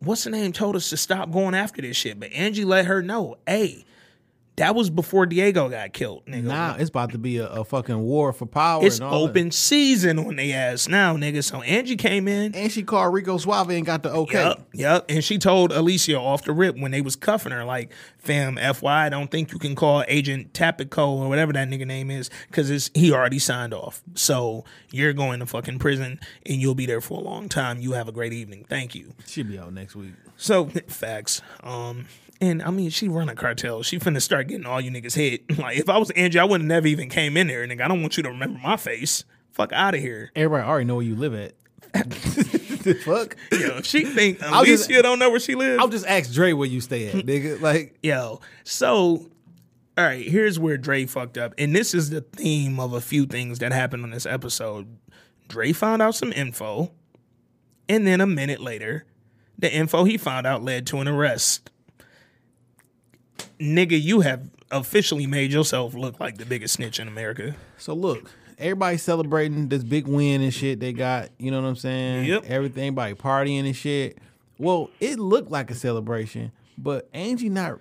what's 0.00 0.24
the 0.24 0.30
name, 0.30 0.52
told 0.52 0.76
us 0.76 0.90
to 0.90 0.96
stop 0.96 1.30
going 1.30 1.54
after 1.54 1.82
this 1.82 1.96
shit. 1.96 2.18
But 2.18 2.32
Angie 2.32 2.64
let 2.64 2.86
her 2.86 3.02
know, 3.02 3.36
hey, 3.46 3.84
that 4.56 4.74
was 4.74 4.90
before 4.90 5.24
Diego 5.24 5.68
got 5.70 5.92
killed, 5.94 6.26
nigga. 6.26 6.44
Now 6.44 6.76
it's 6.78 6.90
about 6.90 7.12
to 7.12 7.18
be 7.18 7.38
a, 7.38 7.46
a 7.46 7.64
fucking 7.64 7.98
war 8.00 8.32
for 8.32 8.44
power. 8.44 8.84
it's 8.84 8.98
and 8.98 9.04
all 9.06 9.24
open 9.24 9.50
season 9.50 10.18
on 10.18 10.36
they 10.36 10.52
ass 10.52 10.88
now, 10.88 11.16
nigga. 11.16 11.42
So 11.42 11.62
Angie 11.62 11.96
came 11.96 12.28
in. 12.28 12.54
And 12.54 12.70
she 12.70 12.82
called 12.82 13.14
Rico 13.14 13.38
Suave 13.38 13.70
and 13.70 13.86
got 13.86 14.02
the 14.02 14.12
okay. 14.12 14.44
Yep, 14.44 14.68
yep. 14.74 15.04
And 15.08 15.24
she 15.24 15.38
told 15.38 15.72
Alicia 15.72 16.18
off 16.18 16.44
the 16.44 16.52
rip 16.52 16.76
when 16.76 16.90
they 16.90 17.00
was 17.00 17.16
cuffing 17.16 17.52
her, 17.52 17.64
like, 17.64 17.92
fam, 18.18 18.56
FY, 18.56 19.06
I 19.06 19.08
don't 19.08 19.30
think 19.30 19.52
you 19.52 19.58
can 19.58 19.74
call 19.74 20.04
Agent 20.06 20.52
Tapico 20.52 21.08
or 21.08 21.28
whatever 21.28 21.52
that 21.54 21.68
nigga 21.68 21.86
name 21.86 22.10
is, 22.10 22.28
because 22.48 22.90
he 22.94 23.12
already 23.12 23.38
signed 23.38 23.72
off. 23.72 24.02
So 24.14 24.64
you're 24.90 25.14
going 25.14 25.40
to 25.40 25.46
fucking 25.46 25.78
prison 25.78 26.20
and 26.44 26.60
you'll 26.60 26.74
be 26.74 26.86
there 26.86 27.00
for 27.00 27.18
a 27.18 27.22
long 27.22 27.48
time. 27.48 27.80
You 27.80 27.92
have 27.92 28.06
a 28.06 28.12
great 28.12 28.34
evening. 28.34 28.66
Thank 28.68 28.94
you. 28.94 29.14
She'll 29.26 29.46
be 29.46 29.58
out 29.58 29.72
next 29.72 29.96
week. 29.96 30.12
So 30.36 30.66
facts. 30.88 31.40
Um, 31.62 32.06
and 32.42 32.60
I 32.60 32.70
mean, 32.70 32.90
she 32.90 33.08
run 33.08 33.28
a 33.28 33.36
cartel. 33.36 33.82
She 33.84 33.98
finna 34.00 34.20
start 34.20 34.48
getting 34.48 34.66
all 34.66 34.80
you 34.80 34.90
niggas 34.90 35.14
hit. 35.14 35.44
Like, 35.62 35.78
if 35.78 35.88
I 35.88 35.96
was 35.96 36.10
Angie, 36.10 36.40
I 36.40 36.44
would 36.44 36.60
have 36.60 36.66
never 36.66 36.88
even 36.88 37.08
came 37.08 37.36
in 37.36 37.46
there. 37.46 37.64
Nigga, 37.66 37.82
I 37.82 37.88
don't 37.88 38.00
want 38.02 38.16
you 38.16 38.24
to 38.24 38.30
remember 38.30 38.58
my 38.58 38.76
face. 38.76 39.24
Fuck 39.52 39.72
out 39.72 39.94
of 39.94 40.00
here. 40.00 40.32
Everybody 40.34 40.68
already 40.68 40.84
know 40.86 40.96
where 40.96 41.04
you 41.04 41.14
live 41.14 41.34
at. 41.34 41.52
the 41.92 43.00
fuck? 43.04 43.36
Yo, 43.52 43.76
if 43.78 43.86
she 43.86 44.04
think 44.04 44.42
I'll 44.42 44.64
just- 44.64 44.88
don't 44.90 45.20
know 45.20 45.30
where 45.30 45.38
she 45.38 45.54
lives. 45.54 45.80
I'll 45.80 45.88
just 45.88 46.06
ask 46.06 46.32
Dre 46.32 46.52
where 46.52 46.66
you 46.66 46.80
stay 46.80 47.08
at, 47.08 47.14
nigga. 47.26 47.60
Like, 47.60 47.96
Yo, 48.02 48.40
so 48.64 49.28
all 49.96 50.04
right, 50.04 50.26
here's 50.26 50.58
where 50.58 50.78
Dre 50.78 51.04
fucked 51.06 51.36
up. 51.38 51.54
And 51.58 51.76
this 51.76 51.94
is 51.94 52.10
the 52.10 52.22
theme 52.22 52.80
of 52.80 52.92
a 52.94 53.00
few 53.00 53.26
things 53.26 53.58
that 53.60 53.72
happened 53.72 54.02
on 54.04 54.10
this 54.10 54.26
episode. 54.26 54.88
Dre 55.48 55.72
found 55.72 56.00
out 56.02 56.14
some 56.14 56.32
info, 56.32 56.90
and 57.88 58.06
then 58.06 58.20
a 58.20 58.26
minute 58.26 58.60
later, 58.60 59.04
the 59.58 59.72
info 59.72 60.04
he 60.04 60.16
found 60.16 60.46
out 60.46 60.62
led 60.64 60.86
to 60.88 60.98
an 60.98 61.08
arrest. 61.08 61.70
Nigga, 63.60 64.00
you 64.00 64.20
have 64.20 64.42
officially 64.70 65.26
made 65.26 65.52
yourself 65.52 65.94
look 65.94 66.18
like 66.20 66.38
the 66.38 66.46
biggest 66.46 66.74
snitch 66.74 66.98
in 66.98 67.08
America. 67.08 67.54
so 67.78 67.94
look, 67.94 68.30
everybody 68.58 68.96
celebrating 68.96 69.68
this 69.68 69.82
big 69.84 70.06
win 70.06 70.40
and 70.40 70.52
shit 70.54 70.80
they 70.80 70.92
got. 70.92 71.28
You 71.38 71.50
know 71.50 71.60
what 71.60 71.68
I'm 71.68 71.76
saying? 71.76 72.24
Yep. 72.26 72.44
Everything, 72.46 72.84
everybody 72.88 73.14
partying 73.14 73.64
and 73.66 73.76
shit. 73.76 74.18
Well, 74.58 74.90
it 75.00 75.18
looked 75.18 75.50
like 75.50 75.70
a 75.70 75.74
celebration, 75.74 76.52
but 76.78 77.08
Angie 77.12 77.48
not. 77.48 77.78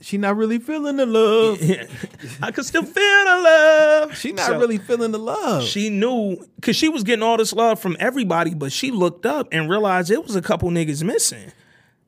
She 0.00 0.18
not 0.18 0.36
really 0.36 0.58
feeling 0.58 0.96
the 0.96 1.06
love. 1.06 1.58
I 2.42 2.50
could 2.50 2.64
still 2.66 2.82
feel 2.82 2.92
the 3.24 3.40
love. 3.42 4.16
She 4.16 4.32
not 4.32 4.46
So- 4.46 4.58
really 4.58 4.76
feeling 4.78 5.12
the 5.12 5.18
love. 5.18 5.64
she 5.64 5.88
knew 5.88 6.36
because 6.56 6.76
she 6.76 6.88
was 6.88 7.04
getting 7.04 7.22
all 7.22 7.36
this 7.38 7.52
love 7.52 7.78
from 7.78 7.96
everybody, 8.00 8.52
but 8.54 8.72
she 8.72 8.90
looked 8.90 9.24
up 9.24 9.48
and 9.52 9.70
realized 9.70 10.10
it 10.10 10.22
was 10.24 10.34
a 10.36 10.42
couple 10.42 10.68
niggas 10.70 11.02
missing. 11.04 11.52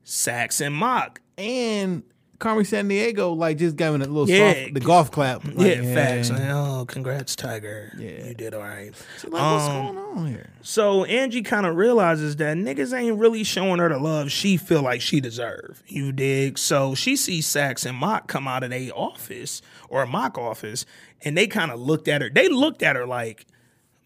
Saxe 0.05 0.61
and 0.61 0.77
Mak. 0.79 1.21
and 1.39 2.03
Carmen 2.39 2.65
Sandiego 2.65 3.37
like 3.37 3.59
just 3.59 3.77
giving 3.77 4.03
a 4.03 4.05
little 4.07 4.29
Yeah. 4.29 4.53
soft, 4.63 4.75
the 4.75 4.81
golf 4.81 5.11
clap. 5.11 5.45
Like, 5.45 5.57
yeah, 5.77 5.95
facts. 5.95 6.31
Like, 6.31 6.43
oh, 6.43 6.85
congrats, 6.87 7.35
Tiger. 7.37 7.93
Yeah. 7.99 8.27
You 8.27 8.35
did 8.35 8.53
all 8.55 8.61
right. 8.61 8.93
She's 9.15 9.25
like, 9.31 9.33
what's 9.33 9.65
Um, 9.65 9.95
going 9.95 9.99
on 10.19 10.27
here? 10.29 10.51
So 10.63 11.05
Angie 11.05 11.43
kind 11.43 11.65
of 11.67 11.77
realizes 11.77 12.37
that 12.37 12.57
niggas 12.57 12.97
ain't 12.97 13.19
really 13.19 13.43
showing 13.45 13.79
her 13.79 13.89
the 13.89 13.99
love 13.99 14.31
she 14.31 14.57
feel 14.57 14.83
like 14.83 15.01
she 15.01 15.21
deserve. 15.21 15.83
You 15.87 16.13
dig? 16.13 16.59
So 16.59 16.95
she 16.95 17.17
sees 17.17 17.47
Saxe 17.47 17.87
and 17.87 17.99
Mak 17.99 18.27
come 18.27 18.47
out 18.47 18.63
of 18.63 18.71
their 18.71 18.91
office 18.95 19.63
or 19.89 20.03
a 20.03 20.07
Mak 20.07 20.37
office, 20.39 20.85
and 21.23 21.37
they 21.37 21.47
kind 21.47 21.71
of 21.71 21.81
looked 21.81 22.09
at 22.09 22.21
her. 22.23 22.29
They 22.31 22.49
looked 22.49 22.83
at 22.83 22.97
her 22.97 23.07
like, 23.07 23.47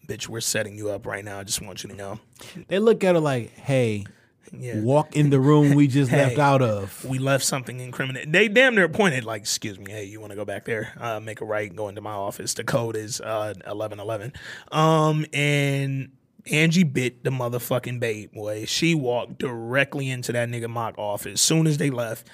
"Bitch, 0.07 0.27
we're 0.27 0.39
setting 0.41 0.77
you 0.77 0.89
up 0.89 1.05
right 1.05 1.25
now. 1.25 1.39
I 1.39 1.43
just 1.43 1.61
want 1.61 1.83
you 1.83 1.89
to 1.89 1.95
know." 1.95 2.19
They 2.67 2.79
look 2.79 3.03
at 3.03 3.15
her 3.15 3.21
like, 3.21 3.51
hey, 3.57 4.05
Yeah. 4.53 4.81
walk 4.81 5.15
in 5.15 5.29
the 5.29 5.39
room 5.39 5.75
we 5.75 5.87
just 5.87 6.11
Hey. 6.11 6.17
left 6.25 6.37
out 6.39 6.61
of. 6.61 7.05
we 7.05 7.19
left 7.19 7.45
something 7.45 7.79
incriminating. 7.79 8.31
They 8.31 8.47
damn 8.49 8.75
near 8.75 8.89
pointed 8.89 9.23
like, 9.23 9.41
"Excuse 9.41 9.79
me, 9.79 9.91
hey, 9.91 10.03
you 10.05 10.19
want 10.19 10.31
to 10.31 10.35
go 10.35 10.43
back 10.45 10.65
there? 10.65 10.93
Uh, 10.99 11.19
make 11.19 11.39
a 11.41 11.45
right 11.45 11.69
and 11.69 11.77
go 11.77 11.87
into 11.87 12.01
my 12.01 12.11
office. 12.11 12.53
The 12.53 12.63
code 12.65 12.95
is 12.97 13.21
uh, 13.21 13.53
eleven 13.65 13.99
eleven. 13.99 14.33
Um, 14.71 15.25
and 15.33 16.11
Angie 16.51 16.83
bit 16.83 17.23
the 17.23 17.29
motherfucking 17.29 17.99
bait, 17.99 18.33
boy. 18.33 18.65
She 18.65 18.93
walked 18.95 19.37
directly 19.39 20.09
into 20.09 20.31
that 20.33 20.49
nigga 20.49 20.69
Mak 20.69 20.97
office 20.97 21.33
as 21.33 21.41
soon 21.41 21.65
as 21.67 21.77
they 21.77 21.89
left, 21.89 22.27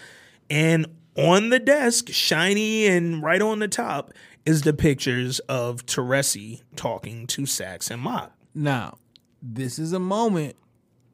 and 0.49 0.87
on 1.15 1.49
the 1.49 1.59
desk, 1.59 2.09
shiny 2.09 2.87
and 2.87 3.21
right 3.23 3.41
on 3.41 3.59
the 3.59 3.67
top, 3.67 4.11
is 4.45 4.61
the 4.61 4.73
pictures 4.73 5.39
of 5.41 5.85
Teresi 5.85 6.61
talking 6.75 7.27
to 7.27 7.45
Saxe 7.45 7.89
and 7.91 8.01
Mak. 8.03 8.31
Now, 8.55 8.97
this 9.41 9.77
is 9.79 9.93
a 9.93 9.99
moment 9.99 10.55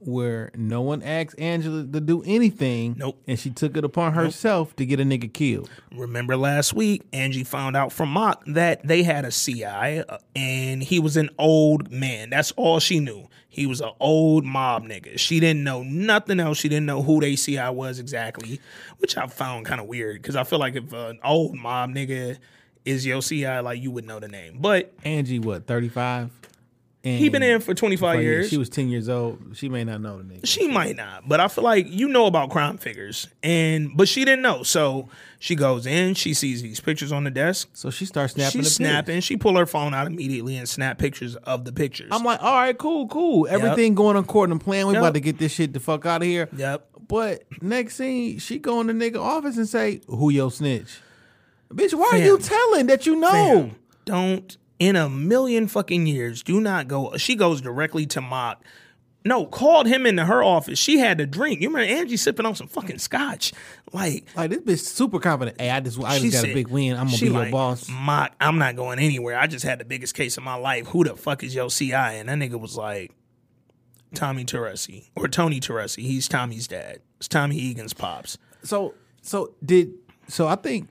where 0.06 0.52
no 0.56 0.82
one 0.82 1.02
asked 1.02 1.40
Angela 1.40 1.84
to 1.84 2.00
do 2.00 2.24
anything. 2.26 2.96
Nope. 2.98 3.22
And 3.28 3.40
she 3.40 3.50
took 3.50 3.78
it 3.78 3.84
upon 3.84 4.14
herself 4.14 4.76
to 4.78 4.86
get 4.86 5.00
a 5.00 5.04
nigga 5.04 5.32
killed. 5.32 5.70
Remember 5.96 6.36
last 6.36 6.74
week, 6.74 7.04
Angie 7.14 7.44
found 7.44 7.76
out 7.76 7.92
from 7.92 8.14
Mak 8.14 8.44
that 8.48 8.86
they 8.88 9.04
had 9.04 9.26
a 9.26 9.32
CI 9.32 9.64
uh, 10.08 10.18
and 10.36 10.84
he 10.84 11.00
was 11.00 11.18
an 11.18 11.30
old 11.38 11.92
man. 11.92 12.30
That's 12.30 12.52
all 12.54 12.80
she 12.80 13.00
knew. 13.00 13.28
He 13.50 13.68
was 13.68 13.82
an 13.82 13.92
old 14.00 14.46
mob 14.46 14.84
nigga. 14.84 15.20
She 15.20 15.40
didn't 15.40 15.64
know 15.64 15.84
nothing 15.84 16.40
else. 16.40 16.58
She 16.58 16.70
didn't 16.70 16.88
know 16.88 17.04
who 17.04 17.20
they 17.20 17.36
CI 17.36 17.70
was 17.70 18.00
exactly, 18.00 18.60
which 18.98 19.16
I 19.16 19.28
found 19.28 19.68
kind 19.68 19.80
of 19.80 19.86
weird 19.86 20.22
because 20.22 20.36
I 20.36 20.44
feel 20.44 20.58
like 20.58 20.76
if 20.76 20.92
an 20.92 21.20
old 21.24 21.54
mob 21.54 21.92
nigga 21.92 22.40
is 22.84 23.06
your 23.06 23.22
CI, 23.22 23.60
like 23.60 23.80
you 23.80 23.92
would 23.92 24.06
know 24.06 24.20
the 24.20 24.28
name. 24.28 24.58
But 24.60 24.92
Angie, 25.04 25.38
what, 25.40 25.68
35? 25.68 26.32
And 27.06 27.20
he 27.20 27.28
been 27.28 27.44
in 27.44 27.60
for 27.60 27.74
25 27.74 28.22
years. 28.22 28.50
She 28.50 28.58
was 28.58 28.70
10 28.70 28.88
years 28.88 29.10
old. 29.10 29.58
She 29.58 29.68
may 29.68 29.84
not 29.84 30.00
know 30.00 30.20
the 30.20 30.24
nigga. 30.24 30.46
She 30.48 30.70
might 30.70 30.96
not, 30.96 31.28
but 31.28 31.42
I 31.42 31.50
feel 31.50 31.66
like 31.66 31.86
you 31.90 32.08
know 32.08 32.28
about 32.28 32.50
crime 32.50 32.78
figures, 32.78 33.28
and 33.44 33.92
but 33.96 34.08
she 34.08 34.24
didn't 34.24 34.42
know. 34.42 34.64
So 34.64 35.10
she 35.38 35.56
goes 35.56 35.86
in, 35.86 36.14
she 36.14 36.34
sees 36.34 36.62
these 36.62 36.80
pictures 36.80 37.12
on 37.12 37.26
the 37.26 37.30
desk. 37.32 37.70
So 37.74 37.90
she 37.90 38.06
starts 38.06 38.34
snapping 38.36 38.62
She's 38.62 38.74
snapping. 38.76 39.20
She 39.20 39.36
pull 39.36 39.58
her 39.58 39.66
phone 39.66 39.94
out 39.94 40.08
immediately 40.08 40.56
and 40.56 40.68
snap 40.70 40.98
pictures 40.98 41.36
of 41.36 41.66
the 41.66 41.74
pictures. 41.74 42.08
I'm 42.10 42.24
like, 42.24 42.42
all 42.42 42.54
right, 42.56 42.78
cool, 42.78 43.10
cool. 43.10 43.48
Everything 43.50 43.96
going 43.96 44.16
on 44.16 44.24
according 44.24 44.58
to 44.58 44.64
plan. 44.64 44.88
We 44.88 44.94
Yep. 44.94 45.02
about 45.02 45.14
to 45.16 45.20
get 45.20 45.38
this 45.40 45.52
shit 45.52 45.74
the 45.74 45.82
fuck 45.82 46.06
out 46.06 46.22
of 46.22 46.28
here. 46.28 46.48
yep. 46.56 46.88
But 47.06 47.44
next 47.62 47.96
scene, 47.98 48.40
she 48.40 48.60
go 48.60 48.80
in 48.80 48.88
the 48.88 48.94
nigga 48.94 49.20
office 49.20 49.58
and 49.58 49.68
say, 49.68 50.00
"Who 50.08 50.30
your 50.30 50.50
snitch?" 50.50 51.00
Bitch, 51.70 51.94
why 51.94 52.12
are 52.14 52.18
you 52.18 52.38
telling 52.38 52.86
that 52.86 53.06
you 53.06 53.18
know? 53.18 53.30
Fam, 53.32 53.76
don't 54.06 54.58
in 54.80 54.96
a 54.96 55.10
million 55.10 55.68
fucking 55.68 56.06
years 56.08 56.44
do 56.44 56.60
not 56.60 56.88
go. 56.88 57.16
She 57.18 57.36
goes 57.36 57.62
directly 57.62 58.06
to 58.08 58.22
Mak. 58.22 58.62
No, 59.26 59.46
called 59.46 59.88
him 59.88 60.06
into 60.06 60.26
her 60.26 60.44
office. 60.44 60.78
She 60.78 60.98
had 60.98 61.18
to 61.20 61.26
drink. 61.26 61.62
You 61.62 61.70
remember 61.70 61.90
Angie 61.94 62.18
sipping 62.18 62.46
on 62.46 62.56
some 62.56 62.68
fucking 62.68 62.98
scotch, 62.98 63.54
like. 63.94 64.28
Like 64.36 64.50
this 64.50 64.60
bitch 64.60 64.80
super 64.86 65.18
confident. 65.18 65.62
Hey, 65.62 65.70
I 65.70 65.80
just 65.80 65.98
I 66.04 66.20
just 66.20 66.34
got 66.34 66.42
said- 66.42 66.50
a 66.50 66.54
big 66.54 66.68
win. 66.68 66.98
I'm 66.98 67.06
gonna 67.06 67.18
be 67.18 67.26
your 67.28 67.34
like, 67.36 67.52
boss. 67.52 67.88
Mak, 67.90 68.36
I'm 68.42 68.58
not 68.58 68.76
going 68.76 69.00
anywhere. 69.00 69.40
I 69.40 69.48
just 69.48 69.64
had 69.64 69.80
the 69.80 69.86
biggest 69.86 70.14
case 70.14 70.36
of 70.36 70.44
my 70.44 70.56
life. 70.56 70.88
Who 70.88 71.06
the 71.06 71.16
fuck 71.16 71.42
is 71.44 71.56
your 71.56 71.70
CI? 71.70 71.94
And 71.94 72.28
that 72.28 72.38
nigga 72.38 72.60
was 72.60 72.76
like, 72.76 73.14
Tommy 74.14 74.44
Teresi 74.44 75.10
or 75.16 75.30
Tony 75.30 75.62
Teresi. 75.62 76.04
He's 76.04 76.28
Tommy's 76.28 76.68
dad. 76.68 77.00
It's 77.18 77.30
Tommy 77.30 77.56
Egan's 77.56 77.94
pops. 77.94 78.38
So 78.64 78.94
so 79.22 79.54
did 79.64 79.94
so 80.28 80.48
I 80.48 80.56
think 80.56 80.90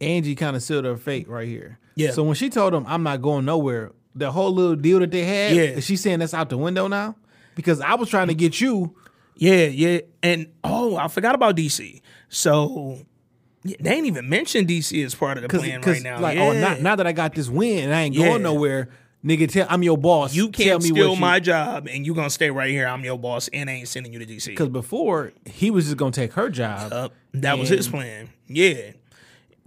Angie 0.00 0.34
kind 0.34 0.56
of 0.56 0.62
sealed 0.62 0.84
her 0.86 0.96
fate 0.96 1.28
right 1.28 1.46
here. 1.48 1.78
Yeah. 1.98 2.12
So 2.12 2.22
when 2.22 2.34
she 2.34 2.48
told 2.48 2.72
him 2.74 2.84
I'm 2.86 3.02
not 3.02 3.20
going 3.22 3.44
nowhere, 3.44 3.92
the 4.14 4.32
whole 4.32 4.52
little 4.54 4.76
deal 4.76 5.00
that 5.00 5.10
they 5.10 5.24
had, 5.24 5.54
Yeah. 5.56 5.62
is 5.62 5.84
she 5.84 5.96
saying 5.96 6.20
that's 6.20 6.34
out 6.34 6.48
the 6.48 6.56
window 6.58 6.86
now? 6.88 7.16
Because 7.54 7.80
I 7.80 7.94
was 7.94 8.08
trying 8.08 8.28
to 8.28 8.34
get 8.34 8.60
you. 8.60 8.94
Yeah, 9.36 9.64
yeah. 9.66 10.00
And 10.22 10.46
oh, 10.64 10.96
I 10.96 11.08
forgot 11.08 11.34
about 11.34 11.56
DC. 11.56 12.00
So 12.28 12.98
they 13.64 13.90
ain't 13.92 14.06
even 14.06 14.28
mentioned 14.28 14.68
DC 14.68 15.04
as 15.04 15.14
part 15.14 15.38
of 15.38 15.42
the 15.42 15.48
plan 15.48 15.80
right 15.82 16.02
now. 16.02 16.20
like, 16.20 16.36
yeah. 16.36 16.44
oh, 16.44 16.52
now, 16.52 16.76
now 16.80 16.96
that 16.96 17.06
I 17.06 17.12
got 17.12 17.34
this 17.34 17.48
win 17.48 17.84
and 17.84 17.94
I 17.94 18.02
ain't 18.02 18.14
Yeah. 18.14 18.28
going 18.28 18.42
nowhere, 18.42 18.88
nigga, 19.24 19.48
tell 19.50 19.66
I'm 19.68 19.82
your 19.82 19.98
boss. 19.98 20.34
you 20.34 20.50
can't 20.50 20.82
me 20.82 20.90
steal 20.90 21.16
my 21.16 21.40
job 21.40 21.88
and 21.90 22.06
you 22.06 22.14
gonna 22.14 22.30
stay 22.30 22.50
right 22.50 22.70
here. 22.70 22.86
I'm 22.86 23.04
your 23.04 23.18
boss 23.18 23.48
and 23.52 23.68
I 23.68 23.74
ain't 23.74 23.88
sending 23.88 24.12
you 24.12 24.18
to 24.20 24.26
DC. 24.26 24.46
Because 24.46 24.68
before 24.68 25.32
he 25.44 25.70
was 25.70 25.86
just 25.86 25.96
gonna 25.96 26.12
take 26.12 26.32
her 26.34 26.48
job. 26.48 26.92
Uh, 26.92 27.08
that 27.34 27.58
was 27.58 27.68
his 27.68 27.88
plan. 27.88 28.28
Yeah. 28.46 28.92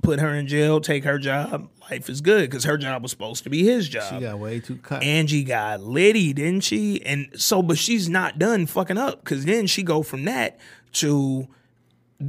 put 0.02 0.20
her 0.20 0.30
in 0.34 0.48
jail, 0.48 0.80
take 0.82 1.04
her 1.04 1.20
job. 1.20 1.70
Life 1.92 2.10
is 2.10 2.22
good 2.22 2.50
because 2.50 2.64
her 2.64 2.78
job 2.78 3.02
was 3.02 3.12
supposed 3.12 3.44
to 3.44 3.50
be 3.50 3.66
his 3.66 3.90
job. 3.90 4.14
She 4.14 4.22
got 4.22 4.40
way 4.40 4.62
too 4.62 4.78
cut. 4.78 5.04
Angie 5.04 5.44
got 5.44 5.82
litty, 5.82 6.32
didn't 6.32 6.62
she? 6.62 7.06
And 7.06 7.30
so, 7.36 7.62
but 7.62 7.78
she's 7.78 8.08
not 8.08 8.40
done 8.40 8.66
fucking 8.66 8.98
up 8.98 9.22
because 9.24 9.44
then 9.44 9.68
she 9.68 9.84
go 9.84 10.02
from 10.02 10.24
that 10.24 10.58
to 10.94 11.50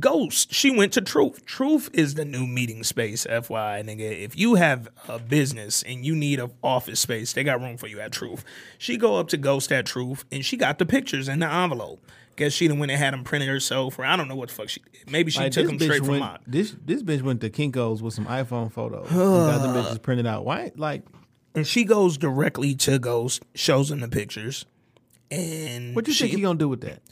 Ghost. 0.01 0.52
She 0.52 0.74
went 0.76 0.93
to 0.94 1.01
Truth. 1.01 1.47
Truth 1.47 1.90
is 1.93 2.14
the 2.14 2.24
new 2.24 2.44
meeting 2.44 2.82
space, 2.82 3.24
FYI, 3.24 3.84
nigga. 3.84 4.01
If 4.01 4.36
you 4.36 4.56
have 4.56 4.89
a 5.06 5.20
business 5.20 5.84
and 5.84 6.05
you 6.05 6.16
need 6.16 6.40
an 6.40 6.51
office 6.64 6.98
space, 6.98 7.32
they 7.32 7.44
got 7.44 7.60
room 7.60 7.76
for 7.76 7.86
you 7.86 8.01
at 8.01 8.10
Truth. 8.10 8.44
She 8.78 8.97
go 8.97 9.16
up 9.16 9.28
to 9.28 9.36
Ghost 9.36 9.70
at 9.70 9.86
Truth 9.86 10.24
and 10.32 10.44
she 10.44 10.56
got 10.56 10.78
the 10.78 10.86
pictures 10.86 11.28
in 11.28 11.39
the 11.39 11.47
envelope. 11.48 12.05
Guess 12.36 12.52
she 12.54 12.66
done 12.68 12.78
went 12.78 12.90
and 12.90 12.98
had 12.98 13.12
them 13.12 13.24
printed 13.24 13.48
herself, 13.48 13.98
or 13.98 14.04
I 14.04 14.16
don't 14.16 14.26
know 14.28 14.36
what 14.36 14.48
the 14.48 14.54
fuck 14.54 14.68
she 14.68 14.80
did. 14.80 15.10
Maybe 15.10 15.30
she 15.30 15.40
Like, 15.40 15.52
took 15.52 15.66
them 15.66 15.78
straight 15.78 15.98
from 15.98 16.09
went, 16.09 16.20
Mak. 16.22 16.40
This 16.46 16.74
this 16.84 17.02
bitch 17.02 17.22
went 17.22 17.40
to 17.42 17.50
Kinko's 17.50 18.02
with 18.02 18.14
some 18.14 18.26
iPhone 18.26 18.72
photos. 18.72 19.09
and 19.10 19.16
got 19.18 19.59
them 19.62 19.74
bitches 19.74 20.00
printed 20.02 20.26
out. 20.26 20.44
Why? 20.44 20.72
Like, 20.76 21.02
And 21.54 21.66
she 21.66 21.84
goes 21.84 22.16
directly 22.16 22.74
to 22.76 22.98
Ghost, 22.98 23.42
shows 23.54 23.90
him 23.90 24.00
the 24.00 24.09
pictures. 24.09 24.64
And 25.30 25.94
what 25.94 26.04
do 26.04 26.10
you 26.10 26.14
she, 26.14 26.24
think 26.24 26.36
he 26.36 26.42
gonna 26.42 26.59
do 26.59 26.68
with 26.68 26.82
that? 26.82 27.02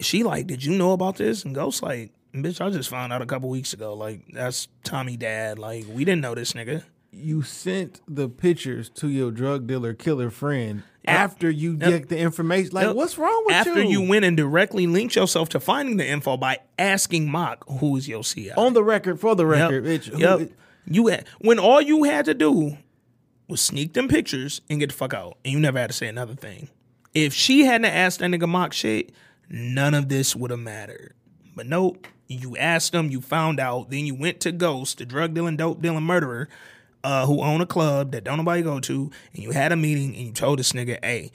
she 0.00 0.22
like, 0.22 0.46
did 0.46 0.62
you 0.64 0.76
know 0.76 0.92
about 0.92 1.16
this? 1.16 1.44
And 1.44 1.54
Ghost 1.54 1.82
like, 1.82 2.12
bitch, 2.34 2.60
I 2.60 2.68
just 2.70 2.90
found 2.90 3.12
out 3.12 3.22
a 3.22 3.26
couple 3.26 3.48
weeks 3.48 3.72
ago. 3.72 3.94
Like, 3.94 4.20
that's 4.32 4.68
Tommy 4.84 5.16
dad. 5.16 5.58
Like, 5.58 5.86
we 5.90 6.04
didn't 6.04 6.20
know 6.20 6.34
this 6.34 6.52
nigga. 6.52 6.84
You 7.10 7.40
sent 7.42 8.02
the 8.06 8.28
pictures 8.28 8.90
to 8.90 9.08
your 9.08 9.30
drug 9.30 9.66
dealer 9.66 9.94
killer 9.94 10.28
friend 10.30 10.82
after 11.06 11.50
you 11.50 11.76
get 11.76 12.08
the 12.08 12.18
information. 12.18 12.70
Like, 12.72 12.86
Yep. 12.88 12.96
what's 12.96 13.18
wrong 13.18 13.42
with 13.46 13.54
After 13.54 13.74
you? 13.74 13.80
After 13.80 13.90
you 13.90 14.02
went 14.02 14.24
and 14.24 14.36
directly 14.36 14.86
linked 14.86 15.16
yourself 15.16 15.48
to 15.50 15.60
finding 15.60 15.96
the 15.96 16.06
info 16.06 16.36
by 16.36 16.58
asking 16.78 17.30
Mak, 17.30 17.62
who 17.68 17.96
is 17.96 18.08
your 18.08 18.22
CI? 18.24 18.52
on 18.52 18.72
the 18.74 18.82
record, 18.84 19.20
for 19.20 19.34
the 19.34 19.46
Yep. 19.46 19.70
record, 19.70 19.84
bitch. 19.84 20.04
who- 20.06 20.18
Yep. 20.18 20.50
You 20.88 21.06
had, 21.08 21.24
when 21.40 21.58
all 21.58 21.80
you 21.80 22.04
had 22.04 22.24
to 22.26 22.34
do 22.34 22.78
was 23.48 23.60
sneak 23.60 23.92
them 23.92 24.08
pictures 24.08 24.60
and 24.70 24.78
get 24.80 24.90
the 24.90 24.94
fuck 24.94 25.14
out, 25.14 25.36
and 25.44 25.52
you 25.52 25.60
never 25.60 25.78
had 25.78 25.90
to 25.90 25.96
say 25.96 26.06
another 26.08 26.34
thing. 26.34 26.68
If 27.14 27.32
she 27.34 27.64
hadn't 27.64 27.86
asked 27.86 28.20
that 28.20 28.30
nigga 28.30 28.48
Mak 28.48 28.72
shit, 28.72 29.12
none 29.48 29.94
of 29.94 30.08
this 30.08 30.36
would 30.36 30.50
have 30.50 30.60
mattered. 30.60 31.14
But 31.54 31.66
nope, 31.66 32.06
you 32.28 32.56
asked 32.56 32.92
them, 32.92 33.10
you 33.10 33.20
found 33.20 33.58
out, 33.60 33.90
then 33.90 34.04
you 34.06 34.14
went 34.14 34.40
to 34.40 34.52
Ghost, 34.52 34.98
the 34.98 35.06
drug 35.06 35.34
dealing, 35.34 35.56
dope 35.56 35.80
dealing 35.80 36.02
murderer, 36.04 36.48
uh, 37.04 37.26
who 37.26 37.40
own 37.40 37.60
a 37.60 37.66
club 37.66 38.12
that 38.12 38.24
don't 38.24 38.38
nobody 38.38 38.62
go 38.62 38.80
to, 38.80 39.10
and 39.34 39.42
you 39.42 39.52
had 39.52 39.72
a 39.72 39.76
meeting 39.76 40.14
and 40.16 40.26
you 40.26 40.32
told 40.32 40.58
this 40.58 40.72
nigga, 40.72 40.98
hey, 41.02 41.30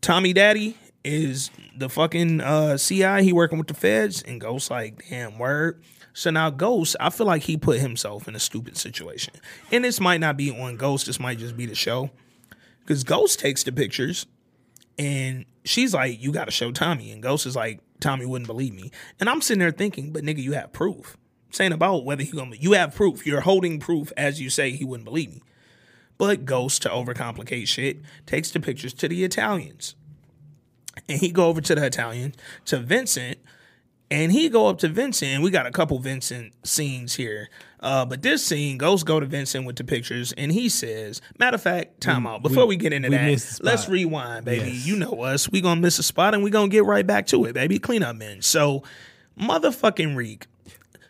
Tommy 0.00 0.32
Daddy 0.32 0.76
is 1.04 1.50
the 1.76 1.88
fucking 1.88 2.40
uh, 2.40 2.76
CI. 2.76 3.22
He 3.22 3.32
working 3.32 3.58
with 3.58 3.68
the 3.68 3.74
feds, 3.74 4.22
and 4.22 4.40
Ghost 4.40 4.70
like, 4.70 5.04
damn 5.08 5.38
word. 5.38 5.82
So 6.12 6.30
now 6.30 6.50
Ghost, 6.50 6.96
I 6.98 7.10
feel 7.10 7.26
like 7.26 7.42
he 7.42 7.56
put 7.56 7.78
himself 7.78 8.26
in 8.26 8.34
a 8.34 8.40
stupid 8.40 8.76
situation, 8.76 9.34
and 9.70 9.84
this 9.84 10.00
might 10.00 10.18
not 10.18 10.36
be 10.36 10.50
on 10.50 10.76
Ghost. 10.76 11.06
This 11.06 11.20
might 11.20 11.38
just 11.38 11.56
be 11.56 11.66
the 11.66 11.74
show, 11.74 12.10
because 12.80 13.04
Ghost 13.04 13.38
takes 13.38 13.62
the 13.62 13.70
pictures, 13.70 14.26
and 14.98 15.44
she's 15.64 15.94
like, 15.94 16.20
"You 16.20 16.32
got 16.32 16.46
to 16.46 16.50
show 16.50 16.72
Tommy," 16.72 17.12
and 17.12 17.22
Ghost 17.22 17.46
is 17.46 17.54
like, 17.54 17.80
"Tommy 18.00 18.26
wouldn't 18.26 18.48
believe 18.48 18.74
me," 18.74 18.90
and 19.20 19.28
I'm 19.28 19.40
sitting 19.40 19.60
there 19.60 19.70
thinking, 19.70 20.12
"But 20.12 20.24
nigga, 20.24 20.42
you 20.42 20.54
have 20.54 20.72
proof." 20.72 21.16
Saying 21.50 21.72
about 21.72 22.04
whether 22.04 22.22
he 22.22 22.32
gonna, 22.32 22.56
you 22.56 22.72
have 22.72 22.94
proof. 22.94 23.26
You're 23.26 23.40
holding 23.40 23.80
proof 23.80 24.12
as 24.16 24.40
you 24.40 24.50
say 24.50 24.70
he 24.70 24.84
wouldn't 24.84 25.04
believe 25.04 25.30
me. 25.30 25.42
But 26.18 26.44
Ghost, 26.44 26.82
to 26.82 26.88
overcomplicate 26.88 27.68
shit, 27.68 27.98
takes 28.26 28.50
the 28.50 28.60
pictures 28.60 28.92
to 28.94 29.08
the 29.08 29.24
Italians. 29.24 29.94
And 31.08 31.20
he 31.20 31.30
go 31.30 31.46
over 31.46 31.60
to 31.60 31.74
the 31.76 31.86
Italian, 31.86 32.34
to 32.66 32.78
Vincent, 32.78 33.38
and 34.10 34.32
he 34.32 34.48
go 34.48 34.66
up 34.68 34.78
to 34.78 34.88
Vincent, 34.88 35.30
and 35.30 35.42
we 35.42 35.50
got 35.50 35.66
a 35.66 35.70
couple 35.70 35.98
Vincent 35.98 36.54
scenes 36.66 37.14
here. 37.14 37.48
Uh, 37.80 38.04
but 38.04 38.22
this 38.22 38.44
scene, 38.44 38.78
Ghost 38.78 39.06
go 39.06 39.20
to 39.20 39.26
Vincent 39.26 39.64
with 39.66 39.76
the 39.76 39.84
pictures, 39.84 40.32
and 40.32 40.50
he 40.50 40.68
says, 40.68 41.20
matter 41.38 41.54
of 41.54 41.62
fact, 41.62 42.00
time 42.00 42.26
out. 42.26 42.42
Before 42.42 42.66
we, 42.66 42.76
get 42.76 42.92
into 42.92 43.10
we 43.10 43.16
that, 43.16 43.60
let's 43.62 43.88
rewind, 43.88 44.44
baby. 44.44 44.70
Yes. 44.70 44.86
You 44.86 44.96
know 44.96 45.22
us. 45.22 45.50
We 45.50 45.60
gonna 45.60 45.80
miss 45.80 45.98
a 45.98 46.02
spot, 46.02 46.34
and 46.34 46.42
we 46.42 46.50
gonna 46.50 46.68
get 46.68 46.84
right 46.84 47.06
back 47.06 47.26
to 47.28 47.44
it, 47.44 47.52
baby. 47.52 47.78
Clean 47.78 48.02
up, 48.02 48.16
men. 48.16 48.42
So, 48.42 48.82
motherfucking 49.38 50.16
Reek. 50.16 50.46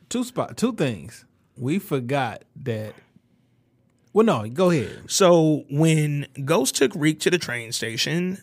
Two 0.08 0.24
spot, 0.24 0.56
two 0.56 0.72
things. 0.72 1.24
We 1.56 1.78
forgot 1.78 2.44
that. 2.62 2.94
Well, 4.12 4.24
no, 4.24 4.48
go 4.48 4.70
ahead. 4.70 5.02
So 5.08 5.64
when 5.70 6.26
Ghost 6.44 6.76
took 6.76 6.92
Reek 6.94 7.20
to 7.20 7.30
the 7.30 7.38
train 7.38 7.72
station, 7.72 8.38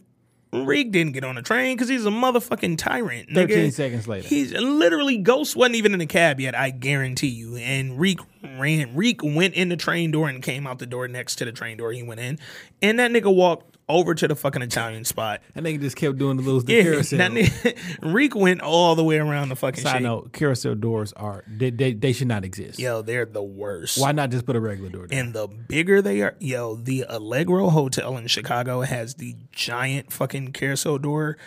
Reek 0.53 0.91
didn't 0.91 1.13
get 1.13 1.23
on 1.23 1.35
the 1.35 1.41
train 1.41 1.75
because 1.75 1.89
he's 1.89 2.05
a 2.05 2.09
motherfucking 2.09 2.77
tyrant. 2.77 3.29
nigga. 3.29 3.49
13 3.49 3.71
seconds 3.71 4.07
later. 4.07 4.27
He's 4.27 4.53
literally 4.53 5.17
Ghost 5.17 5.55
wasn't 5.55 5.75
even 5.75 5.93
in 5.93 5.99
the 5.99 6.05
cab 6.05 6.39
yet, 6.39 6.55
I 6.55 6.69
guarantee 6.69 7.27
you. 7.27 7.55
And 7.57 7.99
Reek 7.99 8.19
ran 8.57 8.95
Reek 8.95 9.21
went 9.23 9.55
in 9.55 9.69
the 9.69 9.77
train 9.77 10.11
door 10.11 10.29
and 10.29 10.41
came 10.41 10.65
out 10.67 10.79
the 10.79 10.85
door 10.85 11.07
next 11.07 11.35
to 11.37 11.45
the 11.45 11.51
train 11.51 11.77
door 11.77 11.91
he 11.91 12.03
went 12.03 12.19
in. 12.21 12.39
And 12.81 12.99
that 12.99 13.11
nigga 13.11 13.33
walked 13.33 13.74
over 13.87 14.15
to 14.15 14.27
the 14.27 14.35
fucking 14.35 14.61
Italian 14.61 15.05
spot. 15.05 15.41
That 15.53 15.63
nigga 15.63 15.79
just 15.81 15.95
kept 15.95 16.17
doing 16.17 16.37
the 16.37 16.43
little 16.43 16.61
the 16.61 16.73
Yeah, 16.73 16.83
carousel. 16.83 17.19
nigga, 17.19 17.77
Reek 18.01 18.35
went 18.35 18.61
all 18.61 18.95
the 18.95 19.03
way 19.03 19.17
around 19.17 19.49
the 19.49 19.55
fucking 19.55 19.83
Side 19.83 19.93
shit. 19.93 20.01
note: 20.03 20.33
carousel 20.33 20.75
doors 20.75 21.13
are 21.13 21.43
they, 21.47 21.69
they 21.69 21.93
they 21.93 22.11
should 22.13 22.27
not 22.27 22.43
exist. 22.43 22.79
Yo, 22.79 23.01
they're 23.01 23.25
the 23.25 23.43
worst. 23.43 23.99
Why 23.99 24.11
not 24.11 24.31
just 24.31 24.45
put 24.45 24.55
a 24.55 24.59
regular 24.59 24.89
door 24.89 25.07
there? 25.07 25.19
And 25.19 25.33
the 25.33 25.47
bigger 25.47 26.01
they 26.01 26.21
are, 26.21 26.35
yo, 26.39 26.75
the 26.75 27.05
Allegro 27.07 27.69
Hotel 27.69 28.17
in 28.17 28.27
Chicago 28.27 28.81
has 28.81 29.15
the 29.15 29.35
giant 29.51 30.11
fucking 30.11 30.53
carousel 30.53 30.97
door. 30.97 31.37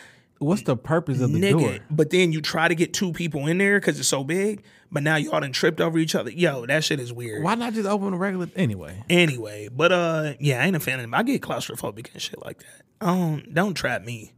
What's 0.41 0.63
the 0.63 0.77
purpose 0.77 1.21
of 1.21 1.33
the 1.33 1.41
Nigga, 1.41 1.61
door? 1.61 1.79
but 1.91 2.11
then 2.11 2.31
you 2.33 2.41
try 2.41 2.69
to 2.69 2.77
get 2.77 2.95
two 2.95 3.13
people 3.13 3.49
in 3.49 3.59
there 3.59 3.81
because 3.81 3.99
it's 3.99 4.07
so 4.07 4.23
big, 4.23 4.63
but 4.91 5.03
now 5.03 5.17
y'all 5.17 5.41
done 5.41 5.53
tripped 5.53 5.81
over 5.81 5.99
each 5.99 6.15
other. 6.15 6.31
Yo, 6.31 6.67
that 6.67 6.85
shit 6.85 7.01
is 7.01 7.13
weird. 7.13 7.43
Why 7.43 7.55
not 7.55 7.75
just 7.75 7.89
open 7.89 8.13
a 8.13 8.17
regular? 8.17 8.49
Anyway, 8.57 9.03
Anyway, 9.11 9.69
but 9.75 9.93
uh, 9.93 10.35
yeah, 10.41 10.63
I 10.63 10.67
ain't 10.67 10.77
a 10.77 10.81
fan 10.81 10.95
of 10.97 11.03
them. 11.03 11.15
I 11.15 11.23
get 11.23 11.43
claustrophobic 11.43 12.13
and 12.13 12.23
shit 12.23 12.41
like 12.45 12.59
that. 12.59 13.07
Um, 13.07 13.45
don't 13.53 13.75
trap 13.75 14.03
me. 14.05 14.33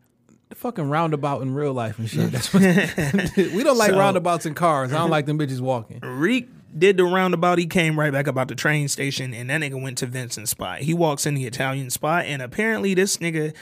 the 0.48 0.54
fucking 0.56 0.90
roundabout 0.90 1.42
in 1.42 1.54
real 1.54 1.72
life 1.72 1.98
and 1.98 2.08
shit. 2.10 2.30
That's 2.32 2.52
what 2.52 2.62
we 3.36 3.62
don't 3.62 3.78
like 3.78 3.90
So- 3.90 3.98
roundabouts 3.98 4.46
in 4.46 4.54
cars. 4.54 4.92
I 4.92 4.98
don't 4.98 5.10
like 5.16 5.26
them 5.26 5.38
bitches 5.38 5.60
walking. 5.60 6.00
Reek 6.00 6.48
did 6.76 6.96
the 6.96 7.04
roundabout. 7.04 7.58
He 7.58 7.66
came 7.66 7.98
right 7.98 8.12
back 8.12 8.26
about 8.28 8.46
the 8.48 8.54
train 8.54 8.86
station, 8.88 9.34
and 9.34 9.50
that 9.50 9.60
nigga 9.60 9.80
went 9.80 9.98
to 9.98 10.06
Vincent's 10.06 10.50
spot. 10.52 10.80
He 10.80 10.94
walks 10.94 11.26
in 11.26 11.34
the 11.34 11.44
Italian 11.46 11.90
spot, 11.90 12.26
and 12.26 12.40
apparently 12.42 12.94
this 12.94 13.16
nigga 13.16 13.54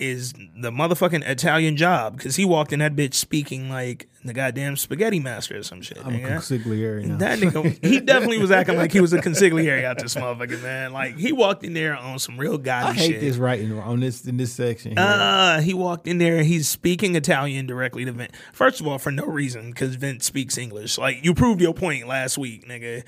is 0.00 0.32
the 0.32 0.70
motherfucking 0.70 1.28
Italian 1.28 1.76
job 1.76 2.16
because 2.16 2.36
he 2.36 2.44
walked 2.44 2.72
in 2.72 2.78
that 2.80 2.96
bitch 2.96 3.14
speaking 3.14 3.68
like 3.68 4.08
the 4.24 4.32
goddamn 4.32 4.76
spaghetti 4.76 5.20
master 5.20 5.58
or 5.58 5.62
some 5.62 5.82
shit. 5.82 5.98
I'm 6.04 6.14
a 6.14 6.18
consigliere 6.18 7.04
now. 7.04 7.18
That 7.18 7.38
nigga, 7.38 7.84
he 7.84 8.00
definitely 8.04 8.38
was 8.38 8.50
acting 8.50 8.76
like 8.76 8.92
he 8.92 9.00
was 9.00 9.12
a 9.12 9.18
consigliere 9.18 9.84
out 9.84 9.98
this 9.98 10.14
motherfucker, 10.14 10.62
man. 10.62 10.92
Like 10.92 11.16
he 11.16 11.32
walked 11.32 11.64
in 11.64 11.74
there 11.74 11.96
on 11.96 12.18
some 12.18 12.38
real 12.38 12.58
godly 12.58 12.90
I 12.90 12.94
hate 12.94 13.12
shit. 13.12 13.20
this 13.20 13.36
writing 13.36 13.78
on 13.78 14.00
this 14.00 14.24
in 14.26 14.36
this 14.36 14.52
section. 14.52 14.92
Here. 14.92 15.00
Uh, 15.00 15.60
he 15.60 15.74
walked 15.74 16.06
in 16.06 16.18
there. 16.18 16.42
He's 16.42 16.68
speaking 16.68 17.14
Italian 17.14 17.66
directly 17.66 18.04
to 18.04 18.12
Vint. 18.12 18.32
First 18.52 18.80
of 18.80 18.86
all, 18.86 18.98
for 18.98 19.12
no 19.12 19.26
reason, 19.26 19.70
because 19.70 19.96
Vint 19.96 20.22
speaks 20.22 20.58
English. 20.58 20.98
Like 20.98 21.24
you 21.24 21.34
proved 21.34 21.60
your 21.60 21.74
point 21.74 22.06
last 22.06 22.38
week, 22.38 22.66
nigga. 22.66 23.04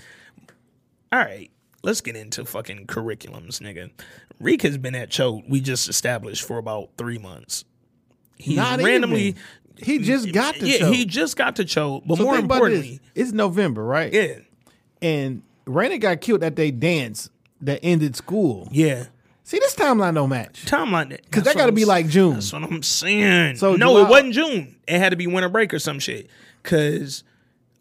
All 1.11 1.19
right, 1.19 1.51
let's 1.83 2.01
get 2.01 2.17
into 2.17 2.45
fucking 2.45 2.87
curriculums, 2.87 3.61
nigga. 3.61 3.91
Reek 4.41 4.63
has 4.63 4.79
been 4.79 4.95
at 4.95 5.11
Choate. 5.11 5.45
We 5.49 5.61
just 5.61 5.89
established 5.89 6.43
for 6.45 6.59
about 6.59 6.91
three 6.97 7.19
months. 7.19 7.65
He's 8.39 8.57
Not 8.57 8.81
randomly. 8.81 9.23
even. 9.23 9.43
He 9.79 9.99
just 9.99 10.33
got 10.33 10.55
to 10.57 10.67
yeah, 10.69 10.79
Choate. 10.79 10.95
he 10.95 11.05
just 11.07 11.37
got 11.37 11.57
to 11.57 11.65
Choate. 11.65 12.07
But 12.07 12.19
So 12.19 12.25
more 12.25 12.37
importantly, 12.37 13.01
this. 13.15 13.27
it's 13.27 13.33
November, 13.33 13.85
right? 13.85 14.13
yeah, 14.13 14.39
And 15.01 15.43
Raina 15.67 16.01
got 16.01 16.21
killed 16.21 16.43
at 16.43 16.57
they 16.57 16.71
dance 16.71 17.31
that 17.61 17.81
ended 17.83 18.17
school. 18.17 18.69
yeah. 18.73 19.07
See, 19.45 19.59
this 19.59 19.75
timeline 19.75 20.15
don't 20.15 20.29
match. 20.29 20.65
Timeline 20.67 21.11
Because 21.11 21.43
that 21.43 21.57
got 21.57 21.67
to 21.67 21.73
be 21.73 21.85
like 21.85 22.07
June. 22.09 22.35
That's 22.35 22.53
what 22.53 22.63
I'm 22.63 22.83
saying. 22.83 23.57
So 23.57 23.75
no, 23.75 23.89
July- 23.89 24.03
it 24.03 24.09
wasn't 24.11 24.35
June. 24.35 24.77
It 24.87 24.99
had 24.99 25.11
to 25.11 25.17
be 25.17 25.27
winter 25.27 25.49
break 25.49 25.75
or 25.75 25.79
some 25.81 25.99
shit. 25.99 26.31
Cause 26.63 27.25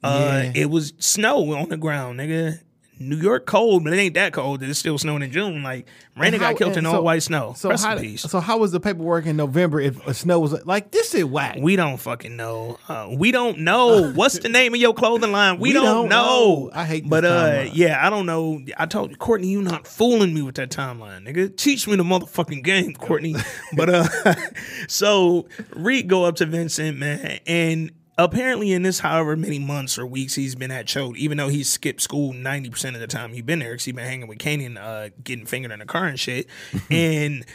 uh, 0.04 0.42
Yeah. 0.46 0.52
it 0.56 0.70
was 0.72 0.94
snow 0.98 1.54
on 1.54 1.70
the 1.70 1.78
ground, 1.78 2.20
nigga. 2.20 2.60
New 3.02 3.18
York 3.18 3.46
cold, 3.46 3.84
but 3.84 3.94
it 3.94 3.98
ain't 3.98 4.14
that 4.16 4.34
cold. 4.34 4.64
It's 4.64 4.80
still 4.80 4.98
snowing 4.98 5.22
in 5.24 5.32
June. 5.32 5.64
Like 5.64 5.88
Raina 6.18 6.40
got 6.40 6.58
killed 6.58 6.74
in 6.74 6.80
and 6.80 6.88
all 6.88 7.04
white 7.04 7.24
snow. 7.24 7.54
So 7.56 7.70
Rest 7.70 7.86
how, 7.86 8.16
so 8.16 8.40
how 8.40 8.58
was 8.58 8.72
the 8.72 8.80
paperwork 8.80 9.26
in 9.26 9.38
November 9.38 9.80
if 9.80 10.06
a 10.06 10.14
snow 10.14 10.40
was 10.40 10.66
like 10.66 10.92
this? 10.92 11.14
Is 11.14 11.26
whack. 11.26 11.58
we 11.60 11.76
don't 11.76 11.98
fucking 11.98 12.36
know. 12.36 12.78
Uh, 12.88 13.10
we 13.12 13.32
don't 13.32 13.60
know. 13.60 14.12
What's 14.16 14.40
the 14.40 14.50
name 14.50 14.74
of 14.74 14.80
your 14.80 14.94
clothing 14.94 15.32
line? 15.32 15.60
We, 15.60 15.70
We 15.70 15.74
don't, 15.74 15.86
don't 15.86 16.10
know. 16.10 16.26
know. 16.66 16.72
I 16.74 16.86
hate 16.86 17.08
But 17.08 17.26
uh, 17.26 17.66
yeah, 17.74 18.06
I 18.06 18.10
don't 18.10 18.26
know. 18.26 18.62
I 18.78 18.86
told 18.86 19.12
you, 19.12 19.18
Courtney, 19.18 19.48
you 19.48 19.62
not 19.62 19.88
fooling 19.88 20.34
me 20.34 20.42
with 20.42 20.56
that 20.56 20.70
timeline, 20.70 21.28
nigga. 21.28 21.56
Teach 21.56 21.88
me 21.88 21.96
the 21.96 22.04
motherfucking 22.04 22.64
game, 22.64 22.94
Courtney. 22.94 23.36
but 23.76 23.90
uh, 23.90 24.08
so 24.88 25.48
Reed 25.76 26.08
go 26.08 26.26
up 26.26 26.36
to 26.38 26.46
Vincent, 26.46 26.98
man, 26.98 27.40
and 27.46 27.92
apparently 28.18 28.72
in 28.72 28.84
this 28.84 29.00
however 29.00 29.36
many 29.36 29.60
months 29.60 29.98
or 29.98 30.06
weeks 30.06 30.36
he's 30.36 30.56
been 30.56 30.72
at 30.72 30.88
Choate, 30.88 31.18
even 31.18 31.38
though 31.38 31.50
he's 31.50 31.70
skipped 31.70 32.02
school 32.02 32.34
ninety 32.34 32.70
percent 32.70 32.96
of 32.96 33.02
the 33.02 33.08
time 33.08 33.34
he's 33.34 33.44
been 33.44 33.60
there, 33.60 33.72
because 33.72 33.86
he's 33.86 33.96
been 33.96 34.06
hanging 34.06 34.28
with 34.28 34.38
Kanan, 34.38 34.78
uh, 34.78 35.10
getting 35.24 35.46
fingered 35.46 35.72
in 35.72 35.80
the 35.80 35.86
car 35.86 36.06
and 36.06 36.20
shit, 36.20 36.48
and 36.90 37.46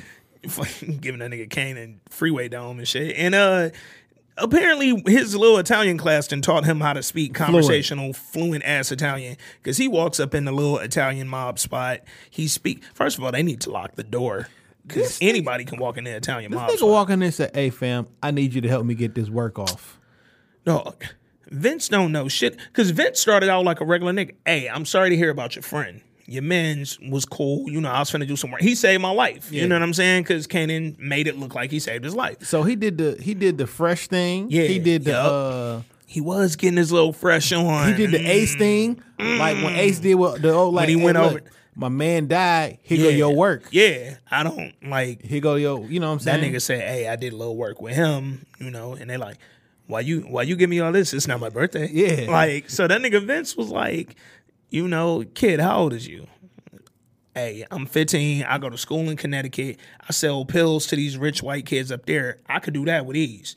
giving 1.00 1.18
that 1.20 1.30
nigga 1.30 1.48
Kanan 1.48 1.96
freeway 2.08 2.48
dome 2.48 2.78
and 2.78 2.88
shit, 2.88 3.16
and 3.16 3.34
uh 3.34 3.70
apparently 4.38 5.02
his 5.06 5.34
little 5.34 5.58
Italian 5.58 5.98
class 5.98 6.26
then 6.28 6.42
taught 6.42 6.64
him 6.64 6.80
how 6.80 6.92
to 6.92 7.02
speak 7.02 7.34
conversational, 7.34 8.12
fluent 8.12 8.64
ass 8.64 8.92
Italian. 8.92 9.36
Because 9.62 9.76
he 9.78 9.88
walks 9.88 10.20
up 10.20 10.34
in 10.34 10.44
the 10.44 10.52
little 10.52 10.78
Italian 10.78 11.28
mob 11.28 11.58
spot. 11.58 12.00
He 12.30 12.46
speak. 12.48 12.84
First 12.94 13.18
of 13.18 13.24
all, 13.24 13.32
they 13.32 13.42
need 13.42 13.62
to 13.62 13.70
lock 13.70 13.94
the 13.94 14.04
door. 14.04 14.48
Because 14.86 15.18
anybody 15.20 15.64
can 15.64 15.80
walk 15.80 15.96
in 15.96 16.04
the 16.04 16.14
Italian 16.14 16.52
This 16.52 16.60
mob 16.60 16.70
nigga 16.70 16.76
spot. 16.76 16.88
walk 16.90 17.10
in 17.10 17.18
there 17.20 17.26
and 17.26 17.34
say, 17.34 17.50
"Hey, 17.52 17.70
fam, 17.70 18.06
I 18.22 18.30
need 18.30 18.54
you 18.54 18.60
to 18.60 18.68
help 18.68 18.84
me 18.86 18.94
get 18.94 19.14
this 19.14 19.28
work 19.28 19.58
off." 19.58 19.95
Dog. 20.66 21.04
Vince 21.48 21.88
don't 21.88 22.10
know 22.12 22.26
shit. 22.28 22.58
Cause 22.72 22.90
Vince 22.90 23.20
started 23.20 23.48
out 23.48 23.64
like 23.64 23.80
a 23.80 23.84
regular 23.84 24.12
nigga. 24.12 24.34
Hey, 24.44 24.68
I'm 24.68 24.84
sorry 24.84 25.10
to 25.10 25.16
hear 25.16 25.30
about 25.30 25.54
your 25.54 25.62
friend. 25.62 26.00
Your 26.26 26.42
man's 26.42 26.98
was 27.08 27.24
cool. 27.24 27.70
You 27.70 27.80
know, 27.80 27.88
I 27.88 28.00
was 28.00 28.10
finna 28.10 28.26
do 28.26 28.34
some 28.34 28.50
work. 28.50 28.60
He 28.60 28.74
saved 28.74 29.00
my 29.00 29.10
life. 29.12 29.52
You 29.52 29.68
know 29.68 29.76
what 29.76 29.82
I'm 29.84 29.94
saying? 29.94 30.24
Cause 30.24 30.48
Kanan 30.48 30.98
made 30.98 31.28
it 31.28 31.38
look 31.38 31.54
like 31.54 31.70
he 31.70 31.78
saved 31.78 32.04
his 32.04 32.16
life. 32.16 32.42
So 32.42 32.64
he 32.64 32.74
did 32.74 32.98
the 32.98 33.16
he 33.22 33.32
did 33.34 33.58
the 33.58 33.66
fresh 33.68 34.08
thing. 34.08 34.50
Yeah, 34.50 34.64
he 34.64 34.80
did 34.80 35.04
the 35.04 35.12
yup. 35.12 35.32
uh 35.32 35.80
He 36.06 36.20
was 36.20 36.56
getting 36.56 36.76
his 36.78 36.90
little 36.90 37.12
fresh 37.12 37.52
on. 37.52 37.94
he 37.94 37.94
did 37.94 38.10
the 38.10 38.28
Ace 38.28 38.56
thing. 38.56 39.00
Like 39.20 39.56
when 39.62 39.76
Ace 39.76 40.00
did 40.00 40.16
what 40.16 40.42
the 40.42 40.52
old 40.52 40.74
like 40.74 40.88
he 40.88 40.96
went 40.96 41.16
look, 41.16 41.30
over- 41.30 41.40
My 41.76 41.88
man 41.90 42.26
died. 42.26 42.78
Here 42.82 42.98
go 42.98 43.08
your 43.08 43.36
work. 43.36 43.68
Yeah. 43.70 44.16
I 44.28 44.42
don't 44.42 44.74
like 44.82 45.22
Here 45.22 45.40
go 45.40 45.54
your. 45.54 45.86
You 45.86 46.00
know 46.00 46.08
what 46.08 46.14
I'm 46.14 46.18
saying? 46.18 46.40
that 46.40 46.50
nigga 46.56 46.60
said, 46.60 46.80
Hey, 46.80 47.06
I 47.06 47.14
did 47.14 47.34
a 47.34 47.36
little 47.36 47.56
work 47.56 47.80
with 47.80 47.94
him, 47.94 48.44
you 48.58 48.72
know, 48.72 48.94
and 48.94 49.08
they 49.08 49.16
like, 49.16 49.36
Why 49.86 50.00
you 50.00 50.20
why 50.22 50.42
you 50.42 50.56
give 50.56 50.68
me 50.70 50.80
all 50.80 50.92
this? 50.92 51.14
It's 51.14 51.28
not 51.28 51.40
my 51.40 51.48
birthday. 51.48 51.88
Yeah. 51.92 52.30
Like, 52.30 52.68
so 52.70 52.86
that 52.88 53.00
nigga 53.00 53.24
Vince 53.24 53.56
was 53.56 53.68
like, 53.70 54.16
you 54.70 54.88
know, 54.88 55.24
kid, 55.34 55.60
how 55.60 55.78
old 55.78 55.92
is 55.92 56.06
you? 56.06 56.26
Hey, 57.34 57.66
I'm 57.70 57.86
15. 57.86 58.44
I 58.44 58.58
go 58.58 58.70
to 58.70 58.78
school 58.78 59.08
in 59.10 59.16
Connecticut. 59.16 59.78
I 60.08 60.12
sell 60.12 60.44
pills 60.46 60.86
to 60.86 60.96
these 60.96 61.18
rich 61.18 61.42
white 61.42 61.66
kids 61.66 61.92
up 61.92 62.06
there. 62.06 62.38
I 62.46 62.58
could 62.60 62.72
do 62.74 62.84
that 62.86 63.04
with 63.04 63.16
ease. 63.16 63.54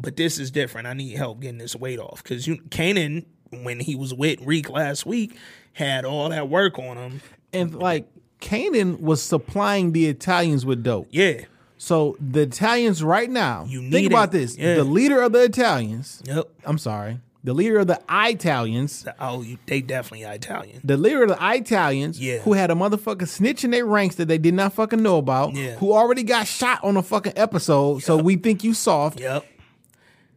But 0.00 0.16
this 0.16 0.38
is 0.38 0.50
different. 0.50 0.86
I 0.86 0.92
need 0.92 1.16
help 1.16 1.40
getting 1.40 1.58
this 1.58 1.74
weight 1.74 1.98
off. 1.98 2.22
Cause 2.22 2.46
you 2.46 2.56
Kanan, 2.68 3.24
when 3.50 3.80
he 3.80 3.94
was 3.96 4.12
with 4.12 4.40
Reek 4.42 4.68
last 4.68 5.06
week, 5.06 5.36
had 5.72 6.04
all 6.04 6.28
that 6.28 6.48
work 6.48 6.78
on 6.78 6.96
him. 6.96 7.20
and 7.52 7.74
like 7.74 8.06
Kanan 8.40 9.00
was 9.00 9.22
supplying 9.22 9.92
the 9.92 10.06
Italians 10.06 10.66
with 10.66 10.82
dope. 10.82 11.08
Yeah. 11.10 11.42
So 11.78 12.16
the 12.20 12.42
Italians 12.42 13.02
right 13.02 13.28
now, 13.30 13.66
You 13.68 13.90
think 13.90 14.06
about 14.06 14.28
it. 14.28 14.32
this: 14.38 14.56
Yeah. 14.56 14.74
the 14.76 14.84
leader 14.84 15.20
of 15.20 15.32
the 15.32 15.42
Italians. 15.44 16.22
Yep. 16.24 16.48
I'm 16.64 16.78
sorry, 16.78 17.20
the 17.44 17.52
leader 17.52 17.78
of 17.80 17.86
the 17.86 18.00
Italians. 18.10 19.06
Oh, 19.20 19.42
you, 19.42 19.58
they 19.66 19.82
definitely 19.82 20.22
Italian. 20.26 20.80
The 20.82 20.96
leader 20.96 21.24
of 21.24 21.28
the 21.28 21.38
Italians, 21.40 22.18
Yeah. 22.18 22.38
who 22.38 22.54
had 22.54 22.70
a 22.70 22.74
motherfucker 22.74 23.28
snitch 23.28 23.62
in 23.62 23.72
their 23.72 23.84
ranks 23.84 24.14
that 24.16 24.26
they 24.26 24.38
did 24.38 24.54
not 24.54 24.72
fucking 24.72 25.02
know 25.02 25.18
about, 25.18 25.54
Yeah. 25.54 25.74
who 25.76 25.92
already 25.92 26.22
got 26.22 26.46
shot 26.46 26.82
on 26.82 26.96
a 26.96 27.02
fucking 27.02 27.34
episode, 27.36 28.02
so 28.02 28.16
we 28.16 28.36
think 28.36 28.64
you 28.64 28.72
soft, 28.72 29.20
Yep. 29.20 29.44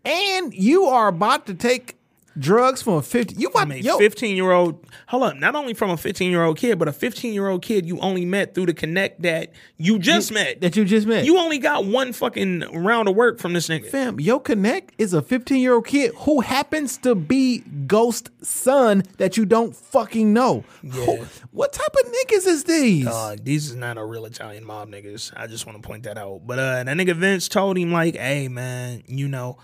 and 0.05 0.53
you 0.53 0.85
are 0.85 1.07
about 1.07 1.45
to 1.47 1.53
take 1.53 1.95
drugs 2.37 2.81
from 2.81 2.93
a 2.93 3.01
50. 3.01 3.35
You 3.35 3.49
from 3.51 3.71
a 3.71 3.81
15 3.97 4.35
year 4.35 4.51
old 4.51 4.85
hold 5.07 5.23
up 5.23 5.35
not 5.37 5.55
only 5.55 5.73
from 5.73 5.89
a 5.89 5.97
15 5.97 6.29
year 6.29 6.43
old 6.43 6.57
kid 6.57 6.77
but 6.79 6.87
a 6.87 6.93
15 6.93 7.33
year 7.33 7.47
old 7.47 7.61
kid 7.61 7.85
you 7.85 7.99
only 7.99 8.25
met 8.25 8.53
through 8.53 8.67
the 8.67 8.73
connect 8.73 9.21
that 9.23 9.51
you 9.77 9.97
just 9.99 10.31
met 10.31 10.61
that 10.61 10.75
you 10.75 10.85
just 10.85 11.07
met. 11.07 11.25
you 11.25 11.37
only 11.37 11.57
got 11.57 11.85
one 11.85 12.13
fucking 12.13 12.59
round 12.83 13.07
of 13.09 13.15
work 13.15 13.39
from 13.39 13.53
this 13.53 13.67
nigga 13.67 13.87
Fam, 13.89 14.19
Yo 14.19 14.39
Connect 14.39 14.93
is 14.97 15.13
a 15.13 15.21
15 15.21 15.59
year 15.61 15.73
old 15.73 15.87
kid 15.87 16.11
who 16.19 16.41
happens 16.41 16.97
to 16.99 17.15
be 17.15 17.59
Ghost 17.87 18.29
son 18.41 19.03
that 19.17 19.35
you 19.37 19.45
don't 19.45 19.75
fucking 19.75 20.31
know. 20.33 20.63
Who- 20.81 21.25
what 21.51 21.73
type 21.73 21.93
of 22.05 22.11
niggas 22.11 22.45
is 22.47 22.63
these? 22.65 23.07
uh, 23.07 23.35
these 23.41 23.69
is 23.69 23.75
not 23.75 23.97
a 23.97 24.05
real 24.05 24.25
Italian 24.25 24.63
mob 24.65 24.89
niggas. 24.89 25.33
I 25.35 25.47
just 25.47 25.65
want 25.65 25.81
to 25.81 25.87
point 25.87 26.03
that 26.03 26.17
out. 26.17 26.41
But 26.45 26.59
uh, 26.59 26.83
that 26.83 26.95
nigga 26.97 27.15
Vince 27.15 27.47
told 27.47 27.77
him 27.77 27.91
like, 27.91 28.15
"Hey 28.15 28.47
man, 28.47 29.03
you 29.07 29.27
know, 29.27 29.57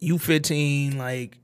you 0.00 0.18
15, 0.18 0.98
like, 0.98 1.38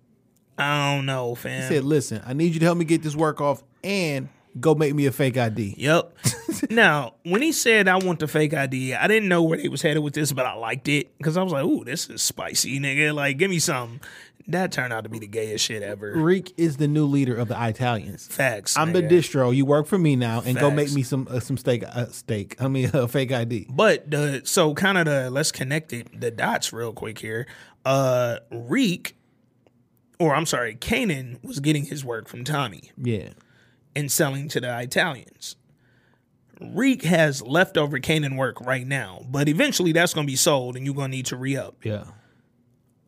I 0.62 0.96
don't 0.96 1.06
know, 1.06 1.34
fam." 1.34 1.62
He 1.62 1.68
said, 1.68 1.84
listen, 1.84 2.22
I 2.24 2.32
need 2.32 2.54
you 2.54 2.60
to 2.60 2.66
help 2.66 2.78
me 2.78 2.84
get 2.84 3.02
this 3.02 3.16
work 3.16 3.40
off 3.40 3.62
and 3.82 4.28
go 4.60 4.74
make 4.74 4.94
me 4.94 5.06
a 5.06 5.12
fake 5.12 5.36
ID. 5.36 5.74
Yep. 5.76 6.16
now, 6.70 7.14
when 7.24 7.42
he 7.42 7.52
said 7.52 7.88
I 7.88 7.96
want 7.96 8.20
the 8.20 8.28
fake 8.28 8.54
ID, 8.54 8.94
I 8.94 9.06
didn't 9.06 9.28
know 9.28 9.42
where 9.42 9.58
he 9.58 9.68
was 9.68 9.82
headed 9.82 10.02
with 10.02 10.14
this, 10.14 10.32
but 10.32 10.46
I 10.46 10.54
liked 10.54 10.88
it 10.88 11.16
because 11.18 11.36
I 11.36 11.42
was 11.42 11.52
like, 11.52 11.64
"Ooh, 11.64 11.84
this 11.84 12.08
is 12.08 12.22
spicy, 12.22 12.78
nigga! 12.78 13.14
Like, 13.14 13.38
give 13.38 13.50
me 13.50 13.58
some." 13.58 14.00
That 14.48 14.72
turned 14.72 14.92
out 14.92 15.04
to 15.04 15.08
be 15.08 15.20
the 15.20 15.28
gayest 15.28 15.64
shit 15.64 15.82
ever. 15.84 16.14
Reek 16.16 16.52
is 16.56 16.76
the 16.76 16.88
new 16.88 17.06
leader 17.06 17.36
of 17.36 17.46
the 17.46 17.56
Italians. 17.56 18.26
Facts. 18.26 18.76
I'm 18.76 18.92
the 18.92 19.02
distro. 19.02 19.54
You 19.54 19.64
work 19.64 19.86
for 19.86 19.98
me 19.98 20.16
now, 20.16 20.42
and 20.44 20.58
go 20.58 20.70
make 20.70 20.92
me 20.92 21.02
some 21.02 21.28
uh, 21.30 21.40
some 21.40 21.56
steak. 21.56 21.84
Uh, 21.84 22.06
steak. 22.06 22.60
I 22.60 22.68
mean, 22.68 22.90
a 22.92 23.06
fake 23.06 23.32
ID. 23.32 23.68
But 23.70 24.10
the 24.10 24.42
so 24.44 24.74
kind 24.74 24.98
of 24.98 25.06
the 25.06 25.30
let's 25.30 25.52
connect 25.52 25.92
it 25.92 26.20
the 26.20 26.30
dots 26.30 26.72
real 26.72 26.92
quick 26.92 27.18
here. 27.18 27.46
Uh, 27.84 28.38
Reek, 28.50 29.16
or 30.22 30.34
I'm 30.34 30.46
sorry, 30.46 30.74
Kanan 30.76 31.42
was 31.44 31.58
getting 31.60 31.86
his 31.86 32.04
work 32.04 32.28
from 32.28 32.44
Tommy 32.44 32.92
Yeah, 32.96 33.30
and 33.96 34.10
selling 34.10 34.48
to 34.48 34.60
the 34.60 34.78
Italians. 34.80 35.56
Reek 36.60 37.02
has 37.02 37.42
leftover 37.42 37.98
Kanan 37.98 38.36
work 38.36 38.60
right 38.60 38.86
now, 38.86 39.24
but 39.28 39.48
eventually 39.48 39.90
that's 39.92 40.14
gonna 40.14 40.26
be 40.26 40.36
sold 40.36 40.76
and 40.76 40.86
you're 40.86 40.94
gonna 40.94 41.08
need 41.08 41.26
to 41.26 41.36
re 41.36 41.56
up. 41.56 41.84
yeah. 41.84 42.04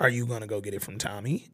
Are 0.01 0.09
you 0.09 0.27
gonna 0.27 0.49
go 0.49 0.61
get 0.61 0.75
it 0.75 0.83
from 0.83 0.99
Tommy? 0.99 1.47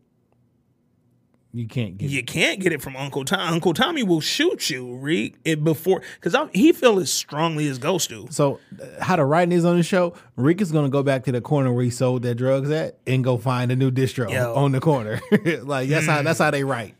You 1.52 1.66
can't 1.66 1.98
get. 1.98 2.10
You 2.10 2.22
can't 2.22 2.60
get 2.60 2.72
it 2.72 2.80
from 2.80 2.96
Uncle 2.96 3.24
Tommy. 3.24 3.42
Uncle 3.42 3.74
Tommy 3.74 4.04
will 4.04 4.20
shoot 4.20 4.70
you, 4.70 4.94
Reek, 4.96 5.34
it 5.44 5.64
before 5.64 6.00
because 6.20 6.36
he 6.52 6.72
feel 6.72 7.00
as 7.00 7.12
strongly 7.12 7.66
as 7.66 7.78
Ghost 7.78 8.08
do. 8.08 8.28
So, 8.30 8.60
uh, 8.80 9.02
how 9.02 9.16
the 9.16 9.24
writing 9.24 9.50
is 9.50 9.64
on 9.64 9.76
the 9.76 9.82
show, 9.82 10.14
Rick 10.36 10.60
is 10.60 10.70
going 10.70 10.84
to 10.84 10.90
go 10.90 11.02
back 11.02 11.24
to 11.24 11.32
the 11.32 11.40
corner 11.40 11.72
where 11.72 11.82
he 11.82 11.90
sold 11.90 12.22
that 12.22 12.36
drugs 12.36 12.70
at 12.70 12.98
and 13.04 13.24
go 13.24 13.36
find 13.36 13.72
a 13.72 13.76
new 13.76 13.90
distro 13.90 14.30
Yo. 14.30 14.54
on 14.56 14.70
the 14.70 14.80
corner. 14.80 15.20
like 15.62 15.88
that's 15.88 16.06
how 16.06 16.22
that's 16.22 16.38
how 16.38 16.52
they 16.52 16.62
write. 16.62 16.94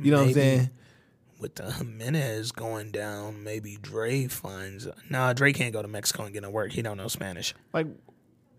You 0.00 0.12
know 0.12 0.18
what 0.18 0.28
I'm 0.28 0.34
saying? 0.34 0.70
With 1.40 1.56
the 1.56 1.70
Jimenez 1.72 2.52
going 2.52 2.92
down, 2.92 3.42
maybe 3.42 3.78
Dre 3.82 4.28
finds. 4.28 4.86
Nah, 5.10 5.32
Dre 5.32 5.52
can't 5.52 5.72
go 5.72 5.82
to 5.82 5.88
Mexico 5.88 6.24
and 6.24 6.32
get 6.32 6.42
no 6.42 6.50
work. 6.50 6.70
He 6.70 6.82
don't 6.82 6.96
know 6.96 7.08
Spanish. 7.08 7.52
Like 7.72 7.88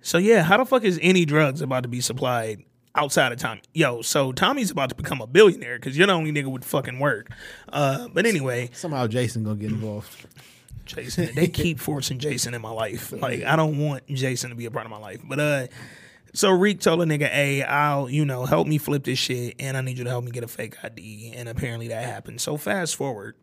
So 0.01 0.17
yeah, 0.17 0.43
how 0.43 0.57
the 0.57 0.65
fuck 0.65 0.83
is 0.83 0.99
any 1.01 1.23
drugs 1.23 1.61
about 1.61 1.83
to 1.83 1.89
be 1.89 2.01
supplied 2.01 2.63
outside 2.95 3.31
of 3.31 3.39
Tommy? 3.39 3.61
Yo, 3.73 4.01
so 4.01 4.31
Tommy's 4.31 4.71
about 4.71 4.89
to 4.89 4.95
become 4.95 5.21
a 5.21 5.27
billionaire 5.27 5.77
because 5.77 5.97
you're 5.97 6.07
the 6.07 6.13
only 6.13 6.31
nigga 6.31 6.47
with 6.47 6.63
fucking 6.63 6.99
work. 6.99 7.31
Uh, 7.71 8.07
but 8.13 8.25
anyway, 8.25 8.69
somehow 8.73 9.07
Jason 9.07 9.43
gonna 9.43 9.55
get 9.55 9.71
involved. 9.71 10.25
Jason. 10.89 11.29
They 11.35 11.47
keep 11.47 11.79
forcing 11.79 12.19
Jason 12.19 12.53
in 12.53 12.61
my 12.61 12.71
life. 12.71 13.11
Like 13.11 13.43
I 13.43 13.55
don't 13.55 13.77
want 13.77 14.07
Jason 14.07 14.49
to 14.49 14.55
be 14.55 14.65
a 14.65 14.71
part 14.71 14.85
of 14.85 14.91
my 14.91 14.97
life. 14.97 15.21
But 15.23 15.39
uh 15.39 15.67
so 16.31 16.51
Reek 16.51 16.79
told 16.79 17.01
a 17.01 17.05
nigga, 17.05 17.27
hey, 17.27 17.63
I'll, 17.63 18.07
you 18.07 18.23
know, 18.23 18.45
help 18.45 18.67
me 18.67 18.77
flip 18.77 19.03
this 19.03 19.17
shit 19.17 19.55
and 19.59 19.75
I 19.75 19.81
need 19.81 19.97
you 19.97 20.03
to 20.03 20.09
help 20.11 20.23
me 20.23 20.31
get 20.31 20.43
a 20.43 20.47
fake 20.47 20.75
ID. 20.83 21.33
And 21.35 21.49
apparently 21.49 21.87
that 21.87 22.05
happened. 22.05 22.41
So 22.41 22.57
fast 22.57 22.95
forward. 22.95 23.35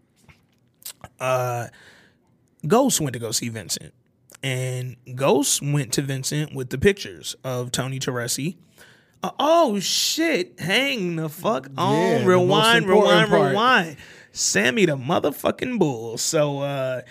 Uh 1.21 1.69
Ghost 2.67 3.01
went 3.01 3.13
to 3.15 3.19
go 3.19 3.31
see 3.31 3.49
Vincent. 3.49 3.95
And 4.43 4.97
Ghost 5.15 5.63
went 5.63 5.93
to 5.95 6.03
Vincent 6.03 6.55
with 6.55 6.71
the 6.71 6.79
pictures 6.79 7.37
of 7.43 7.71
Tony 7.71 7.99
Teresi. 7.99 8.57
Oh 9.23 9.81
shit. 9.81 10.59
Hang 10.61 11.17
the 11.17 11.29
fuck 11.29 11.69
on. 11.77 11.95
Yeah, 11.95 12.25
rewind, 12.25 12.87
rewind, 12.87 13.31
part. 13.31 13.51
rewind. 13.51 13.97
Sammy 14.33 14.87
the 14.87 14.97
motherfucking 14.97 15.79
bull. 15.79 16.19
So 16.19 16.61
uh 16.61 17.03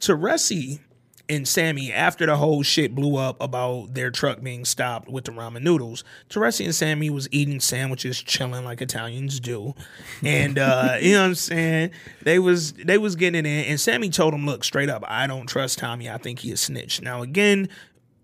Teresi 0.00 0.80
and 1.28 1.46
Sammy, 1.48 1.92
after 1.92 2.26
the 2.26 2.36
whole 2.36 2.62
shit 2.62 2.94
blew 2.94 3.16
up 3.16 3.40
about 3.40 3.94
their 3.94 4.10
truck 4.10 4.42
being 4.42 4.64
stopped 4.64 5.08
with 5.08 5.24
the 5.24 5.32
ramen 5.32 5.62
noodles, 5.62 6.04
Teresi 6.28 6.64
and 6.64 6.74
Sammy 6.74 7.08
was 7.08 7.28
eating 7.30 7.60
sandwiches, 7.60 8.20
chilling 8.20 8.64
like 8.64 8.82
Italians 8.82 9.40
do. 9.40 9.74
And 10.22 10.58
uh, 10.58 10.96
you 11.00 11.12
know 11.12 11.20
what 11.22 11.26
I'm 11.28 11.34
saying? 11.36 11.90
They 12.22 12.38
was 12.38 12.72
they 12.74 12.98
was 12.98 13.16
getting 13.16 13.46
it 13.46 13.48
in, 13.48 13.64
and 13.64 13.80
Sammy 13.80 14.10
told 14.10 14.34
him, 14.34 14.44
look, 14.44 14.64
straight 14.64 14.90
up, 14.90 15.04
I 15.06 15.26
don't 15.26 15.46
trust 15.46 15.78
Tommy. 15.78 16.10
I 16.10 16.18
think 16.18 16.40
he 16.40 16.50
is 16.50 16.60
snitch. 16.60 17.00
Now 17.00 17.22
again, 17.22 17.68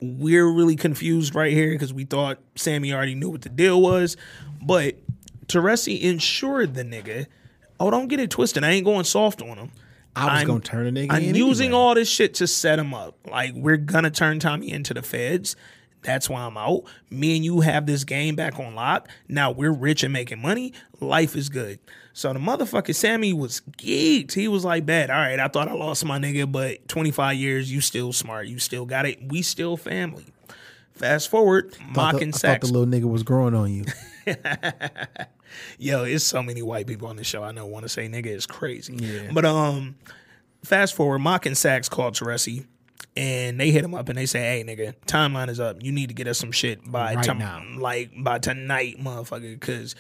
we're 0.01 0.47
really 0.51 0.77
confused 0.77 1.35
right 1.35 1.53
here 1.53 1.71
because 1.73 1.93
we 1.93 2.05
thought 2.05 2.39
Sammy 2.55 2.93
already 2.93 3.15
knew 3.15 3.31
what 3.31 3.43
the 3.43 3.49
deal 3.49 3.81
was. 3.81 4.17
But 4.63 4.97
Teresi 5.47 6.01
insured 6.01 6.75
the 6.75 6.85
nigga. 6.85 7.27
Oh, 7.81 7.91
don't 7.91 8.09
get 8.09 8.21
it 8.21 8.31
twisted. 8.31 8.65
I 8.65 8.71
ain't 8.71 8.85
going 8.85 9.05
soft 9.05 9.41
on 9.43 9.57
him. 9.59 9.71
I 10.17 10.25
was 10.25 10.33
I'm- 10.39 10.47
gonna 10.47 10.61
turn 10.61 10.87
a 10.87 10.91
nigga 10.93 11.13
I'm 11.13 11.23
in 11.23 11.35
using 11.35 11.67
anyway. 11.67 11.79
all 11.81 11.95
this 11.95 12.09
shit 12.11 12.35
to 12.35 12.47
set 12.47 12.79
him 12.79 12.93
up. 12.93 13.17
Like 13.31 13.53
we're 13.55 13.77
gonna 13.77 14.11
turn 14.11 14.41
Tommy 14.41 14.71
into 14.71 14.95
the 14.95 15.03
feds. 15.03 15.55
That's 16.03 16.29
why 16.29 16.43
I'm 16.43 16.57
out. 16.57 16.85
Me 17.11 17.37
and 17.37 17.45
you 17.45 17.61
have 17.61 17.87
this 17.87 18.05
game 18.05 18.37
back 18.37 18.59
on 18.59 18.75
lock. 18.75 19.09
Now 19.29 19.51
we're 19.51 19.73
rich 19.73 20.03
and 20.05 20.13
making 20.13 20.41
money. 20.41 20.73
Life 21.01 21.35
is 21.37 21.49
good. 21.49 21.79
So 22.19 22.33
the 22.33 22.41
motherfucker 22.41 22.93
Sammy 22.93 23.33
was 23.33 23.63
geeked. 23.79 24.33
He 24.33 24.49
was 24.49 24.65
like, 24.65 24.85
"Bad. 24.85 25.09
All 25.09 25.17
right, 25.17 25.39
I 25.39 25.47
thought 25.47 25.69
I 25.69 25.75
lost 25.75 26.05
my 26.05 26.19
nigga, 26.19 26.51
but 26.51 26.89
25 26.89 27.37
years, 27.37 27.71
you 27.71 27.81
still 27.81 28.13
smart. 28.13 28.49
You 28.49 28.59
still 28.59 28.87
got 28.87 29.07
it. 29.07 29.21
We 29.29 29.41
still 29.43 29.77
family." 29.77 30.27
Fast 30.95 31.29
forward, 31.29 31.75
Thought 31.95 31.95
Mak 31.95 32.17
the- 32.17 32.23
and 32.25 32.35
I 32.35 32.39
thought 32.39 32.61
the 32.63 32.67
little 32.67 32.87
nigga 32.87 33.09
was 33.09 33.23
growing 33.23 33.55
on 33.55 33.73
you. 33.73 33.85
Yo, 35.79 36.03
it's 36.03 36.25
so 36.25 36.43
many 36.43 36.61
white 36.61 36.89
people 36.89 37.07
on 37.07 37.15
the 37.15 37.23
show. 37.23 37.45
I 37.45 37.53
know 37.53 37.67
want 37.67 37.85
to 37.85 37.89
say 37.89 38.09
nigga 38.09 38.27
is 38.27 38.47
crazy. 38.47 38.97
Yeah. 38.97 39.31
But 39.33 39.45
um, 39.45 39.95
fast 40.65 40.97
forward, 40.97 41.21
Mak 41.21 41.47
and 41.47 41.57
called 41.89 42.15
Teresi 42.15 42.67
and 43.17 43.59
they 43.59 43.71
hit 43.71 43.85
him 43.85 43.95
up 43.95 44.09
and 44.09 44.17
they 44.19 44.27
say, 44.27 44.41
"Hey, 44.41 44.65
nigga, 44.65 44.95
timeline 45.07 45.49
is 45.49 45.61
up. 45.61 45.83
You 45.83 45.93
need 45.93 46.09
to 46.09 46.15
get 46.15 46.27
us 46.29 46.39
some 46.39 46.53
shit 46.53 46.91
by 46.91 47.15
Right 47.15 47.25
tom- 47.25 47.39
now. 47.39 47.63
like 47.77 48.11
by 48.17 48.39
tonight, 48.39 48.97
motherfucker, 49.01 49.59
because 49.59 49.95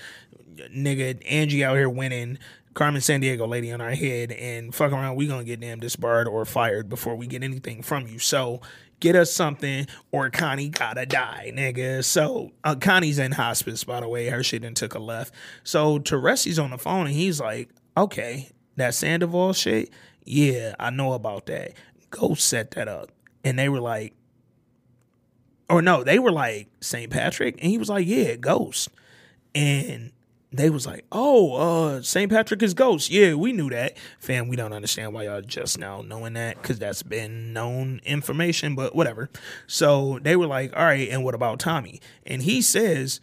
nigga 0.56 1.22
Angie 1.28 1.64
out 1.64 1.76
here 1.76 1.88
winning." 1.88 2.38
Carmen 2.74 3.00
Sandiego 3.00 3.48
lady 3.48 3.72
on 3.72 3.80
our 3.80 3.90
head 3.90 4.30
and 4.30 4.72
fuck 4.72 4.92
around, 4.92 5.16
we 5.16 5.26
gonna 5.26 5.42
get 5.42 5.58
damn 5.58 5.80
disbarred 5.80 6.28
or 6.28 6.44
fired 6.44 6.88
before 6.88 7.16
we 7.16 7.26
get 7.26 7.42
anything 7.42 7.82
from 7.82 8.06
you. 8.06 8.20
So 8.20 8.60
get 9.00 9.16
us 9.16 9.32
something 9.32 9.88
or 10.12 10.30
Connie 10.30 10.68
gotta 10.68 11.04
die, 11.04 11.50
nigga. 11.56 12.04
So 12.04 12.52
uh, 12.62 12.76
Connie's 12.76 13.18
in 13.18 13.32
hospice, 13.32 13.82
by 13.82 13.98
the 13.98 14.08
way. 14.08 14.28
Her 14.28 14.44
shit 14.44 14.62
done 14.62 14.74
took 14.74 14.94
a 14.94 15.00
left. 15.00 15.34
So 15.64 15.98
Teresi's 15.98 16.60
on 16.60 16.70
the 16.70 16.78
phone 16.78 17.06
and 17.06 17.14
he's 17.16 17.40
like, 17.40 17.68
okay, 17.96 18.48
that 18.76 18.94
Sandoval 18.94 19.54
shit, 19.54 19.90
yeah, 20.22 20.76
I 20.78 20.90
know 20.90 21.14
about 21.14 21.46
that. 21.46 21.72
Go 22.10 22.34
set 22.34 22.72
that 22.72 22.88
up. 22.88 23.10
And 23.44 23.58
they 23.58 23.68
were 23.68 23.80
like, 23.80 24.14
or 25.70 25.82
no, 25.82 26.02
they 26.02 26.18
were 26.18 26.32
like 26.32 26.68
St. 26.80 27.10
Patrick, 27.10 27.56
and 27.60 27.70
he 27.70 27.78
was 27.78 27.88
like, 27.88 28.06
yeah, 28.06 28.36
Ghost. 28.36 28.88
And 29.54 30.12
they 30.50 30.70
was 30.70 30.86
like, 30.86 31.04
oh, 31.12 31.54
uh, 31.54 32.02
St. 32.02 32.30
Patrick 32.30 32.62
is 32.62 32.72
Ghost. 32.72 33.10
Yeah, 33.10 33.34
we 33.34 33.52
knew 33.52 33.68
that. 33.70 33.96
Fam, 34.18 34.48
we 34.48 34.56
don't 34.56 34.72
understand 34.72 35.12
why 35.12 35.24
y'all 35.24 35.42
just 35.42 35.78
now 35.78 36.00
knowing 36.00 36.32
that 36.34 36.60
because 36.60 36.78
that's 36.78 37.02
been 37.02 37.52
known 37.52 38.00
information, 38.04 38.74
but 38.74 38.94
whatever. 38.94 39.28
So 39.66 40.18
they 40.22 40.36
were 40.36 40.46
like, 40.46 40.74
all 40.74 40.84
right, 40.84 41.08
and 41.10 41.22
what 41.22 41.34
about 41.34 41.58
Tommy? 41.58 42.00
And 42.26 42.42
he 42.42 42.62
says, 42.62 43.20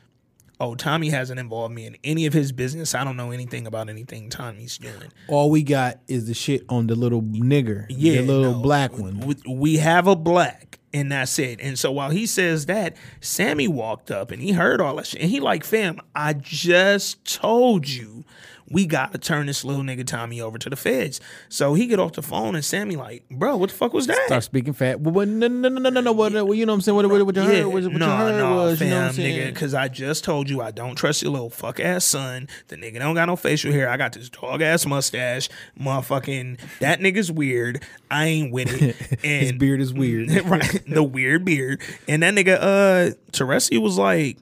oh, 0.60 0.76
Tommy 0.76 1.10
hasn't 1.10 1.40
involved 1.40 1.73
me 1.73 1.86
in 1.86 1.98
any 2.03 2.26
of 2.26 2.34
his 2.34 2.52
business. 2.52 2.95
I 2.95 3.03
don't 3.03 3.18
know 3.18 3.32
anything 3.32 3.68
about 3.68 3.90
anything 3.90 4.30
Tommy's 4.30 4.77
doing. 4.77 5.11
All 5.27 5.49
we 5.49 5.64
got 5.64 5.99
is 6.07 6.27
the 6.27 6.34
shit 6.34 6.64
on 6.69 6.88
the 6.88 6.95
little 6.95 7.22
nigger, 7.22 7.86
Yeah, 7.90 8.15
the 8.18 8.22
little 8.23 8.53
no, 8.53 8.60
black 8.61 8.98
one. 8.98 9.19
we- 9.19 9.36
We 9.53 9.77
have 9.77 10.07
a 10.07 10.15
black, 10.15 10.80
and 10.94 11.11
that's 11.11 11.38
it. 11.40 11.60
And 11.61 11.77
so 11.77 11.91
while 11.91 12.10
he 12.11 12.26
says 12.26 12.65
that, 12.68 12.95
Sammy 13.22 13.68
walked 13.68 14.11
up 14.11 14.32
and 14.32 14.41
he 14.41 14.52
heard 14.53 14.80
all 14.82 14.95
that 14.98 15.07
shit, 15.07 15.22
and 15.22 15.30
he 15.30 15.40
like, 15.40 15.64
fam, 15.64 15.99
I 16.15 16.34
just 16.34 17.26
told 17.26 17.88
you 17.90 18.23
we 18.70 18.86
gotta 18.88 19.18
turn 19.18 19.46
this 19.46 19.64
little 19.64 19.84
nigga 19.84 20.06
Tommy 20.06 20.42
over 20.42 20.58
to 20.58 20.70
the 20.70 20.76
feds. 20.76 21.22
So 21.50 21.74
he 21.76 21.86
get 21.86 22.00
off 22.00 22.14
the 22.14 22.22
phone, 22.22 22.56
and 22.56 22.66
Sammy 22.66 22.96
like, 22.96 23.24
bro, 23.30 23.58
what 23.58 23.70
the 23.70 23.76
fuck 23.76 23.94
was 23.94 24.08
that? 24.08 24.26
Start 24.26 24.44
speaking 24.44 24.74
fat. 24.74 25.00
Well, 25.00 25.14
what, 25.14 25.28
no, 25.28 25.48
no, 25.48 25.70
no, 25.70 25.80
no, 25.80 25.90
no, 25.90 26.02
no. 26.02 26.12
What, 26.12 26.34
what, 26.34 26.58
you 26.58 26.66
know 26.66 26.74
what 26.74 26.78
I'm 26.78 26.82
saying? 26.82 26.96
What, 26.96 27.10
what, 27.10 27.26
what 27.26 27.36
you 27.36 27.42
heard? 27.44 27.66
What, 27.66 27.74
what 27.74 27.84
you 27.84 28.00
heard 28.00 28.56
was, 28.56 28.82
you 28.82 28.90
know 28.90 29.02
what 29.02 29.08
I'm 29.08 29.14
saying? 29.14 29.54
Because 29.54 29.74
I 29.74 29.88
just 29.88 30.24
told 30.24 30.50
you 30.50 30.62
I 30.62 30.72
don't 30.72 30.96
trust 30.96 31.22
your 31.22 31.32
little 31.32 31.50
fuck 31.50 31.80
ass 31.80 32.06
son. 32.06 32.48
The 32.68 32.78
nigga 32.78 33.00
don't 33.00 33.16
got 33.16 33.26
no 33.26 33.36
facial 33.36 33.72
hair. 33.72 33.90
I 33.90 33.98
got 33.98 34.14
this 34.14 34.30
dog 34.30 34.62
ass 34.62 34.86
mustache. 34.86 35.50
Motherfucking 35.80 36.60
that 36.80 37.00
nigga's 37.00 37.32
weird. 37.32 37.84
I 38.10 38.26
ain't 38.26 38.52
with 38.52 38.82
it. 38.82 38.96
And 39.26 39.42
His 39.42 39.52
beard 39.54 39.82
is 39.82 39.94
weird. 39.94 40.30
right, 40.46 40.84
the 40.88 41.04
weird 41.04 41.46
beard. 41.46 41.82
And 42.08 42.22
that 42.24 42.34
nigga, 42.34 42.58
uh, 42.60 43.16
Teresi 43.32 43.82
was 43.82 43.98
like, 43.98 44.38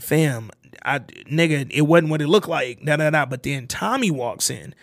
fam, 0.00 0.50
I 0.86 1.00
nigga, 1.00 1.70
it 1.70 1.82
wasn't 1.82 2.10
what 2.10 2.22
it 2.22 2.28
looked 2.28 2.48
like. 2.48 2.84
Da 2.84 2.96
da 2.96 3.10
da. 3.10 3.26
But 3.26 3.42
then 3.42 3.66
Tommy 3.66 4.10
walks 4.10 4.48
in. 4.48 4.74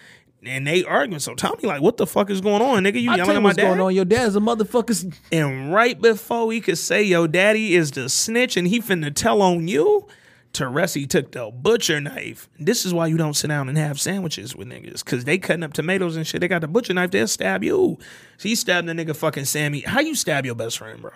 And 0.46 0.68
they 0.68 0.84
arguing. 0.84 1.22
So 1.22 1.36
Tommy 1.36 1.64
like, 1.64 1.82
what 1.82 1.96
the 1.96 2.06
fuck 2.06 2.30
is 2.30 2.42
going 2.42 2.62
on, 2.62 2.84
nigga? 2.84 3.02
You 3.02 3.12
I 3.12 3.16
yelling 3.16 3.28
tell 3.28 3.38
at 3.38 3.42
my 3.42 3.48
what's 3.50 3.56
dad? 3.58 3.68
going 3.70 3.80
on. 3.80 3.96
Your 3.96 4.04
dad's 4.04 4.36
a 4.36 4.40
motherfucker. 4.42 5.16
And 5.32 5.74
right 5.74 6.00
before 6.00 6.52
he 6.52 6.60
could 6.60 6.78
say, 6.78 7.02
yo, 7.02 7.28
daddy 7.28 7.76
is 7.76 7.92
the 7.92 8.10
snitch 8.10 8.58
and 8.58 8.68
he 8.68 8.82
finna 8.82 9.16
tell 9.16 9.42
on 9.42 9.70
you, 9.70 10.06
Teresi 10.52 11.10
took 11.10 11.32
the 11.32 11.50
butcher 11.50 12.02
knife. 12.02 12.50
This 12.60 12.86
is 12.86 12.94
why 12.94 13.08
you 13.08 13.16
don't 13.16 13.36
sit 13.36 13.48
down 13.48 13.70
and 13.70 13.78
have 13.78 14.02
sandwiches 14.02 14.54
with 14.54 14.68
niggas. 14.68 15.04
Cause 15.06 15.24
they 15.24 15.38
cutting 15.38 15.64
up 15.64 15.72
tomatoes 15.74 16.18
and 16.18 16.28
shit. 16.28 16.42
They 16.42 16.50
got 16.50 16.60
the 16.62 16.68
butcher 16.68 16.94
knife, 16.94 17.12
they'll 17.12 17.28
stab 17.28 17.64
you. 17.64 17.98
So 18.38 18.50
he 18.50 18.56
stabbed 18.56 18.88
the 18.88 18.94
nigga 18.94 19.16
fucking 19.16 19.46
Sammy. 19.46 19.80
How 19.80 20.02
you 20.02 20.14
stab 20.14 20.46
your 20.46 20.56
best 20.56 20.78
friend, 20.78 21.02
bro? 21.02 21.12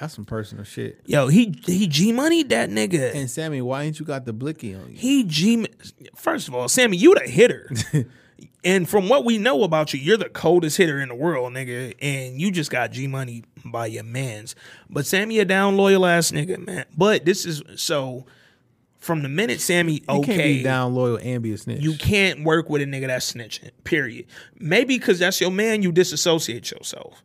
That's 0.00 0.14
some 0.14 0.24
personal 0.24 0.64
shit. 0.64 0.98
Yo, 1.04 1.28
he 1.28 1.54
he 1.66 1.86
G 1.86 2.10
money 2.10 2.42
that 2.44 2.70
nigga. 2.70 3.14
And 3.14 3.30
Sammy, 3.30 3.60
why 3.60 3.82
ain't 3.82 4.00
you 4.00 4.06
got 4.06 4.24
the 4.24 4.32
blicky 4.32 4.74
on 4.74 4.92
you? 4.92 4.96
he 4.96 5.24
G 5.24 5.66
First 6.16 6.48
of 6.48 6.54
all, 6.54 6.68
Sammy, 6.68 6.96
you 6.96 7.14
the 7.14 7.28
hitter. 7.28 7.70
and 8.64 8.88
from 8.88 9.10
what 9.10 9.26
we 9.26 9.36
know 9.36 9.62
about 9.62 9.92
you, 9.92 10.00
you're 10.00 10.16
the 10.16 10.30
coldest 10.30 10.78
hitter 10.78 11.00
in 11.00 11.10
the 11.10 11.14
world, 11.14 11.52
nigga. 11.52 11.94
And 12.00 12.40
you 12.40 12.50
just 12.50 12.70
got 12.70 12.92
G 12.92 13.08
money 13.08 13.44
by 13.62 13.86
your 13.86 14.04
mans. 14.04 14.56
But 14.88 15.04
Sammy 15.04 15.38
a 15.38 15.44
down 15.44 15.76
loyal 15.76 16.06
ass 16.06 16.30
nigga, 16.30 16.66
man. 16.66 16.86
But 16.96 17.26
this 17.26 17.44
is 17.44 17.62
so 17.76 18.24
from 18.96 19.22
the 19.22 19.28
minute 19.28 19.60
Sammy 19.60 19.94
You 19.94 20.00
can't 20.06 20.28
okay 20.30 20.56
be 20.58 20.62
down 20.62 20.94
loyal 20.94 21.18
and 21.22 21.42
be 21.42 21.52
a 21.52 21.58
snitch. 21.58 21.82
you 21.82 21.94
can't 21.96 22.42
work 22.42 22.70
with 22.70 22.80
a 22.80 22.86
nigga 22.86 23.08
that's 23.08 23.30
snitching. 23.30 23.70
Period. 23.84 24.24
Maybe 24.58 24.96
because 24.96 25.18
that's 25.18 25.42
your 25.42 25.50
man, 25.50 25.82
you 25.82 25.92
disassociate 25.92 26.70
yourself. 26.70 27.22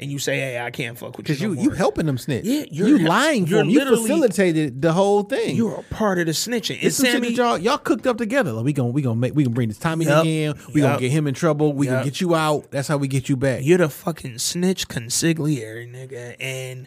And 0.00 0.12
you 0.12 0.20
say, 0.20 0.38
hey, 0.38 0.60
I 0.60 0.70
can't 0.70 0.96
fuck 0.96 1.16
with 1.16 1.28
you. 1.28 1.34
Because 1.34 1.42
no 1.42 1.48
you 1.48 1.54
more. 1.56 1.64
you 1.64 1.70
helping 1.70 2.06
them 2.06 2.18
snitch. 2.18 2.44
Yeah, 2.44 2.64
you're 2.70 2.86
you 2.88 2.98
lying 2.98 3.46
for 3.46 3.50
you're 3.50 3.58
them. 3.60 3.70
You 3.70 3.84
facilitated 3.84 4.80
the 4.80 4.92
whole 4.92 5.24
thing. 5.24 5.56
You're 5.56 5.80
a 5.80 5.82
part 5.82 6.20
of 6.20 6.26
the 6.26 6.32
snitching. 6.32 6.76
And 6.76 6.84
It's 6.84 6.96
some 6.96 7.06
shit 7.06 7.14
Sammy, 7.14 7.28
that 7.30 7.36
y'all 7.36 7.58
y'all 7.58 7.78
cooked 7.78 8.06
up 8.06 8.16
together. 8.16 8.52
Like 8.52 8.64
we 8.64 8.72
gonna 8.72 8.90
we 8.90 9.02
gonna 9.02 9.16
make 9.16 9.34
we 9.34 9.42
gonna 9.42 9.54
bring 9.54 9.68
this 9.68 9.78
Tommy 9.78 10.04
Yup. 10.04 10.22
again. 10.22 10.54
We 10.72 10.82
Yup. 10.82 10.90
gonna 10.90 11.00
get 11.00 11.10
him 11.10 11.26
in 11.26 11.34
trouble. 11.34 11.72
We 11.72 11.86
Yup. 11.86 11.94
gonna 11.94 12.04
get 12.04 12.20
you 12.20 12.36
out. 12.36 12.70
That's 12.70 12.86
how 12.86 12.96
we 12.96 13.08
get 13.08 13.28
you 13.28 13.36
back. 13.36 13.64
You're 13.64 13.78
the 13.78 13.88
fucking 13.88 14.38
snitch 14.38 14.86
consigliere, 14.86 15.90
nigga, 15.92 16.36
and 16.38 16.86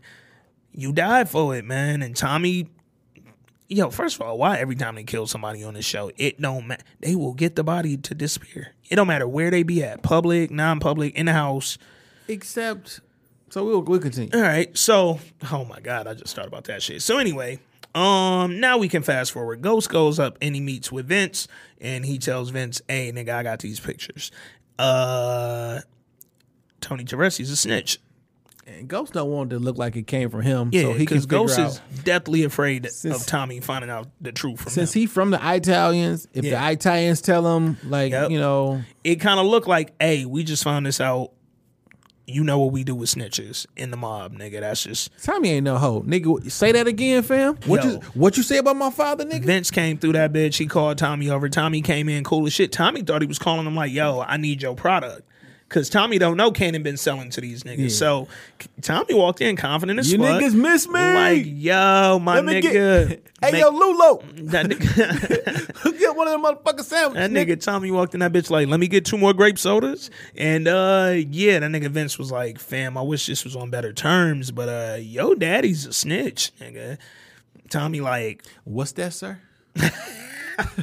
you 0.72 0.94
died 0.94 1.30
for 1.30 1.54
it, 1.56 1.66
man. 1.66 2.02
And 2.02 2.16
Tommy, 2.16 2.70
yo, 3.68 3.90
first 3.90 4.16
of 4.16 4.22
all, 4.22 4.38
why 4.38 4.58
every 4.58 4.76
time 4.78 4.96
they 4.96 5.04
kill 5.04 5.28
somebody 5.28 5.66
on 5.66 5.74
the 5.74 5.82
show, 5.82 6.12
it 6.16 6.40
don't 6.40 6.66
matter. 6.68 6.84
They 7.02 7.16
will 7.16 7.34
get 7.34 7.58
the 7.58 7.64
body 7.66 7.98
to 7.98 8.16
disappear. 8.16 8.74
It 8.90 8.96
don't 8.96 9.08
matter 9.08 9.28
where 9.28 9.52
they 9.52 9.64
be 9.64 9.84
at, 9.84 10.02
public, 10.02 10.50
non-public, 10.50 11.14
in 11.16 11.26
the 11.26 11.34
house. 11.34 11.78
Except, 12.28 13.00
so 13.50 13.66
we'll 13.66 13.82
we'll 13.82 14.00
continue. 14.00 14.30
All 14.34 14.42
right, 14.42 14.76
so 14.78 15.20
oh 15.52 15.66
my 15.66 15.80
god, 15.80 16.08
I 16.08 16.14
just 16.14 16.36
thought 16.36 16.48
about 16.48 16.66
that 16.66 16.82
shit. 16.82 17.02
So 17.02 17.18
anyway, 17.18 17.60
um, 17.96 18.60
now 18.60 18.78
we 18.78 18.88
can 18.88 19.04
fast 19.04 19.32
forward. 19.32 19.62
Ghost 19.62 19.90
goes 19.90 20.20
up 20.20 20.38
and 20.42 20.56
he 20.56 20.62
meets 20.62 20.92
with 20.92 21.08
Vince, 21.08 21.48
and 21.80 22.06
he 22.06 22.18
tells 22.18 22.50
Vince, 22.52 22.82
"Hey, 22.88 23.12
nigga, 23.12 23.30
I 23.34 23.44
got 23.44 23.60
these 23.60 23.80
pictures." 23.80 24.32
Uh, 24.80 25.80
Tony 26.80 27.04
Teresi's 27.04 27.50
a 27.52 27.56
snitch. 27.56 28.00
And 28.68 28.88
Ghost 28.88 29.14
don't 29.14 29.30
want 29.30 29.52
it 29.52 29.56
to 29.58 29.60
look 29.60 29.78
like 29.78 29.96
it 29.96 30.06
came 30.08 30.30
from 30.30 30.42
him. 30.44 30.70
Yeah, 30.72 30.84
so 30.84 30.88
he 30.94 31.06
can 31.06 31.18
because 31.18 31.24
figure 31.24 31.38
Ghost 31.40 31.60
out. 31.60 31.70
is 31.72 31.82
deathly 32.04 32.44
afraid 32.44 32.90
Since- 32.92 33.22
of 33.22 33.26
Tommy 33.26 33.60
finding 33.60 33.90
out 33.90 34.08
the 34.22 34.32
truth 34.32 34.62
from 34.62 34.72
Since 34.72 34.96
him. 34.96 35.00
he 35.02 35.06
from 35.08 35.32
the 35.32 35.40
Italians, 35.42 36.28
if 36.34 36.46
Yeah. 36.46 36.68
the 36.68 36.72
Italians 36.74 37.22
tell 37.22 37.56
him, 37.58 37.78
like 37.84 38.12
Yep. 38.12 38.30
you 38.32 38.40
know, 38.40 38.82
It 39.04 39.16
kind 39.16 39.40
of 39.40 39.48
looked 39.48 39.68
like, 39.68 39.94
hey, 40.00 40.26
we 40.26 40.44
just 40.44 40.64
found 40.64 40.86
this 40.86 41.02
out. 41.02 41.32
You 42.32 42.44
know 42.44 42.60
what 42.60 42.72
we 42.72 42.84
do 42.84 42.96
with 42.96 43.10
snitches 43.10 43.66
in 43.76 43.92
the 43.92 43.98
mob, 43.98 44.34
nigga. 44.34 44.62
That's 44.62 44.84
just 44.84 45.12
Tommy 45.24 45.52
ain't 45.52 45.66
no 45.66 45.78
hoe, 45.78 46.02
nigga. 46.02 46.50
Say 46.52 46.72
that 46.72 46.88
again, 46.88 47.24
fam. 47.24 47.58
What 47.66 47.84
Yo. 47.84 47.92
you 47.92 47.96
what 48.14 48.38
you 48.38 48.44
say 48.44 48.58
about 48.58 48.76
my 48.76 48.90
father, 48.90 49.26
nigga? 49.26 49.44
Vince 49.44 49.72
came 49.72 49.98
through 49.98 50.14
that 50.14 50.34
bitch. 50.34 50.58
He 50.58 50.66
called 50.66 50.98
Tommy 50.98 51.30
over. 51.30 51.50
Tommy 51.50 51.82
came 51.82 52.10
in 52.10 52.24
cool 52.24 52.46
as 52.46 52.54
shit. 52.54 52.72
Tommy 52.72 53.02
thought 53.02 53.22
he 53.22 53.28
was 53.28 53.40
calling 53.40 53.66
him 53.68 53.76
like, 53.76 53.92
"Yo, 53.92 54.22
I 54.22 54.38
need 54.38 54.62
your 54.62 54.76
product." 54.76 55.28
Cause 55.72 55.90
Tommy 55.90 56.18
don't 56.20 56.36
know 56.36 56.52
Kanan 56.52 56.84
been 56.84 56.98
selling 56.98 57.30
to 57.30 57.40
these 57.40 57.64
niggas. 57.64 57.92
So 57.92 58.28
Tommy 58.82 59.14
walked 59.14 59.40
in 59.40 59.56
confident 59.56 60.00
as 60.00 60.12
You 60.12 60.18
fuck. 60.18 60.42
You 60.42 60.50
niggas 60.50 60.54
miss 60.54 60.86
me. 60.86 61.00
Like, 61.00 61.44
yo, 61.46 62.20
my 62.22 62.42
nigga. 62.42 62.62
get. 62.62 63.24
Hey 63.42 63.54
make- 63.54 63.62
yo, 63.62 63.72
Lulo, 63.72 64.22
that 64.52 64.68
nigga, 64.68 65.98
get 66.00 66.16
one 66.16 66.28
of 66.28 66.34
them 66.34 66.44
motherfucking 66.44 66.84
sandwiches. 66.84 67.14
that 67.16 67.32
nigga 67.32 67.60
Tommy 67.60 67.90
walked 67.90 68.14
in 68.14 68.20
that 68.20 68.32
bitch 68.32 68.52
like, 68.52 68.68
let 68.68 68.80
me 68.80 68.88
get 68.88 69.04
two 69.04 69.18
more 69.18 69.34
grape 69.34 69.58
sodas. 69.58 70.12
And 70.38 70.68
uh 70.68 71.14
yeah, 71.16 71.58
that 71.58 71.72
nigga 71.72 71.88
Vince 71.90 72.20
was 72.20 72.32
like, 72.32 72.60
fam, 72.60 73.00
I 73.00 73.02
wish 73.02 73.26
this 73.26 73.44
was 73.44 73.56
on 73.56 73.72
better 73.72 73.94
terms, 73.94 74.52
but 74.52 74.70
uh 74.70 74.98
yo 75.00 75.34
daddy's 75.34 75.88
a 75.88 75.94
snitch, 75.94 76.52
nigga. 76.60 77.00
Tommy 77.72 78.00
like, 78.02 78.44
What's 78.66 78.92
that, 78.92 79.14
sir? 79.14 79.40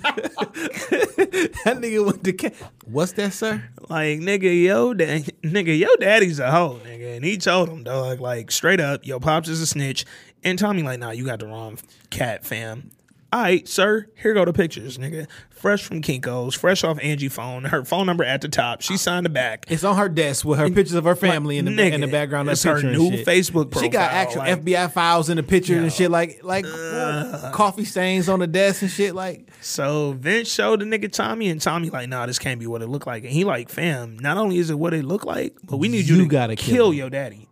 that 1.65 1.79
nigga 1.81 2.05
went 2.05 2.25
to. 2.25 2.33
Ca- 2.33 2.51
What's 2.85 3.13
that, 3.13 3.33
sir? 3.33 3.63
Like 3.89 4.21
nigga, 4.21 4.65
yo, 4.65 4.95
da- 4.95 5.23
nigga, 5.43 5.79
yo, 5.79 5.89
daddy's 5.97 6.39
a 6.39 6.51
hoe, 6.51 6.81
nigga, 6.85 7.17
and 7.17 7.25
he 7.25 7.37
told 7.39 7.69
him, 7.69 7.85
dog, 7.85 8.21
like 8.21 8.51
straight 8.51 8.81
up, 8.81 9.07
yo, 9.07 9.21
pops 9.21 9.49
is 9.49 9.61
a 9.61 9.67
snitch, 9.67 10.05
and 10.45 10.59
Tommy 10.59 10.83
like, 10.83 10.99
nah, 11.01 11.11
you 11.11 11.25
got 11.25 11.39
the 11.41 11.47
wrong 11.47 11.79
cat, 12.11 12.45
fam. 12.45 12.91
All 13.31 13.43
right, 13.43 13.69
sir, 13.69 14.07
here 14.17 14.33
go 14.33 14.47
the 14.47 14.55
pictures, 14.55 14.97
nigga. 14.97 15.27
Fresh 15.51 15.83
from 15.85 16.01
Kinko's, 16.01 16.55
fresh 16.55 16.83
off 16.83 16.99
Angie 17.03 17.29
phone, 17.29 17.65
her 17.65 17.85
phone 17.85 18.07
number 18.07 18.25
at 18.25 18.41
the 18.41 18.49
top. 18.49 18.81
She 18.81 18.97
signed 18.97 19.27
the 19.27 19.31
back. 19.31 19.67
It's 19.69 19.85
on 19.85 19.97
her 19.99 20.09
desk 20.09 20.47
with 20.47 20.59
her 20.59 20.71
pictures 20.71 20.95
of 20.95 21.05
her 21.05 21.15
family 21.17 21.59
in 21.59 21.67
the 21.67 21.71
nigga, 21.71 21.93
in 21.93 22.01
the 22.01 22.07
background. 22.07 22.49
That's 22.49 22.63
her 22.63 22.81
new. 22.83 23.11
Facebook 23.25 23.79
She 23.79 23.89
got 23.91 24.13
actual 24.13 24.39
like- 24.43 24.65
FBI 24.65 24.91
files 24.93 25.29
in 25.29 25.37
the 25.37 25.43
picture 25.43 25.77
and 25.79 25.93
shit, 25.93 26.11
like 26.11 26.41
like 26.43 26.65
coffee 27.53 27.85
stains 27.85 28.29
on 28.31 28.39
the 28.41 28.47
desk 28.47 28.81
and 28.83 28.91
shit. 28.91 29.15
Like 29.15 29.51
So 29.61 30.13
Vince 30.13 30.51
showed 30.51 30.81
the 30.81 30.87
nigga 30.87 31.13
Tommy, 31.13 31.51
and 31.51 31.61
Tommy 31.61 31.91
like, 31.91 32.09
nah, 32.09 32.25
this 32.25 32.39
can't 32.39 32.59
be 32.61 32.67
what 32.67 32.81
it 32.81 32.87
looked 32.89 33.07
like. 33.07 33.25
And 33.25 33.33
he 33.33 33.45
like, 33.45 33.69
fam, 33.69 34.19
not 34.19 34.39
only 34.39 34.59
is 34.59 34.71
it 34.71 34.79
what 34.79 34.95
it 34.95 35.05
looked 35.05 35.27
like, 35.27 35.55
but 35.65 35.77
we 35.79 35.89
need 35.89 36.07
you, 36.09 36.17
You 36.17 36.23
to 36.23 36.29
gotta 36.29 36.57
kill, 36.57 36.75
kill 36.75 36.95
your 36.95 37.11
daddy. 37.11 37.48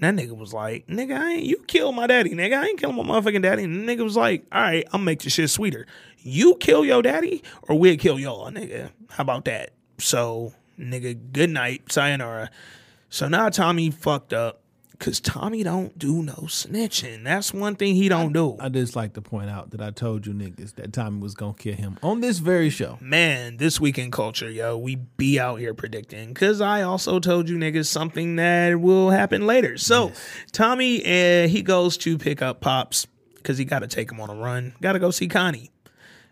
And 0.00 0.18
that 0.18 0.24
nigga 0.24 0.36
was 0.36 0.52
like, 0.52 0.86
nigga, 0.86 1.18
I 1.18 1.32
ain't 1.32 1.44
you 1.44 1.58
kill 1.66 1.92
my 1.92 2.06
daddy, 2.06 2.30
nigga. 2.30 2.56
I 2.56 2.66
ain't 2.66 2.78
killing 2.78 2.96
my 2.96 3.02
motherfucking 3.02 3.42
daddy. 3.42 3.64
And 3.64 3.88
the 3.88 3.96
nigga 3.96 4.04
was 4.04 4.16
like, 4.16 4.44
all 4.52 4.62
right, 4.62 4.86
I'll 4.92 5.00
make 5.00 5.20
the 5.20 5.30
shit 5.30 5.50
sweeter. 5.50 5.86
You 6.18 6.56
kill 6.56 6.84
your 6.84 7.02
daddy, 7.02 7.42
or 7.62 7.78
we'll 7.78 7.96
kill 7.96 8.18
y'all, 8.18 8.50
nigga. 8.50 8.90
How 9.10 9.22
about 9.22 9.44
that? 9.46 9.70
So, 9.98 10.52
nigga, 10.78 11.18
good 11.32 11.50
night, 11.50 11.90
sayonara. 11.90 12.50
So 13.10 13.28
now 13.28 13.48
Tommy 13.48 13.90
fucked 13.90 14.32
up 14.32 14.60
because 14.98 15.20
Tommy 15.20 15.62
don't 15.62 15.96
do 15.98 16.22
no 16.22 16.34
snitching. 16.46 17.24
That's 17.24 17.54
one 17.54 17.76
thing 17.76 17.94
he 17.94 18.08
don't 18.08 18.32
do. 18.32 18.56
I 18.58 18.68
just 18.68 18.96
like 18.96 19.14
to 19.14 19.22
point 19.22 19.48
out 19.48 19.70
that 19.70 19.80
I 19.80 19.90
told 19.90 20.26
you 20.26 20.32
niggas 20.32 20.74
that 20.74 20.92
Tommy 20.92 21.20
was 21.20 21.34
gonna 21.34 21.54
kill 21.54 21.74
him 21.74 21.98
on 22.02 22.20
this 22.20 22.38
very 22.38 22.70
show. 22.70 22.98
Man, 23.00 23.58
this 23.58 23.80
weekend 23.80 24.12
culture, 24.12 24.50
yo, 24.50 24.76
we 24.76 24.96
be 24.96 25.38
out 25.38 25.60
here 25.60 25.74
predicting. 25.74 26.34
Cause 26.34 26.60
I 26.60 26.82
also 26.82 27.20
told 27.20 27.48
you 27.48 27.56
niggas 27.56 27.86
something 27.86 28.36
that 28.36 28.80
will 28.80 29.10
happen 29.10 29.46
later. 29.46 29.78
So 29.78 30.12
Tommy, 30.52 31.04
uh, 31.04 31.48
he 31.48 31.62
goes 31.62 31.96
to 31.98 32.18
pick 32.18 32.42
up 32.42 32.60
Pops 32.60 33.06
because 33.36 33.56
he 33.56 33.64
got 33.64 33.78
to 33.80 33.86
take 33.86 34.10
him 34.10 34.20
on 34.20 34.30
a 34.30 34.34
run. 34.34 34.74
Got 34.82 34.92
to 34.92 34.98
go 34.98 35.10
see 35.10 35.28
Connie. 35.28 35.70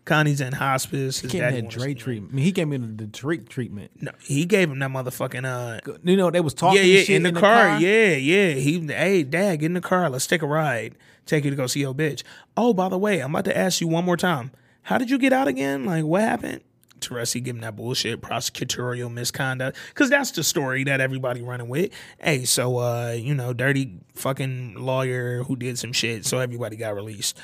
Connie's 0.07 0.41
in 0.41 0.55
hospice. 0.55 1.21
His 1.21 1.31
He 1.33 1.39
gave 1.39 1.43
daddy 1.43 1.57
me 1.57 1.61
that 1.63 1.65
wanna 1.67 1.79
Dre 1.79 1.91
him. 1.91 1.97
treatment. 1.99 2.33
I 2.33 2.37
mean, 2.37 2.45
he 2.45 2.53
gave 2.53 2.69
me 2.69 2.77
the, 2.79 2.87
the 2.87 3.07
Drake 3.07 3.49
treatment. 3.49 3.91
No, 4.01 4.13
he 4.23 4.47
gave 4.47 4.71
him 4.71 4.79
that 4.79 4.91
motherfucking 4.91 5.45
uh, 5.45 5.99
You 6.05 6.17
know, 6.17 6.31
they 6.31 6.41
was 6.41 6.55
talking 6.55 6.79
yeah, 6.79 6.85
yeah, 6.85 7.03
shit 7.03 7.17
in 7.17 7.35
the, 7.35 7.39
car. 7.39 7.79
Yeah, 7.79 8.15
yeah. 8.15 8.53
He, 8.53 8.81
hey, 8.87 9.25
dad, 9.25 9.57
get 9.57 9.67
in 9.67 9.75
the 9.75 9.81
car. 9.81 10.09
Let's 10.09 10.27
take 10.27 10.43
a 10.43 10.47
ride. 10.47 10.95
Take 11.27 11.45
you 11.45 11.51
to 11.51 11.57
go 11.57 11.67
see 11.67 11.81
your 11.81 11.93
bitch. 11.93 12.23
Oh, 12.57 12.73
by 12.73 12.89
the 12.89 12.97
way, 12.97 13.21
I'm 13.21 13.35
about 13.35 13.45
to 13.47 13.57
ask 13.57 13.81
you 13.81 13.89
one 13.89 14.05
more 14.05 14.17
time. 14.17 14.53
How 14.83 14.97
did 14.97 15.11
you 15.11 15.19
get 15.19 15.33
out 15.33 15.49
again? 15.49 15.85
Like, 15.85 16.05
what 16.05 16.23
happened? 16.23 16.61
Teresi 17.01 17.43
giving 17.43 17.63
that 17.63 17.77
bullshit 17.77 18.21
prosecutorial 18.23 19.13
misconduct 19.13 19.77
because 19.89 20.09
that's 20.09 20.31
the 20.31 20.43
story 20.43 20.85
that 20.85 21.01
everybody 21.01 21.43
running 21.43 21.69
with. 21.69 21.91
Hey, 22.19 22.45
so 22.45 22.79
uh, 22.79 23.11
you 23.19 23.35
know, 23.35 23.53
dirty 23.53 23.99
fucking 24.15 24.75
lawyer 24.77 25.43
who 25.43 25.57
did 25.57 25.79
some 25.79 25.93
shit, 25.93 26.25
so 26.25 26.39
everybody 26.39 26.77
got 26.77 26.95
released. 26.95 27.37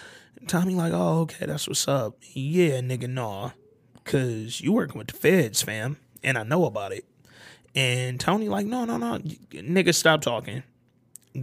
Tommy 0.46 0.74
like, 0.74 0.92
oh, 0.92 1.20
okay, 1.20 1.46
that's 1.46 1.68
what's 1.68 1.86
up. 1.88 2.16
Yeah, 2.32 2.80
nigga, 2.80 3.08
nah, 3.08 3.50
cause 4.04 4.60
you 4.60 4.72
working 4.72 4.98
with 4.98 5.08
the 5.08 5.14
feds, 5.16 5.62
fam, 5.62 5.96
and 6.22 6.36
I 6.38 6.42
know 6.42 6.64
about 6.64 6.92
it. 6.92 7.04
And 7.74 8.20
Tony 8.20 8.48
like, 8.48 8.66
no, 8.66 8.84
no, 8.84 8.96
no, 8.98 9.18
nigga, 9.18 9.94
stop 9.94 10.20
talking. 10.20 10.62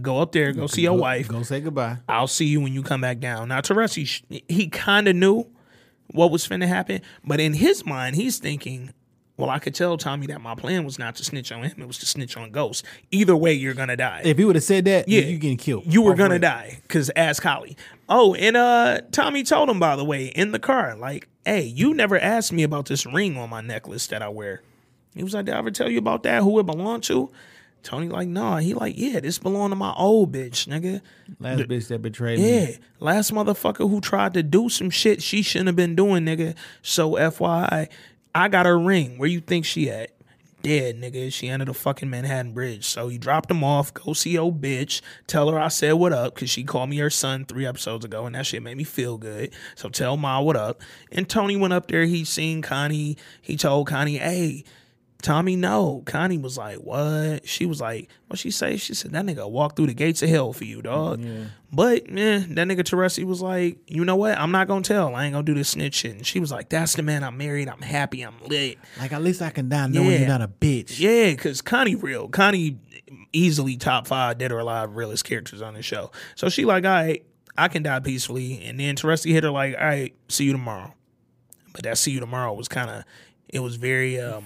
Go 0.00 0.20
up 0.20 0.30
there, 0.32 0.52
go 0.52 0.66
see 0.68 0.82
your 0.82 0.94
Go- 0.96 1.02
wife. 1.02 1.28
Go 1.28 1.42
say 1.42 1.60
goodbye. 1.60 1.96
I'll 2.08 2.28
see 2.28 2.44
you 2.46 2.60
when 2.60 2.72
you 2.72 2.82
come 2.84 3.00
back 3.00 3.18
down. 3.18 3.48
Now, 3.48 3.60
Teresi, 3.60 4.06
sh- 4.06 4.22
he 4.48 4.68
kind 4.68 5.08
of 5.08 5.16
knew 5.16 5.44
what 6.12 6.30
was 6.30 6.46
finna 6.46 6.68
happen, 6.68 7.00
but 7.24 7.40
in 7.40 7.54
his 7.54 7.84
mind, 7.84 8.14
he's 8.14 8.38
thinking, 8.38 8.92
well, 9.36 9.50
I 9.50 9.58
could 9.58 9.74
tell 9.74 9.96
Tommy 9.96 10.26
that 10.28 10.40
my 10.40 10.54
plan 10.54 10.84
was 10.84 10.98
not 10.98 11.16
to 11.16 11.24
snitch 11.24 11.50
on 11.50 11.62
him; 11.64 11.80
it 11.80 11.86
was 11.88 11.98
to 11.98 12.06
snitch 12.06 12.36
on 12.36 12.50
Ghost. 12.50 12.84
Either 13.10 13.34
way, 13.34 13.54
you're 13.54 13.74
gonna 13.74 13.96
die. 13.96 14.20
If 14.24 14.36
he 14.38 14.44
would 14.44 14.54
have 14.54 14.62
said 14.64 14.84
that, 14.84 15.08
Yeah. 15.08 15.22
you 15.22 15.38
getting 15.38 15.56
killed. 15.56 15.84
You 15.92 16.02
were 16.02 16.14
gonna 16.14 16.38
die 16.38 16.78
because 16.82 17.10
ask 17.16 17.42
Holly. 17.42 17.76
Oh, 18.12 18.34
and 18.34 18.56
uh, 18.56 19.02
Tommy 19.12 19.44
told 19.44 19.70
him 19.70 19.78
by 19.78 19.94
the 19.94 20.04
way 20.04 20.26
in 20.26 20.50
the 20.50 20.58
car, 20.58 20.96
like, 20.96 21.28
"Hey, 21.44 21.62
you 21.62 21.94
never 21.94 22.18
asked 22.18 22.52
me 22.52 22.64
about 22.64 22.86
this 22.86 23.06
ring 23.06 23.36
on 23.38 23.48
my 23.48 23.60
necklace 23.60 24.08
that 24.08 24.20
I 24.20 24.28
wear." 24.28 24.62
He 25.14 25.22
was 25.22 25.32
like, 25.32 25.44
"Did 25.46 25.54
I 25.54 25.58
ever 25.58 25.70
tell 25.70 25.88
you 25.88 25.98
about 25.98 26.24
that? 26.24 26.42
Who 26.42 26.58
it 26.58 26.66
belonged 26.66 27.04
to?" 27.04 27.30
Tony 27.84 28.08
like, 28.08 28.26
"Nah." 28.26 28.58
He 28.58 28.74
like, 28.74 28.98
"Yeah, 28.98 29.20
this 29.20 29.38
belonged 29.38 29.70
to 29.70 29.76
my 29.76 29.94
old 29.96 30.32
bitch, 30.32 30.66
nigga." 30.66 31.00
Last 31.38 31.60
bitch 31.60 31.86
that 31.88 32.02
betrayed 32.02 32.40
me. 32.40 32.60
Yeah, 32.60 32.76
last 32.98 33.32
motherfucker 33.32 33.88
who 33.88 34.00
tried 34.00 34.34
to 34.34 34.42
do 34.42 34.68
some 34.68 34.90
shit 34.90 35.22
she 35.22 35.42
shouldn't 35.42 35.68
have 35.68 35.76
been 35.76 35.94
doing, 35.94 36.24
nigga. 36.24 36.56
So 36.82 37.12
FYI, 37.12 37.88
I 38.34 38.48
got 38.48 38.66
her 38.66 38.78
ring. 38.78 39.18
Where 39.18 39.28
you 39.28 39.40
think 39.40 39.64
she 39.64 39.88
at? 39.88 40.10
Dead, 40.62 41.00
nigga. 41.00 41.32
She 41.32 41.48
under 41.50 41.64
the 41.64 41.74
fucking 41.74 42.10
Manhattan 42.10 42.52
Bridge. 42.52 42.84
So 42.84 43.08
he 43.08 43.16
dropped 43.16 43.50
him 43.50 43.64
off. 43.64 43.94
Go 43.94 44.12
see 44.12 44.36
old 44.36 44.60
bitch. 44.60 45.00
Tell 45.26 45.50
her 45.50 45.58
I 45.58 45.68
said 45.68 45.92
what 45.92 46.12
up 46.12 46.34
because 46.34 46.50
she 46.50 46.64
called 46.64 46.90
me 46.90 46.98
her 46.98 47.10
son 47.10 47.46
three 47.46 47.66
episodes 47.66 48.04
ago, 48.04 48.26
and 48.26 48.34
that 48.34 48.46
shit 48.46 48.62
made 48.62 48.76
me 48.76 48.84
feel 48.84 49.16
good. 49.16 49.52
So 49.74 49.88
tell 49.88 50.16
Ma 50.16 50.40
what 50.40 50.56
up. 50.56 50.82
And 51.10 51.28
Tony 51.28 51.56
went 51.56 51.72
up 51.72 51.88
there. 51.88 52.04
He 52.04 52.24
seen 52.24 52.60
Connie. 52.62 53.16
He 53.40 53.56
told 53.56 53.86
Connie, 53.86 54.18
hey. 54.18 54.64
Tommy, 55.22 55.56
no. 55.56 56.02
Connie 56.06 56.38
was 56.38 56.56
like, 56.58 56.78
what? 56.78 57.46
She 57.46 57.66
was 57.66 57.80
like, 57.80 58.08
what 58.28 58.38
she 58.38 58.50
say? 58.50 58.76
She 58.76 58.94
said, 58.94 59.12
that 59.12 59.24
nigga 59.24 59.48
walked 59.50 59.76
through 59.76 59.86
the 59.88 59.94
gates 59.94 60.22
of 60.22 60.28
hell 60.28 60.52
for 60.52 60.64
you, 60.64 60.82
dog. 60.82 61.22
But, 61.72 62.08
man, 62.10 62.54
that 62.54 62.66
nigga 62.66 62.80
Teresi 62.80 63.24
was 63.24 63.40
like, 63.42 63.78
you 63.86 64.04
know 64.04 64.16
what? 64.16 64.36
I'm 64.38 64.50
not 64.50 64.66
going 64.66 64.82
to 64.82 64.88
tell. 64.92 65.14
I 65.14 65.24
ain't 65.26 65.32
going 65.34 65.44
to 65.44 65.52
do 65.52 65.58
this 65.58 65.68
snitch 65.70 65.94
shit. 65.94 66.12
And 66.16 66.26
she 66.26 66.40
was 66.40 66.50
like, 66.50 66.68
that's 66.68 66.94
the 66.94 67.02
man 67.02 67.22
I'm 67.22 67.36
married. 67.36 67.68
I'm 67.68 67.82
happy. 67.82 68.22
I'm 68.22 68.34
lit. 68.46 68.78
Like 68.98 69.12
at 69.12 69.22
least 69.22 69.42
I 69.42 69.50
can 69.50 69.68
die 69.68 69.86
knowing 69.88 70.10
Yeah. 70.10 70.18
you're 70.18 70.28
not 70.28 70.42
a 70.42 70.48
bitch. 70.48 70.98
Yeah, 70.98 71.30
because 71.30 71.60
Connie 71.62 71.94
real. 71.94 72.28
Connie 72.28 72.78
easily 73.32 73.76
top 73.76 74.06
five 74.06 74.38
dead 74.38 74.52
or 74.52 74.58
alive 74.58 74.94
realest 74.96 75.24
characters 75.24 75.62
on 75.62 75.74
the 75.74 75.82
show. 75.82 76.10
So 76.34 76.48
she 76.48 76.64
like, 76.64 76.84
all 76.84 76.90
right, 76.90 77.24
I 77.56 77.68
can 77.68 77.82
die 77.82 78.00
peacefully. 78.00 78.62
And 78.64 78.78
then 78.80 78.96
Teresi 78.96 79.32
hit 79.32 79.44
her 79.44 79.50
like, 79.50 79.74
all 79.78 79.84
right, 79.84 80.14
see 80.28 80.44
you 80.44 80.52
tomorrow. 80.52 80.94
But 81.72 81.84
that 81.84 81.98
see 81.98 82.10
you 82.10 82.20
tomorrow 82.20 82.52
was 82.52 82.66
kind 82.68 82.90
of, 82.90 83.04
it 83.48 83.60
was 83.60 83.76
very, 83.76 84.20
um, 84.20 84.44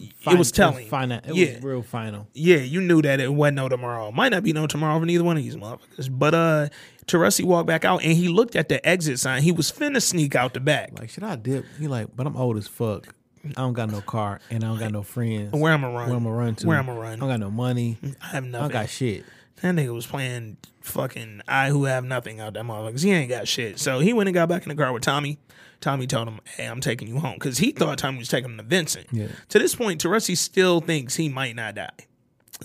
it 0.00 0.38
was 0.38 0.52
telling. 0.52 0.86
Final. 0.88 1.18
It 1.24 1.34
yeah. 1.34 1.54
was 1.54 1.62
real 1.62 1.82
final. 1.82 2.28
Yeah, 2.32 2.58
you 2.58 2.80
knew 2.80 3.02
that 3.02 3.20
it 3.20 3.32
wasn't 3.32 3.56
no 3.56 3.68
tomorrow. 3.68 4.10
Might 4.10 4.30
not 4.30 4.42
be 4.42 4.52
no 4.52 4.66
tomorrow 4.66 4.98
for 4.98 5.06
neither 5.06 5.24
one 5.24 5.36
of 5.36 5.42
these 5.42 5.56
motherfuckers. 5.56 6.08
But 6.10 6.34
uh 6.34 6.68
Teresi 7.06 7.44
walked 7.44 7.66
back 7.66 7.84
out 7.84 8.02
and 8.02 8.12
he 8.12 8.28
looked 8.28 8.56
at 8.56 8.68
the 8.68 8.86
exit 8.86 9.18
sign. 9.18 9.42
He 9.42 9.52
was 9.52 9.72
finna 9.72 10.00
sneak 10.00 10.34
out 10.34 10.54
the 10.54 10.60
back. 10.60 10.98
Like, 10.98 11.10
should 11.10 11.24
I 11.24 11.36
dip? 11.36 11.64
He 11.78 11.88
like, 11.88 12.14
but 12.14 12.26
I'm 12.26 12.36
old 12.36 12.56
as 12.56 12.68
fuck. 12.68 13.14
I 13.44 13.62
don't 13.62 13.72
got 13.72 13.90
no 13.90 14.00
car 14.00 14.40
and 14.50 14.62
I 14.62 14.68
don't 14.68 14.78
got 14.78 14.92
no 14.92 15.02
friends. 15.02 15.52
Where 15.52 15.72
I'ma 15.72 15.88
run? 15.88 16.08
Where 16.08 16.16
I'm 16.16 16.24
gonna 16.24 16.36
run 16.36 16.54
to? 16.56 16.66
Where 16.66 16.78
I'ma 16.78 16.92
run? 16.92 17.12
I 17.12 17.16
don't 17.16 17.28
got 17.28 17.40
no 17.40 17.50
money. 17.50 17.98
I 18.22 18.26
have 18.28 18.44
I 18.44 18.48
nothing. 18.48 18.52
don't 18.52 18.72
got 18.72 18.88
shit. 18.90 19.24
That 19.62 19.74
nigga 19.74 19.92
was 19.94 20.06
playing 20.06 20.56
fucking 20.80 21.42
I 21.46 21.68
who 21.68 21.84
have 21.84 22.04
nothing 22.04 22.40
out 22.40 22.54
that 22.54 22.64
motherfucker. 22.64 22.92
'cause 22.92 23.02
He 23.02 23.12
ain't 23.12 23.28
got 23.28 23.46
shit. 23.46 23.78
So 23.78 23.98
he 24.00 24.12
went 24.12 24.28
and 24.28 24.34
got 24.34 24.48
back 24.48 24.62
in 24.62 24.68
the 24.70 24.74
car 24.74 24.92
with 24.92 25.02
Tommy. 25.02 25.38
Tommy 25.80 26.06
told 26.06 26.28
him, 26.28 26.40
"Hey, 26.56 26.66
I'm 26.66 26.80
taking 26.80 27.08
you 27.08 27.18
home," 27.18 27.34
because 27.34 27.58
he 27.58 27.70
thought 27.72 27.98
Tommy 27.98 28.18
was 28.18 28.28
taking 28.28 28.50
him 28.50 28.56
to 28.58 28.62
Vincent. 28.62 29.06
Yeah. 29.12 29.28
To 29.50 29.58
this 29.58 29.74
point, 29.74 30.02
Teresi 30.02 30.36
still 30.36 30.80
thinks 30.80 31.16
he 31.16 31.28
might 31.28 31.56
not 31.56 31.74
die. 31.74 31.90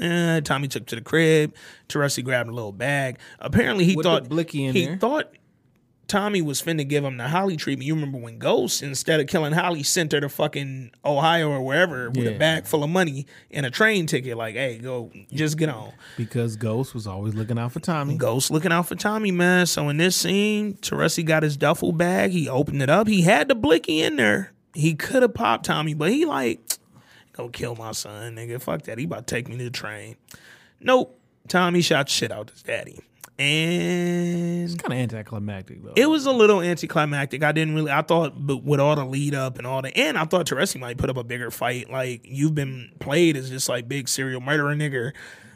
Uh, 0.01 0.41
Tommy 0.41 0.67
took 0.67 0.85
to 0.87 0.95
the 0.95 1.01
crib. 1.01 1.53
Teresi 1.87 2.21
grabbed 2.23 2.49
a 2.49 2.53
little 2.53 2.73
bag. 2.73 3.17
Apparently, 3.39 3.85
he 3.85 3.95
With 3.95 4.05
thought 4.05 4.23
the 4.23 4.29
blicky 4.29 4.65
in 4.65 4.73
he 4.75 4.85
there. 4.85 4.97
thought 4.97 5.31
Tommy 6.07 6.41
was 6.41 6.61
finna 6.61 6.87
give 6.87 7.03
him 7.03 7.17
the 7.17 7.27
Holly 7.27 7.57
treatment. 7.57 7.87
You 7.87 7.95
remember 7.95 8.17
when 8.17 8.37
Ghost, 8.37 8.83
instead 8.83 9.19
of 9.19 9.27
killing 9.27 9.53
Holly, 9.53 9.81
sent 9.83 10.11
her 10.11 10.21
to 10.21 10.29
fucking 10.29 10.91
Ohio 11.03 11.49
or 11.49 11.61
wherever 11.61 12.09
with 12.09 12.27
a 12.27 12.37
bag 12.37 12.65
full 12.65 12.83
of 12.83 12.89
money 12.89 13.25
and 13.49 13.65
a 13.65 13.71
train 13.71 14.05
ticket. 14.05 14.37
Like, 14.37 14.55
hey, 14.55 14.77
go, 14.77 15.11
just 15.33 15.57
get 15.57 15.69
on. 15.69 15.93
Because 16.17 16.55
Ghost 16.55 16.93
was 16.93 17.07
always 17.07 17.33
looking 17.33 17.57
out 17.57 17.71
for 17.71 17.79
Tommy. 17.79 18.17
Ghost 18.17 18.51
looking 18.51 18.71
out 18.71 18.87
for 18.87 18.95
Tommy, 18.95 19.31
man. 19.31 19.65
So 19.65 19.89
in 19.89 19.97
this 19.97 20.15
scene, 20.15 20.75
Teresi 20.75 21.25
got 21.25 21.43
his 21.43 21.57
duffel 21.57 21.91
bag. 21.91 22.31
He 22.31 22.47
opened 22.47 22.81
it 22.81 22.89
up. 22.89 23.07
He 23.07 23.21
had 23.21 23.47
the 23.47 23.55
blicky 23.55 24.01
in 24.01 24.15
there. 24.17 24.51
He 24.73 24.93
could 24.93 25.23
have 25.23 25.33
popped 25.33 25.65
Tommy, 25.65 25.93
but 25.93 26.11
he 26.11 26.25
like, 26.25 26.59
go 27.33 27.49
kill 27.49 27.75
my 27.75 27.93
son, 27.93 28.35
nigga. 28.35 28.61
Fuck 28.61 28.83
that. 28.83 28.97
He 28.97 29.05
about 29.05 29.25
to 29.25 29.35
take 29.35 29.47
me 29.47 29.57
to 29.57 29.63
the 29.63 29.69
train. 29.69 30.17
Nope. 30.79 31.19
Tommy 31.47 31.81
shot 31.81 32.09
shit 32.09 32.31
out 32.31 32.49
his 32.49 32.63
daddy. 32.63 32.99
And 33.37 34.63
it's 34.63 34.75
Kind 34.75 34.93
of 34.93 34.99
anticlimactic 34.99 35.83
though. 35.83 35.93
it 35.95 36.05
was 36.09 36.25
a 36.25 36.31
little 36.31 36.61
anticlimactic. 36.61 37.43
I 37.43 37.51
didn't 37.51 37.75
really. 37.75 37.91
I 37.91 38.01
thought, 38.01 38.33
but 38.37 38.63
with 38.63 38.79
all 38.79 38.95
the 38.95 39.05
lead 39.05 39.35
up 39.35 39.57
and 39.57 39.67
all 39.67 39.81
the, 39.81 39.95
and 39.97 40.17
I 40.17 40.25
thought 40.25 40.45
Teresi 40.45 40.79
might 40.79 40.97
put 40.97 41.09
up 41.09 41.17
a 41.17 41.23
bigger 41.23 41.51
fight. 41.51 41.89
Like 41.89 42.21
you've 42.23 42.55
been 42.55 42.91
played 42.99 43.35
as 43.37 43.49
just 43.49 43.67
like 43.69 43.87
big 43.87 44.07
serial 44.07 44.41
murderer 44.41 44.73
nigga. 44.75 45.11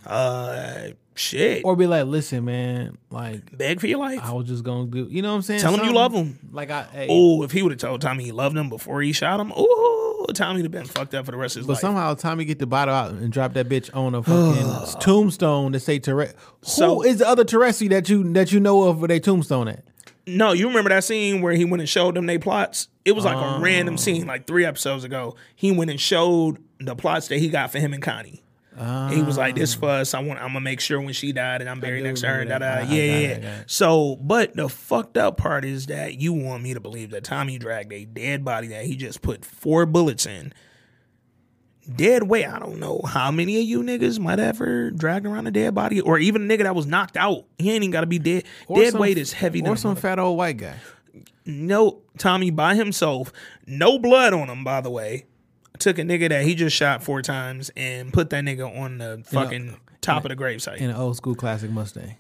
Uh, 0.05 0.89
shit. 1.15 1.63
or 1.65 1.75
be 1.75 1.85
like, 1.87 2.05
listen, 2.05 2.45
man, 2.45 2.97
like 3.11 3.57
Beg 3.57 3.79
for 3.79 3.87
your 3.87 3.99
life. 3.99 4.21
I 4.23 4.31
was 4.33 4.47
just 4.47 4.63
gonna 4.63 4.87
do. 4.87 5.07
You 5.09 5.21
know 5.21 5.29
what 5.31 5.35
I'm 5.37 5.41
saying? 5.43 5.61
Tell 5.61 5.73
him 5.75 5.85
you 5.85 5.93
love 5.93 6.13
him. 6.13 6.37
Like 6.51 6.71
I. 6.71 6.83
Hey, 6.83 7.07
Oh, 7.09 7.43
if 7.43 7.51
he 7.51 7.61
would 7.61 7.71
have 7.71 7.79
told 7.79 8.01
Tommy 8.01 8.23
he 8.25 8.31
loved 8.31 8.57
him 8.57 8.69
before 8.69 9.01
he 9.01 9.11
shot 9.13 9.39
him, 9.39 9.51
ooh, 9.57 10.08
Tommy 10.35 10.61
would 10.61 10.65
have 10.65 10.71
been 10.71 10.85
fucked 10.85 11.13
up 11.13 11.25
for 11.25 11.31
the 11.31 11.37
rest 11.37 11.55
of 11.55 11.61
his 11.61 11.67
But 11.67 11.73
life. 11.73 11.81
But 11.81 11.87
somehow 11.87 12.13
Tommy 12.15 12.45
get 12.45 12.59
the 12.59 12.67
bottle 12.67 12.93
out 12.93 13.11
and 13.11 13.31
drop 13.31 13.53
that 13.53 13.69
bitch 13.69 13.89
on 13.95 14.15
a 14.15 14.23
fucking 14.23 14.99
tombstone 15.01 15.73
to 15.73 15.79
say 15.79 15.99
Teresi. 15.99 16.33
So- 16.61 16.95
Who 16.95 17.03
is 17.03 17.19
the 17.19 17.27
other 17.27 17.45
Teresi 17.45 17.89
that 17.89 18.09
you 18.09 18.31
that 18.33 18.51
you 18.51 18.59
know 18.59 18.83
of 18.83 19.01
with 19.01 19.11
a 19.11 19.19
tombstone 19.19 19.67
at? 19.67 19.83
no, 20.35 20.53
you 20.53 20.67
remember 20.67 20.89
that 20.89 21.03
scene 21.03 21.41
where 21.41 21.53
he 21.53 21.65
went 21.65 21.81
and 21.81 21.89
showed 21.89 22.15
them 22.15 22.25
they 22.25 22.37
plots? 22.37 22.87
It 23.05 23.13
was 23.13 23.25
like 23.25 23.37
a 23.37 23.59
random 23.59 23.95
oh. 23.95 23.97
scene, 23.97 24.27
like 24.27 24.45
three 24.45 24.65
episodes 24.65 25.03
ago. 25.03 25.35
He 25.55 25.71
went 25.71 25.89
and 25.89 25.99
showed 25.99 26.63
the 26.79 26.95
plots 26.95 27.27
that 27.29 27.39
he 27.39 27.49
got 27.49 27.71
for 27.71 27.79
him 27.79 27.93
and 27.93 28.01
Connie. 28.01 28.43
He 28.79 29.21
was 29.21 29.37
like, 29.37 29.55
"This 29.55 29.75
ah. 29.75 29.79
for 29.79 29.89
us. 29.89 30.13
I 30.13 30.19
want. 30.19 30.39
I'm 30.39 30.49
gonna 30.49 30.61
make 30.61 30.79
sure 30.79 31.01
when 31.01 31.13
she 31.13 31.31
died 31.33 31.61
and 31.61 31.69
I'm 31.69 31.79
buried 31.79 32.03
next 32.03 32.21
to 32.21 32.27
her." 32.27 32.45
Da, 32.45 32.59
da. 32.59 32.79
Yeah, 32.79 32.85
yeah. 32.85 33.01
it, 33.01 33.37
I 33.37 33.41
got 33.41 33.51
it. 33.61 33.69
So, 33.69 34.15
but 34.21 34.55
the 34.55 34.69
fucked 34.69 35.17
up 35.17 35.37
part 35.37 35.65
is 35.65 35.87
that 35.87 36.19
you 36.19 36.31
want 36.31 36.63
me 36.63 36.73
to 36.73 36.79
believe 36.79 37.11
that 37.11 37.25
Tommy 37.25 37.57
dragged 37.57 37.91
a 37.91 38.05
dead 38.05 38.45
body 38.45 38.67
that 38.67 38.85
he 38.85 38.95
just 38.95 39.21
put 39.21 39.43
four 39.43 39.85
bullets 39.85 40.25
in. 40.25 40.53
Dead 41.93 42.23
weight. 42.23 42.45
I 42.45 42.59
don't 42.59 42.79
know 42.79 43.01
how 43.05 43.31
many 43.31 43.57
of 43.57 43.63
you 43.63 43.81
niggas 43.81 44.19
might 44.19 44.39
ever 44.39 44.91
dragged 44.91 45.25
around 45.25 45.47
a 45.47 45.51
dead 45.51 45.75
body, 45.75 45.99
or 45.99 46.17
even 46.17 46.49
a 46.49 46.53
nigga 46.53 46.63
that 46.63 46.75
was 46.75 46.85
knocked 46.85 47.17
out. 47.17 47.45
He 47.57 47.71
ain't 47.71 47.83
even 47.83 47.91
got 47.91 48.01
to 48.01 48.07
be 48.07 48.19
dead. 48.19 48.45
Or 48.67 48.79
dead 48.79 48.91
some- 48.91 49.01
weight 49.01 49.17
is 49.17 49.33
heavy. 49.33 49.61
Or 49.61 49.75
some 49.75 49.95
fat 49.95 50.19
old 50.19 50.37
white 50.37 50.57
guy. 50.57 50.75
no 51.45 52.01
Tommy 52.17 52.51
by 52.51 52.75
himself, 52.75 53.33
no 53.65 53.99
blood 53.99 54.33
on 54.33 54.49
him, 54.49 54.63
by 54.63 54.79
the 54.79 54.89
way. 54.89 55.25
Took 55.79 55.97
a 55.97 56.03
nigga 56.03 56.29
that 56.29 56.43
he 56.43 56.55
just 56.55 56.75
shot 56.75 57.03
four 57.03 57.21
times 57.21 57.71
and 57.75 58.11
put 58.13 58.29
that 58.31 58.43
nigga 58.43 58.69
on 58.79 58.97
the 58.97 59.23
fucking 59.25 59.77
top 60.01 60.25
of 60.25 60.29
the 60.29 60.35
gravesite. 60.35 60.77
in 60.77 60.89
an 60.89 60.95
old 60.95 61.15
school 61.17 61.35
classic 61.35 61.71
Mustang. 61.71 62.15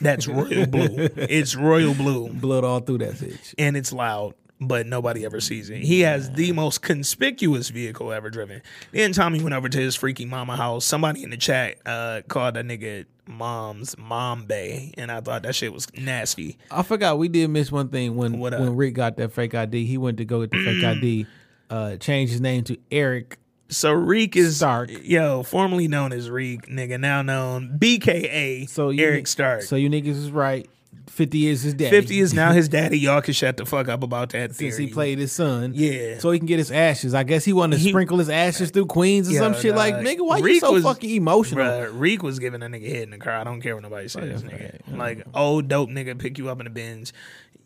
That's 0.00 0.26
royal 0.28 0.66
blue. 0.66 1.08
It's 1.16 1.54
royal 1.56 1.94
blue 1.94 2.28
Blood 2.28 2.64
all 2.64 2.80
through 2.80 2.98
that 2.98 3.14
bitch. 3.14 3.54
and 3.58 3.76
it's 3.76 3.92
loud. 3.92 4.34
but 4.60 4.86
nobody 4.86 5.24
ever 5.24 5.40
sees 5.40 5.70
it. 5.70 5.82
He 5.82 6.00
has 6.00 6.30
the 6.32 6.52
most 6.52 6.82
conspicuous 6.82 7.68
vehicle 7.70 8.12
ever 8.12 8.30
driven. 8.30 8.62
Then 8.92 9.12
Tommy 9.12 9.42
went 9.42 9.54
over 9.54 9.68
to 9.68 9.78
his 9.78 9.94
freaky 9.96 10.24
mama 10.24 10.56
house. 10.56 10.84
Somebody 10.84 11.22
in 11.22 11.30
the 11.30 11.36
chat 11.36 11.76
uh, 11.84 12.22
called 12.28 12.54
that 12.54 12.64
nigga 12.64 13.06
mom's 13.26 13.98
mom 13.98 14.46
bay, 14.46 14.94
and 14.96 15.10
I 15.12 15.20
thought 15.20 15.42
that 15.42 15.54
shit 15.54 15.72
was 15.72 15.86
nasty. 15.94 16.58
I 16.70 16.82
forgot 16.84 17.18
we 17.18 17.28
did 17.28 17.50
miss 17.50 17.70
one 17.72 17.88
thing 17.88 18.16
when 18.16 18.38
when 18.38 18.76
Rick 18.76 18.94
got 18.94 19.16
that 19.18 19.32
fake 19.32 19.54
ID. 19.54 19.84
He 19.84 19.98
went 19.98 20.18
to 20.18 20.24
go 20.24 20.40
get 20.40 20.52
the 20.52 20.64
fake 20.64 20.84
ID, 20.84 21.26
uh, 21.70 21.96
changed 21.96 22.32
his 22.32 22.40
name 22.40 22.64
to 22.64 22.76
Eric. 22.90 23.38
So 23.68 23.92
Reek 23.92 24.36
is 24.36 24.58
Stark. 24.58 24.90
yo, 25.02 25.42
formerly 25.42 25.88
known 25.88 26.12
as 26.12 26.30
Reek, 26.30 26.66
nigga, 26.68 27.00
now 27.00 27.22
known 27.22 27.76
BKA 27.80 28.68
So 28.68 28.90
you, 28.90 29.04
Eric 29.04 29.26
Stark. 29.26 29.62
So 29.62 29.74
you 29.76 29.88
niggas 29.90 30.06
is 30.08 30.30
right. 30.30 30.68
Fifty 31.08 31.46
is 31.46 31.62
his 31.62 31.74
daddy. 31.74 31.90
50 31.90 32.18
is 32.18 32.34
now 32.34 32.52
his 32.52 32.68
daddy. 32.68 32.98
Y'all 32.98 33.22
can 33.22 33.32
shut 33.32 33.56
the 33.56 33.64
fuck 33.64 33.88
up 33.88 34.02
about 34.02 34.30
that 34.30 34.52
theory. 34.52 34.72
since 34.72 34.76
he 34.76 34.92
played 34.92 35.18
his 35.18 35.30
son. 35.32 35.72
Yeah. 35.74 36.18
So 36.18 36.30
he 36.32 36.38
can 36.38 36.46
get 36.46 36.58
his 36.58 36.70
ashes. 36.72 37.14
I 37.14 37.22
guess 37.22 37.44
he 37.44 37.52
wanted 37.52 37.76
to 37.76 37.82
He- 37.82 37.90
sprinkle 37.90 38.18
his 38.18 38.28
ashes 38.28 38.70
through 38.70 38.86
Queens 38.86 39.28
or 39.28 39.32
Yo, 39.32 39.38
some 39.38 39.54
shit. 39.54 39.74
Like, 39.76 39.94
nigga, 39.96 40.26
why 40.26 40.38
you 40.38 40.58
so 40.60 40.72
was- 40.72 40.82
fucking 40.82 41.08
emotional? 41.08 41.64
Bruh, 41.64 41.90
Reek 41.92 42.22
was 42.24 42.38
giving 42.40 42.60
a 42.62 42.66
nigga 42.66 42.88
head 42.88 43.02
in 43.04 43.10
the 43.10 43.18
car. 43.18 43.34
I 43.34 43.44
don't 43.44 43.60
care 43.60 43.74
what 43.74 43.82
nobody 43.84 44.08
says, 44.08 44.44
Okay, 44.44 44.54
nigga. 44.56 44.88
okay. 44.88 44.96
Like, 44.96 45.22
old 45.32 45.68
dope 45.68 45.90
nigga 45.90 46.18
pick 46.18 46.38
you 46.38 46.48
up 46.48 46.58
in 46.60 46.64
the 46.64 46.70
bins. 46.70 47.12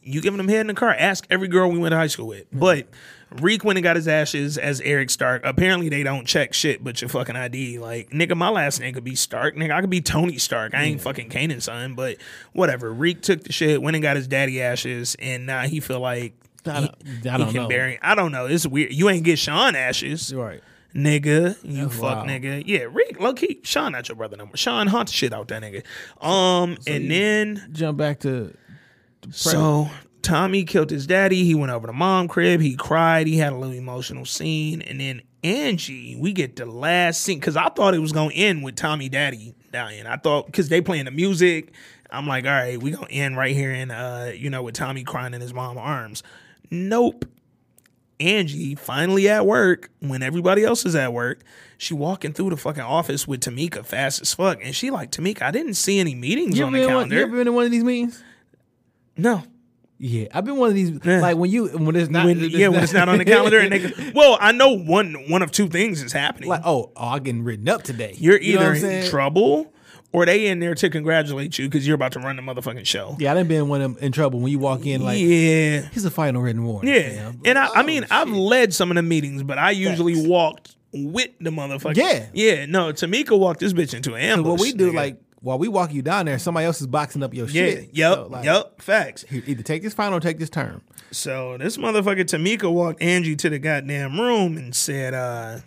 You 0.02 0.20
giving 0.20 0.40
him 0.40 0.48
head 0.48 0.62
in 0.62 0.66
the 0.68 0.74
car. 0.74 0.90
Ask 0.98 1.26
every 1.30 1.48
girl 1.48 1.70
we 1.70 1.78
went 1.78 1.92
to 1.92 1.96
high 1.96 2.06
school 2.06 2.26
with. 2.28 2.46
But 2.52 2.86
Reek 3.40 3.64
went 3.64 3.76
and 3.78 3.82
got 3.84 3.96
his 3.96 4.08
ashes 4.08 4.56
as 4.58 4.80
Eric 4.80 5.10
Stark. 5.10 5.42
Apparently 5.44 5.88
they 5.88 6.02
don't 6.02 6.26
check 6.26 6.52
shit 6.54 6.82
but 6.82 7.00
your 7.02 7.08
fucking 7.10 7.36
ID. 7.36 7.78
Like, 7.78 8.10
nigga, 8.10 8.36
my 8.36 8.48
last 8.48 8.80
name 8.80 8.94
could 8.94 9.04
be 9.04 9.14
Stark. 9.14 9.56
Nigga, 9.56 9.72
I 9.72 9.80
could 9.82 9.90
be 9.90 10.00
Tony 10.00 10.38
Stark. 10.38 10.74
I 10.74 10.84
ain't 10.84 11.00
fucking 11.00 11.28
Kanan 11.28 11.60
son, 11.62 11.94
but 11.94 12.16
whatever. 12.52 12.92
Reek 12.92 13.20
took 13.22 13.44
the 13.44 13.52
shit, 13.52 13.82
went 13.82 13.94
and 13.94 14.02
got 14.02 14.16
his 14.16 14.26
daddy 14.26 14.60
ashes, 14.62 15.16
and 15.18 15.46
now 15.46 15.62
he 15.62 15.80
feel 15.80 16.00
like 16.00 16.32
I 16.66 16.80
he, 16.80 16.86
don't- 16.86 17.26
I 17.34 17.36
don't 17.38 17.46
can 17.52 17.62
know. 17.62 17.68
bury. 17.68 17.98
I 18.02 18.14
don't 18.14 18.32
know. 18.32 18.46
It's 18.46 18.66
weird. 18.66 18.92
You 18.92 19.08
ain't 19.10 19.24
get 19.24 19.38
Sean 19.38 19.76
ashes 19.76 20.34
Right. 20.34 20.62
nigga. 20.94 21.56
You 21.62 21.84
That's 21.84 21.94
fuck 21.96 22.02
wild. 22.24 22.28
nigga. 22.28 22.62
Yeah, 22.66 22.86
Rick, 22.90 23.20
low 23.20 23.32
key. 23.34 23.60
Sean 23.62 23.92
not 23.92 24.08
your 24.08 24.16
brother 24.16 24.36
no 24.36 24.46
more. 24.46 24.56
Sean 24.56 24.86
hunt 24.88 25.08
shit 25.08 25.32
out 25.32 25.48
that 25.48 25.62
nigga. 25.62 25.84
Um, 26.26 26.76
and 26.86 27.10
then 27.10 27.68
Jump 27.72 27.96
back 27.98 28.20
to 28.20 28.54
so 29.30 29.88
Tommy 30.22 30.64
killed 30.64 30.90
his 30.90 31.06
daddy. 31.06 31.44
He 31.44 31.54
went 31.54 31.72
over 31.72 31.86
to 31.86 31.92
mom 31.92 32.28
crib. 32.28 32.60
He 32.60 32.74
cried. 32.74 33.26
He 33.26 33.36
had 33.36 33.52
a 33.52 33.56
little 33.56 33.74
emotional 33.74 34.24
scene. 34.24 34.82
And 34.82 35.00
then 35.00 35.22
Angie, 35.42 36.16
we 36.16 36.32
get 36.32 36.56
the 36.56 36.66
last 36.66 37.22
scene 37.22 37.38
because 37.38 37.56
I 37.56 37.68
thought 37.70 37.94
it 37.94 38.00
was 38.00 38.12
gonna 38.12 38.34
end 38.34 38.62
with 38.62 38.76
Tommy 38.76 39.08
daddy 39.08 39.54
dying. 39.72 40.06
I 40.06 40.16
thought 40.16 40.46
because 40.46 40.68
they 40.68 40.80
playing 40.80 41.06
the 41.06 41.10
music. 41.10 41.72
I'm 42.10 42.26
like, 42.26 42.44
all 42.44 42.50
right, 42.50 42.80
we 42.80 42.90
gonna 42.90 43.06
end 43.08 43.36
right 43.36 43.54
here 43.54 43.72
in 43.72 43.90
uh, 43.90 44.32
you 44.34 44.50
know, 44.50 44.62
with 44.62 44.74
Tommy 44.74 45.04
crying 45.04 45.34
in 45.34 45.40
his 45.40 45.54
mom's 45.54 45.78
arms. 45.78 46.22
Nope. 46.70 47.24
Angie 48.18 48.74
finally 48.74 49.30
at 49.30 49.46
work 49.46 49.88
when 50.00 50.22
everybody 50.22 50.62
else 50.62 50.84
is 50.84 50.94
at 50.94 51.14
work. 51.14 51.42
She 51.78 51.94
walking 51.94 52.34
through 52.34 52.50
the 52.50 52.58
fucking 52.58 52.82
office 52.82 53.26
with 53.26 53.40
Tamika 53.40 53.82
fast 53.82 54.20
as 54.20 54.34
fuck, 54.34 54.58
and 54.62 54.76
she 54.76 54.90
like 54.90 55.10
Tamika. 55.10 55.40
I 55.40 55.50
didn't 55.50 55.74
see 55.74 55.98
any 55.98 56.14
meetings 56.14 56.58
you 56.58 56.66
on 56.66 56.72
the 56.72 56.80
been 56.80 56.88
one, 56.88 56.92
calendar. 56.92 57.16
you 57.16 57.22
ever 57.22 57.36
been 57.38 57.48
in 57.48 57.54
one 57.54 57.64
of 57.64 57.70
these 57.70 57.82
meetings? 57.84 58.22
No, 59.20 59.42
Yeah, 59.98 60.26
I've 60.32 60.44
been 60.44 60.56
one 60.56 60.68
of 60.70 60.74
these. 60.74 60.90
Yeah. 61.04 61.20
Like 61.20 61.36
when 61.36 61.50
you 61.50 61.68
when 61.68 61.94
it's 61.96 62.10
not. 62.10 62.24
when, 62.26 62.38
yeah, 62.40 62.68
when 62.68 62.82
it's 62.82 62.92
not 62.92 63.08
on 63.08 63.18
the 63.18 63.24
calendar, 63.36 63.58
and 63.58 63.70
they 63.72 63.78
go, 63.80 63.90
well, 64.14 64.38
I 64.40 64.52
know 64.52 64.72
one 64.72 65.14
one 65.28 65.42
of 65.42 65.50
two 65.50 65.68
things 65.68 66.02
is 66.02 66.12
happening. 66.12 66.48
like 66.48 66.62
oh, 66.64 66.90
oh, 66.96 67.08
I'm 67.08 67.22
getting 67.22 67.44
written 67.44 67.68
up 67.68 67.82
today. 67.82 68.14
you're 68.18 68.40
You 68.40 68.58
know 68.58 68.72
either 68.72 68.86
in 68.88 69.10
trouble 69.10 69.72
or 70.12 70.26
they 70.26 70.46
in 70.48 70.58
there 70.58 70.74
to 70.74 70.90
congratulate 70.90 71.56
you 71.58 71.68
because 71.68 71.86
you're 71.86 71.94
about 71.94 72.12
to 72.12 72.18
run 72.20 72.34
the 72.36 72.42
motherfucking 72.42 72.84
show. 72.86 73.14
Yeah, 73.20 73.30
I 73.30 73.34
done 73.34 73.46
been 73.46 73.68
one 73.68 73.80
of 73.82 73.94
them 73.94 74.02
in 74.04 74.10
trouble 74.12 74.40
when 74.40 74.50
you 74.50 74.58
walk 74.58 74.84
in 74.86 75.02
like 75.02 75.18
yeah, 75.20 75.82
here's 75.82 76.04
a 76.04 76.10
final 76.10 76.42
written 76.42 76.64
warning. 76.64 76.92
yeah. 76.94 77.08
fam. 77.30 77.40
And 77.44 77.58
I, 77.58 77.66
I 77.66 77.80
Oh, 77.80 77.82
mean, 77.84 78.06
I've 78.10 78.30
led 78.30 78.72
some 78.74 78.90
of 78.90 78.94
the 78.96 79.02
meetings, 79.02 79.42
but 79.44 79.58
I 79.58 79.70
usually 79.70 80.14
Facts. 80.14 80.26
walked 80.26 80.76
with 80.92 81.28
the 81.40 81.50
motherfucker. 81.50 81.96
Yeah. 81.96 82.26
yeah. 82.32 82.66
No, 82.66 82.92
Tamika 82.92 83.38
walked 83.38 83.60
this 83.60 83.72
bitch 83.72 83.94
into 83.94 84.14
an 84.14 84.22
So 84.22 84.26
ambush. 84.38 84.50
what 84.50 84.60
we 84.60 84.72
do 84.72 84.90
nigga. 84.90 84.94
like 84.96 85.20
while 85.40 85.58
we 85.58 85.68
walk 85.68 85.92
you 85.92 86.02
down 86.02 86.26
there, 86.26 86.38
somebody 86.38 86.66
else 86.66 86.80
is 86.80 86.86
boxing 86.86 87.22
up 87.22 87.32
your 87.34 87.46
yeah, 87.48 87.62
shit. 87.64 87.88
yep, 87.92 88.14
So, 88.14 88.26
like, 88.26 88.44
yep, 88.44 88.80
facts. 88.80 89.24
Either 89.30 89.62
take 89.62 89.82
this 89.82 89.94
final 89.94 90.18
or 90.18 90.20
take 90.20 90.38
this 90.38 90.50
term. 90.50 90.82
So 91.10 91.56
this 91.58 91.76
motherfucker 91.76 92.24
Tamika 92.24 92.70
walked 92.72 93.02
Angie 93.02 93.36
to 93.36 93.48
the 93.50 93.58
goddamn 93.58 94.20
room 94.20 94.56
and 94.56 94.74
said, 94.74 95.14
uh, 95.14 95.60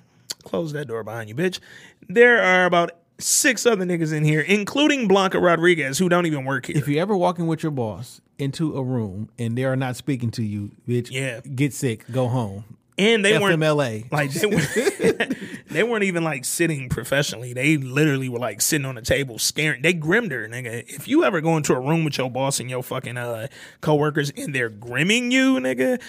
close 0.43 0.73
that 0.73 0.87
door 0.87 1.03
behind 1.03 1.29
you, 1.29 1.35
bitch. 1.35 1.59
There 2.07 2.41
are 2.41 2.65
about 2.65 2.91
six 3.19 3.65
other 3.65 3.85
niggas 3.85 4.13
in 4.13 4.23
here, 4.23 4.41
including 4.41 5.07
Blanca 5.07 5.39
Rodriguez, 5.39 5.97
who 5.97 6.09
don't 6.09 6.25
even 6.25 6.45
work 6.45 6.67
here. 6.67 6.77
If 6.77 6.87
you're 6.87 7.01
ever 7.01 7.15
walking 7.15 7.47
with 7.47 7.63
your 7.63 7.71
boss 7.71 8.21
into 8.37 8.75
a 8.77 8.83
room 8.83 9.29
and 9.39 9.57
they 9.57 9.63
are 9.63 9.75
not 9.75 9.95
speaking 9.95 10.31
to 10.31 10.43
you, 10.43 10.71
bitch, 10.87 11.09
Yeah. 11.11 11.39
get 11.41 11.73
sick, 11.73 12.05
go 12.11 12.27
home. 12.27 12.63
And 12.97 13.23
they 13.25 13.37
weren't 13.39 13.59
FMLA. 13.61 14.11
like 14.11 14.31
they 14.31 14.45
weren't, 14.45 15.37
they 15.69 15.83
weren't 15.83 16.03
even 16.03 16.23
like 16.23 16.45
sitting 16.45 16.89
professionally. 16.89 17.53
They 17.53 17.77
literally 17.77 18.29
were 18.29 18.39
like 18.39 18.61
sitting 18.61 18.85
on 18.85 18.95
the 18.95 19.01
table 19.01 19.39
staring. 19.39 19.81
They 19.81 19.93
grimmed 19.93 20.31
her, 20.31 20.47
nigga. 20.47 20.83
If 20.87 21.07
you 21.07 21.23
ever 21.23 21.41
go 21.41 21.57
into 21.57 21.73
a 21.73 21.79
room 21.79 22.03
with 22.05 22.17
your 22.17 22.29
boss 22.29 22.59
and 22.59 22.69
your 22.69 22.83
fucking 22.83 23.17
uh 23.17 23.47
coworkers 23.81 24.31
and 24.37 24.53
they're 24.53 24.69
grimming 24.69 25.31
you, 25.31 25.55
nigga, 25.55 26.01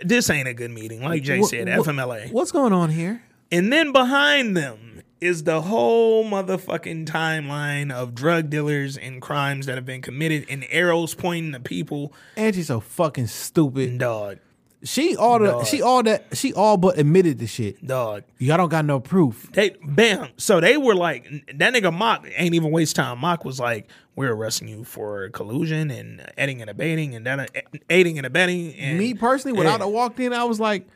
this 0.00 0.28
ain't 0.30 0.48
a 0.48 0.54
good 0.54 0.70
meeting. 0.70 1.02
Like 1.02 1.22
Jay 1.22 1.40
What- 1.40 1.50
said, 1.50 1.68
what- 1.68 1.86
FMLA. 1.86 2.32
What's 2.32 2.52
going 2.52 2.72
on 2.72 2.90
here? 2.90 3.22
And 3.50 3.72
then 3.72 3.92
behind 3.92 4.56
them 4.56 5.02
is 5.20 5.44
the 5.44 5.62
whole 5.62 6.24
motherfucking 6.26 7.06
timeline 7.06 7.90
of 7.90 8.14
drug 8.14 8.50
dealers 8.50 8.98
and 8.98 9.22
crimes 9.22 9.64
that 9.66 9.76
have 9.76 9.86
been 9.86 10.02
committed 10.02 10.44
and 10.50 10.66
arrows 10.68 11.14
pointing 11.14 11.52
to 11.52 11.60
people. 11.60 12.12
Angie's 12.36 12.66
so 12.66 12.80
fucking 12.80 13.26
stupid. 13.28 13.96
Dog, 13.98 14.38
She 14.86 15.16
all 15.16 15.38
the 15.38 15.46
Dog. 15.46 15.66
she 15.66 15.82
all 15.82 16.02
that 16.04 16.36
she 16.36 16.52
all 16.54 16.76
but 16.76 16.98
admitted 16.98 17.38
the 17.38 17.46
shit. 17.46 17.84
dog. 17.86 18.24
Y'all 18.38 18.56
don't 18.56 18.68
got 18.70 18.84
no 18.84 19.00
proof. 19.00 19.50
They 19.52 19.76
bam. 19.84 20.28
So 20.36 20.60
they 20.60 20.76
were 20.76 20.94
like 20.94 21.24
that 21.58 21.74
nigga 21.74 21.96
Mak 21.96 22.26
ain't 22.36 22.54
even 22.54 22.70
waste 22.70 22.96
time. 22.96 23.20
Mak 23.20 23.44
was 23.44 23.58
like, 23.60 23.88
We're 24.14 24.32
arresting 24.32 24.68
you 24.68 24.84
for 24.84 25.28
collusion 25.30 25.90
and 25.90 26.24
aiding 26.38 26.60
and 26.60 26.70
abetting 26.70 27.14
and 27.14 27.26
then 27.26 27.46
aiding 27.90 28.18
and 28.18 28.26
abetting 28.26 28.74
and 28.76 28.98
Me 28.98 29.14
personally, 29.14 29.56
when 29.56 29.66
Yeah. 29.66 29.76
I 29.80 29.84
walked 29.86 30.20
in, 30.20 30.32
I 30.32 30.44
was 30.44 30.58
like, 30.60 30.86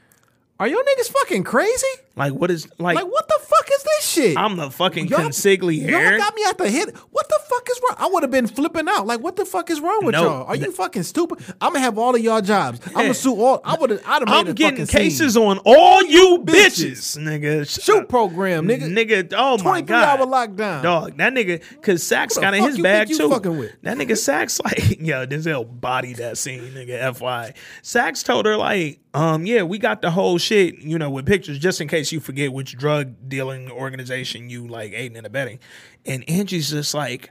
"Are 0.58 0.66
y'all 0.68 0.78
niggas 0.80 1.10
fucking 1.10 1.44
crazy? 1.44 1.86
like 2.16 2.32
what 2.32 2.50
is 2.50 2.68
like, 2.78 2.96
Like 2.96 3.06
what 3.10 3.28
the 3.28 3.38
fuck 3.40 3.68
this 3.96 4.08
shit?" 4.10 4.36
I'm 4.36 4.56
the 4.56 4.70
fucking 4.70 5.08
Y'all- 5.08 5.20
consigli 5.20 5.80
Y'all 5.88 6.18
got 6.18 6.34
me 6.34 6.42
at 6.48 6.58
the 6.58 6.68
hit. 6.70 6.94
What 7.10 7.28
the 7.28 7.38
fuck 7.48 7.68
is 7.70 7.80
wrong? 7.88 7.96
I 7.98 8.06
would 8.12 8.22
have 8.22 8.30
been 8.30 8.46
flipping 8.46 8.88
out. 8.88 9.06
Like, 9.06 9.20
what 9.20 9.36
the 9.36 9.44
fuck 9.44 9.70
is 9.70 9.80
wrong 9.80 10.04
with 10.04 10.14
No, 10.14 10.22
y'all? 10.22 10.44
Are 10.44 10.56
you 10.56 10.70
fucking 10.72 11.02
stupid? 11.02 11.38
I'm 11.60 11.72
gonna 11.72 11.80
have 11.80 11.98
all 11.98 12.14
of 12.14 12.20
y'all 12.20 12.40
jobs. 12.40 12.80
I'm 12.88 12.92
gonna 12.92 13.14
sue 13.14 13.40
all. 13.40 13.60
I 13.64 13.76
would. 13.78 13.92
I'd 13.92 13.98
have 14.04 14.26
made 14.26 14.32
I'm 14.48 14.54
getting 14.54 14.86
fucking 14.86 15.00
cases 15.00 15.34
scene. 15.34 15.42
on 15.42 15.58
all 15.64 16.02
you 16.04 16.42
Bitches. 16.44 17.16
nigga. 17.18 17.68
Shoot 17.84 18.08
program, 18.08 18.66
nigga. 18.66 18.82
Nigga, 18.90 19.32
oh 19.36 19.56
my 19.58 19.80
23 19.82 19.86
god. 19.86 20.20
hour 20.20 20.26
lockdown. 20.26 20.82
Dog, 20.82 21.16
that 21.18 21.32
nigga, 21.32 21.62
cause 21.82 22.02
Saxe 22.02 22.36
got 22.38 22.54
in 22.54 22.64
his 22.64 22.78
bag 22.80 23.08
too. 23.08 23.28
fucking 23.28 23.58
with? 23.58 23.72
That 23.82 23.96
nigga 23.98 24.16
Saxe, 24.16 24.60
like, 24.64 25.00
yo, 25.00 25.26
Denzel 25.26 25.80
bodied 25.80 26.16
that 26.16 26.38
scene, 26.38 26.62
nigga. 26.74 27.14
FY. 27.16 27.54
Saxe 27.82 28.22
told 28.22 28.46
her, 28.46 28.56
like, 28.56 29.00
um, 29.14 29.44
yeah, 29.46 29.62
we 29.62 29.78
got 29.78 30.02
the 30.02 30.10
whole 30.10 30.38
shit, 30.38 30.78
you 30.78 30.98
know, 30.98 31.10
with 31.10 31.26
pictures, 31.26 31.58
just 31.58 31.80
in 31.80 31.88
case 31.88 32.12
you 32.12 32.20
forget 32.20 32.52
which 32.52 32.76
drug 32.76 33.14
dealing 33.28 33.70
organization 33.80 34.50
you 34.50 34.66
like 34.66 34.92
aiding 34.92 35.16
and 35.16 35.26
abetting. 35.26 35.58
And 36.06 36.28
Angie's 36.28 36.70
just 36.70 36.94
like, 36.94 37.30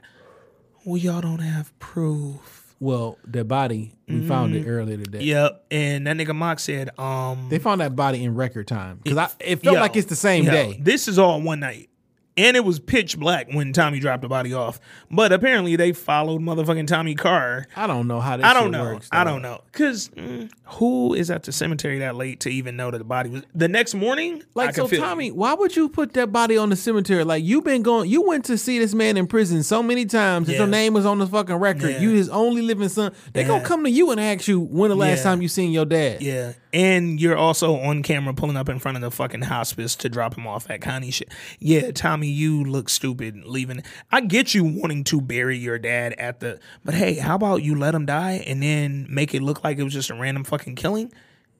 well, 0.84 0.96
y'all 0.96 1.20
don't 1.20 1.40
have 1.40 1.76
proof. 1.78 2.74
Well, 2.80 3.18
their 3.26 3.44
body, 3.44 3.92
we 4.08 4.26
found 4.26 4.54
it 4.54 4.66
earlier 4.66 4.96
today. 4.96 5.20
Yep. 5.20 5.66
And 5.70 6.06
that 6.06 6.16
nigga 6.16 6.34
Mak 6.34 6.58
said, 6.58 6.98
um, 6.98 7.48
They 7.50 7.58
found 7.58 7.82
that 7.82 7.94
body 7.94 8.24
in 8.24 8.34
record 8.34 8.68
time 8.68 9.00
because 9.02 9.36
it 9.38 9.62
felt 9.62 9.74
Yo, 9.74 9.80
like 9.80 9.96
it's 9.96 10.08
the 10.08 10.16
same 10.16 10.44
yo, 10.44 10.50
day. 10.50 10.78
This 10.80 11.06
is 11.06 11.18
all 11.18 11.42
one 11.42 11.60
night. 11.60 11.89
And 12.36 12.56
it 12.56 12.64
was 12.64 12.78
pitch 12.78 13.18
black 13.18 13.48
when 13.52 13.72
Tommy 13.72 13.98
dropped 14.00 14.22
the 14.22 14.28
body 14.28 14.54
off. 14.54 14.80
But 15.10 15.32
apparently 15.32 15.76
they 15.76 15.92
followed 15.92 16.40
motherfucking 16.40 16.86
Tommy 16.86 17.14
Carr. 17.14 17.66
I 17.76 17.86
don't 17.86 18.06
know 18.06 18.20
how 18.20 18.36
this. 18.36 18.46
I 18.46 18.54
don't 18.54 18.64
shit 18.64 18.72
know. 18.72 18.84
Works, 18.84 19.08
I 19.12 19.24
don't 19.24 19.42
know. 19.42 19.60
Cause 19.72 20.08
mm, 20.10 20.50
who 20.64 21.14
is 21.14 21.30
at 21.30 21.42
the 21.42 21.52
cemetery 21.52 21.98
that 21.98 22.14
late 22.16 22.40
to 22.40 22.50
even 22.50 22.76
know 22.76 22.90
that 22.90 22.98
the 22.98 23.04
body 23.04 23.30
was 23.30 23.42
the 23.54 23.68
next 23.68 23.94
morning? 23.94 24.42
I 24.42 24.44
Like 24.54 24.74
so, 24.74 24.86
feel. 24.86 25.00
Tommy, 25.00 25.30
why 25.32 25.54
would 25.54 25.76
you 25.76 25.88
put 25.88 26.14
that 26.14 26.32
body 26.32 26.56
on 26.56 26.70
the 26.70 26.76
cemetery? 26.76 27.24
Like 27.24 27.44
you've 27.44 27.64
been 27.64 27.82
going, 27.82 28.08
you 28.08 28.22
went 28.22 28.44
to 28.46 28.56
see 28.56 28.78
this 28.78 28.94
man 28.94 29.16
in 29.16 29.26
prison 29.26 29.62
so 29.62 29.82
many 29.82 30.06
times. 30.06 30.46
that 30.46 30.52
Yeah. 30.52 30.58
Your 30.60 30.66
name 30.68 30.94
was 30.94 31.04
on 31.06 31.18
the 31.18 31.26
fucking 31.26 31.56
record. 31.56 31.90
Yeah. 31.90 32.00
You 32.00 32.10
his 32.10 32.28
only 32.28 32.62
living 32.62 32.88
son. 32.88 33.12
They 33.32 33.44
gonna 33.44 33.64
come 33.64 33.84
to 33.84 33.90
you 33.90 34.12
and 34.12 34.20
ask 34.20 34.46
you 34.48 34.60
when 34.60 34.88
the 34.90 34.96
last 34.96 35.18
Yeah. 35.18 35.24
time 35.24 35.42
you 35.42 35.48
seen 35.48 35.72
your 35.72 35.84
dad. 35.84 36.22
Yeah. 36.22 36.52
And 36.72 37.20
you're 37.20 37.36
also 37.36 37.76
on 37.76 38.02
camera 38.02 38.32
pulling 38.32 38.56
up 38.56 38.68
in 38.68 38.78
front 38.78 38.96
of 38.96 39.02
the 39.02 39.10
fucking 39.10 39.42
hospice 39.42 39.96
to 39.96 40.08
drop 40.08 40.36
him 40.36 40.46
off 40.46 40.70
at 40.70 40.80
Connie 40.80 41.10
shit. 41.10 41.32
Yeah, 41.58 41.90
Tommy, 41.90 42.28
you 42.28 42.64
look 42.64 42.88
stupid 42.88 43.44
leaving. 43.44 43.82
I 44.12 44.20
get 44.20 44.54
you 44.54 44.64
wanting 44.64 45.04
to 45.04 45.20
bury 45.20 45.58
your 45.58 45.78
dad 45.78 46.14
at 46.18 46.40
the 46.40 46.60
but 46.84 46.94
hey, 46.94 47.14
how 47.14 47.34
about 47.34 47.62
you 47.62 47.76
let 47.76 47.94
him 47.94 48.06
die 48.06 48.44
and 48.46 48.62
then 48.62 49.06
make 49.10 49.34
it 49.34 49.42
look 49.42 49.64
like 49.64 49.78
it 49.78 49.82
was 49.82 49.92
just 49.92 50.10
a 50.10 50.14
random 50.14 50.44
fucking 50.44 50.76
killing? 50.76 51.12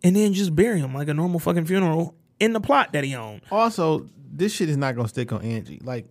And 0.03 0.17
then 0.17 0.33
just 0.33 0.55
bury 0.55 0.81
him 0.81 0.95
like 0.95 1.09
a 1.09 1.15
normal 1.15 1.41
fucking 1.41 1.67
funeral 1.67 2.15
in 2.39 2.53
the 2.53 2.61
plot 2.61 2.93
that 2.93 3.05
he 3.05 3.15
owned. 3.15 3.43
Also, 3.51 4.07
this 4.33 4.55
shit 4.55 4.69
is 4.69 4.77
not 4.77 4.97
gonna 4.97 5.09
stick 5.09 5.33
on 5.33 5.43
Angie. 5.43 5.81
Like 5.83 6.07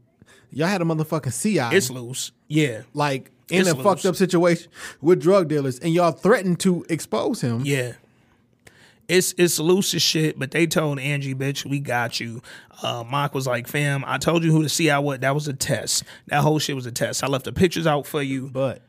y'all 0.52 0.68
had 0.68 0.82
a 0.82 0.86
motherfucking 0.86 1.42
CI. 1.42 1.76
It's 1.76 1.90
loose. 1.90 2.32
Yeah. 2.48 2.82
like 2.94 3.32
in 3.50 3.62
it's 3.62 3.70
a 3.70 3.76
fucked 3.76 4.06
up 4.06 4.16
situation 4.16 4.72
with 5.02 5.22
drug 5.22 5.48
dealers, 5.48 5.80
and 5.80 5.94
y'all 5.94 6.12
threatened 6.12 6.60
to 6.62 6.86
expose 6.90 7.42
him. 7.42 7.62
Yeah. 7.66 7.94
It's 9.10 9.34
it's 9.38 9.60
loose 9.60 9.94
as 9.96 10.02
shit, 10.02 10.38
but 10.38 10.52
they 10.52 10.68
told 10.68 11.00
Angie, 11.00 11.34
bitch, 11.36 11.66
we 11.66 11.80
got 11.80 12.20
you. 12.20 12.42
Uh, 12.82 13.04
Mak 13.10 13.34
was 13.34 13.48
like, 13.48 13.68
fam, 13.68 14.04
I 14.08 14.18
told 14.20 14.44
you 14.44 14.52
who 14.52 14.62
to 14.64 14.70
see. 14.70 14.90
I 14.90 15.00
what 15.00 15.22
that 15.22 15.34
was 15.34 15.48
a 15.48 15.54
test. 15.54 16.04
That 16.28 16.42
whole 16.42 16.60
shit 16.60 16.76
was 16.76 16.86
a 16.86 16.92
test. 16.92 17.24
I 17.24 17.28
left 17.28 17.46
the 17.46 17.52
pictures 17.52 17.88
out 17.88 18.06
for 18.06 18.22
you. 18.22 18.50
But 18.50 18.82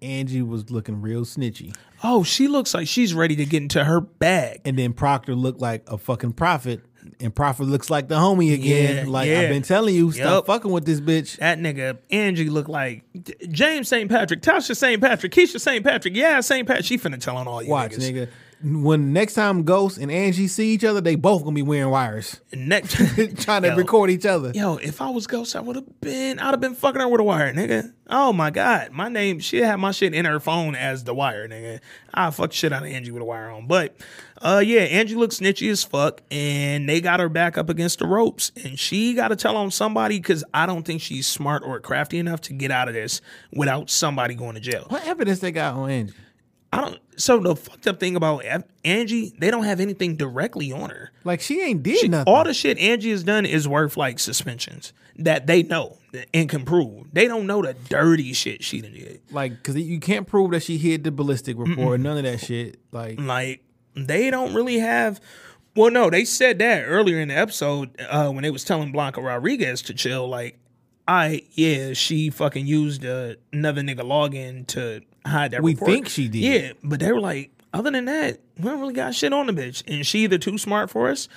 Angie 0.00 0.42
was 0.42 0.70
looking 0.70 1.02
real 1.02 1.22
snitchy. 1.22 1.74
Oh, 2.02 2.22
she 2.22 2.46
looks 2.46 2.74
like 2.74 2.86
she's 2.86 3.12
ready 3.12 3.34
to 3.36 3.44
get 3.44 3.62
into 3.62 3.82
her 3.84 4.00
bag. 4.00 4.60
And 4.64 4.78
then 4.78 4.92
Proctor 4.92 5.34
looked 5.34 5.60
like 5.60 5.82
a 5.88 5.98
fucking 5.98 6.34
prophet. 6.34 6.80
And 7.20 7.34
Prophet 7.34 7.64
looks 7.64 7.88
like 7.88 8.08
the 8.08 8.16
homie 8.16 8.52
again. 8.52 9.06
Yeah, 9.06 9.10
like 9.10 9.28
yeah. 9.28 9.40
I've 9.42 9.48
been 9.48 9.62
telling 9.62 9.94
you, 9.94 10.10
stop 10.10 10.24
Yup. 10.26 10.46
fucking 10.46 10.70
with 10.72 10.84
this 10.84 11.00
bitch. 11.00 11.36
That 11.38 11.58
nigga 11.58 11.98
Angie 12.10 12.50
looked 12.50 12.68
like 12.68 13.04
James 13.48 13.88
St. 13.88 14.10
Patrick, 14.10 14.42
Tasha 14.42 14.76
St. 14.76 15.00
Patrick, 15.00 15.32
Keisha 15.32 15.60
St. 15.60 15.84
Patrick. 15.84 16.16
Yeah, 16.16 16.40
St. 16.40 16.66
Patrick. 16.66 16.84
She 16.84 16.98
finna 16.98 17.20
tell 17.20 17.36
on 17.36 17.46
all 17.46 17.62
you 17.62 17.70
Watch, 17.70 17.92
niggas. 17.92 18.12
nigga. 18.12 18.28
When 18.62 19.12
next 19.12 19.34
time 19.34 19.64
Ghost 19.64 19.98
and 19.98 20.10
Angie 20.10 20.48
see 20.48 20.72
each 20.72 20.84
other, 20.84 21.02
they 21.02 21.14
both 21.14 21.44
gonna 21.44 21.54
be 21.54 21.62
wearing 21.62 21.90
wires, 21.90 22.40
Next, 22.54 22.94
trying 23.42 23.62
to 23.62 23.68
Yo. 23.68 23.76
record 23.76 24.10
each 24.10 24.24
other. 24.24 24.50
Yo, 24.54 24.76
if 24.76 25.02
I 25.02 25.10
was 25.10 25.26
Ghost, 25.26 25.54
I 25.54 25.60
would 25.60 25.76
have 25.76 26.00
been. 26.00 26.38
I'd 26.38 26.52
have 26.52 26.60
been 26.60 26.74
fucking 26.74 27.00
her 27.00 27.06
with 27.08 27.20
a 27.20 27.24
wire, 27.24 27.52
nigga. 27.52 27.92
Oh 28.08 28.32
my 28.32 28.50
god, 28.50 28.92
my 28.92 29.08
name. 29.10 29.40
She 29.40 29.58
had 29.58 29.76
my 29.76 29.90
shit 29.90 30.14
in 30.14 30.24
her 30.24 30.40
phone 30.40 30.74
as 30.74 31.04
the 31.04 31.12
wire, 31.12 31.46
nigga. 31.46 31.80
I 32.14 32.30
fucked 32.30 32.54
shit 32.54 32.72
out 32.72 32.82
of 32.82 32.88
Angie 32.88 33.10
with 33.10 33.20
a 33.20 33.26
wire 33.26 33.50
on, 33.50 33.66
but 33.66 33.94
uh, 34.40 34.62
yeah, 34.64 34.80
Angie 34.80 35.16
looks 35.16 35.40
snitchy 35.40 35.70
as 35.70 35.84
fuck, 35.84 36.22
and 36.30 36.88
they 36.88 37.02
got 37.02 37.20
her 37.20 37.28
back 37.28 37.58
up 37.58 37.68
against 37.68 37.98
the 37.98 38.06
ropes, 38.06 38.52
and 38.64 38.78
she 38.78 39.12
got 39.12 39.28
to 39.28 39.36
tell 39.36 39.56
on 39.58 39.70
somebody 39.70 40.18
because 40.18 40.44
I 40.54 40.64
don't 40.64 40.84
think 40.84 41.02
she's 41.02 41.26
smart 41.26 41.62
or 41.62 41.78
crafty 41.80 42.18
enough 42.18 42.40
to 42.42 42.54
get 42.54 42.70
out 42.70 42.88
of 42.88 42.94
this 42.94 43.20
without 43.52 43.90
somebody 43.90 44.34
going 44.34 44.54
to 44.54 44.60
jail. 44.60 44.86
What 44.88 45.06
evidence 45.06 45.40
they 45.40 45.52
got 45.52 45.74
on 45.74 45.90
Angie? 45.90 46.14
I 46.76 46.80
don't. 46.82 47.00
So 47.16 47.38
the 47.38 47.56
fucked 47.56 47.86
up 47.86 47.98
thing 47.98 48.16
about 48.16 48.44
Angie, 48.84 49.34
they 49.38 49.50
don't 49.50 49.64
have 49.64 49.80
anything 49.80 50.16
directly 50.16 50.72
on 50.72 50.90
her. 50.90 51.10
Like 51.24 51.40
she 51.40 51.62
ain't 51.62 51.82
did 51.82 52.10
nothing. 52.10 52.32
All 52.32 52.44
the 52.44 52.52
shit 52.52 52.78
Angie 52.78 53.10
has 53.10 53.24
done 53.24 53.46
is 53.46 53.66
worth 53.66 53.96
like 53.96 54.18
suspensions 54.18 54.92
that 55.16 55.46
they 55.46 55.62
know 55.62 55.96
and 56.34 56.48
can 56.48 56.64
prove. 56.64 57.06
They 57.12 57.26
don't 57.26 57.46
know 57.46 57.62
the 57.62 57.74
dirty 57.88 58.32
shit 58.34 58.62
she 58.62 58.82
did. 58.82 59.20
like 59.30 59.52
because 59.52 59.76
you 59.76 59.98
can't 60.00 60.26
prove 60.26 60.50
that 60.50 60.62
she 60.62 60.76
hid 60.76 61.04
the 61.04 61.10
ballistic 61.10 61.56
report. 61.58 62.00
None 62.00 62.18
of 62.18 62.24
that 62.24 62.40
shit. 62.40 62.78
Like 62.92 63.18
Like 63.18 63.62
they 63.94 64.30
don't 64.30 64.54
really 64.54 64.78
have. 64.78 65.20
Well, 65.74 65.90
no, 65.90 66.08
they 66.08 66.24
said 66.24 66.58
that 66.60 66.84
earlier 66.84 67.18
in 67.20 67.28
the 67.28 67.36
episode 67.36 67.98
uh, 68.08 68.30
when 68.30 68.42
they 68.42 68.50
was 68.50 68.64
telling 68.64 68.92
Blanca 68.92 69.20
Rodriguez 69.20 69.82
to 69.82 69.94
chill. 69.94 70.26
Like, 70.26 70.58
I 71.06 71.42
yeah, 71.52 71.92
she 71.92 72.30
fucking 72.30 72.66
used 72.66 73.04
uh, 73.04 73.34
another 73.52 73.82
nigga 73.82 74.00
login 74.00 74.66
to 74.68 75.02
hide 75.26 75.50
that. 75.52 75.62
We 75.62 75.72
report. 75.72 75.90
think 75.90 76.08
she 76.08 76.28
did. 76.28 76.40
Yeah, 76.40 76.72
but 76.82 77.00
they 77.00 77.12
were 77.12 77.20
like, 77.20 77.50
other 77.72 77.90
than 77.90 78.06
that, 78.06 78.38
we 78.58 78.64
don't 78.64 78.80
really 78.80 78.94
got 78.94 79.14
shit 79.14 79.32
on 79.32 79.46
the 79.46 79.52
bitch, 79.52 79.82
and 79.86 80.06
she 80.06 80.20
either 80.20 80.38
too 80.38 80.58
smart 80.58 80.90
for 80.90 81.08
us 81.08 81.28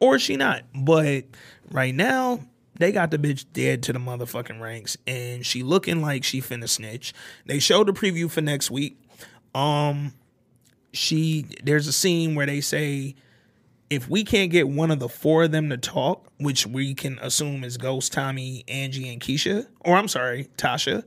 or 0.00 0.18
she 0.18 0.36
not. 0.36 0.62
But 0.74 1.24
right 1.70 1.94
now. 1.94 2.40
They 2.78 2.92
got 2.92 3.10
the 3.10 3.16
bitch 3.16 3.46
dead 3.54 3.82
to 3.84 3.94
the 3.94 3.98
motherfucking 3.98 4.60
ranks, 4.60 4.98
and 5.06 5.46
she 5.46 5.62
looking 5.62 6.02
like 6.02 6.24
she 6.24 6.42
finna 6.42 6.68
snitch. 6.68 7.14
They 7.46 7.58
showed 7.58 7.86
the 7.86 7.94
preview 7.94 8.30
for 8.30 8.42
next 8.42 8.70
week. 8.70 8.98
Um, 9.54 10.12
she 10.92 11.46
there's 11.62 11.86
a 11.86 11.92
scene 11.92 12.34
where 12.34 12.44
they 12.44 12.60
say 12.60 13.14
if 13.88 14.08
we 14.08 14.24
can't 14.24 14.50
get 14.50 14.68
one 14.68 14.90
of 14.90 14.98
the 14.98 15.08
four 15.08 15.44
of 15.44 15.52
them 15.52 15.70
to 15.70 15.76
talk, 15.76 16.30
which 16.38 16.66
we 16.66 16.94
can 16.94 17.18
assume 17.20 17.64
is 17.64 17.76
Ghost, 17.76 18.12
Tommy, 18.12 18.64
Angie, 18.68 19.08
and 19.08 19.20
Keisha, 19.20 19.66
or 19.80 19.96
I'm 19.96 20.08
sorry, 20.08 20.48
Tasha, 20.56 21.04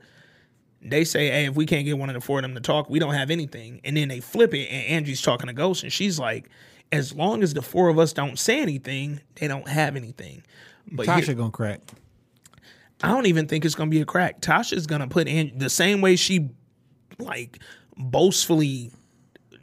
they 0.81 1.03
say, 1.03 1.27
hey, 1.29 1.45
if 1.45 1.55
we 1.55 1.65
can't 1.65 1.85
get 1.85 1.97
one 1.97 2.09
of 2.09 2.13
the 2.15 2.21
four 2.21 2.39
of 2.39 2.43
them 2.43 2.53
to 2.55 2.61
talk, 2.61 2.89
we 2.89 2.99
don't 2.99 3.13
have 3.13 3.29
anything. 3.31 3.81
And 3.83 3.97
then 3.97 4.07
they 4.07 4.19
flip 4.21 4.53
it, 4.53 4.67
and 4.67 4.85
Angie's 4.87 5.21
talking 5.21 5.47
to 5.47 5.53
Ghost, 5.53 5.83
and 5.83 5.91
she's 5.91 6.17
like, 6.19 6.49
as 6.91 7.13
long 7.13 7.43
as 7.43 7.53
the 7.53 7.61
four 7.61 7.89
of 7.89 7.99
us 7.99 8.13
don't 8.13 8.39
say 8.39 8.61
anything, 8.61 9.19
they 9.35 9.47
don't 9.47 9.67
have 9.67 9.95
anything. 9.95 10.41
But 10.91 11.05
here- 11.05 11.15
Tasha 11.17 11.37
gonna 11.37 11.51
crack. 11.51 11.81
I 13.03 13.09
don't 13.09 13.27
even 13.27 13.47
think 13.47 13.63
it's 13.65 13.75
gonna 13.75 13.91
be 13.91 14.01
a 14.01 14.05
crack. 14.05 14.41
Tasha's 14.41 14.87
gonna 14.87 15.07
put 15.07 15.27
in 15.27 15.51
the 15.57 15.69
same 15.69 16.01
way 16.01 16.15
she 16.15 16.49
like 17.19 17.59
boastfully 17.97 18.91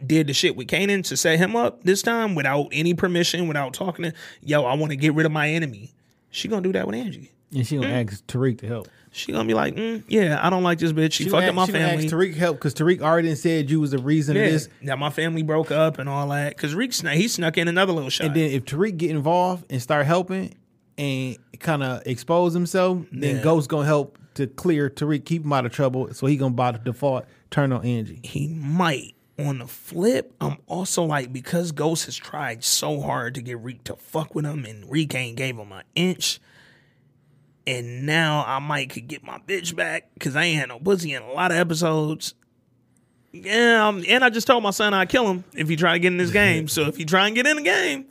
did 0.07 0.27
the 0.27 0.33
shit 0.35 0.57
with 0.57 0.69
Kanan 0.69 1.03
to 1.09 1.17
set 1.17 1.39
him 1.39 1.57
up 1.57 1.83
this 1.85 2.03
time 2.03 2.35
without 2.35 2.69
any 2.73 2.95
permission, 2.95 3.49
without 3.49 3.75
talking 3.75 4.05
to 4.05 4.13
yo, 4.43 4.65
I 4.65 4.75
want 4.75 4.91
to 4.93 4.97
get 4.97 5.15
rid 5.15 5.27
of 5.27 5.33
my 5.33 5.49
enemy. 5.51 5.93
She 6.31 6.49
gonna 6.49 6.63
do 6.63 6.73
that 6.73 6.87
with 6.87 6.95
Angie. 6.97 7.33
And 7.55 7.67
she 7.67 7.77
gonna 7.77 7.89
Mm. 7.89 8.13
ask 8.13 8.27
Tariq 8.27 8.59
to 8.59 8.67
help. 8.67 8.89
She 9.17 9.33
gonna 9.33 9.49
be 9.49 9.55
like, 9.55 9.75
mm, 9.75 10.05
yeah, 10.09 10.39
I 10.43 10.51
don't 10.51 10.63
like 10.63 10.79
this 10.79 10.93
bitch. 10.93 11.15
She, 11.15 11.25
She 11.25 11.31
up 11.33 11.55
my 11.55 11.65
she 11.65 11.73
family. 11.73 12.07
Tariq 12.07 12.35
help 12.35 12.59
because 12.59 12.75
Tariq 12.75 13.01
already 13.01 13.35
said 13.35 13.71
you 13.71 13.81
was 13.81 13.93
the 13.93 13.99
reason 13.99 14.37
yeah, 14.37 14.43
of 14.43 14.53
this. 14.53 14.69
that 14.83 14.99
my 14.99 15.09
family 15.11 15.43
broke 15.43 15.71
up 15.71 15.99
and 15.99 16.09
all 16.09 16.29
that. 16.29 16.57
Cause 16.59 16.75
Reek 16.75 16.93
snuck, 16.93 17.15
he 17.15 17.27
snuck 17.27 17.57
in 17.57 17.67
another 17.67 17.95
little 17.95 18.11
shot. 18.11 18.27
And 18.27 18.37
then 18.37 18.51
if 18.51 18.67
Tariq 18.67 18.99
get 18.99 19.11
involved 19.11 19.65
and 19.71 19.81
start 19.81 20.05
helping 20.05 20.55
and 20.99 21.39
kind 21.61 21.83
of 21.83 22.03
expose 22.07 22.53
himself, 22.53 22.99
then 23.11 23.37
Yeah. 23.37 23.43
Ghost 23.43 23.69
gonna 23.71 23.87
help 23.87 24.19
to 24.35 24.47
clear 24.47 24.91
Tariq, 24.91 25.25
keep 25.25 25.45
him 25.45 25.53
out 25.53 25.65
of 25.65 25.73
trouble. 25.73 26.13
So 26.13 26.27
he 26.27 26.37
gonna 26.37 26.55
by 26.55 26.73
the 26.73 26.79
default 26.79 27.25
turn 27.51 27.73
on 27.73 27.85
Angie. 27.85 28.21
he 28.23 28.49
might. 28.49 29.15
On 29.39 29.59
the 29.59 29.67
flip, 29.67 30.33
I'm 30.41 30.57
also 30.67 31.05
like 31.05 31.31
because 31.31 31.71
Ghost 31.73 32.07
has 32.07 32.17
tried 32.17 32.65
so 32.65 33.03
hard 33.03 33.35
to 33.35 33.43
get 33.43 33.59
Reek 33.59 33.85
to 33.85 33.95
fuck 33.97 34.35
with 34.35 34.47
him, 34.47 34.65
and 34.65 34.91
Reek 34.91 35.15
ain't 35.15 35.37
gave 35.37 35.59
him 35.59 35.73
an 35.73 35.83
inch. 35.95 36.41
And 37.67 38.07
now 38.07 38.45
I 38.47 38.59
might 38.61 38.91
could 38.91 39.09
get 39.09 39.25
my 39.25 39.39
bitch 39.39 39.75
back 39.75 40.11
because 40.15 40.37
I 40.37 40.45
ain't 40.45 40.61
had 40.61 40.69
no 40.69 40.79
pussy 40.79 41.13
in 41.13 41.23
a 41.23 41.33
lot 41.33 41.51
of 41.51 41.57
episodes. 41.57 42.35
Yeah, 43.33 43.87
um, 43.89 44.03
and 44.09 44.25
I 44.25 44.31
just 44.31 44.47
told 44.47 44.63
my 44.63 44.71
son 44.71 44.95
I'd 44.95 45.09
kill 45.09 45.29
him 45.29 45.45
if 45.55 45.69
he 45.69 45.77
try 45.77 45.93
to 45.95 45.99
get 45.99 46.09
in 46.09 46.17
this 46.17 46.31
game. 46.33 46.69
so 46.69 46.83
if 46.83 46.97
he 46.97 47.05
try 47.05 47.27
and 47.27 47.35
get 47.35 47.47
in 47.47 47.57
the 47.57 47.63
game, 47.63 48.07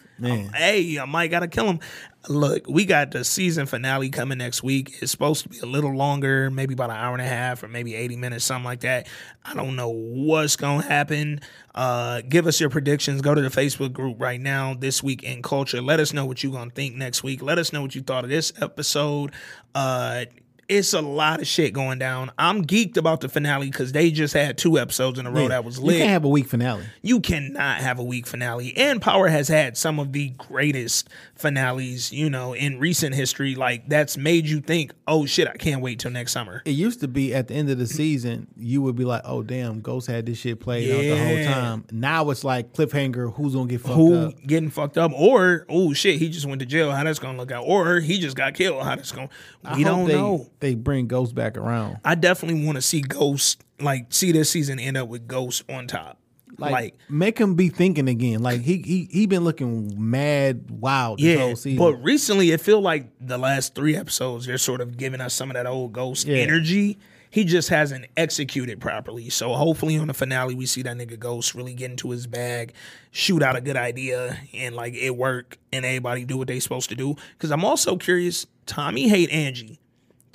hey, 0.54 1.00
I 1.00 1.06
might 1.06 1.28
gotta 1.30 1.48
kill 1.48 1.66
him. 1.68 1.80
Look, 2.28 2.68
we 2.68 2.86
got 2.86 3.12
the 3.12 3.24
season 3.24 3.66
finale 3.68 4.10
coming 4.10 4.40
next 4.40 4.64
week. 4.64 4.96
It's 5.02 5.12
supposed 5.12 5.44
to 5.44 5.50
be 5.50 5.60
a 5.60 5.66
little 5.66 5.96
longer, 5.96 6.50
maybe 6.50 6.74
about 6.74 6.90
an 6.90 6.96
hour 6.96 7.14
and 7.14 7.22
a 7.22 7.28
half 7.28 7.62
or 7.62 7.68
maybe 7.68 7.94
80 7.94 8.16
minutes, 8.18 8.46
something 8.46 8.66
like 8.66 8.80
that. 8.82 9.08
I 9.44 9.54
don't 9.54 9.76
know 9.76 9.90
what's 9.90 10.56
gonna 10.56 10.84
happen. 10.84 11.42
Uh, 11.74 12.22
give 12.28 12.48
us 12.48 12.60
your 12.60 12.70
predictions. 12.70 13.22
Go 13.22 13.36
to 13.36 13.42
the 13.42 13.50
Facebook 13.50 13.94
group 13.94 14.20
right 14.20 14.42
now, 14.42 14.74
This 14.74 15.04
Week 15.04 15.24
in 15.24 15.42
Culture. 15.44 15.82
Let 15.82 16.00
us 16.00 16.14
know 16.14 16.26
what 16.26 16.44
you're 16.44 16.54
gonna 16.54 16.72
think 16.72 16.96
next 16.96 17.22
week. 17.22 17.42
Let 17.42 17.60
us 17.60 17.72
know 17.72 17.82
what 17.82 17.94
you 17.94 18.02
thought 18.02 18.24
of 18.24 18.30
this 18.30 18.54
episode. 18.60 19.32
Uh 19.76 20.26
it's 20.68 20.94
a 20.94 21.02
lot 21.02 21.42
of 21.42 21.48
shit 21.48 21.74
going 21.74 22.00
down. 22.00 22.32
I'm 22.40 22.66
geeked 22.66 22.98
about 22.98 23.22
the 23.22 23.30
finale 23.30 23.70
because 23.70 23.92
they 23.92 24.10
just 24.12 24.34
had 24.34 24.58
two 24.58 24.80
episodes 24.80 25.20
in 25.20 25.26
a 25.28 25.32
row 25.32 25.44
Yeah. 25.44 25.48
that 25.50 25.64
was 25.66 25.80
lit. 25.80 25.96
You 25.96 26.00
can't 26.02 26.12
have 26.12 26.26
a 26.26 26.30
weak 26.30 26.48
finale. 26.48 26.84
you 27.02 27.20
cannot 27.20 27.78
have 27.78 28.00
a 28.00 28.04
weak 28.04 28.26
finale. 28.26 28.76
And 28.76 29.02
Power 29.02 29.28
has 29.28 29.48
had 29.48 29.78
some 29.78 30.00
of 30.00 30.12
the 30.12 30.30
greatest 30.30 31.08
finales, 31.36 32.12
you 32.12 32.30
know, 32.30 32.54
in 32.54 32.80
recent 32.80 33.14
history. 33.14 33.56
Like 33.56 33.88
that's 33.88 34.18
made 34.18 34.48
you 34.48 34.60
think, 34.62 34.94
oh 35.08 35.26
shit, 35.26 35.48
I 35.48 35.56
can't 35.58 35.82
wait 35.82 36.00
till 36.00 36.12
next 36.12 36.32
summer. 36.32 36.62
It 36.66 36.72
used 36.72 37.00
to 37.02 37.08
be 37.08 37.34
at 37.36 37.48
the 37.48 37.54
end 37.54 37.70
of 37.70 37.78
the 37.78 37.86
season, 37.88 38.48
you 38.58 38.82
would 38.82 38.96
be 38.96 39.06
like, 39.06 39.22
"Oh 39.26 39.44
damn, 39.44 39.82
Ghost 39.82 40.08
had 40.08 40.26
this 40.26 40.38
shit 40.40 40.60
played 40.60 40.92
out 40.92 41.02
the 41.02 41.26
whole 41.26 41.54
time." 41.54 41.86
Now 41.92 42.30
it's 42.32 42.44
like 42.44 42.74
cliffhanger. 42.74 43.34
Who's 43.36 43.54
gonna 43.54 43.68
get 43.68 43.82
fucked 43.82 43.92
up? 43.92 43.98
Who 43.98 44.16
up? 44.28 44.34
getting 44.48 44.70
fucked 44.70 44.98
up? 44.98 45.12
Or 45.14 45.66
oh 45.70 45.94
shit, 45.94 46.20
he 46.20 46.30
just 46.30 46.46
went 46.46 46.60
to 46.62 46.66
jail. 46.66 46.92
How 46.92 47.04
that's 47.04 47.20
gonna 47.20 47.38
look 47.38 47.52
out? 47.52 47.66
Or 47.66 48.00
he 48.00 48.20
just 48.20 48.36
got 48.36 48.54
killed. 48.56 48.82
How 48.84 48.96
that's 48.96 49.12
gonna? 49.12 49.30
We 49.76 49.84
don't 49.84 50.08
they, 50.08 50.14
know. 50.14 50.50
They 50.60 50.76
bring 50.76 51.08
Ghost 51.08 51.36
back 51.36 51.58
around. 51.58 51.98
I 52.06 52.16
definitely 52.16 52.66
want 52.66 52.78
to 52.78 52.82
see 52.82 53.02
Ghost 53.02 53.64
like 53.80 54.08
see 54.14 54.32
this 54.32 54.50
season 54.50 54.80
end 54.80 54.98
up 54.98 55.08
with 55.10 55.28
Ghost 55.28 55.64
on 55.70 55.88
top. 55.88 56.18
Like, 56.58 56.72
Like, 56.72 56.96
make 57.10 57.38
him 57.38 57.56
be 57.56 57.68
thinking 57.68 58.08
again. 58.08 58.42
Like 58.42 58.62
he 58.62 58.78
he 58.82 59.10
he 59.12 59.26
been 59.26 59.44
looking 59.44 59.94
mad 60.10 60.72
wild 60.72 61.20
this 61.20 61.26
yeah, 61.26 61.38
whole 61.44 61.56
season. 61.58 61.80
but 61.80 61.96
recently 61.96 62.52
it 62.52 62.62
feel 62.62 62.80
like 62.80 63.10
the 63.20 63.38
last 63.38 63.76
three 63.76 63.96
episodes 63.98 64.46
they're 64.46 64.58
sort 64.58 64.80
of 64.80 64.96
giving 64.98 65.20
us 65.20 65.34
some 65.34 65.50
of 65.50 65.56
that 65.56 65.66
old 65.68 65.92
Ghost 65.92 66.26
Yeah. 66.28 66.38
energy. 66.38 66.98
He 67.30 67.44
just 67.44 67.68
hasn't 67.68 68.06
executed 68.16 68.80
properly. 68.80 69.30
So 69.30 69.52
hopefully 69.56 69.98
on 69.98 70.08
the 70.08 70.14
finale 70.14 70.56
we 70.56 70.66
see 70.66 70.82
that 70.84 70.96
nigga 70.96 71.20
Ghost 71.20 71.54
really 71.54 71.74
get 71.74 71.92
into 71.92 72.12
his 72.12 72.26
bag, 72.28 72.72
shoot 73.12 73.44
out 73.44 73.58
a 73.58 73.62
good 73.62 73.76
idea, 73.76 74.40
and 74.54 74.74
like 74.74 74.94
it 74.94 75.18
work, 75.18 75.58
and 75.74 75.84
everybody 75.84 76.24
do 76.24 76.38
what 76.38 76.48
they 76.48 76.62
supposed 76.62 76.88
to 76.92 76.96
do. 76.96 77.18
Because 77.34 77.52
I'm 77.52 77.66
also 77.66 77.98
curious. 77.98 78.46
Tommy 78.66 79.10
hate 79.10 79.30
Angie. 79.30 79.82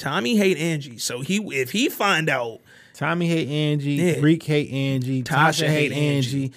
Tommy 0.01 0.37
hate 0.37 0.57
Angie. 0.59 0.99
So 0.99 1.21
he 1.21 1.37
if 1.57 1.71
he 1.71 1.89
find 1.89 2.29
out 2.29 2.61
Tommy 2.95 3.29
hate 3.29 3.49
Angie, 3.49 3.93
Yeah. 3.93 4.21
Reek 4.21 4.43
hate 4.43 4.71
Angie, 4.73 5.23
Tasha, 5.23 5.37
Tasha 5.65 5.67
hate 5.69 5.93
hate 5.93 6.17
Angie, 6.17 6.53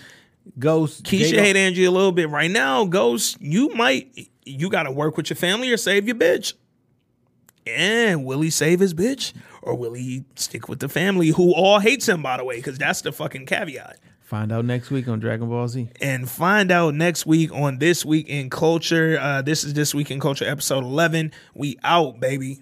Ghost 0.58 1.04
Keisha 1.04 1.38
hate 1.38 1.56
Angie 1.56 1.84
a 1.86 1.92
little 1.92 2.12
bit 2.12 2.30
right 2.30 2.50
now. 2.50 2.86
Ghost, 2.86 3.38
you 3.42 3.70
might 3.76 4.30
you 4.46 4.70
gotta 4.70 4.92
work 4.92 5.18
with 5.18 5.30
your 5.30 5.38
family 5.38 5.72
or 5.72 5.78
save 5.78 6.08
your 6.08 6.16
bitch. 6.16 6.54
And 7.66 8.26
will 8.26 8.42
he 8.42 8.50
save 8.50 8.80
his 8.80 8.94
bitch? 8.94 9.34
Or 9.62 9.76
will 9.76 9.94
he 9.94 10.26
stick 10.36 10.68
with 10.68 10.80
the 10.80 10.90
family 10.90 11.30
who 11.30 11.54
all 11.54 11.80
hates 11.80 12.10
him, 12.10 12.22
by 12.22 12.36
the 12.38 12.44
way? 12.44 12.58
Because 12.58 12.78
that's 12.78 13.02
the 13.02 13.12
fucking 13.14 13.46
caveat. 13.46 14.00
Find 14.20 14.52
out 14.52 14.66
next 14.66 14.90
week 14.92 15.08
on 15.08 15.20
Dragon 15.20 15.48
Ball 15.48 15.68
Z. 15.68 15.88
And 16.02 16.30
find 16.30 16.72
out 16.72 16.94
next 16.96 17.26
week 17.26 17.54
on 17.54 17.78
This 17.78 18.04
Week 18.04 18.28
in 18.28 18.50
Culture. 18.50 19.18
Uh, 19.22 19.42
this 19.42 19.64
is 19.64 19.74
This 19.74 19.94
Week 19.96 20.12
in 20.12 20.20
Culture, 20.20 20.44
episode 20.46 20.84
11. 20.84 21.32
We 21.54 21.78
out, 21.84 22.20
baby. 22.20 22.60